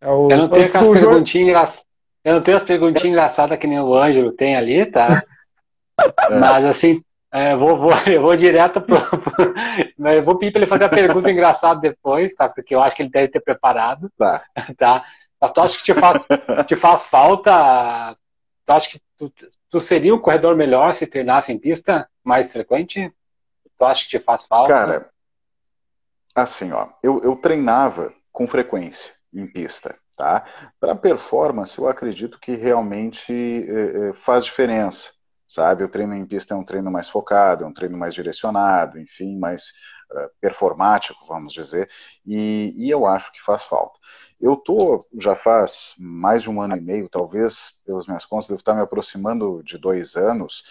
É 0.01 0.09
o, 0.09 0.31
eu 0.31 0.37
não 0.39 0.49
tenho 0.49 0.67
aquelas 0.67 0.89
perguntinhas 0.89 1.49
engraçadas. 1.49 1.92
Eu 2.25 2.35
não 2.35 2.43
tenho 2.43 2.57
as 2.57 2.63
perguntinhas 2.63 3.05
engraçadas 3.05 3.59
que 3.59 3.67
nem 3.67 3.81
o 3.81 3.95
Ângelo 3.95 4.33
tem 4.33 4.57
ali, 4.57 4.87
tá? 4.87 5.23
É. 6.29 6.39
Mas 6.39 6.65
assim, 6.65 7.03
é, 7.33 7.57
vou, 7.57 7.79
vou, 7.79 7.91
eu 8.07 8.21
vou 8.21 8.37
direto 8.37 8.81
pro. 8.81 8.99
pro 8.99 9.55
eu 10.11 10.23
vou 10.23 10.37
pedir 10.37 10.53
para 10.53 10.61
ele 10.61 10.67
fazer 10.67 10.85
a 10.85 10.89
pergunta 10.89 11.31
engraçada 11.31 11.81
depois, 11.81 12.35
tá? 12.35 12.49
Porque 12.49 12.75
eu 12.75 12.83
acho 12.83 12.95
que 12.95 13.03
ele 13.03 13.11
deve 13.11 13.29
ter 13.29 13.41
preparado. 13.41 14.11
Tá. 14.19 14.45
tá? 14.77 15.05
Mas 15.41 15.53
tu 15.53 15.61
acha 15.61 15.79
que 15.79 15.85
te 15.85 15.95
faz, 15.95 16.27
te 16.67 16.77
faz 16.77 17.07
falta? 17.07 18.17
Tu 18.65 18.73
acha 18.73 18.91
que 18.91 19.01
tu, 19.17 19.33
tu 19.71 19.81
seria 19.81 20.15
um 20.15 20.19
corredor 20.19 20.55
melhor 20.55 20.93
se 20.93 21.07
treinasse 21.07 21.53
em 21.53 21.59
pista 21.59 22.09
mais 22.23 22.53
frequente? 22.53 23.13
Tu 23.79 23.85
acha 23.85 24.05
que 24.05 24.11
te 24.11 24.21
faz 24.21 24.45
falta? 24.45 24.73
Cara, 24.73 25.11
assim, 26.35 26.71
ó, 26.73 26.89
eu, 27.03 27.23
eu 27.23 27.35
treinava 27.37 28.13
com 28.31 28.47
frequência 28.47 29.11
em 29.33 29.47
pista, 29.47 29.97
tá? 30.23 30.45
Para 30.79 30.95
performance, 30.95 31.77
eu 31.77 31.89
acredito 31.89 32.39
que 32.39 32.55
realmente 32.55 33.33
é, 33.33 34.11
é, 34.11 34.13
faz 34.13 34.45
diferença, 34.45 35.11
sabe? 35.49 35.83
O 35.83 35.89
treino 35.89 36.15
em 36.15 36.25
pista 36.25 36.55
é 36.55 36.57
um 36.57 36.65
treino 36.65 36.93
mais 36.93 37.09
focado, 37.09 37.65
é 37.65 37.67
um 37.67 37.75
treino 37.75 37.99
mais 37.99 38.15
direcionado, 38.15 39.01
enfim, 39.01 39.37
mais 39.37 39.65
uh, 40.13 40.31
performático, 40.41 41.19
vamos 41.27 41.53
dizer, 41.53 41.91
e, 42.25 42.73
e 42.77 42.89
eu 42.89 43.05
acho 43.05 43.33
que 43.33 43.43
faz 43.43 43.65
falta. 43.65 43.99
Eu 44.41 44.55
tô 44.55 45.05
já 45.19 45.35
faz 45.35 45.95
mais 45.99 46.45
de 46.45 46.51
um 46.51 46.63
ano 46.63 46.77
e 46.77 46.81
meio, 46.81 47.09
talvez, 47.09 47.83
pelas 47.85 48.07
minhas 48.07 48.25
contas, 48.25 48.47
devo 48.47 48.61
estar 48.61 48.75
me 48.75 48.81
aproximando 48.81 49.61
de 49.65 49.77
dois 49.77 50.15
anos, 50.15 50.63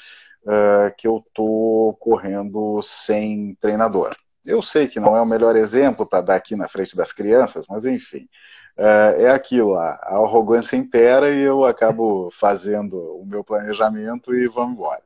que 0.98 1.08
eu 1.08 1.24
tô 1.34 1.96
correndo 2.00 2.82
sem 2.82 3.56
treinador. 3.62 4.16
Eu 4.44 4.62
sei 4.62 4.88
que 4.88 5.00
não 5.00 5.16
é 5.16 5.22
o 5.22 5.26
melhor 5.26 5.56
exemplo 5.56 6.06
para 6.06 6.22
dar 6.22 6.36
aqui 6.36 6.56
na 6.56 6.68
frente 6.68 6.96
das 6.96 7.14
crianças, 7.14 7.66
mas 7.70 7.86
enfim, 7.86 8.28
é 8.78 9.30
aquilo, 9.30 9.76
a, 9.76 9.94
arrogância 10.04 10.76
impera 10.76 11.30
e 11.30 11.40
eu 11.42 11.66
acabo 11.66 12.32
fazendo 12.40 12.98
o 12.98 13.26
meu 13.26 13.44
planejamento 13.44 14.34
e 14.34 14.48
vamos 14.48 14.74
embora. 14.74 15.02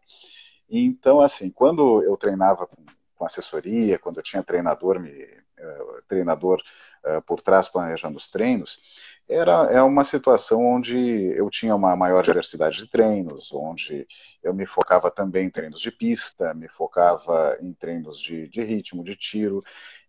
Então, 0.70 1.22
assim, 1.22 1.50
quando 1.50 2.04
eu 2.04 2.18
treinava 2.18 2.68
com, 2.68 2.84
com 3.16 3.26
assessoria, 3.26 4.00
quando 4.00 4.18
eu 4.18 4.24
tinha 4.24 4.44
treinador, 4.44 5.00
me, 5.00 5.12
uh, 5.12 6.02
treinador 6.08 6.62
uh, 7.06 7.22
por 7.24 7.42
trás 7.42 7.70
planejando 7.70 8.18
os 8.18 8.30
treinos, 8.30 8.80
era 9.28 9.72
é 9.72 9.82
uma 9.82 10.04
situação 10.04 10.64
onde 10.64 10.96
eu 11.36 11.50
tinha 11.50 11.76
uma 11.76 11.96
maior 11.96 12.24
diversidade 12.24 12.78
de 12.78 12.88
treinos, 12.88 13.52
onde 13.52 14.08
eu 14.44 14.54
me 14.54 14.66
focava 14.68 15.10
também 15.10 15.48
em 15.48 15.50
treinos 15.50 15.82
de 15.82 15.92
pista, 15.92 16.54
me 16.54 16.68
focava 16.70 17.58
em 17.60 17.74
treinos 17.74 18.20
de, 18.20 18.48
de 18.48 18.64
ritmo, 18.64 19.04
de 19.04 19.16
tiro, 19.16 19.62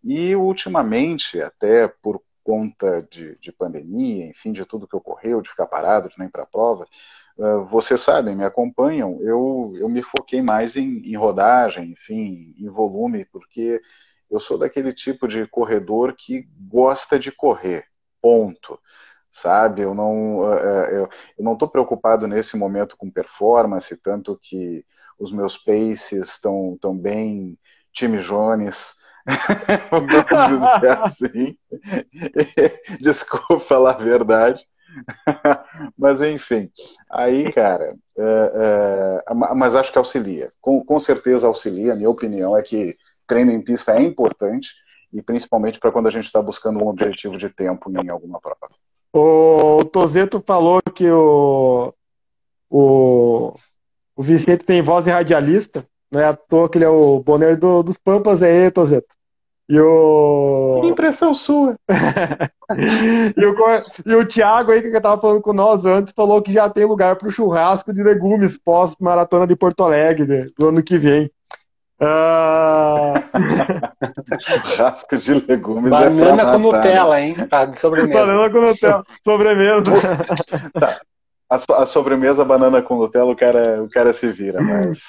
e 0.03 0.35
ultimamente, 0.35 1.41
até 1.41 1.87
por 1.87 2.21
conta 2.47 3.05
de, 3.11 3.37
de 3.41 3.51
pandemia, 3.51 4.25
enfim, 4.25 4.53
de 4.53 4.63
tudo 4.63 4.87
que 4.87 4.95
ocorreu, 4.95 5.41
de 5.41 5.49
ficar 5.49 5.67
parado, 5.67 6.07
de 6.07 6.17
nem 6.17 6.29
para 6.29 6.43
a 6.43 6.45
prova, 6.45 6.87
uh, 7.37 7.65
vocês 7.65 7.99
sabem, 7.99 8.37
me 8.37 8.45
acompanham, 8.45 9.21
eu, 9.21 9.73
eu 9.75 9.89
me 9.89 10.01
foquei 10.01 10.41
mais 10.41 10.77
em, 10.77 10.99
em 10.99 11.17
rodagem, 11.17 11.91
enfim, 11.91 12.55
em 12.57 12.69
volume, 12.69 13.25
porque 13.25 13.81
eu 14.31 14.39
sou 14.39 14.57
daquele 14.57 14.93
tipo 14.93 15.27
de 15.27 15.45
corredor 15.47 16.15
que 16.17 16.47
gosta 16.57 17.19
de 17.19 17.33
correr, 17.33 17.83
ponto. 18.21 18.79
Sabe, 19.29 19.81
eu 19.81 19.93
não 19.93 20.41
eu, 20.45 21.09
eu 21.37 21.43
não 21.43 21.53
estou 21.53 21.67
preocupado 21.67 22.27
nesse 22.27 22.57
momento 22.57 22.97
com 22.97 23.11
performance, 23.11 23.95
tanto 24.01 24.39
que 24.41 24.83
os 25.19 25.31
meus 25.31 25.57
paces 25.57 26.29
estão 26.29 26.77
tão 26.81 26.97
bem 26.97 27.59
time 27.93 28.19
Jones, 28.19 28.95
vamos 29.91 30.09
dizer 30.09 30.97
assim. 31.03 31.57
Desculpa 33.01 33.59
falar 33.61 33.95
a 33.95 34.03
verdade. 34.03 34.65
mas 35.97 36.21
enfim, 36.21 36.71
aí, 37.11 37.51
cara, 37.53 37.95
é, 38.17 39.21
é, 39.29 39.33
mas 39.33 39.75
acho 39.75 39.91
que 39.91 39.97
auxilia. 39.97 40.51
Com, 40.61 40.83
com 40.83 40.99
certeza 40.99 41.47
auxilia. 41.47 41.95
Minha 41.95 42.09
opinião 42.09 42.57
é 42.57 42.61
que 42.61 42.97
treino 43.27 43.51
em 43.51 43.61
pista 43.61 43.93
é 43.93 44.01
importante 44.01 44.69
e 45.13 45.21
principalmente 45.21 45.79
para 45.79 45.91
quando 45.91 46.07
a 46.07 46.11
gente 46.11 46.25
está 46.25 46.41
buscando 46.41 46.83
um 46.83 46.87
objetivo 46.87 47.37
de 47.37 47.49
tempo 47.49 47.91
em 47.91 48.09
alguma 48.09 48.39
prova. 48.39 48.69
O 49.13 49.83
Tozeto 49.85 50.43
falou 50.45 50.79
que 50.93 51.09
o, 51.09 51.93
o, 52.69 53.53
o 54.15 54.23
Vicente 54.23 54.65
tem 54.65 54.81
voz 54.81 55.05
de 55.05 55.11
radialista, 55.11 55.85
não 56.11 56.21
é 56.21 56.25
à 56.25 56.35
toa 56.35 56.69
que 56.69 56.77
ele 56.77 56.85
é 56.85 56.89
o 56.89 57.19
boneiro 57.19 57.57
do, 57.57 57.83
dos 57.83 57.97
Pampas 57.97 58.41
aí, 58.41 58.71
Tozeto. 58.71 59.16
E 59.69 59.79
o. 59.81 60.79
Que 60.81 60.87
impressão 60.87 61.33
sua! 61.33 61.75
e, 63.35 63.45
o, 63.45 63.55
e 64.05 64.15
o 64.15 64.25
Thiago 64.25 64.71
aí, 64.71 64.81
que 64.81 64.87
estava 64.87 65.19
falando 65.19 65.41
com 65.41 65.51
nós 65.51 65.85
antes, 65.85 66.13
falou 66.15 66.41
que 66.41 66.53
já 66.53 66.69
tem 66.69 66.85
lugar 66.85 67.17
para 67.17 67.27
o 67.27 67.31
churrasco 67.31 67.93
de 67.93 68.01
legumes 68.01 68.57
pós-maratona 68.57 69.45
de 69.45 69.57
Porto 69.57 69.83
Alegre 69.83 70.53
do 70.57 70.69
ano 70.69 70.81
que 70.81 70.97
vem. 70.97 71.29
Uh... 71.99 73.17
Churrasco 74.39 75.17
de 75.17 75.33
legumes. 75.33 75.91
É 75.91 76.09
Banana 76.09 76.43
é 76.43 76.45
com 76.45 76.59
Nutella, 76.59 77.19
hein? 77.19 77.35
Tá 77.49 77.65
de 77.65 77.77
sobremesa. 77.77 78.25
Banana 78.25 78.49
com 78.49 78.61
Nutella. 78.61 79.03
Sobremesa. 79.25 79.91
tá. 80.79 81.01
a, 81.49 81.81
a, 81.81 81.85
sobremesa 81.85 82.45
banana 82.45 82.81
com 82.81 82.97
Nutella, 82.97 83.31
o 83.31 83.35
cara, 83.35 83.83
o 83.83 83.89
cara 83.89 84.13
se 84.13 84.31
vira, 84.31 84.61
mas 84.61 84.99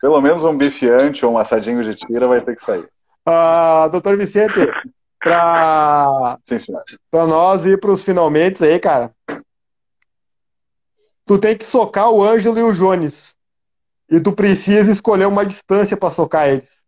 pelo 0.00 0.20
menos 0.20 0.44
um 0.44 0.56
bifiante 0.56 1.26
ou 1.26 1.32
um 1.32 1.38
assadinho 1.38 1.82
de 1.82 1.96
tira 1.96 2.28
vai 2.28 2.40
ter 2.40 2.54
que 2.54 2.62
sair. 2.62 2.86
Uh, 3.28 3.90
doutor 3.90 4.16
Vicente, 4.16 4.54
para 5.20 6.38
nós 7.12 7.66
ir 7.66 7.78
para 7.78 7.90
os 7.90 8.02
finalmente 8.02 8.64
aí, 8.64 8.78
cara, 8.80 9.12
tu 11.26 11.38
tem 11.38 11.54
que 11.54 11.64
socar 11.66 12.10
o 12.10 12.24
Ângelo 12.24 12.58
e 12.58 12.62
o 12.62 12.72
Jones. 12.72 13.36
E 14.10 14.18
tu 14.18 14.32
precisa 14.32 14.90
escolher 14.90 15.26
uma 15.26 15.44
distância 15.44 15.94
para 15.94 16.10
socar 16.10 16.48
eles. 16.48 16.82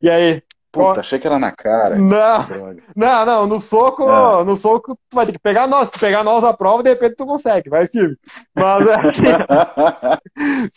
E 0.00 0.08
aí? 0.08 0.40
Puta, 0.70 1.00
achei 1.00 1.18
que 1.18 1.26
era 1.26 1.38
na 1.38 1.50
cara. 1.50 1.96
Não, 1.96 2.46
não, 2.94 3.26
não, 3.26 3.46
no 3.46 3.60
soco, 3.60 4.06
não. 4.06 4.44
no 4.44 4.56
soco 4.56 4.94
tu 5.08 5.14
vai 5.14 5.26
ter 5.26 5.32
que 5.32 5.38
pegar 5.40 5.66
nós. 5.66 5.88
Se 5.88 5.98
pegar 5.98 6.22
nós 6.22 6.44
a 6.44 6.54
prova, 6.54 6.82
de 6.82 6.90
repente 6.90 7.16
tu 7.16 7.26
consegue, 7.26 7.68
vai 7.68 7.88
firme. 7.88 8.16
Mas 8.54 8.86
é 8.86 10.18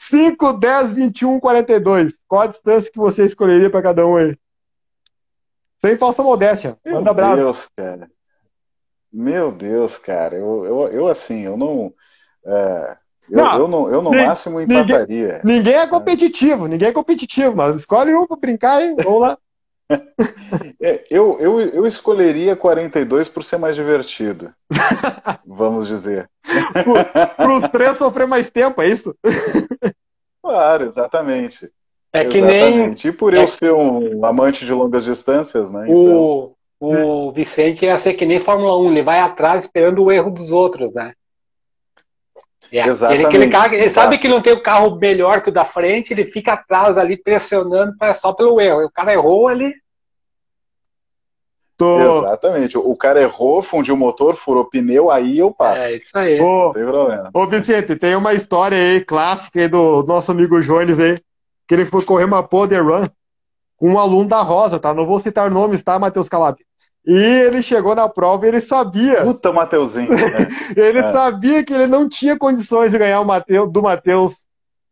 5, 0.10 0.54
10, 0.54 0.94
21, 0.94 1.40
42. 1.40 2.14
Qual 2.28 2.42
a 2.42 2.48
distância 2.48 2.92
que 2.92 2.98
você 2.98 3.26
escolheria 3.26 3.70
para 3.70 3.84
cada 3.84 4.08
um 4.08 4.16
aí? 4.16 4.36
Sem 5.80 5.98
falsa 5.98 6.22
modéstia. 6.22 6.78
Manda 6.86 7.14
Meu 7.14 7.36
Deus, 7.36 7.70
cara. 7.76 8.10
Meu 9.12 9.52
Deus, 9.52 9.98
cara. 9.98 10.36
Eu, 10.36 10.66
eu, 10.66 10.88
eu 10.90 11.08
assim, 11.08 11.42
eu 11.42 11.58
não. 11.58 11.94
É, 12.46 12.98
eu, 13.30 13.38
não, 13.38 13.54
eu, 13.60 13.68
não, 13.68 13.92
eu 13.92 14.02
no 14.02 14.12
ninguém, 14.12 14.28
máximo 14.28 14.62
empataria. 14.62 15.42
Ninguém, 15.44 15.58
ninguém 15.58 15.76
é 15.76 15.88
competitivo, 15.88 16.68
ninguém 16.68 16.88
é 16.90 16.94
competitivo, 16.94 17.56
mas 17.56 17.76
escolhe 17.76 18.14
um 18.14 18.28
pra 18.28 18.38
brincar 18.38 18.82
e 18.82 18.96
vamos 18.96 19.22
lá. 19.22 19.38
É, 20.80 21.04
eu, 21.10 21.38
eu, 21.40 21.60
eu 21.60 21.88
escolheria 21.88 22.56
42 22.56 23.28
por 23.28 23.44
ser 23.44 23.58
mais 23.58 23.76
divertido. 23.76 24.54
vamos 25.46 25.88
dizer. 25.88 26.30
Para 27.36 27.54
os 27.54 27.68
três 27.70 27.98
sofrer 27.98 28.28
mais 28.28 28.52
tempo, 28.52 28.82
é 28.82 28.88
isso? 28.88 29.16
Claro, 30.44 30.86
exatamente. 30.86 31.72
É 32.12 32.26
que 32.26 32.38
exatamente. 32.40 33.06
nem. 33.06 33.14
E 33.14 33.16
por 33.16 33.34
eu 33.34 33.44
é... 33.44 33.48
ser 33.48 33.72
um 33.72 34.26
amante 34.26 34.66
de 34.66 34.74
longas 34.74 35.04
distâncias, 35.04 35.70
né? 35.70 35.86
O, 35.88 36.56
então... 36.82 37.28
o 37.28 37.32
Vicente 37.32 37.86
ia 37.86 37.98
ser 38.00 38.14
que 38.14 38.26
nem 38.26 38.40
Fórmula 38.40 38.78
1, 38.78 38.92
ele 38.92 39.04
vai 39.04 39.20
atrás 39.20 39.66
esperando 39.66 40.04
o 40.04 40.12
erro 40.12 40.32
dos 40.32 40.52
outros, 40.52 40.94
né? 40.94 41.12
É, 42.72 42.88
Exatamente. 42.88 43.36
Ele, 43.36 43.46
ele, 43.46 43.76
ele 43.76 43.90
sabe 43.90 44.18
que 44.18 44.28
não 44.28 44.42
tem 44.42 44.54
o 44.54 44.62
carro 44.62 44.96
melhor 44.96 45.42
que 45.42 45.50
o 45.50 45.52
da 45.52 45.66
frente, 45.66 46.14
ele 46.14 46.24
fica 46.24 46.54
atrás 46.54 46.98
ali 46.98 47.18
pressionando 47.18 47.94
só 48.16 48.32
pelo 48.32 48.62
erro. 48.62 48.86
O 48.86 48.92
cara 48.92 49.14
errou, 49.14 49.50
ele. 49.50 49.74
Tô... 51.76 52.20
Exatamente. 52.20 52.78
O 52.78 52.96
cara 52.96 53.22
errou, 53.22 53.64
fundiu 53.64 53.96
o 53.96 53.98
motor, 53.98 54.36
furou 54.36 54.66
pneu, 54.66 55.10
aí 55.10 55.40
eu 55.40 55.52
passo. 55.52 55.82
É, 55.82 55.96
isso 55.96 56.18
aí. 56.18 56.40
Ô, 56.40 56.66
não 56.66 56.74
tem 56.74 56.86
problema. 56.86 57.30
Ô, 57.34 57.48
Vicente, 57.48 57.96
tem 57.96 58.16
uma 58.16 58.34
história 58.34 58.78
aí 58.78 59.04
clássica 59.04 59.60
aí 59.60 59.68
do 59.68 60.04
nosso 60.04 60.32
amigo 60.32 60.62
Jones 60.62 61.00
aí, 61.00 61.18
que 61.70 61.76
ele 61.76 61.86
foi 61.86 62.04
correr 62.04 62.26
uma 62.26 62.42
Poder 62.42 62.82
Run 62.82 63.08
com 63.78 63.92
um 63.92 64.00
aluno 64.00 64.28
da 64.28 64.42
Rosa, 64.42 64.80
tá? 64.80 64.92
Não 64.92 65.06
vou 65.06 65.20
citar 65.22 65.52
nomes, 65.52 65.84
tá, 65.84 66.00
Matheus 66.00 66.28
Calab? 66.28 66.58
E 67.06 67.14
ele 67.14 67.62
chegou 67.62 67.94
na 67.94 68.10
prova 68.10 68.46
e 68.46 68.50
ele 68.50 68.60
sabia. 68.60 69.22
Puta, 69.22 69.54
Mateuzinho. 69.54 70.10
Né? 70.10 70.48
ele 70.76 70.98
é. 70.98 71.14
sabia 71.14 71.64
que 71.64 71.72
ele 71.72 71.86
não 71.86 72.10
tinha 72.10 72.38
condições 72.38 72.92
de 72.92 72.98
ganhar 72.98 73.22
o 73.22 73.26
Mateus, 73.26 73.72
do 73.72 73.84
Matheus 73.84 74.36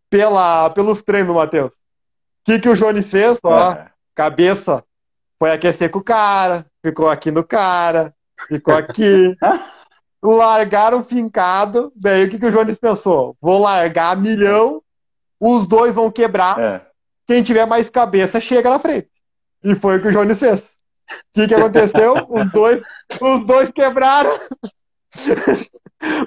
pela, 0.08 0.70
pelos 0.70 1.02
treinos 1.02 1.30
do 1.30 1.34
Matheus. 1.34 1.72
O 1.72 1.74
que, 2.46 2.60
que 2.60 2.70
o 2.70 2.76
Jones 2.76 3.10
fez? 3.10 3.40
Ó, 3.44 3.72
é. 3.72 3.90
cabeça. 4.14 4.84
Foi 5.40 5.52
aquecer 5.52 5.90
com 5.90 6.00
o 6.00 6.04
cara, 6.04 6.66
ficou 6.86 7.10
aqui 7.10 7.32
no 7.32 7.44
cara, 7.44 8.14
ficou 8.48 8.76
aqui. 8.76 9.36
Largaram 10.24 11.04
fincado. 11.04 11.92
Daí 11.96 12.26
o 12.26 12.30
que, 12.30 12.38
que 12.40 12.46
o 12.46 12.52
Jones 12.52 12.78
pensou? 12.78 13.36
Vou 13.42 13.60
largar 13.60 14.16
milhão, 14.16 14.82
os 15.40 15.68
dois 15.68 15.96
vão 15.96 16.12
quebrar. 16.12 16.60
É. 16.60 16.82
Quem 17.26 17.44
tiver 17.44 17.66
mais 17.66 17.90
cabeça 17.90 18.40
chega 18.40 18.70
na 18.70 18.80
frente. 18.80 19.10
E 19.64 19.76
foi 19.76 19.98
o 19.98 20.02
que 20.02 20.08
o 20.08 20.12
Jones 20.12 20.40
fez. 20.40 20.78
O 21.10 21.34
que, 21.34 21.48
que 21.48 21.56
aconteceu? 21.56 22.14
Os 22.30 22.52
dois, 22.52 22.82
os 23.22 23.48
dois 23.48 23.72
quebraram. 23.72 24.32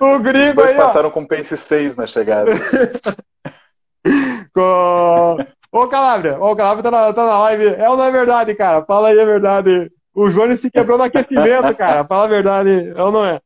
o 0.01 0.19
gringo 0.19 0.49
Os 0.49 0.55
dois 0.55 0.71
aí, 0.71 0.77
passaram 0.77 1.11
ó. 1.11 1.13
com 1.13 1.27
Pace 1.27 1.57
6 1.57 1.97
na 1.97 2.07
chegada. 2.07 2.53
com... 4.55 5.37
Ô, 5.71 5.87
Calabria, 5.87 6.41
ô, 6.41 6.57
Calabria 6.57 6.83
tá 6.83 6.91
na, 6.91 7.13
tá 7.13 7.27
na 7.27 7.39
live. 7.41 7.67
É 7.67 7.89
ou 7.89 7.97
não 7.97 8.05
é 8.05 8.11
verdade, 8.11 8.55
cara? 8.55 8.85
Fala 8.85 9.09
aí 9.09 9.21
a 9.21 9.25
verdade. 9.25 9.93
O 10.15 10.29
Jones 10.31 10.61
se 10.61 10.71
quebrou 10.71 10.99
no 10.99 11.05
aquecimento, 11.05 11.75
cara. 11.77 12.05
Fala 12.07 12.25
a 12.25 12.29
verdade. 12.29 12.93
É 12.97 13.03
ou 13.03 13.13
não 13.13 13.25
é? 13.25 13.41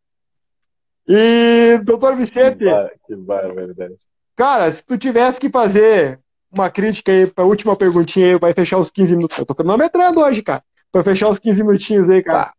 E, 1.06 1.78
doutor 1.84 2.16
Vicente. 2.16 2.64
Que 3.06 3.16
barbaridade. 3.16 3.96
Cara, 4.36 4.72
se 4.72 4.84
tu 4.84 4.98
tivesse 4.98 5.38
que 5.38 5.48
fazer 5.48 6.20
uma 6.52 6.70
crítica 6.70 7.12
aí 7.12 7.26
pra 7.26 7.44
última 7.44 7.76
perguntinha 7.76 8.26
aí, 8.26 8.38
vai 8.38 8.52
fechar 8.52 8.78
os 8.78 8.90
15 8.90 9.16
minutos. 9.16 9.38
Eu 9.38 9.46
tô 9.46 9.54
cronometrando 9.54 10.20
hoje, 10.20 10.42
cara. 10.42 10.62
Pra 10.90 11.04
fechar 11.04 11.28
os 11.28 11.38
15 11.38 11.62
minutinhos 11.64 12.08
aí, 12.08 12.22
cara. 12.22 12.52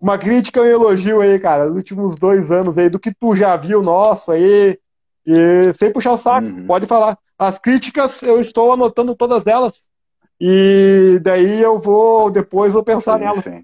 Uma 0.00 0.18
crítica 0.18 0.60
e 0.60 0.62
um 0.62 0.66
elogio 0.66 1.20
aí, 1.20 1.38
cara, 1.38 1.66
nos 1.66 1.76
últimos 1.76 2.16
dois 2.16 2.50
anos 2.50 2.76
aí, 2.76 2.88
do 2.88 2.98
que 2.98 3.14
tu 3.14 3.36
já 3.36 3.56
viu 3.56 3.82
nosso 3.82 4.32
aí. 4.32 4.78
E 5.24 5.72
sem 5.74 5.92
puxar 5.92 6.12
o 6.12 6.18
saco, 6.18 6.46
uhum. 6.46 6.66
pode 6.66 6.86
falar. 6.86 7.16
As 7.38 7.58
críticas, 7.58 8.20
eu 8.22 8.40
estou 8.40 8.72
anotando 8.72 9.14
todas 9.14 9.46
elas. 9.46 9.74
E 10.40 11.20
daí 11.22 11.60
eu 11.62 11.78
vou, 11.78 12.30
depois 12.30 12.72
vou 12.72 12.82
pensar 12.82 13.18
sim, 13.18 13.24
nelas. 13.24 13.44
Sim. 13.44 13.62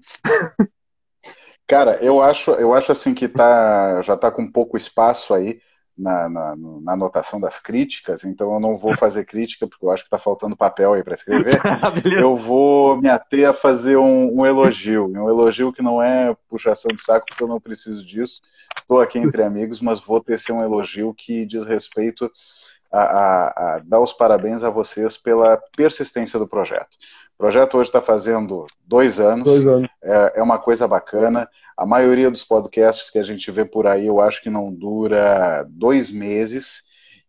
Cara, 1.67 1.97
eu 2.01 2.21
acho, 2.21 2.51
eu 2.51 2.73
acho 2.73 2.91
assim 2.91 3.13
que 3.13 3.27
tá, 3.27 4.01
já 4.01 4.15
tá 4.15 4.31
com 4.31 4.49
pouco 4.49 4.77
espaço 4.77 5.33
aí 5.33 5.59
na, 5.99 6.29
na, 6.29 6.55
na, 6.55 6.93
anotação 6.93 7.39
das 7.39 7.59
críticas, 7.59 8.23
então 8.23 8.53
eu 8.53 8.59
não 8.59 8.77
vou 8.77 8.95
fazer 8.95 9.25
crítica, 9.25 9.67
porque 9.67 9.85
eu 9.85 9.91
acho 9.91 10.03
que 10.03 10.07
está 10.07 10.17
faltando 10.17 10.55
papel 10.55 10.93
aí 10.93 11.03
para 11.03 11.13
escrever. 11.13 11.59
eu 12.21 12.37
vou 12.37 12.97
me 12.97 13.09
ater 13.09 13.49
a 13.49 13.53
fazer 13.53 13.97
um, 13.97 14.39
um, 14.39 14.45
elogio, 14.45 15.07
um 15.07 15.29
elogio 15.29 15.73
que 15.73 15.81
não 15.81 16.01
é 16.01 16.35
puxação 16.47 16.91
de 16.95 17.03
saco, 17.03 17.25
porque 17.27 17.43
eu 17.43 17.47
não 17.47 17.59
preciso 17.59 18.05
disso. 18.05 18.41
Estou 18.77 19.01
aqui 19.01 19.19
entre 19.19 19.43
amigos, 19.43 19.81
mas 19.81 19.99
vou 19.99 20.21
ter 20.21 20.39
ser 20.39 20.53
um 20.53 20.63
elogio 20.63 21.13
que 21.13 21.45
diz 21.45 21.65
respeito 21.65 22.31
a, 22.91 23.01
a, 23.01 23.47
a 23.75 23.79
dar 23.83 23.99
os 23.99 24.13
parabéns 24.13 24.63
a 24.63 24.69
vocês 24.69 25.17
pela 25.17 25.57
persistência 25.75 26.39
do 26.39 26.47
projeto. 26.47 26.89
O 27.35 27.37
projeto 27.39 27.77
hoje 27.77 27.89
está 27.89 28.01
fazendo 28.01 28.67
dois 28.85 29.19
anos, 29.19 29.45
dois 29.45 29.65
anos. 29.65 29.89
É, 30.03 30.39
é 30.39 30.43
uma 30.43 30.57
coisa 30.57 30.87
bacana. 30.87 31.47
A 31.79 31.85
maioria 31.85 32.29
dos 32.29 32.43
podcasts 32.43 33.09
que 33.09 33.17
a 33.17 33.23
gente 33.23 33.49
vê 33.51 33.63
por 33.63 33.87
aí, 33.87 34.05
eu 34.05 34.19
acho 34.19 34.43
que 34.43 34.49
não 34.49 34.69
dura 34.69 35.65
dois 35.69 36.11
meses. 36.11 36.83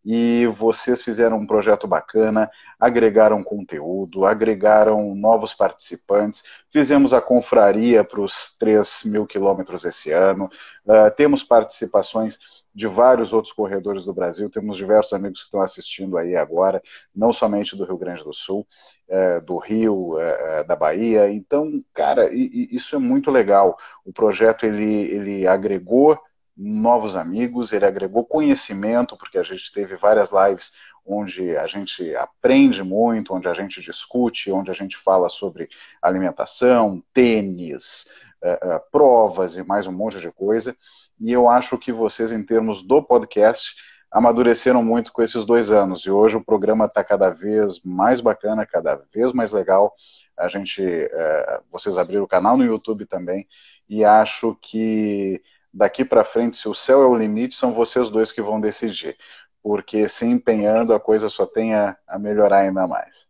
E 0.04 0.44
vocês 0.58 1.02
fizeram 1.02 1.36
um 1.36 1.46
projeto 1.46 1.86
bacana, 1.86 2.50
agregaram 2.78 3.44
conteúdo, 3.44 4.24
agregaram 4.24 5.14
novos 5.14 5.54
participantes, 5.54 6.42
fizemos 6.72 7.12
a 7.12 7.20
confraria 7.20 8.02
para 8.02 8.20
os 8.20 8.56
3 8.58 9.02
mil 9.04 9.24
quilômetros 9.24 9.84
esse 9.84 10.10
ano, 10.10 10.50
uh, 10.86 11.14
temos 11.16 11.44
participações 11.44 12.38
de 12.74 12.86
vários 12.86 13.32
outros 13.32 13.52
corredores 13.52 14.04
do 14.04 14.12
Brasil. 14.14 14.48
Temos 14.48 14.76
diversos 14.76 15.12
amigos 15.12 15.40
que 15.40 15.46
estão 15.46 15.60
assistindo 15.60 16.16
aí 16.16 16.36
agora, 16.36 16.82
não 17.14 17.32
somente 17.32 17.76
do 17.76 17.84
Rio 17.84 17.98
Grande 17.98 18.24
do 18.24 18.32
Sul, 18.32 18.66
é, 19.08 19.40
do 19.40 19.58
Rio, 19.58 20.18
é, 20.18 20.60
é 20.60 20.64
da 20.64 20.76
Bahia. 20.76 21.30
Então, 21.30 21.80
cara, 21.92 22.30
isso 22.32 22.94
é 22.94 22.98
muito 22.98 23.30
legal. 23.30 23.76
O 24.04 24.12
projeto 24.12 24.64
ele, 24.64 24.84
ele 24.84 25.46
agregou 25.46 26.18
novos 26.56 27.16
amigos, 27.16 27.72
ele 27.72 27.86
agregou 27.86 28.24
conhecimento, 28.24 29.16
porque 29.16 29.38
a 29.38 29.42
gente 29.42 29.72
teve 29.72 29.96
várias 29.96 30.30
lives 30.30 30.72
onde 31.04 31.56
a 31.56 31.66
gente 31.66 32.14
aprende 32.14 32.82
muito, 32.82 33.34
onde 33.34 33.48
a 33.48 33.54
gente 33.54 33.80
discute, 33.80 34.52
onde 34.52 34.70
a 34.70 34.74
gente 34.74 34.96
fala 34.96 35.28
sobre 35.28 35.68
alimentação, 36.02 37.02
tênis, 37.12 38.06
é, 38.42 38.80
provas 38.90 39.56
e 39.56 39.62
mais 39.62 39.86
um 39.86 39.92
monte 39.92 40.18
de 40.20 40.30
coisa 40.32 40.76
e 41.20 41.30
eu 41.30 41.48
acho 41.48 41.76
que 41.76 41.92
vocês, 41.92 42.32
em 42.32 42.42
termos 42.42 42.82
do 42.82 43.02
podcast, 43.02 43.74
amadureceram 44.10 44.82
muito 44.82 45.12
com 45.12 45.22
esses 45.22 45.44
dois 45.44 45.70
anos. 45.70 46.00
E 46.00 46.10
hoje 46.10 46.36
o 46.36 46.44
programa 46.44 46.86
está 46.86 47.04
cada 47.04 47.28
vez 47.28 47.84
mais 47.84 48.20
bacana, 48.20 48.64
cada 48.64 48.96
vez 49.14 49.32
mais 49.32 49.52
legal. 49.52 49.94
A 50.36 50.48
gente, 50.48 50.82
é, 50.82 51.60
vocês 51.70 51.98
abriram 51.98 52.24
o 52.24 52.28
canal 52.28 52.56
no 52.56 52.64
YouTube 52.64 53.04
também, 53.04 53.46
e 53.86 54.02
acho 54.02 54.56
que 54.62 55.42
daqui 55.72 56.04
para 56.04 56.24
frente, 56.24 56.56
se 56.56 56.68
o 56.68 56.74
céu 56.74 57.02
é 57.02 57.06
o 57.06 57.16
limite, 57.16 57.54
são 57.54 57.72
vocês 57.72 58.08
dois 58.08 58.32
que 58.32 58.40
vão 58.40 58.58
decidir. 58.58 59.16
Porque 59.62 60.08
se 60.08 60.24
empenhando, 60.24 60.94
a 60.94 61.00
coisa 61.00 61.28
só 61.28 61.44
tem 61.44 61.74
a, 61.74 61.94
a 62.08 62.18
melhorar 62.18 62.60
ainda 62.60 62.86
mais. 62.86 63.26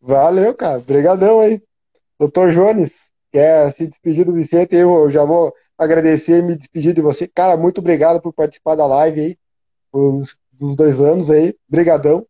Valeu, 0.00 0.54
cara. 0.54 0.78
Obrigadão 0.78 1.40
aí. 1.40 1.60
Doutor 2.16 2.52
Jones, 2.52 2.92
quer 3.32 3.74
se 3.74 3.86
despedir 3.86 4.24
do 4.24 4.32
Vicente? 4.32 4.74
Eu 4.74 5.10
já 5.10 5.24
vou 5.24 5.52
agradecer 5.76 6.38
e 6.38 6.42
me 6.42 6.56
despedir 6.56 6.94
de 6.94 7.00
você. 7.00 7.26
Cara, 7.26 7.56
muito 7.56 7.78
obrigado 7.78 8.20
por 8.20 8.32
participar 8.32 8.74
da 8.74 8.86
live 8.86 9.20
aí, 9.20 9.38
dos, 9.92 10.36
dos 10.52 10.76
dois 10.76 11.00
anos 11.00 11.30
aí. 11.30 11.54
Brigadão. 11.68 12.26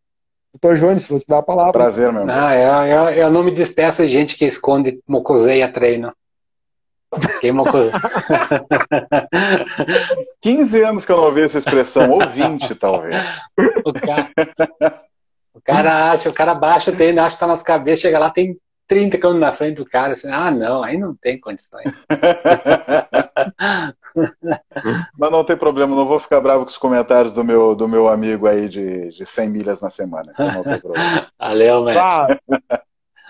Doutor 0.52 0.76
Jones, 0.76 1.08
vou 1.08 1.20
te 1.20 1.26
dar 1.26 1.38
a 1.38 1.42
palavra. 1.42 1.72
Prazer, 1.72 2.10
meu 2.12 2.22
irmão. 2.22 2.34
Ah, 2.34 2.56
eu, 2.56 2.86
eu, 2.86 3.22
eu 3.22 3.30
não 3.30 3.42
me 3.44 3.50
despeço 3.50 4.02
de 4.02 4.08
gente 4.08 4.36
que 4.36 4.44
esconde 4.44 5.00
mocoseia 5.06 5.70
treino. 5.70 6.12
Queima 7.40 7.64
coisa. 7.64 7.92
15 10.40 10.82
anos 10.82 11.04
que 11.04 11.12
eu 11.12 11.16
não 11.16 11.24
ouvi 11.24 11.42
essa 11.42 11.58
expressão, 11.58 12.10
ou 12.10 12.20
20 12.20 12.74
talvez. 12.74 13.16
O 13.84 13.92
cara, 13.92 14.30
o 15.54 15.60
cara 15.60 16.10
acha, 16.10 16.28
o 16.28 16.34
cara 16.34 16.54
baixa 16.54 16.90
o 16.90 16.96
tênis, 16.96 17.22
acha 17.22 17.36
que 17.36 17.40
tá 17.40 17.46
nas 17.46 17.62
cabeças, 17.62 18.00
chega 18.00 18.18
lá, 18.18 18.30
tem 18.30 18.58
30 18.88 19.18
km 19.18 19.34
na 19.34 19.52
frente 19.52 19.76
do 19.76 19.84
cara, 19.84 20.12
assim, 20.12 20.30
ah, 20.30 20.50
não, 20.50 20.82
aí 20.82 20.96
não 20.96 21.14
tem 21.14 21.38
condições. 21.38 21.84
Mas 25.16 25.30
não 25.30 25.44
tem 25.44 25.56
problema, 25.58 25.94
não 25.94 26.08
vou 26.08 26.18
ficar 26.18 26.40
bravo 26.40 26.64
com 26.64 26.70
os 26.70 26.78
comentários 26.78 27.34
do 27.34 27.44
meu, 27.44 27.74
do 27.74 27.86
meu 27.86 28.08
amigo 28.08 28.46
aí 28.46 28.66
de, 28.66 29.10
de 29.10 29.26
100 29.26 29.50
milhas 29.50 29.82
na 29.82 29.90
semana. 29.90 30.32
Então 30.32 30.50
não 30.50 30.64
tem 30.64 30.80
problema. 30.80 31.30
Valeu, 31.38 31.84
mestre. 31.84 32.40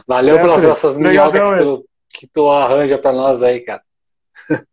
Valeu 0.06 0.39
é, 0.39 0.40
pelas 0.40 0.62
nossas 0.62 0.97
minhocas 0.97 1.40
que 1.40 1.56
tu, 1.56 1.85
que 2.14 2.26
tu 2.28 2.48
arranja 2.48 2.97
para 2.97 3.12
nós 3.12 3.43
aí, 3.43 3.59
cara. 3.60 3.82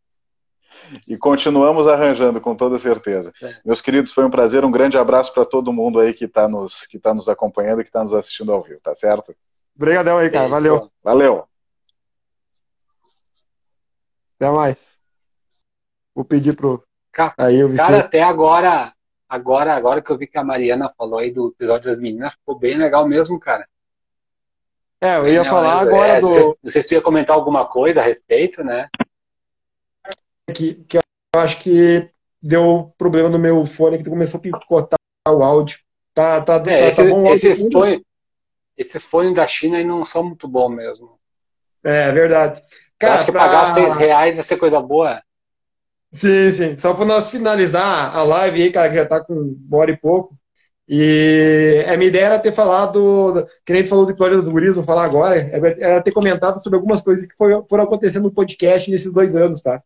E 1.08 1.18
continuamos 1.18 1.88
arranjando, 1.88 2.40
com 2.40 2.56
toda 2.56 2.78
certeza. 2.78 3.34
É. 3.42 3.56
Meus 3.66 3.82
queridos, 3.82 4.14
foi 4.14 4.24
um 4.24 4.30
prazer, 4.30 4.64
um 4.64 4.70
grande 4.70 5.00
abraço 5.00 5.34
para 5.34 5.44
todo 5.44 5.74
mundo 5.74 6.00
aí 6.00 6.14
que 6.14 6.26
está 6.26 6.48
nos, 6.48 6.86
que 6.86 7.00
tá 7.00 7.12
nos 7.12 7.28
acompanhando 7.28 7.82
e 7.82 7.84
que 7.84 7.90
está 7.90 8.04
nos 8.04 8.14
assistindo 8.14 8.54
ao 8.54 8.62
vivo, 8.62 8.80
tá 8.84 8.94
certo? 8.94 9.36
Obrigadão 9.76 10.18
aí, 10.18 10.30
cara. 10.30 10.48
Valeu. 10.48 10.92
Valeu. 11.04 11.48
Até 14.36 14.50
mais. 14.52 14.78
Vou 16.14 16.24
pedir 16.24 16.56
pro. 16.56 16.84
Cara, 17.12 17.34
aí, 17.38 17.60
eu 17.60 17.74
cara 17.76 18.00
até 18.00 18.22
agora, 18.22 18.94
agora, 19.28 19.74
agora 19.74 20.02
que 20.02 20.12
eu 20.12 20.18
vi 20.18 20.28
que 20.28 20.38
a 20.38 20.44
Mariana 20.44 20.90
falou 20.98 21.20
aí 21.20 21.32
do 21.32 21.50
episódio 21.50 21.90
das 21.90 22.00
meninas, 22.00 22.34
ficou 22.34 22.58
bem 22.58 22.78
legal 22.78 23.08
mesmo, 23.08 23.40
cara. 23.40 23.68
É, 25.02 25.18
eu 25.18 25.28
ia 25.28 25.42
é, 25.42 25.46
falar 25.46 25.82
agora 25.82 26.18
é, 26.18 26.20
do. 26.20 26.58
Não 26.64 26.70
sei 26.70 26.82
se 26.82 26.88
tu 26.88 26.94
ia 26.94 27.02
comentar 27.02 27.36
alguma 27.36 27.66
coisa 27.66 28.02
a 28.02 28.04
respeito, 28.04 28.64
né? 28.64 28.88
Que, 30.54 30.76
que 30.76 30.98
eu 30.98 31.02
acho 31.40 31.62
que 31.62 32.10
deu 32.42 32.94
problema 32.98 33.30
no 33.30 33.40
meu 33.40 33.66
fone 33.66 33.98
que 33.98 34.10
começou 34.10 34.38
a 34.38 34.42
picotar 34.42 35.00
o 35.28 35.44
áudio. 35.44 35.80
Tá, 36.14 36.42
tá, 36.42 36.56
é, 36.56 36.60
tá, 36.60 36.74
esse, 36.88 37.04
tá 37.04 37.10
bom 37.10 37.24
o 37.24 37.28
áudio. 37.28 37.52
Esses 37.52 37.72
foi, 37.72 38.04
esses 38.78 39.04
fones 39.04 39.36
da 39.36 39.48
China 39.48 39.78
aí 39.78 39.86
não 39.86 40.04
são 40.04 40.24
muito 40.24 40.48
bons 40.48 40.70
mesmo. 40.70 41.20
É, 41.84 42.12
verdade. 42.12 42.62
Cara, 42.98 43.16
acho 43.16 43.26
que 43.26 43.32
pra... 43.32 43.42
pagar 43.42 43.74
seis 43.74 43.96
reais 43.96 44.36
vai 44.36 44.44
ser 44.44 44.58
coisa 44.58 44.80
boa. 44.80 45.22
Sim, 46.12 46.52
sim. 46.52 46.78
Só 46.78 46.94
para 46.94 47.06
nós 47.06 47.30
finalizar 47.30 48.16
a 48.16 48.24
live 48.24 48.64
aí, 48.64 48.72
cara, 48.72 48.90
que 48.90 48.96
já 48.96 49.06
tá 49.06 49.24
com 49.24 49.34
uma 49.34 49.78
hora 49.78 49.92
e 49.92 49.98
pouco. 49.98 50.38
E 50.88 51.84
a 51.88 51.98
minha 51.98 52.10
ideia 52.10 52.26
era 52.26 52.40
ter 52.40 52.52
falado, 52.52 53.46
que 53.66 53.74
nem 53.74 53.86
falou 53.86 54.06
do 54.06 54.12
episódio 54.12 54.38
dos 54.38 54.50
guris, 54.50 54.76
vou 54.76 54.84
falar 54.84 55.06
agora, 55.06 55.36
era 55.80 56.02
ter 56.02 56.12
comentado 56.12 56.62
sobre 56.62 56.78
algumas 56.78 57.02
coisas 57.02 57.26
que 57.26 57.36
foram, 57.36 57.66
foram 57.68 57.86
acontecendo 57.86 58.26
no 58.26 58.32
podcast 58.32 58.90
nesses 58.92 59.12
dois 59.12 59.36
anos, 59.36 59.64
tá? 59.64 59.82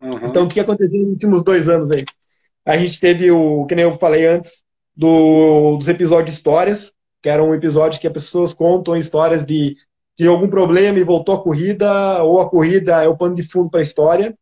Uhum. 0.00 0.28
Então, 0.28 0.44
o 0.44 0.48
que 0.48 0.60
aconteceu 0.60 1.00
nos 1.00 1.10
últimos 1.10 1.42
dois 1.42 1.68
anos 1.68 1.90
aí? 1.90 2.04
A 2.64 2.78
gente 2.78 3.00
teve 3.00 3.30
o, 3.30 3.66
que 3.66 3.74
nem 3.74 3.84
eu 3.84 3.92
falei 3.94 4.24
antes, 4.24 4.52
do, 4.96 5.76
dos 5.76 5.88
episódios 5.88 6.36
histórias, 6.36 6.92
que 7.22 7.28
eram 7.28 7.54
episódios 7.54 8.00
que 8.00 8.06
as 8.06 8.12
pessoas 8.12 8.54
contam 8.54 8.96
histórias 8.96 9.44
de, 9.44 9.76
de 10.18 10.26
algum 10.26 10.48
problema 10.48 10.98
e 10.98 11.04
voltou 11.04 11.34
a 11.34 11.42
corrida, 11.42 12.22
ou 12.22 12.40
a 12.40 12.48
corrida 12.48 13.02
é 13.02 13.08
o 13.08 13.16
pano 13.16 13.34
de 13.34 13.42
fundo 13.42 13.70
para 13.70 13.80
a 13.80 13.82
história. 13.82 14.36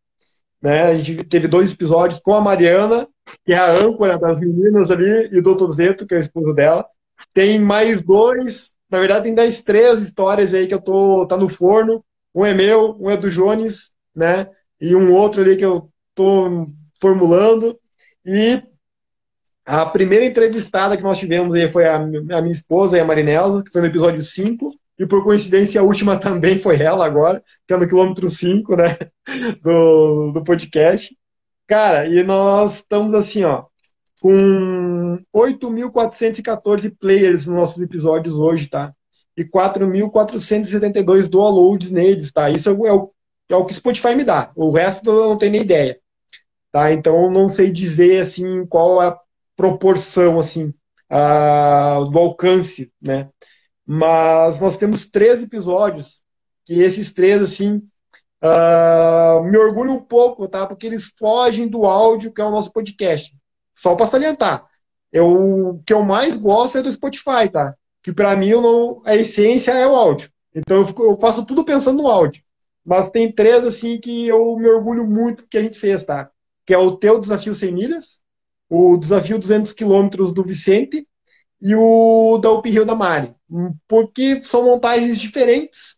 Né? 0.60 0.82
A 0.82 0.98
gente 0.98 1.24
teve 1.24 1.48
dois 1.48 1.72
episódios 1.72 2.20
com 2.20 2.34
a 2.34 2.40
Mariana, 2.40 3.08
que 3.44 3.52
é 3.52 3.58
a 3.58 3.70
âncora 3.70 4.18
das 4.18 4.40
meninas 4.40 4.90
ali, 4.90 5.28
e 5.32 5.38
o 5.38 5.42
Doutor 5.42 5.72
Zeto, 5.72 6.06
que 6.06 6.14
é 6.14 6.18
o 6.18 6.20
esposo 6.20 6.54
dela. 6.54 6.86
Tem 7.32 7.60
mais 7.60 8.02
dois, 8.02 8.74
na 8.90 8.98
verdade 8.98 9.24
tem 9.24 9.34
dez, 9.34 9.62
três 9.62 10.00
histórias 10.00 10.54
aí 10.54 10.66
que 10.66 10.74
eu 10.74 10.80
tô, 10.80 11.26
tá 11.26 11.36
no 11.36 11.48
forno. 11.48 12.04
Um 12.34 12.44
é 12.44 12.54
meu, 12.54 12.96
um 13.00 13.10
é 13.10 13.16
do 13.16 13.30
Jones, 13.30 13.92
né? 14.14 14.48
E 14.80 14.94
um 14.94 15.12
outro 15.12 15.42
ali 15.42 15.56
que 15.56 15.64
eu 15.64 15.90
tô 16.14 16.66
formulando. 17.00 17.78
E 18.24 18.62
a 19.68 19.84
primeira 19.84 20.24
entrevistada 20.24 20.96
que 20.96 21.02
nós 21.02 21.18
tivemos 21.18 21.54
aí 21.54 21.70
foi 21.70 21.86
a, 21.86 21.96
a 21.96 22.06
minha 22.06 22.50
esposa, 22.50 23.00
a 23.00 23.04
Marinelza, 23.04 23.62
que 23.62 23.70
foi 23.70 23.82
no 23.82 23.86
episódio 23.86 24.24
5. 24.24 24.74
E 24.98 25.06
por 25.06 25.22
coincidência, 25.22 25.78
a 25.78 25.84
última 25.84 26.16
também 26.18 26.58
foi 26.58 26.80
ela 26.80 27.04
agora, 27.04 27.42
que 27.66 27.74
é 27.74 27.76
no 27.76 27.86
quilômetro 27.86 28.28
5, 28.30 28.76
né? 28.76 28.96
Do, 29.62 30.32
do 30.32 30.42
podcast. 30.42 31.14
Cara, 31.66 32.06
e 32.06 32.22
nós 32.24 32.76
estamos 32.76 33.12
assim, 33.12 33.44
ó, 33.44 33.66
com 34.22 35.18
8.414 35.36 36.96
players 36.98 37.46
nos 37.46 37.54
nossos 37.54 37.82
episódios 37.82 38.36
hoje, 38.36 38.68
tá? 38.68 38.94
E 39.36 39.44
4.472 39.44 41.28
downloads 41.28 41.90
neles, 41.90 42.32
tá? 42.32 42.48
Isso 42.48 42.70
é 42.70 42.72
o, 42.72 43.12
é 43.50 43.54
o 43.54 43.66
que 43.66 43.72
o 43.72 43.76
Spotify 43.76 44.14
me 44.14 44.24
dá. 44.24 44.50
O 44.56 44.70
resto 44.70 45.10
eu 45.10 45.28
não 45.28 45.36
tenho 45.36 45.52
nem 45.52 45.60
ideia. 45.60 46.00
Tá? 46.72 46.90
Então, 46.90 47.30
não 47.30 47.50
sei 47.50 47.70
dizer, 47.70 48.22
assim, 48.22 48.64
qual 48.66 49.02
é 49.02 49.08
a 49.08 49.18
proporção 49.58 50.38
assim 50.38 50.72
do 52.12 52.18
alcance, 52.18 52.92
né? 53.02 53.28
Mas 53.84 54.60
nós 54.60 54.78
temos 54.78 55.08
três 55.08 55.42
episódios 55.42 56.22
que 56.64 56.74
esses 56.80 57.12
três 57.12 57.42
assim 57.42 57.82
uh, 58.44 59.42
me 59.42 59.58
orgulham 59.58 59.96
um 59.96 60.02
pouco, 60.02 60.46
tá? 60.46 60.66
Porque 60.66 60.86
eles 60.86 61.12
fogem 61.18 61.66
do 61.66 61.84
áudio 61.86 62.32
que 62.32 62.40
é 62.40 62.44
o 62.44 62.50
nosso 62.50 62.72
podcast. 62.72 63.34
Só 63.74 63.96
para 63.96 64.06
salientar, 64.06 64.64
eu, 65.12 65.26
o 65.26 65.80
que 65.84 65.92
eu 65.92 66.02
mais 66.02 66.36
gosto 66.36 66.78
é 66.78 66.82
do 66.82 66.92
Spotify, 66.92 67.48
tá? 67.50 67.74
Que 68.02 68.12
para 68.12 68.36
mim 68.36 68.50
não, 68.50 69.02
a 69.04 69.16
essência 69.16 69.72
é 69.72 69.86
o 69.86 69.96
áudio. 69.96 70.30
Então 70.54 70.78
eu, 70.78 70.86
fico, 70.86 71.02
eu 71.02 71.18
faço 71.18 71.44
tudo 71.46 71.64
pensando 71.64 72.02
no 72.02 72.08
áudio. 72.08 72.42
Mas 72.84 73.10
tem 73.10 73.32
três 73.32 73.64
assim 73.64 73.98
que 73.98 74.28
eu 74.28 74.56
me 74.56 74.68
orgulho 74.68 75.06
muito 75.06 75.48
que 75.48 75.58
a 75.58 75.62
gente 75.62 75.78
fez, 75.78 76.04
tá? 76.04 76.30
Que 76.66 76.74
é 76.74 76.78
o 76.78 76.96
teu 76.96 77.18
desafio 77.18 77.54
sem 77.54 77.72
milhas, 77.72 78.20
o 78.68 78.96
desafio 78.96 79.38
200 79.38 79.72
quilômetros 79.72 80.32
do 80.32 80.44
Vicente 80.44 81.06
e 81.60 81.74
o 81.74 82.38
da 82.38 82.52
Uphill 82.52 82.84
da 82.84 82.94
Mari, 82.94 83.34
porque 83.86 84.42
são 84.42 84.64
montagens 84.64 85.18
diferentes, 85.18 85.96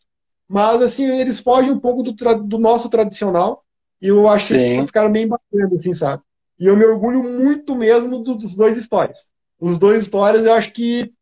mas 0.48 0.80
assim 0.80 1.06
eles 1.06 1.40
fogem 1.40 1.70
um 1.72 1.80
pouco 1.80 2.02
do, 2.02 2.12
do 2.44 2.58
nosso 2.58 2.88
tradicional 2.88 3.64
e 4.00 4.08
eu 4.08 4.26
acho 4.28 4.48
que 4.48 4.86
ficaram 4.86 5.12
bem 5.12 5.28
bacanas, 5.28 5.72
assim, 5.72 5.92
sabe? 5.92 6.22
E 6.58 6.66
eu 6.66 6.76
me 6.76 6.84
orgulho 6.84 7.22
muito 7.22 7.74
mesmo 7.74 8.20
do, 8.22 8.34
dos 8.34 8.54
dois 8.54 8.76
histórias. 8.76 9.26
Os 9.58 9.78
dois 9.78 10.04
histórias 10.04 10.44
eu 10.44 10.52
acho 10.52 10.72
que 10.72 11.12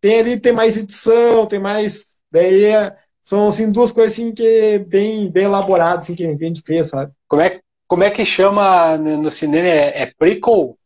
tem 0.00 0.20
ali 0.20 0.40
tem 0.40 0.52
mais 0.52 0.76
edição, 0.76 1.46
tem 1.46 1.58
mais 1.58 2.16
daí 2.30 2.64
é, 2.64 2.96
são 3.22 3.48
assim 3.48 3.70
duas 3.70 3.92
coisas 3.92 4.12
assim 4.12 4.32
que 4.32 4.46
é 4.46 4.78
bem 4.78 5.30
bem 5.30 5.44
elaboradas 5.44 6.04
assim 6.04 6.14
que 6.14 6.26
a 6.26 6.32
gente 6.32 6.62
fez, 6.62 6.88
sabe? 6.88 7.12
Como 7.28 7.42
é 7.42 7.60
como 7.86 8.02
é 8.02 8.10
que 8.10 8.24
chama 8.24 8.96
no 8.98 9.30
cinema 9.30 9.68
é, 9.68 10.02
é 10.02 10.12
prequel? 10.18 10.76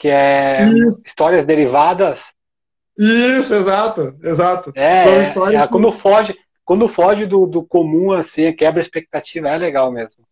Que 0.00 0.08
é 0.08 0.64
Isso. 0.64 1.02
histórias 1.04 1.44
derivadas. 1.44 2.32
Isso, 2.98 3.52
exato, 3.52 4.16
exato. 4.22 4.72
É, 4.74 5.04
é 5.54 5.68
quando 5.68 5.92
foge, 5.92 6.34
quando 6.64 6.88
foge 6.88 7.26
do, 7.26 7.46
do 7.46 7.62
comum, 7.62 8.10
assim, 8.10 8.50
quebra 8.54 8.80
a 8.80 8.82
expectativa, 8.82 9.50
é 9.50 9.58
legal 9.58 9.92
mesmo. 9.92 10.24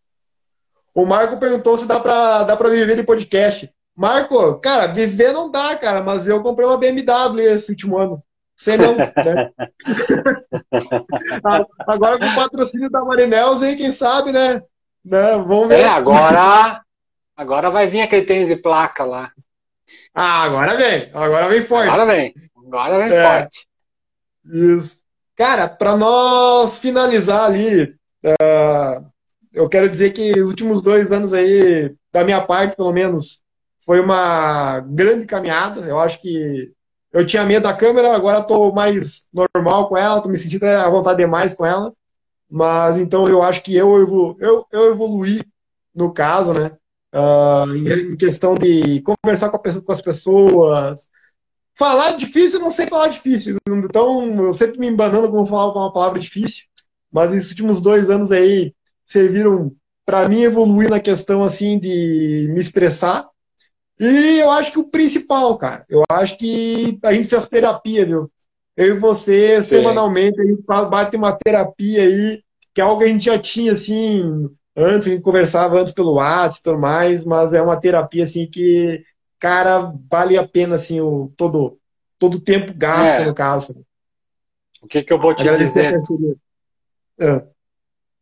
O 0.93 1.05
Marco 1.05 1.37
perguntou 1.37 1.77
se 1.77 1.87
dá 1.87 1.99
pra, 1.99 2.43
dá 2.43 2.57
pra 2.57 2.69
viver 2.69 2.95
de 2.95 3.03
podcast. 3.03 3.71
Marco, 3.95 4.55
cara, 4.55 4.87
viver 4.87 5.33
não 5.33 5.51
dá, 5.51 5.77
cara, 5.77 6.01
mas 6.01 6.27
eu 6.27 6.41
comprei 6.41 6.67
uma 6.67 6.77
BMW 6.77 7.41
esse 7.41 7.69
último 7.69 7.95
ano. 7.95 8.23
Sei 8.57 8.75
não, 8.75 8.95
né? 8.95 9.13
agora 11.87 12.17
com 12.17 12.25
o 12.25 12.35
patrocínio 12.35 12.89
da 12.89 13.05
Marinels 13.05 13.61
aí, 13.61 13.75
quem 13.75 13.91
sabe, 13.91 14.31
né? 14.31 14.63
né? 15.05 15.37
Vamos 15.37 15.67
ver. 15.67 15.81
É, 15.81 15.87
agora, 15.87 16.81
agora 17.37 17.69
vai 17.69 17.85
vir 17.85 18.01
aquele 18.01 18.25
tênis 18.25 18.47
de 18.47 18.55
placa 18.55 19.05
lá. 19.05 19.31
Ah, 20.13 20.43
agora 20.43 20.75
vem. 20.75 21.09
Agora 21.13 21.47
vem 21.47 21.61
forte. 21.61 21.89
Agora 21.89 22.05
vem. 22.05 22.33
Agora 22.67 22.97
vem 22.97 23.17
é. 23.17 23.23
forte. 23.23 23.67
Isso. 24.45 24.97
Cara, 25.35 25.67
para 25.67 25.95
nós 25.95 26.79
finalizar 26.79 27.45
ali, 27.45 27.83
uh, 28.25 29.05
eu 29.53 29.69
quero 29.69 29.89
dizer 29.89 30.11
que 30.11 30.33
os 30.33 30.49
últimos 30.49 30.81
dois 30.81 31.11
anos 31.11 31.33
aí, 31.33 31.93
da 32.11 32.23
minha 32.23 32.41
parte, 32.41 32.75
pelo 32.75 32.91
menos, 32.91 33.39
foi 33.85 33.99
uma 33.99 34.81
grande 34.81 35.25
caminhada. 35.25 35.81
Eu 35.81 35.99
acho 35.99 36.21
que 36.21 36.71
eu 37.11 37.25
tinha 37.25 37.45
medo 37.45 37.63
da 37.63 37.73
câmera, 37.73 38.15
agora 38.15 38.39
estou 38.39 38.73
mais 38.73 39.27
normal 39.33 39.87
com 39.87 39.97
ela, 39.97 40.17
estou 40.17 40.31
me 40.31 40.37
sentindo 40.37 40.65
à 40.65 40.89
vontade 40.89 41.17
demais 41.17 41.55
com 41.55 41.65
ela. 41.65 41.93
Mas 42.49 42.97
então 42.97 43.27
eu 43.27 43.41
acho 43.41 43.63
que 43.63 43.75
eu, 43.75 44.35
eu, 44.39 44.65
eu 44.71 44.91
evoluí 44.91 45.41
no 45.93 46.13
caso, 46.13 46.53
né? 46.53 46.71
Uh, 47.13 47.75
em, 47.75 48.15
questão 48.15 48.55
de 48.55 49.01
conversar 49.01 49.49
com, 49.49 49.57
com, 49.57 49.91
as 49.91 50.01
pessoas. 50.01 51.07
Falar 51.77 52.17
difícil, 52.17 52.59
eu 52.59 52.63
não 52.63 52.71
sei 52.71 52.87
falar 52.87 53.07
difícil. 53.07 53.57
Então, 53.67 54.45
eu 54.45 54.53
sempre 54.53 54.79
me 54.79 54.87
embanando 54.87 55.29
como 55.29 55.45
falar 55.45 55.73
uma 55.73 55.93
palavra 55.93 56.19
difícil. 56.19 56.65
Mas 57.11 57.33
esses 57.33 57.49
últimos 57.49 57.81
dois 57.81 58.09
anos 58.09 58.31
aí 58.31 58.73
serviram 59.05 59.73
para 60.05 60.27
mim 60.27 60.41
evoluir 60.41 60.89
na 60.89 60.99
questão 60.99 61.43
assim 61.43 61.79
de 61.79 62.47
me 62.51 62.59
expressar. 62.59 63.27
E 63.99 64.39
eu 64.39 64.51
acho 64.51 64.71
que 64.71 64.79
o 64.79 64.89
principal, 64.89 65.57
cara, 65.57 65.85
eu 65.89 66.03
acho 66.09 66.37
que 66.37 66.99
a 67.03 67.13
gente 67.13 67.27
fez 67.27 67.49
terapia, 67.49 68.05
viu? 68.05 68.31
Eu 68.75 68.95
e 68.95 68.99
você, 68.99 69.61
Sim. 69.61 69.69
semanalmente, 69.69 70.39
a 70.39 70.45
gente 70.45 70.63
bate 70.63 71.17
uma 71.17 71.33
terapia 71.33 72.03
aí 72.03 72.41
que 72.73 72.81
é 72.81 72.83
algo 72.83 72.99
que 72.99 73.05
a 73.05 73.11
gente 73.11 73.25
já 73.25 73.37
tinha, 73.37 73.73
assim, 73.73 74.49
antes, 74.79 75.07
a 75.07 75.11
gente 75.11 75.23
conversava 75.23 75.79
antes 75.79 75.93
pelo 75.93 76.13
WhatsApp 76.13 76.59
e 76.59 76.63
tudo 76.63 76.79
mais, 76.79 77.25
mas 77.25 77.53
é 77.53 77.61
uma 77.61 77.79
terapia, 77.79 78.23
assim, 78.23 78.47
que, 78.47 79.03
cara, 79.37 79.93
vale 80.09 80.37
a 80.37 80.47
pena, 80.47 80.75
assim, 80.75 81.01
o, 81.01 81.31
todo, 81.35 81.79
todo 82.17 82.35
o 82.35 82.41
tempo 82.41 82.73
gasto, 82.75 83.21
É. 83.21 83.25
no 83.25 83.33
caso. 83.33 83.85
O 84.81 84.87
que, 84.87 85.03
que 85.03 85.11
eu 85.11 85.19
vou 85.19 85.35
te 85.35 85.43
dizer? 85.43 85.95
Ah, 87.19 87.43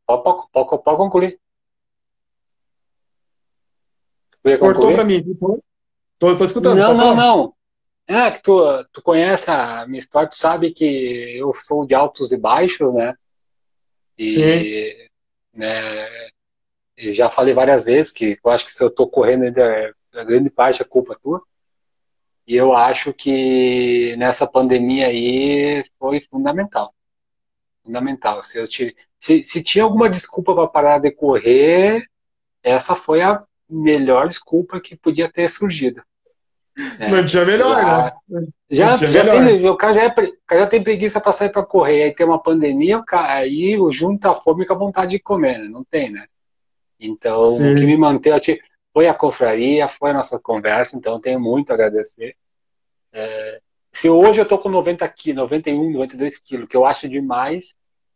Pode, 0.06 0.24
pode, 0.24 0.52
pode, 0.52 0.84
pode 0.84 0.98
concluir. 0.98 1.40
Cortou 4.60 4.94
pra 4.94 5.04
mim. 5.04 5.22
Tô, 6.18 6.36
tô, 6.36 6.46
escutando. 6.46 6.78
Não, 6.78 6.94
não, 6.94 7.16
não. 7.16 7.54
É 8.08 8.32
que 8.32 8.42
tu, 8.42 8.62
tu 8.94 9.02
conhece 9.02 9.52
a 9.52 9.86
minha 9.86 10.00
história, 10.00 10.30
tu 10.30 10.38
sabe 10.38 10.72
que 10.72 11.38
eu 11.38 11.54
sou 11.54 11.86
de 11.86 11.94
altos 11.94 12.32
e 12.32 12.38
baixos, 12.40 12.94
né? 12.94 13.14
E, 14.18 15.10
né, 15.54 16.08
e 16.98 17.14
já 17.14 17.30
falei 17.30 17.53
várias 17.53 17.84
vezes 17.84 18.11
que 18.11 18.38
eu 18.44 18.52
acho 18.52 18.65
que 18.65 18.72
se 18.72 18.84
eu 18.84 18.90
tô 18.90 19.07
correndo 19.07 19.44
ainda, 19.44 19.94
a 20.14 20.24
grande 20.24 20.49
parte 20.49 20.82
é 20.82 20.86
culpa 20.86 21.18
tua. 21.22 21.41
E 22.48 22.56
eu 22.56 22.74
acho 22.76 23.14
que 23.14 24.15
nessa 24.18 24.48
pandemia 24.48 25.07
aí 25.07 25.84
foi 25.99 26.22
fundamental. 26.22 26.94
Fundamental. 27.84 28.41
Se, 28.41 28.57
eu 28.57 28.68
tive, 28.68 28.95
se, 29.19 29.44
se 29.44 29.61
tinha 29.61 29.84
alguma 29.84 30.10
desculpa 30.10 30.56
para 30.56 30.68
parar 30.68 30.99
de 30.99 31.11
correr, 31.11 32.03
essa 32.64 32.95
foi 32.95 33.22
a 33.22 33.44
melhor 33.69 34.28
desculpa 34.28 34.80
que 34.80 34.95
podia 34.95 35.30
ter 35.30 35.49
surgido. 35.49 36.02
É. 36.99 37.10
Não 37.11 37.26
tinha 37.26 37.45
melhor, 37.45 37.76
Já- 37.76 38.15
né? 38.30 38.48
Já, 38.69 38.95
já 38.95 39.24
melhor. 39.24 39.45
tem, 39.45 39.69
o 39.69 39.76
cara 39.78 39.94
já, 39.94 40.03
é, 40.03 40.07
o 40.07 40.45
cara 40.45 40.61
já 40.61 40.68
tem 40.68 40.84
preguiça 40.84 41.19
para 41.22 41.34
sair 41.34 41.49
para 41.49 41.65
correr, 41.65 42.03
aí 42.03 42.15
tem 42.15 42.26
uma 42.26 42.41
pandemia, 42.41 42.98
o 42.98 43.06
cara, 43.06 43.34
aí 43.34 43.78
junta 43.91 44.32
a 44.32 44.36
fome 44.36 44.65
com 44.65 44.74
a 44.74 44.78
vontade 44.78 45.11
de 45.11 45.19
comer, 45.19 45.57
né? 45.60 45.68
Não 45.69 45.84
tem, 45.84 46.10
né? 46.10 46.26
Então, 46.99 47.44
Sim. 47.44 47.74
o 47.74 47.76
que 47.76 47.86
me 47.86 47.98
manteve 47.98 48.36
aqui 48.36 48.60
foi 48.94 49.07
a 49.07 49.14
confraria, 49.14 49.88
foi 49.88 50.10
a 50.10 50.14
nossa 50.14 50.40
conversa, 50.40 50.98
então 50.98 51.14
eu 51.14 51.19
tenho 51.19 51.40
muito 51.40 51.72
a 51.72 51.74
agradecer. 51.74 52.36
É, 53.14 53.61
se 53.94 54.10
hoje 54.10 54.41
eu 54.41 54.48
tô 54.48 54.57
com 54.57 54.69
90 54.69 55.07
quilos, 55.10 55.44
91, 55.44 55.91
92 55.91 56.38
quilos, 56.38 56.68
que 56.68 56.76
eu 56.76 56.86
acho 56.86 57.07
demais, 57.07 57.76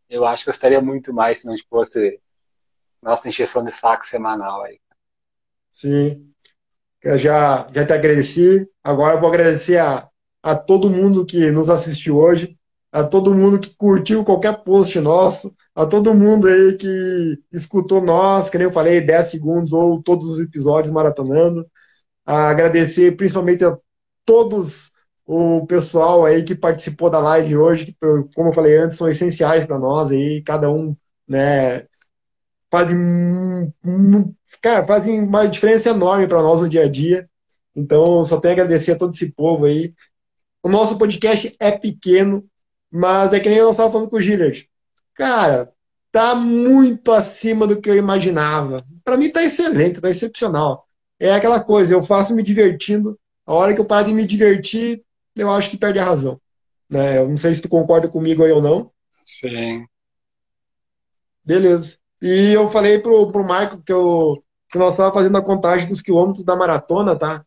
eu 0.09 0.25
acho 0.25 0.43
que 0.43 0.49
eu 0.49 0.53
estaria 0.53 0.81
muito 0.81 1.13
mais 1.13 1.39
se 1.39 1.47
não 1.47 1.55
fosse 1.69 2.19
nossa 3.01 3.27
encheção 3.29 3.63
de 3.63 3.71
saco 3.71 4.05
semanal 4.05 4.63
aí. 4.63 4.79
Sim. 5.69 6.29
Eu 7.01 7.17
já, 7.17 7.67
já 7.73 7.85
te 7.85 7.93
agradeci. 7.93 8.67
Agora 8.83 9.15
eu 9.15 9.19
vou 9.19 9.29
agradecer 9.29 9.77
a, 9.77 10.07
a 10.43 10.55
todo 10.55 10.89
mundo 10.89 11.25
que 11.25 11.49
nos 11.49 11.69
assistiu 11.69 12.19
hoje, 12.19 12.57
a 12.91 13.03
todo 13.03 13.33
mundo 13.33 13.59
que 13.59 13.69
curtiu 13.75 14.23
qualquer 14.23 14.63
post 14.63 14.99
nosso, 14.99 15.55
a 15.75 15.85
todo 15.85 16.13
mundo 16.13 16.47
aí 16.47 16.77
que 16.77 17.39
escutou 17.51 18.01
nós, 18.01 18.49
que 18.49 18.57
nem 18.57 18.67
eu 18.67 18.73
falei, 18.73 19.01
10 19.01 19.31
segundos 19.31 19.73
ou 19.73 20.01
todos 20.01 20.29
os 20.29 20.39
episódios 20.39 20.93
maratonando. 20.93 21.65
Agradecer 22.25 23.15
principalmente 23.15 23.63
a 23.65 23.77
todos 24.25 24.91
o 25.25 25.65
pessoal 25.67 26.25
aí 26.25 26.43
que 26.43 26.55
participou 26.55 27.09
da 27.09 27.19
live 27.19 27.57
hoje, 27.57 27.85
que, 27.85 27.95
como 28.35 28.49
eu 28.49 28.53
falei 28.53 28.77
antes, 28.77 28.97
são 28.97 29.09
essenciais 29.09 29.65
para 29.65 29.79
nós 29.79 30.11
aí, 30.11 30.41
cada 30.43 30.69
um, 30.71 30.95
né, 31.27 31.85
fazem, 32.71 32.97
cara, 34.61 34.85
fazem 34.85 35.21
uma 35.21 35.47
diferença 35.47 35.89
enorme 35.89 36.27
para 36.27 36.41
nós 36.41 36.61
no 36.61 36.69
dia 36.69 36.85
a 36.85 36.89
dia. 36.89 37.29
Então, 37.75 38.23
só 38.25 38.39
tenho 38.39 38.53
a 38.53 38.55
agradecer 38.55 38.93
a 38.93 38.97
todo 38.97 39.13
esse 39.13 39.31
povo 39.31 39.65
aí. 39.65 39.93
O 40.63 40.69
nosso 40.69 40.97
podcast 40.97 41.55
é 41.59 41.71
pequeno, 41.71 42.45
mas 42.91 43.33
é 43.33 43.39
que 43.39 43.49
nem 43.49 43.57
eu 43.57 43.71
estava 43.71 43.91
falando 43.91 44.09
com 44.09 44.17
o 44.17 44.21
Gillard. 44.21 44.69
Cara, 45.21 45.71
tá 46.11 46.33
muito 46.33 47.11
acima 47.11 47.67
do 47.67 47.79
que 47.79 47.87
eu 47.87 47.95
imaginava. 47.95 48.83
Para 49.03 49.17
mim 49.17 49.29
tá 49.29 49.43
excelente, 49.43 50.01
tá 50.01 50.09
excepcional. 50.09 50.87
É 51.19 51.31
aquela 51.31 51.59
coisa, 51.63 51.93
eu 51.93 52.01
faço 52.01 52.33
me 52.33 52.41
divertindo. 52.41 53.19
A 53.45 53.53
hora 53.53 53.71
que 53.71 53.79
eu 53.79 53.85
paro 53.85 54.07
de 54.07 54.15
me 54.15 54.25
divertir, 54.25 55.03
eu 55.35 55.51
acho 55.51 55.69
que 55.69 55.77
perde 55.77 55.99
a 55.99 56.03
razão. 56.03 56.41
Né? 56.89 57.19
Eu 57.19 57.29
não 57.29 57.37
sei 57.37 57.53
se 57.53 57.61
tu 57.61 57.69
concorda 57.69 58.07
comigo 58.07 58.43
aí 58.43 58.51
ou 58.51 58.63
não. 58.63 58.91
Sim. 59.23 59.85
Beleza. 61.45 61.99
E 62.19 62.53
eu 62.53 62.71
falei 62.71 62.97
pro, 62.97 63.31
pro 63.31 63.43
Marco 63.43 63.79
que, 63.83 63.93
eu, 63.93 64.43
que 64.71 64.79
nós 64.79 64.93
estávamos 64.93 65.19
fazendo 65.19 65.37
a 65.37 65.43
contagem 65.43 65.87
dos 65.87 66.01
quilômetros 66.01 66.43
da 66.43 66.55
maratona, 66.55 67.15
tá? 67.15 67.45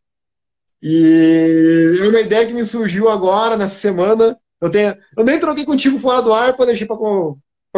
E 0.80 1.98
é 2.00 2.06
uma 2.06 2.20
ideia 2.20 2.46
que 2.46 2.52
me 2.52 2.64
surgiu 2.64 3.08
agora, 3.08 3.56
nessa 3.56 3.74
semana. 3.74 4.38
Eu, 4.60 4.70
tenho, 4.70 4.96
eu 5.18 5.24
nem 5.24 5.40
troquei 5.40 5.64
contigo 5.64 5.98
fora 5.98 6.22
do 6.22 6.32
ar 6.32 6.54
para 6.54 6.66
deixar 6.66 6.86
para 6.86 6.96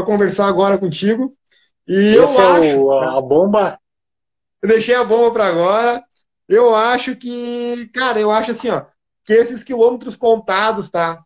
conversar 0.05 0.47
agora 0.49 0.79
contigo. 0.79 1.37
E 1.89 2.15
eu 2.17 2.25
Esse 2.25 2.41
é 2.41 2.45
acho. 2.59 2.81
a 3.17 3.21
bomba. 3.21 3.79
Eu 4.63 4.69
deixei 4.69 4.95
a 4.95 5.05
bomba 5.05 5.33
para 5.33 5.47
agora. 5.49 6.05
Eu 6.49 6.75
acho 6.75 7.17
que, 7.17 7.89
cara, 7.93 8.21
eu 8.21 8.31
acho 8.31 8.53
assim, 8.53 8.71
ó, 8.71 8.85
que 9.25 9.33
esses 9.33 9.65
quilômetros 9.65 10.17
contados, 10.17 10.89
tá? 10.91 11.25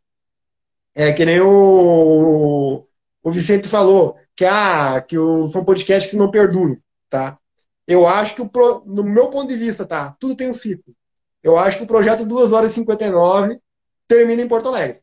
É 0.94 1.12
que 1.12 1.24
nem 1.24 1.40
o, 1.40 2.86
o 3.22 3.30
Vicente 3.30 3.68
falou, 3.68 4.16
que, 4.36 4.44
ah, 4.44 5.00
que 5.02 5.18
o, 5.18 5.46
são 5.48 5.64
podcasts 5.64 6.10
que 6.10 6.16
não 6.16 6.30
perduram, 6.30 6.76
tá? 7.08 7.38
Eu 7.86 8.06
acho 8.06 8.34
que, 8.34 8.42
o, 8.42 8.48
pro- 8.48 8.82
no 8.86 9.04
meu 9.04 9.30
ponto 9.30 9.48
de 9.48 9.56
vista, 9.56 9.86
tá? 9.86 10.16
Tudo 10.20 10.36
tem 10.36 10.50
um 10.50 10.54
ciclo. 10.54 10.94
Eu 11.42 11.58
acho 11.58 11.78
que 11.78 11.84
o 11.84 11.86
projeto 11.86 12.24
2 12.26 12.52
horas 12.52 12.72
e 12.72 12.74
59 12.74 13.60
termina 14.08 14.42
em 14.42 14.48
Porto 14.48 14.68
Alegre, 14.68 15.00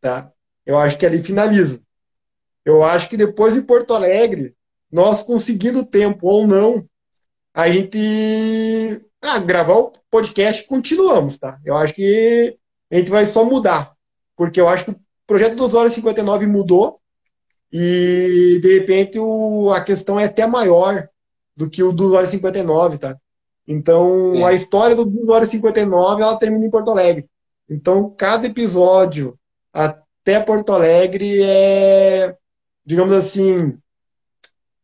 tá? 0.00 0.32
Eu 0.66 0.78
acho 0.78 0.98
que 0.98 1.06
ali 1.06 1.22
finaliza. 1.22 1.82
Eu 2.64 2.84
acho 2.84 3.08
que 3.08 3.16
depois 3.16 3.54
de 3.54 3.62
Porto 3.62 3.94
Alegre, 3.94 4.54
nós 4.90 5.22
conseguindo 5.22 5.84
tempo 5.84 6.28
ou 6.28 6.46
não, 6.46 6.86
a 7.54 7.70
gente 7.70 9.00
ah, 9.22 9.38
gravar 9.38 9.74
o 9.74 9.92
podcast 10.10 10.66
continuamos, 10.66 11.38
tá? 11.38 11.58
Eu 11.64 11.76
acho 11.76 11.94
que 11.94 12.56
a 12.90 12.96
gente 12.96 13.10
vai 13.10 13.26
só 13.26 13.44
mudar, 13.44 13.94
porque 14.36 14.60
eu 14.60 14.68
acho 14.68 14.84
que 14.86 14.90
o 14.90 15.00
projeto 15.26 15.56
2 15.56 15.74
horas 15.74 15.92
e 15.92 15.94
59 15.96 16.46
mudou 16.46 17.00
e 17.72 18.58
de 18.62 18.78
repente 18.80 19.18
o, 19.18 19.70
a 19.70 19.80
questão 19.80 20.20
é 20.20 20.24
até 20.24 20.46
maior 20.46 21.08
do 21.56 21.70
que 21.70 21.82
o 21.82 21.92
2 21.92 22.12
horas 22.12 22.28
e 22.30 22.32
59, 22.32 22.98
tá? 22.98 23.16
Então 23.66 24.32
Sim. 24.32 24.44
a 24.44 24.52
história 24.52 24.96
do 24.96 25.04
2 25.04 25.28
horas 25.28 25.48
e 25.48 25.52
59 25.52 26.22
ela 26.22 26.36
termina 26.36 26.66
em 26.66 26.70
Porto 26.70 26.90
Alegre. 26.90 27.28
Então 27.68 28.12
cada 28.16 28.46
episódio 28.46 29.38
até 29.72 30.40
Porto 30.40 30.72
Alegre 30.72 31.42
é, 31.42 32.36
digamos 32.84 33.12
assim, 33.12 33.78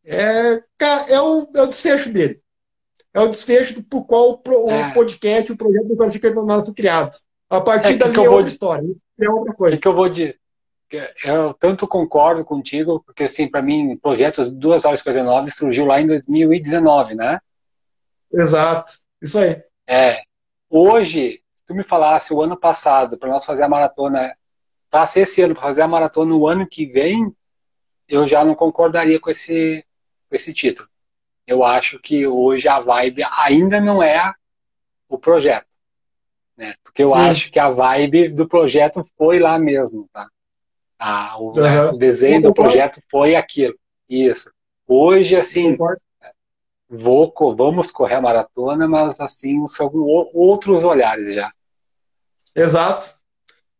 é, 0.05 0.59
é, 1.09 1.21
o, 1.21 1.49
é 1.55 1.61
o 1.61 1.67
desfecho 1.67 2.11
dele. 2.11 2.41
É 3.13 3.19
o 3.19 3.27
desfecho 3.27 3.75
do, 3.75 3.83
por 3.83 4.05
qual 4.05 4.41
o, 4.47 4.69
É. 4.71 4.87
o 4.89 4.93
podcast, 4.93 5.51
o 5.51 5.57
projeto 5.57 5.87
do 5.87 5.95
459 5.97 6.65
foi 6.65 6.73
criado. 6.73 7.15
A 7.49 7.59
partir 7.61 7.93
É, 7.93 7.97
que 7.97 8.19
eu 8.19 8.25
é 8.25 8.29
outra 8.29 8.43
di- 8.45 8.51
história. 8.51 8.87
É 9.19 9.29
outra 9.29 9.51
O 9.51 9.55
coisa. 9.55 9.75
que, 9.75 9.81
que 9.81 9.87
eu 9.87 9.95
vou 9.95 10.09
dizer? 10.09 10.39
Eu 11.23 11.53
tanto 11.53 11.87
concordo 11.87 12.43
contigo, 12.43 13.03
porque 13.05 13.23
assim, 13.23 13.47
para 13.47 13.61
mim, 13.61 13.93
o 13.93 13.99
projeto 13.99 14.49
2 14.49 14.85
horas 14.85 14.99
e 14.99 15.03
59 15.03 15.51
surgiu 15.51 15.85
lá 15.85 16.01
em 16.01 16.07
2019, 16.07 17.13
né? 17.15 17.39
Exato. 18.31 18.93
Isso 19.21 19.37
aí. 19.37 19.61
É. 19.87 20.21
Hoje, 20.69 21.41
se 21.55 21.63
tu 21.65 21.75
me 21.75 21.83
falasse 21.83 22.33
o 22.33 22.41
ano 22.41 22.57
passado 22.57 23.17
para 23.17 23.29
nós 23.29 23.45
fazer 23.45 23.63
a 23.63 23.69
maratona, 23.69 24.35
tá 24.89 25.05
se 25.05 25.19
esse 25.19 25.41
ano 25.41 25.53
para 25.53 25.63
fazer 25.63 25.81
a 25.81 25.87
maratona 25.87 26.29
no 26.31 26.47
ano 26.47 26.67
que 26.67 26.85
vem, 26.87 27.31
eu 28.09 28.27
já 28.27 28.43
não 28.43 28.55
concordaria 28.55 29.19
com 29.19 29.29
esse 29.29 29.85
com 30.29 30.35
esse 30.35 30.53
título. 30.53 30.87
Eu 31.47 31.63
acho 31.63 31.99
que 31.99 32.27
hoje 32.27 32.67
a 32.67 32.79
vibe 32.79 33.23
ainda 33.37 33.79
não 33.79 34.03
é 34.03 34.33
o 35.07 35.17
projeto, 35.17 35.65
né? 36.57 36.75
Porque 36.83 37.03
eu 37.03 37.13
Sim. 37.13 37.19
acho 37.19 37.51
que 37.51 37.59
a 37.59 37.69
vibe 37.69 38.33
do 38.33 38.47
projeto 38.47 39.01
foi 39.17 39.39
lá 39.39 39.57
mesmo, 39.57 40.07
tá? 40.13 40.27
Ah, 40.99 41.39
o, 41.39 41.51
Aham. 41.57 41.93
o 41.93 41.97
desenho 41.97 42.41
do 42.41 42.53
projeto 42.53 42.99
foi 43.09 43.35
aquilo. 43.35 43.75
Isso. 44.07 44.51
Hoje, 44.87 45.35
assim, 45.35 45.77
vou, 46.89 47.33
vamos 47.55 47.91
correr 47.91 48.15
a 48.15 48.21
maratona, 48.21 48.87
mas 48.87 49.19
assim, 49.19 49.65
são 49.67 49.91
outros 50.33 50.83
olhares 50.83 51.33
já. 51.33 51.51
Exato. 52.55 53.15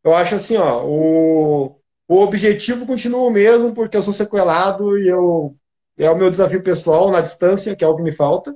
Eu 0.03 0.15
acho 0.15 0.35
assim, 0.35 0.57
ó, 0.57 0.85
o, 0.85 1.78
o 2.10 2.22
objetivo 2.23 2.88
continua 2.88 3.22
o 3.22 3.30
mesmo, 3.30 3.72
porque 3.73 3.95
eu 3.95 4.02
sou 4.02 4.11
sequelado 4.11 4.98
e 4.98 5.07
eu 5.07 5.56
é 5.95 6.10
o 6.10 6.18
meu 6.18 6.30
desafio 6.30 6.64
pessoal 6.64 7.11
na 7.11 7.22
distância, 7.22 7.76
que 7.76 7.84
é 7.84 7.88
o 7.88 7.95
que 7.95 8.02
me 8.02 8.11
falta. 8.11 8.56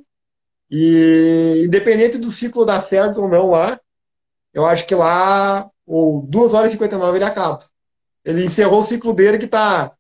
E 0.72 1.64
independente 1.66 2.18
do 2.18 2.32
ciclo 2.32 2.66
dar 2.66 2.80
certo 2.80 3.22
ou 3.22 3.30
não 3.30 3.52
lá, 3.52 3.80
eu 4.54 4.66
acho 4.66 4.88
que 4.88 4.96
lá 4.96 5.70
o 5.86 6.26
2 6.28 6.54
horas 6.54 6.70
e 6.70 6.74
59 6.74 7.18
ele 7.18 7.26
acaba. 7.26 7.60
Ele 8.26 8.44
encerrou 8.44 8.80
o 8.80 8.84
ciclo 8.84 9.14
dele 9.14 9.38
que 9.38 9.46
está 9.46 9.92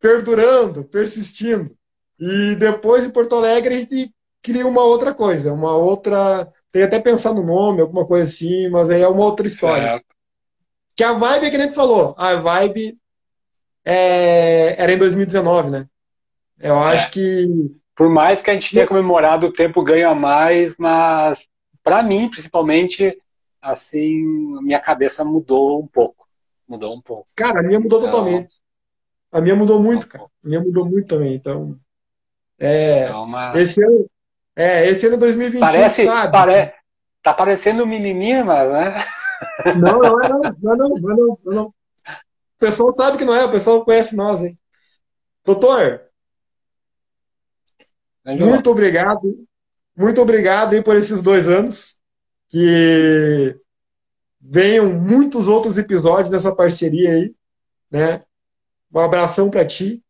perdurando, 0.00 0.82
persistindo. 0.84 1.70
E 2.18 2.56
depois 2.56 3.04
em 3.04 3.10
Porto 3.10 3.36
Alegre 3.36 3.74
a 3.74 3.78
gente 3.78 4.12
cria 4.42 4.66
uma 4.66 4.82
outra 4.82 5.14
coisa, 5.14 5.52
uma 5.52 5.76
outra. 5.76 6.50
Tem 6.72 6.82
até 6.82 6.98
pensar 6.98 7.32
no 7.32 7.44
nome, 7.44 7.80
alguma 7.80 8.04
coisa 8.06 8.24
assim, 8.24 8.68
mas 8.70 8.90
aí 8.90 9.02
é 9.02 9.08
uma 9.08 9.24
outra 9.24 9.46
história. 9.46 10.02
Que 10.98 11.04
a 11.04 11.12
vibe 11.12 11.46
é 11.46 11.50
que 11.50 11.56
a 11.56 11.60
gente 11.60 11.76
falou, 11.76 12.12
a 12.18 12.34
vibe 12.34 12.98
é, 13.84 14.74
era 14.82 14.92
em 14.92 14.98
2019, 14.98 15.70
né? 15.70 15.86
Eu 16.58 16.74
é. 16.74 16.92
acho 16.92 17.12
que. 17.12 17.46
Por 17.94 18.08
mais 18.08 18.42
que 18.42 18.50
a 18.50 18.54
gente 18.54 18.72
tenha 18.72 18.84
comemorado 18.84 19.46
o 19.46 19.52
tempo 19.52 19.84
ganho 19.84 20.10
a 20.10 20.14
mais, 20.14 20.76
mas 20.76 21.48
para 21.84 22.02
mim, 22.02 22.28
principalmente, 22.28 23.16
assim, 23.62 24.24
minha 24.60 24.80
cabeça 24.80 25.24
mudou 25.24 25.80
um 25.80 25.86
pouco. 25.86 26.26
Mudou 26.66 26.92
um 26.96 27.00
pouco. 27.00 27.26
Cara, 27.36 27.60
a 27.60 27.62
minha 27.62 27.78
mudou 27.78 28.00
então, 28.00 28.10
totalmente. 28.10 28.54
A 29.30 29.40
minha 29.40 29.54
mudou 29.54 29.80
muito, 29.80 30.08
cara. 30.08 30.24
A 30.24 30.48
minha 30.48 30.60
mudou 30.60 30.84
muito 30.84 31.06
também. 31.06 31.32
Então, 31.32 31.78
é, 32.58 33.04
então 33.04 33.22
uma... 33.22 33.52
esse 33.56 33.80
ano, 33.84 34.04
é, 34.56 34.88
esse 34.88 35.06
ano 35.06 35.16
2021, 35.16 35.60
parece, 35.60 36.04
sabe? 36.04 36.32
Pare... 36.32 36.72
Tá 37.22 37.32
parecendo 37.32 37.86
menininha, 37.86 38.44
mas, 38.44 38.72
né? 38.72 39.04
Não, 39.76 40.00
não 40.00 40.22
é 40.22 40.28
não, 40.28 40.40
não, 40.40 40.76
não, 40.76 40.88
não, 40.88 41.16
não, 41.16 41.38
não. 41.44 41.66
O 41.66 42.58
pessoal 42.58 42.92
sabe 42.92 43.18
que 43.18 43.24
não 43.24 43.34
é, 43.34 43.44
o 43.44 43.50
pessoal 43.50 43.84
conhece 43.84 44.16
nós, 44.16 44.42
hein? 44.42 44.58
Doutor, 45.44 46.08
muito 48.36 48.70
obrigado. 48.70 49.46
Muito 49.96 50.20
obrigado 50.20 50.74
aí 50.74 50.82
por 50.82 50.96
esses 50.96 51.22
dois 51.22 51.48
anos. 51.48 51.96
Que 52.50 53.58
venham 54.40 54.92
muitos 54.94 55.48
outros 55.48 55.78
episódios 55.78 56.30
dessa 56.30 56.54
parceria 56.54 57.12
aí, 57.12 57.34
né? 57.90 58.20
Um 58.92 59.00
abração 59.00 59.50
para 59.50 59.64
ti. 59.64 60.02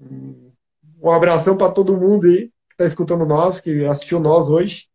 Um 0.00 1.10
abração 1.10 1.56
para 1.56 1.72
todo 1.72 1.96
mundo 1.96 2.26
aí 2.26 2.48
que 2.68 2.74
está 2.74 2.86
escutando 2.86 3.26
nós, 3.26 3.60
que 3.60 3.84
assistiu 3.84 4.18
nós 4.18 4.50
hoje. 4.50 4.88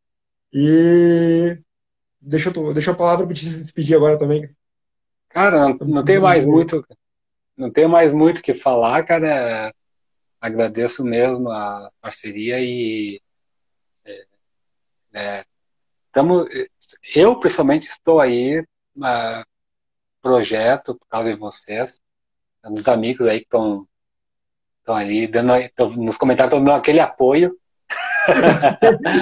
E 0.51 1.59
deixa, 2.19 2.51
eu, 2.55 2.73
deixa 2.73 2.91
a 2.91 2.95
palavra 2.95 3.25
para 3.25 3.35
te 3.35 3.43
despedir 3.43 3.95
agora 3.95 4.17
também. 4.17 4.49
Cara, 5.29 5.59
não, 5.59 5.77
não 5.87 6.05
tenho 6.05 6.21
mais 6.21 6.45
muito, 6.45 6.85
não 7.55 7.71
tenho 7.71 7.89
mais 7.89 8.13
muito 8.13 8.41
que 8.41 8.53
falar, 8.53 9.03
cara. 9.03 9.73
Agradeço 10.39 11.03
mesmo 11.03 11.49
a 11.49 11.91
parceria 11.99 12.59
e 12.59 13.19
é, 14.05 14.25
é, 15.13 15.45
tamo, 16.11 16.45
eu 17.15 17.39
principalmente 17.39 17.87
estou 17.87 18.19
aí 18.21 18.59
uh, 18.59 19.45
projeto 20.21 20.95
por 20.95 21.07
causa 21.07 21.33
de 21.33 21.39
vocês, 21.39 21.99
dos 22.63 22.87
amigos 22.87 23.25
aí 23.25 23.39
que 23.39 23.45
estão 23.45 23.87
estão 24.79 24.95
ali 24.95 25.27
dando 25.27 25.53
tão, 25.75 25.89
nos 25.91 26.17
comentários 26.17 26.53
estão 26.53 26.63
dando 26.63 26.77
aquele 26.77 27.01
apoio 27.01 27.57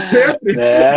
Sempre. 0.10 0.60
É. 0.60 0.96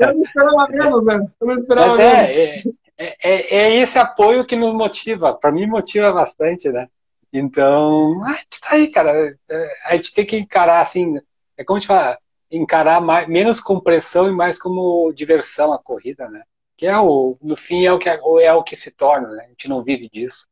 Eu 0.00 0.14
não 0.14 0.22
esperava 0.22 0.68
menos, 0.68 1.04
né? 1.04 1.26
Eu 1.40 1.46
não 1.46 1.54
esperava 1.54 2.02
é, 2.02 2.34
menos. 2.34 2.76
É, 2.98 3.16
é, 3.22 3.56
é, 3.56 3.76
esse 3.76 3.98
apoio 3.98 4.44
que 4.44 4.56
nos 4.56 4.74
motiva. 4.74 5.34
Para 5.34 5.52
mim, 5.52 5.66
motiva 5.66 6.12
bastante, 6.12 6.68
né? 6.68 6.88
Então, 7.32 8.22
a 8.24 8.32
gente 8.34 8.60
tá 8.60 8.68
aí, 8.72 8.88
cara. 8.88 9.36
É, 9.48 9.68
a 9.86 9.96
gente 9.96 10.14
tem 10.14 10.26
que 10.26 10.36
encarar 10.36 10.82
assim. 10.82 11.18
É 11.56 11.64
como 11.64 11.76
a 11.76 11.80
gente 11.80 11.88
fala, 11.88 12.18
encarar 12.50 13.00
mais, 13.00 13.26
menos 13.26 13.60
com 13.60 13.80
pressão 13.80 14.28
e 14.28 14.32
mais 14.32 14.58
como 14.58 15.12
diversão 15.12 15.72
a 15.72 15.78
corrida, 15.78 16.28
né? 16.28 16.42
Que 16.76 16.86
é 16.86 16.98
o, 16.98 17.36
no 17.40 17.56
fim 17.56 17.86
é 17.86 17.92
o 17.92 17.98
que 17.98 18.08
é 18.08 18.52
o 18.52 18.62
que 18.62 18.76
se 18.76 18.90
torna, 18.90 19.28
né? 19.28 19.44
A 19.44 19.48
gente 19.48 19.68
não 19.68 19.82
vive 19.82 20.08
disso. 20.08 20.46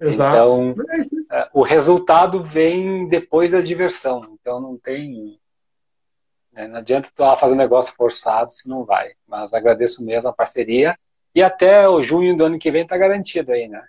Exato. 0.00 0.62
Então, 0.62 0.74
é, 1.32 1.48
o 1.52 1.62
resultado 1.62 2.42
vem 2.42 3.08
depois 3.08 3.52
da 3.52 3.60
diversão. 3.60 4.22
Então 4.40 4.60
não 4.60 4.76
tem? 4.76 5.38
Não 6.66 6.78
adianta 6.78 7.10
tu 7.14 7.36
fazer 7.36 7.54
um 7.54 7.58
negócio 7.58 7.94
forçado 7.94 8.52
se 8.52 8.68
não 8.68 8.84
vai. 8.84 9.12
Mas 9.26 9.52
agradeço 9.52 10.04
mesmo 10.04 10.28
a 10.28 10.32
parceria. 10.32 10.98
E 11.34 11.42
até 11.42 11.88
o 11.88 12.02
junho 12.02 12.36
do 12.36 12.44
ano 12.44 12.58
que 12.58 12.70
vem 12.70 12.86
tá 12.86 12.96
garantido 12.96 13.52
aí, 13.52 13.68
né? 13.68 13.86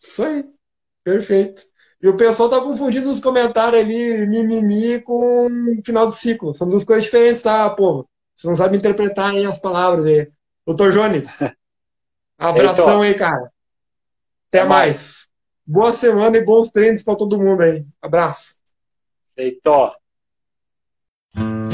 Isso 0.00 0.22
aí. 0.22 0.44
Perfeito. 1.02 1.62
E 2.02 2.08
o 2.08 2.16
pessoal 2.16 2.50
tá 2.50 2.60
confundindo 2.60 3.06
nos 3.06 3.20
comentários 3.20 3.82
ali 3.82 4.26
mimimi 4.26 5.00
com 5.00 5.48
final 5.82 6.10
de 6.10 6.16
ciclo. 6.16 6.54
São 6.54 6.68
duas 6.68 6.84
coisas 6.84 7.04
diferentes, 7.04 7.42
tá, 7.42 7.70
povo? 7.70 8.06
Você 8.34 8.46
não 8.46 8.54
sabe 8.54 8.76
interpretar 8.76 9.30
aí 9.30 9.46
as 9.46 9.58
palavras 9.58 10.04
aí. 10.04 10.30
Doutor 10.66 10.92
Jones, 10.92 11.38
abração 12.36 13.00
aí, 13.00 13.14
cara. 13.14 13.50
Até, 14.48 14.60
Até 14.60 14.64
mais. 14.64 14.68
mais. 14.68 15.28
Boa 15.66 15.92
semana 15.92 16.36
e 16.36 16.44
bons 16.44 16.70
treinos 16.70 17.02
para 17.02 17.16
todo 17.16 17.38
mundo 17.38 17.62
aí. 17.62 17.86
Abraço. 18.02 18.56
Feito. 19.34 20.03
Mm-hmm. 21.36 21.73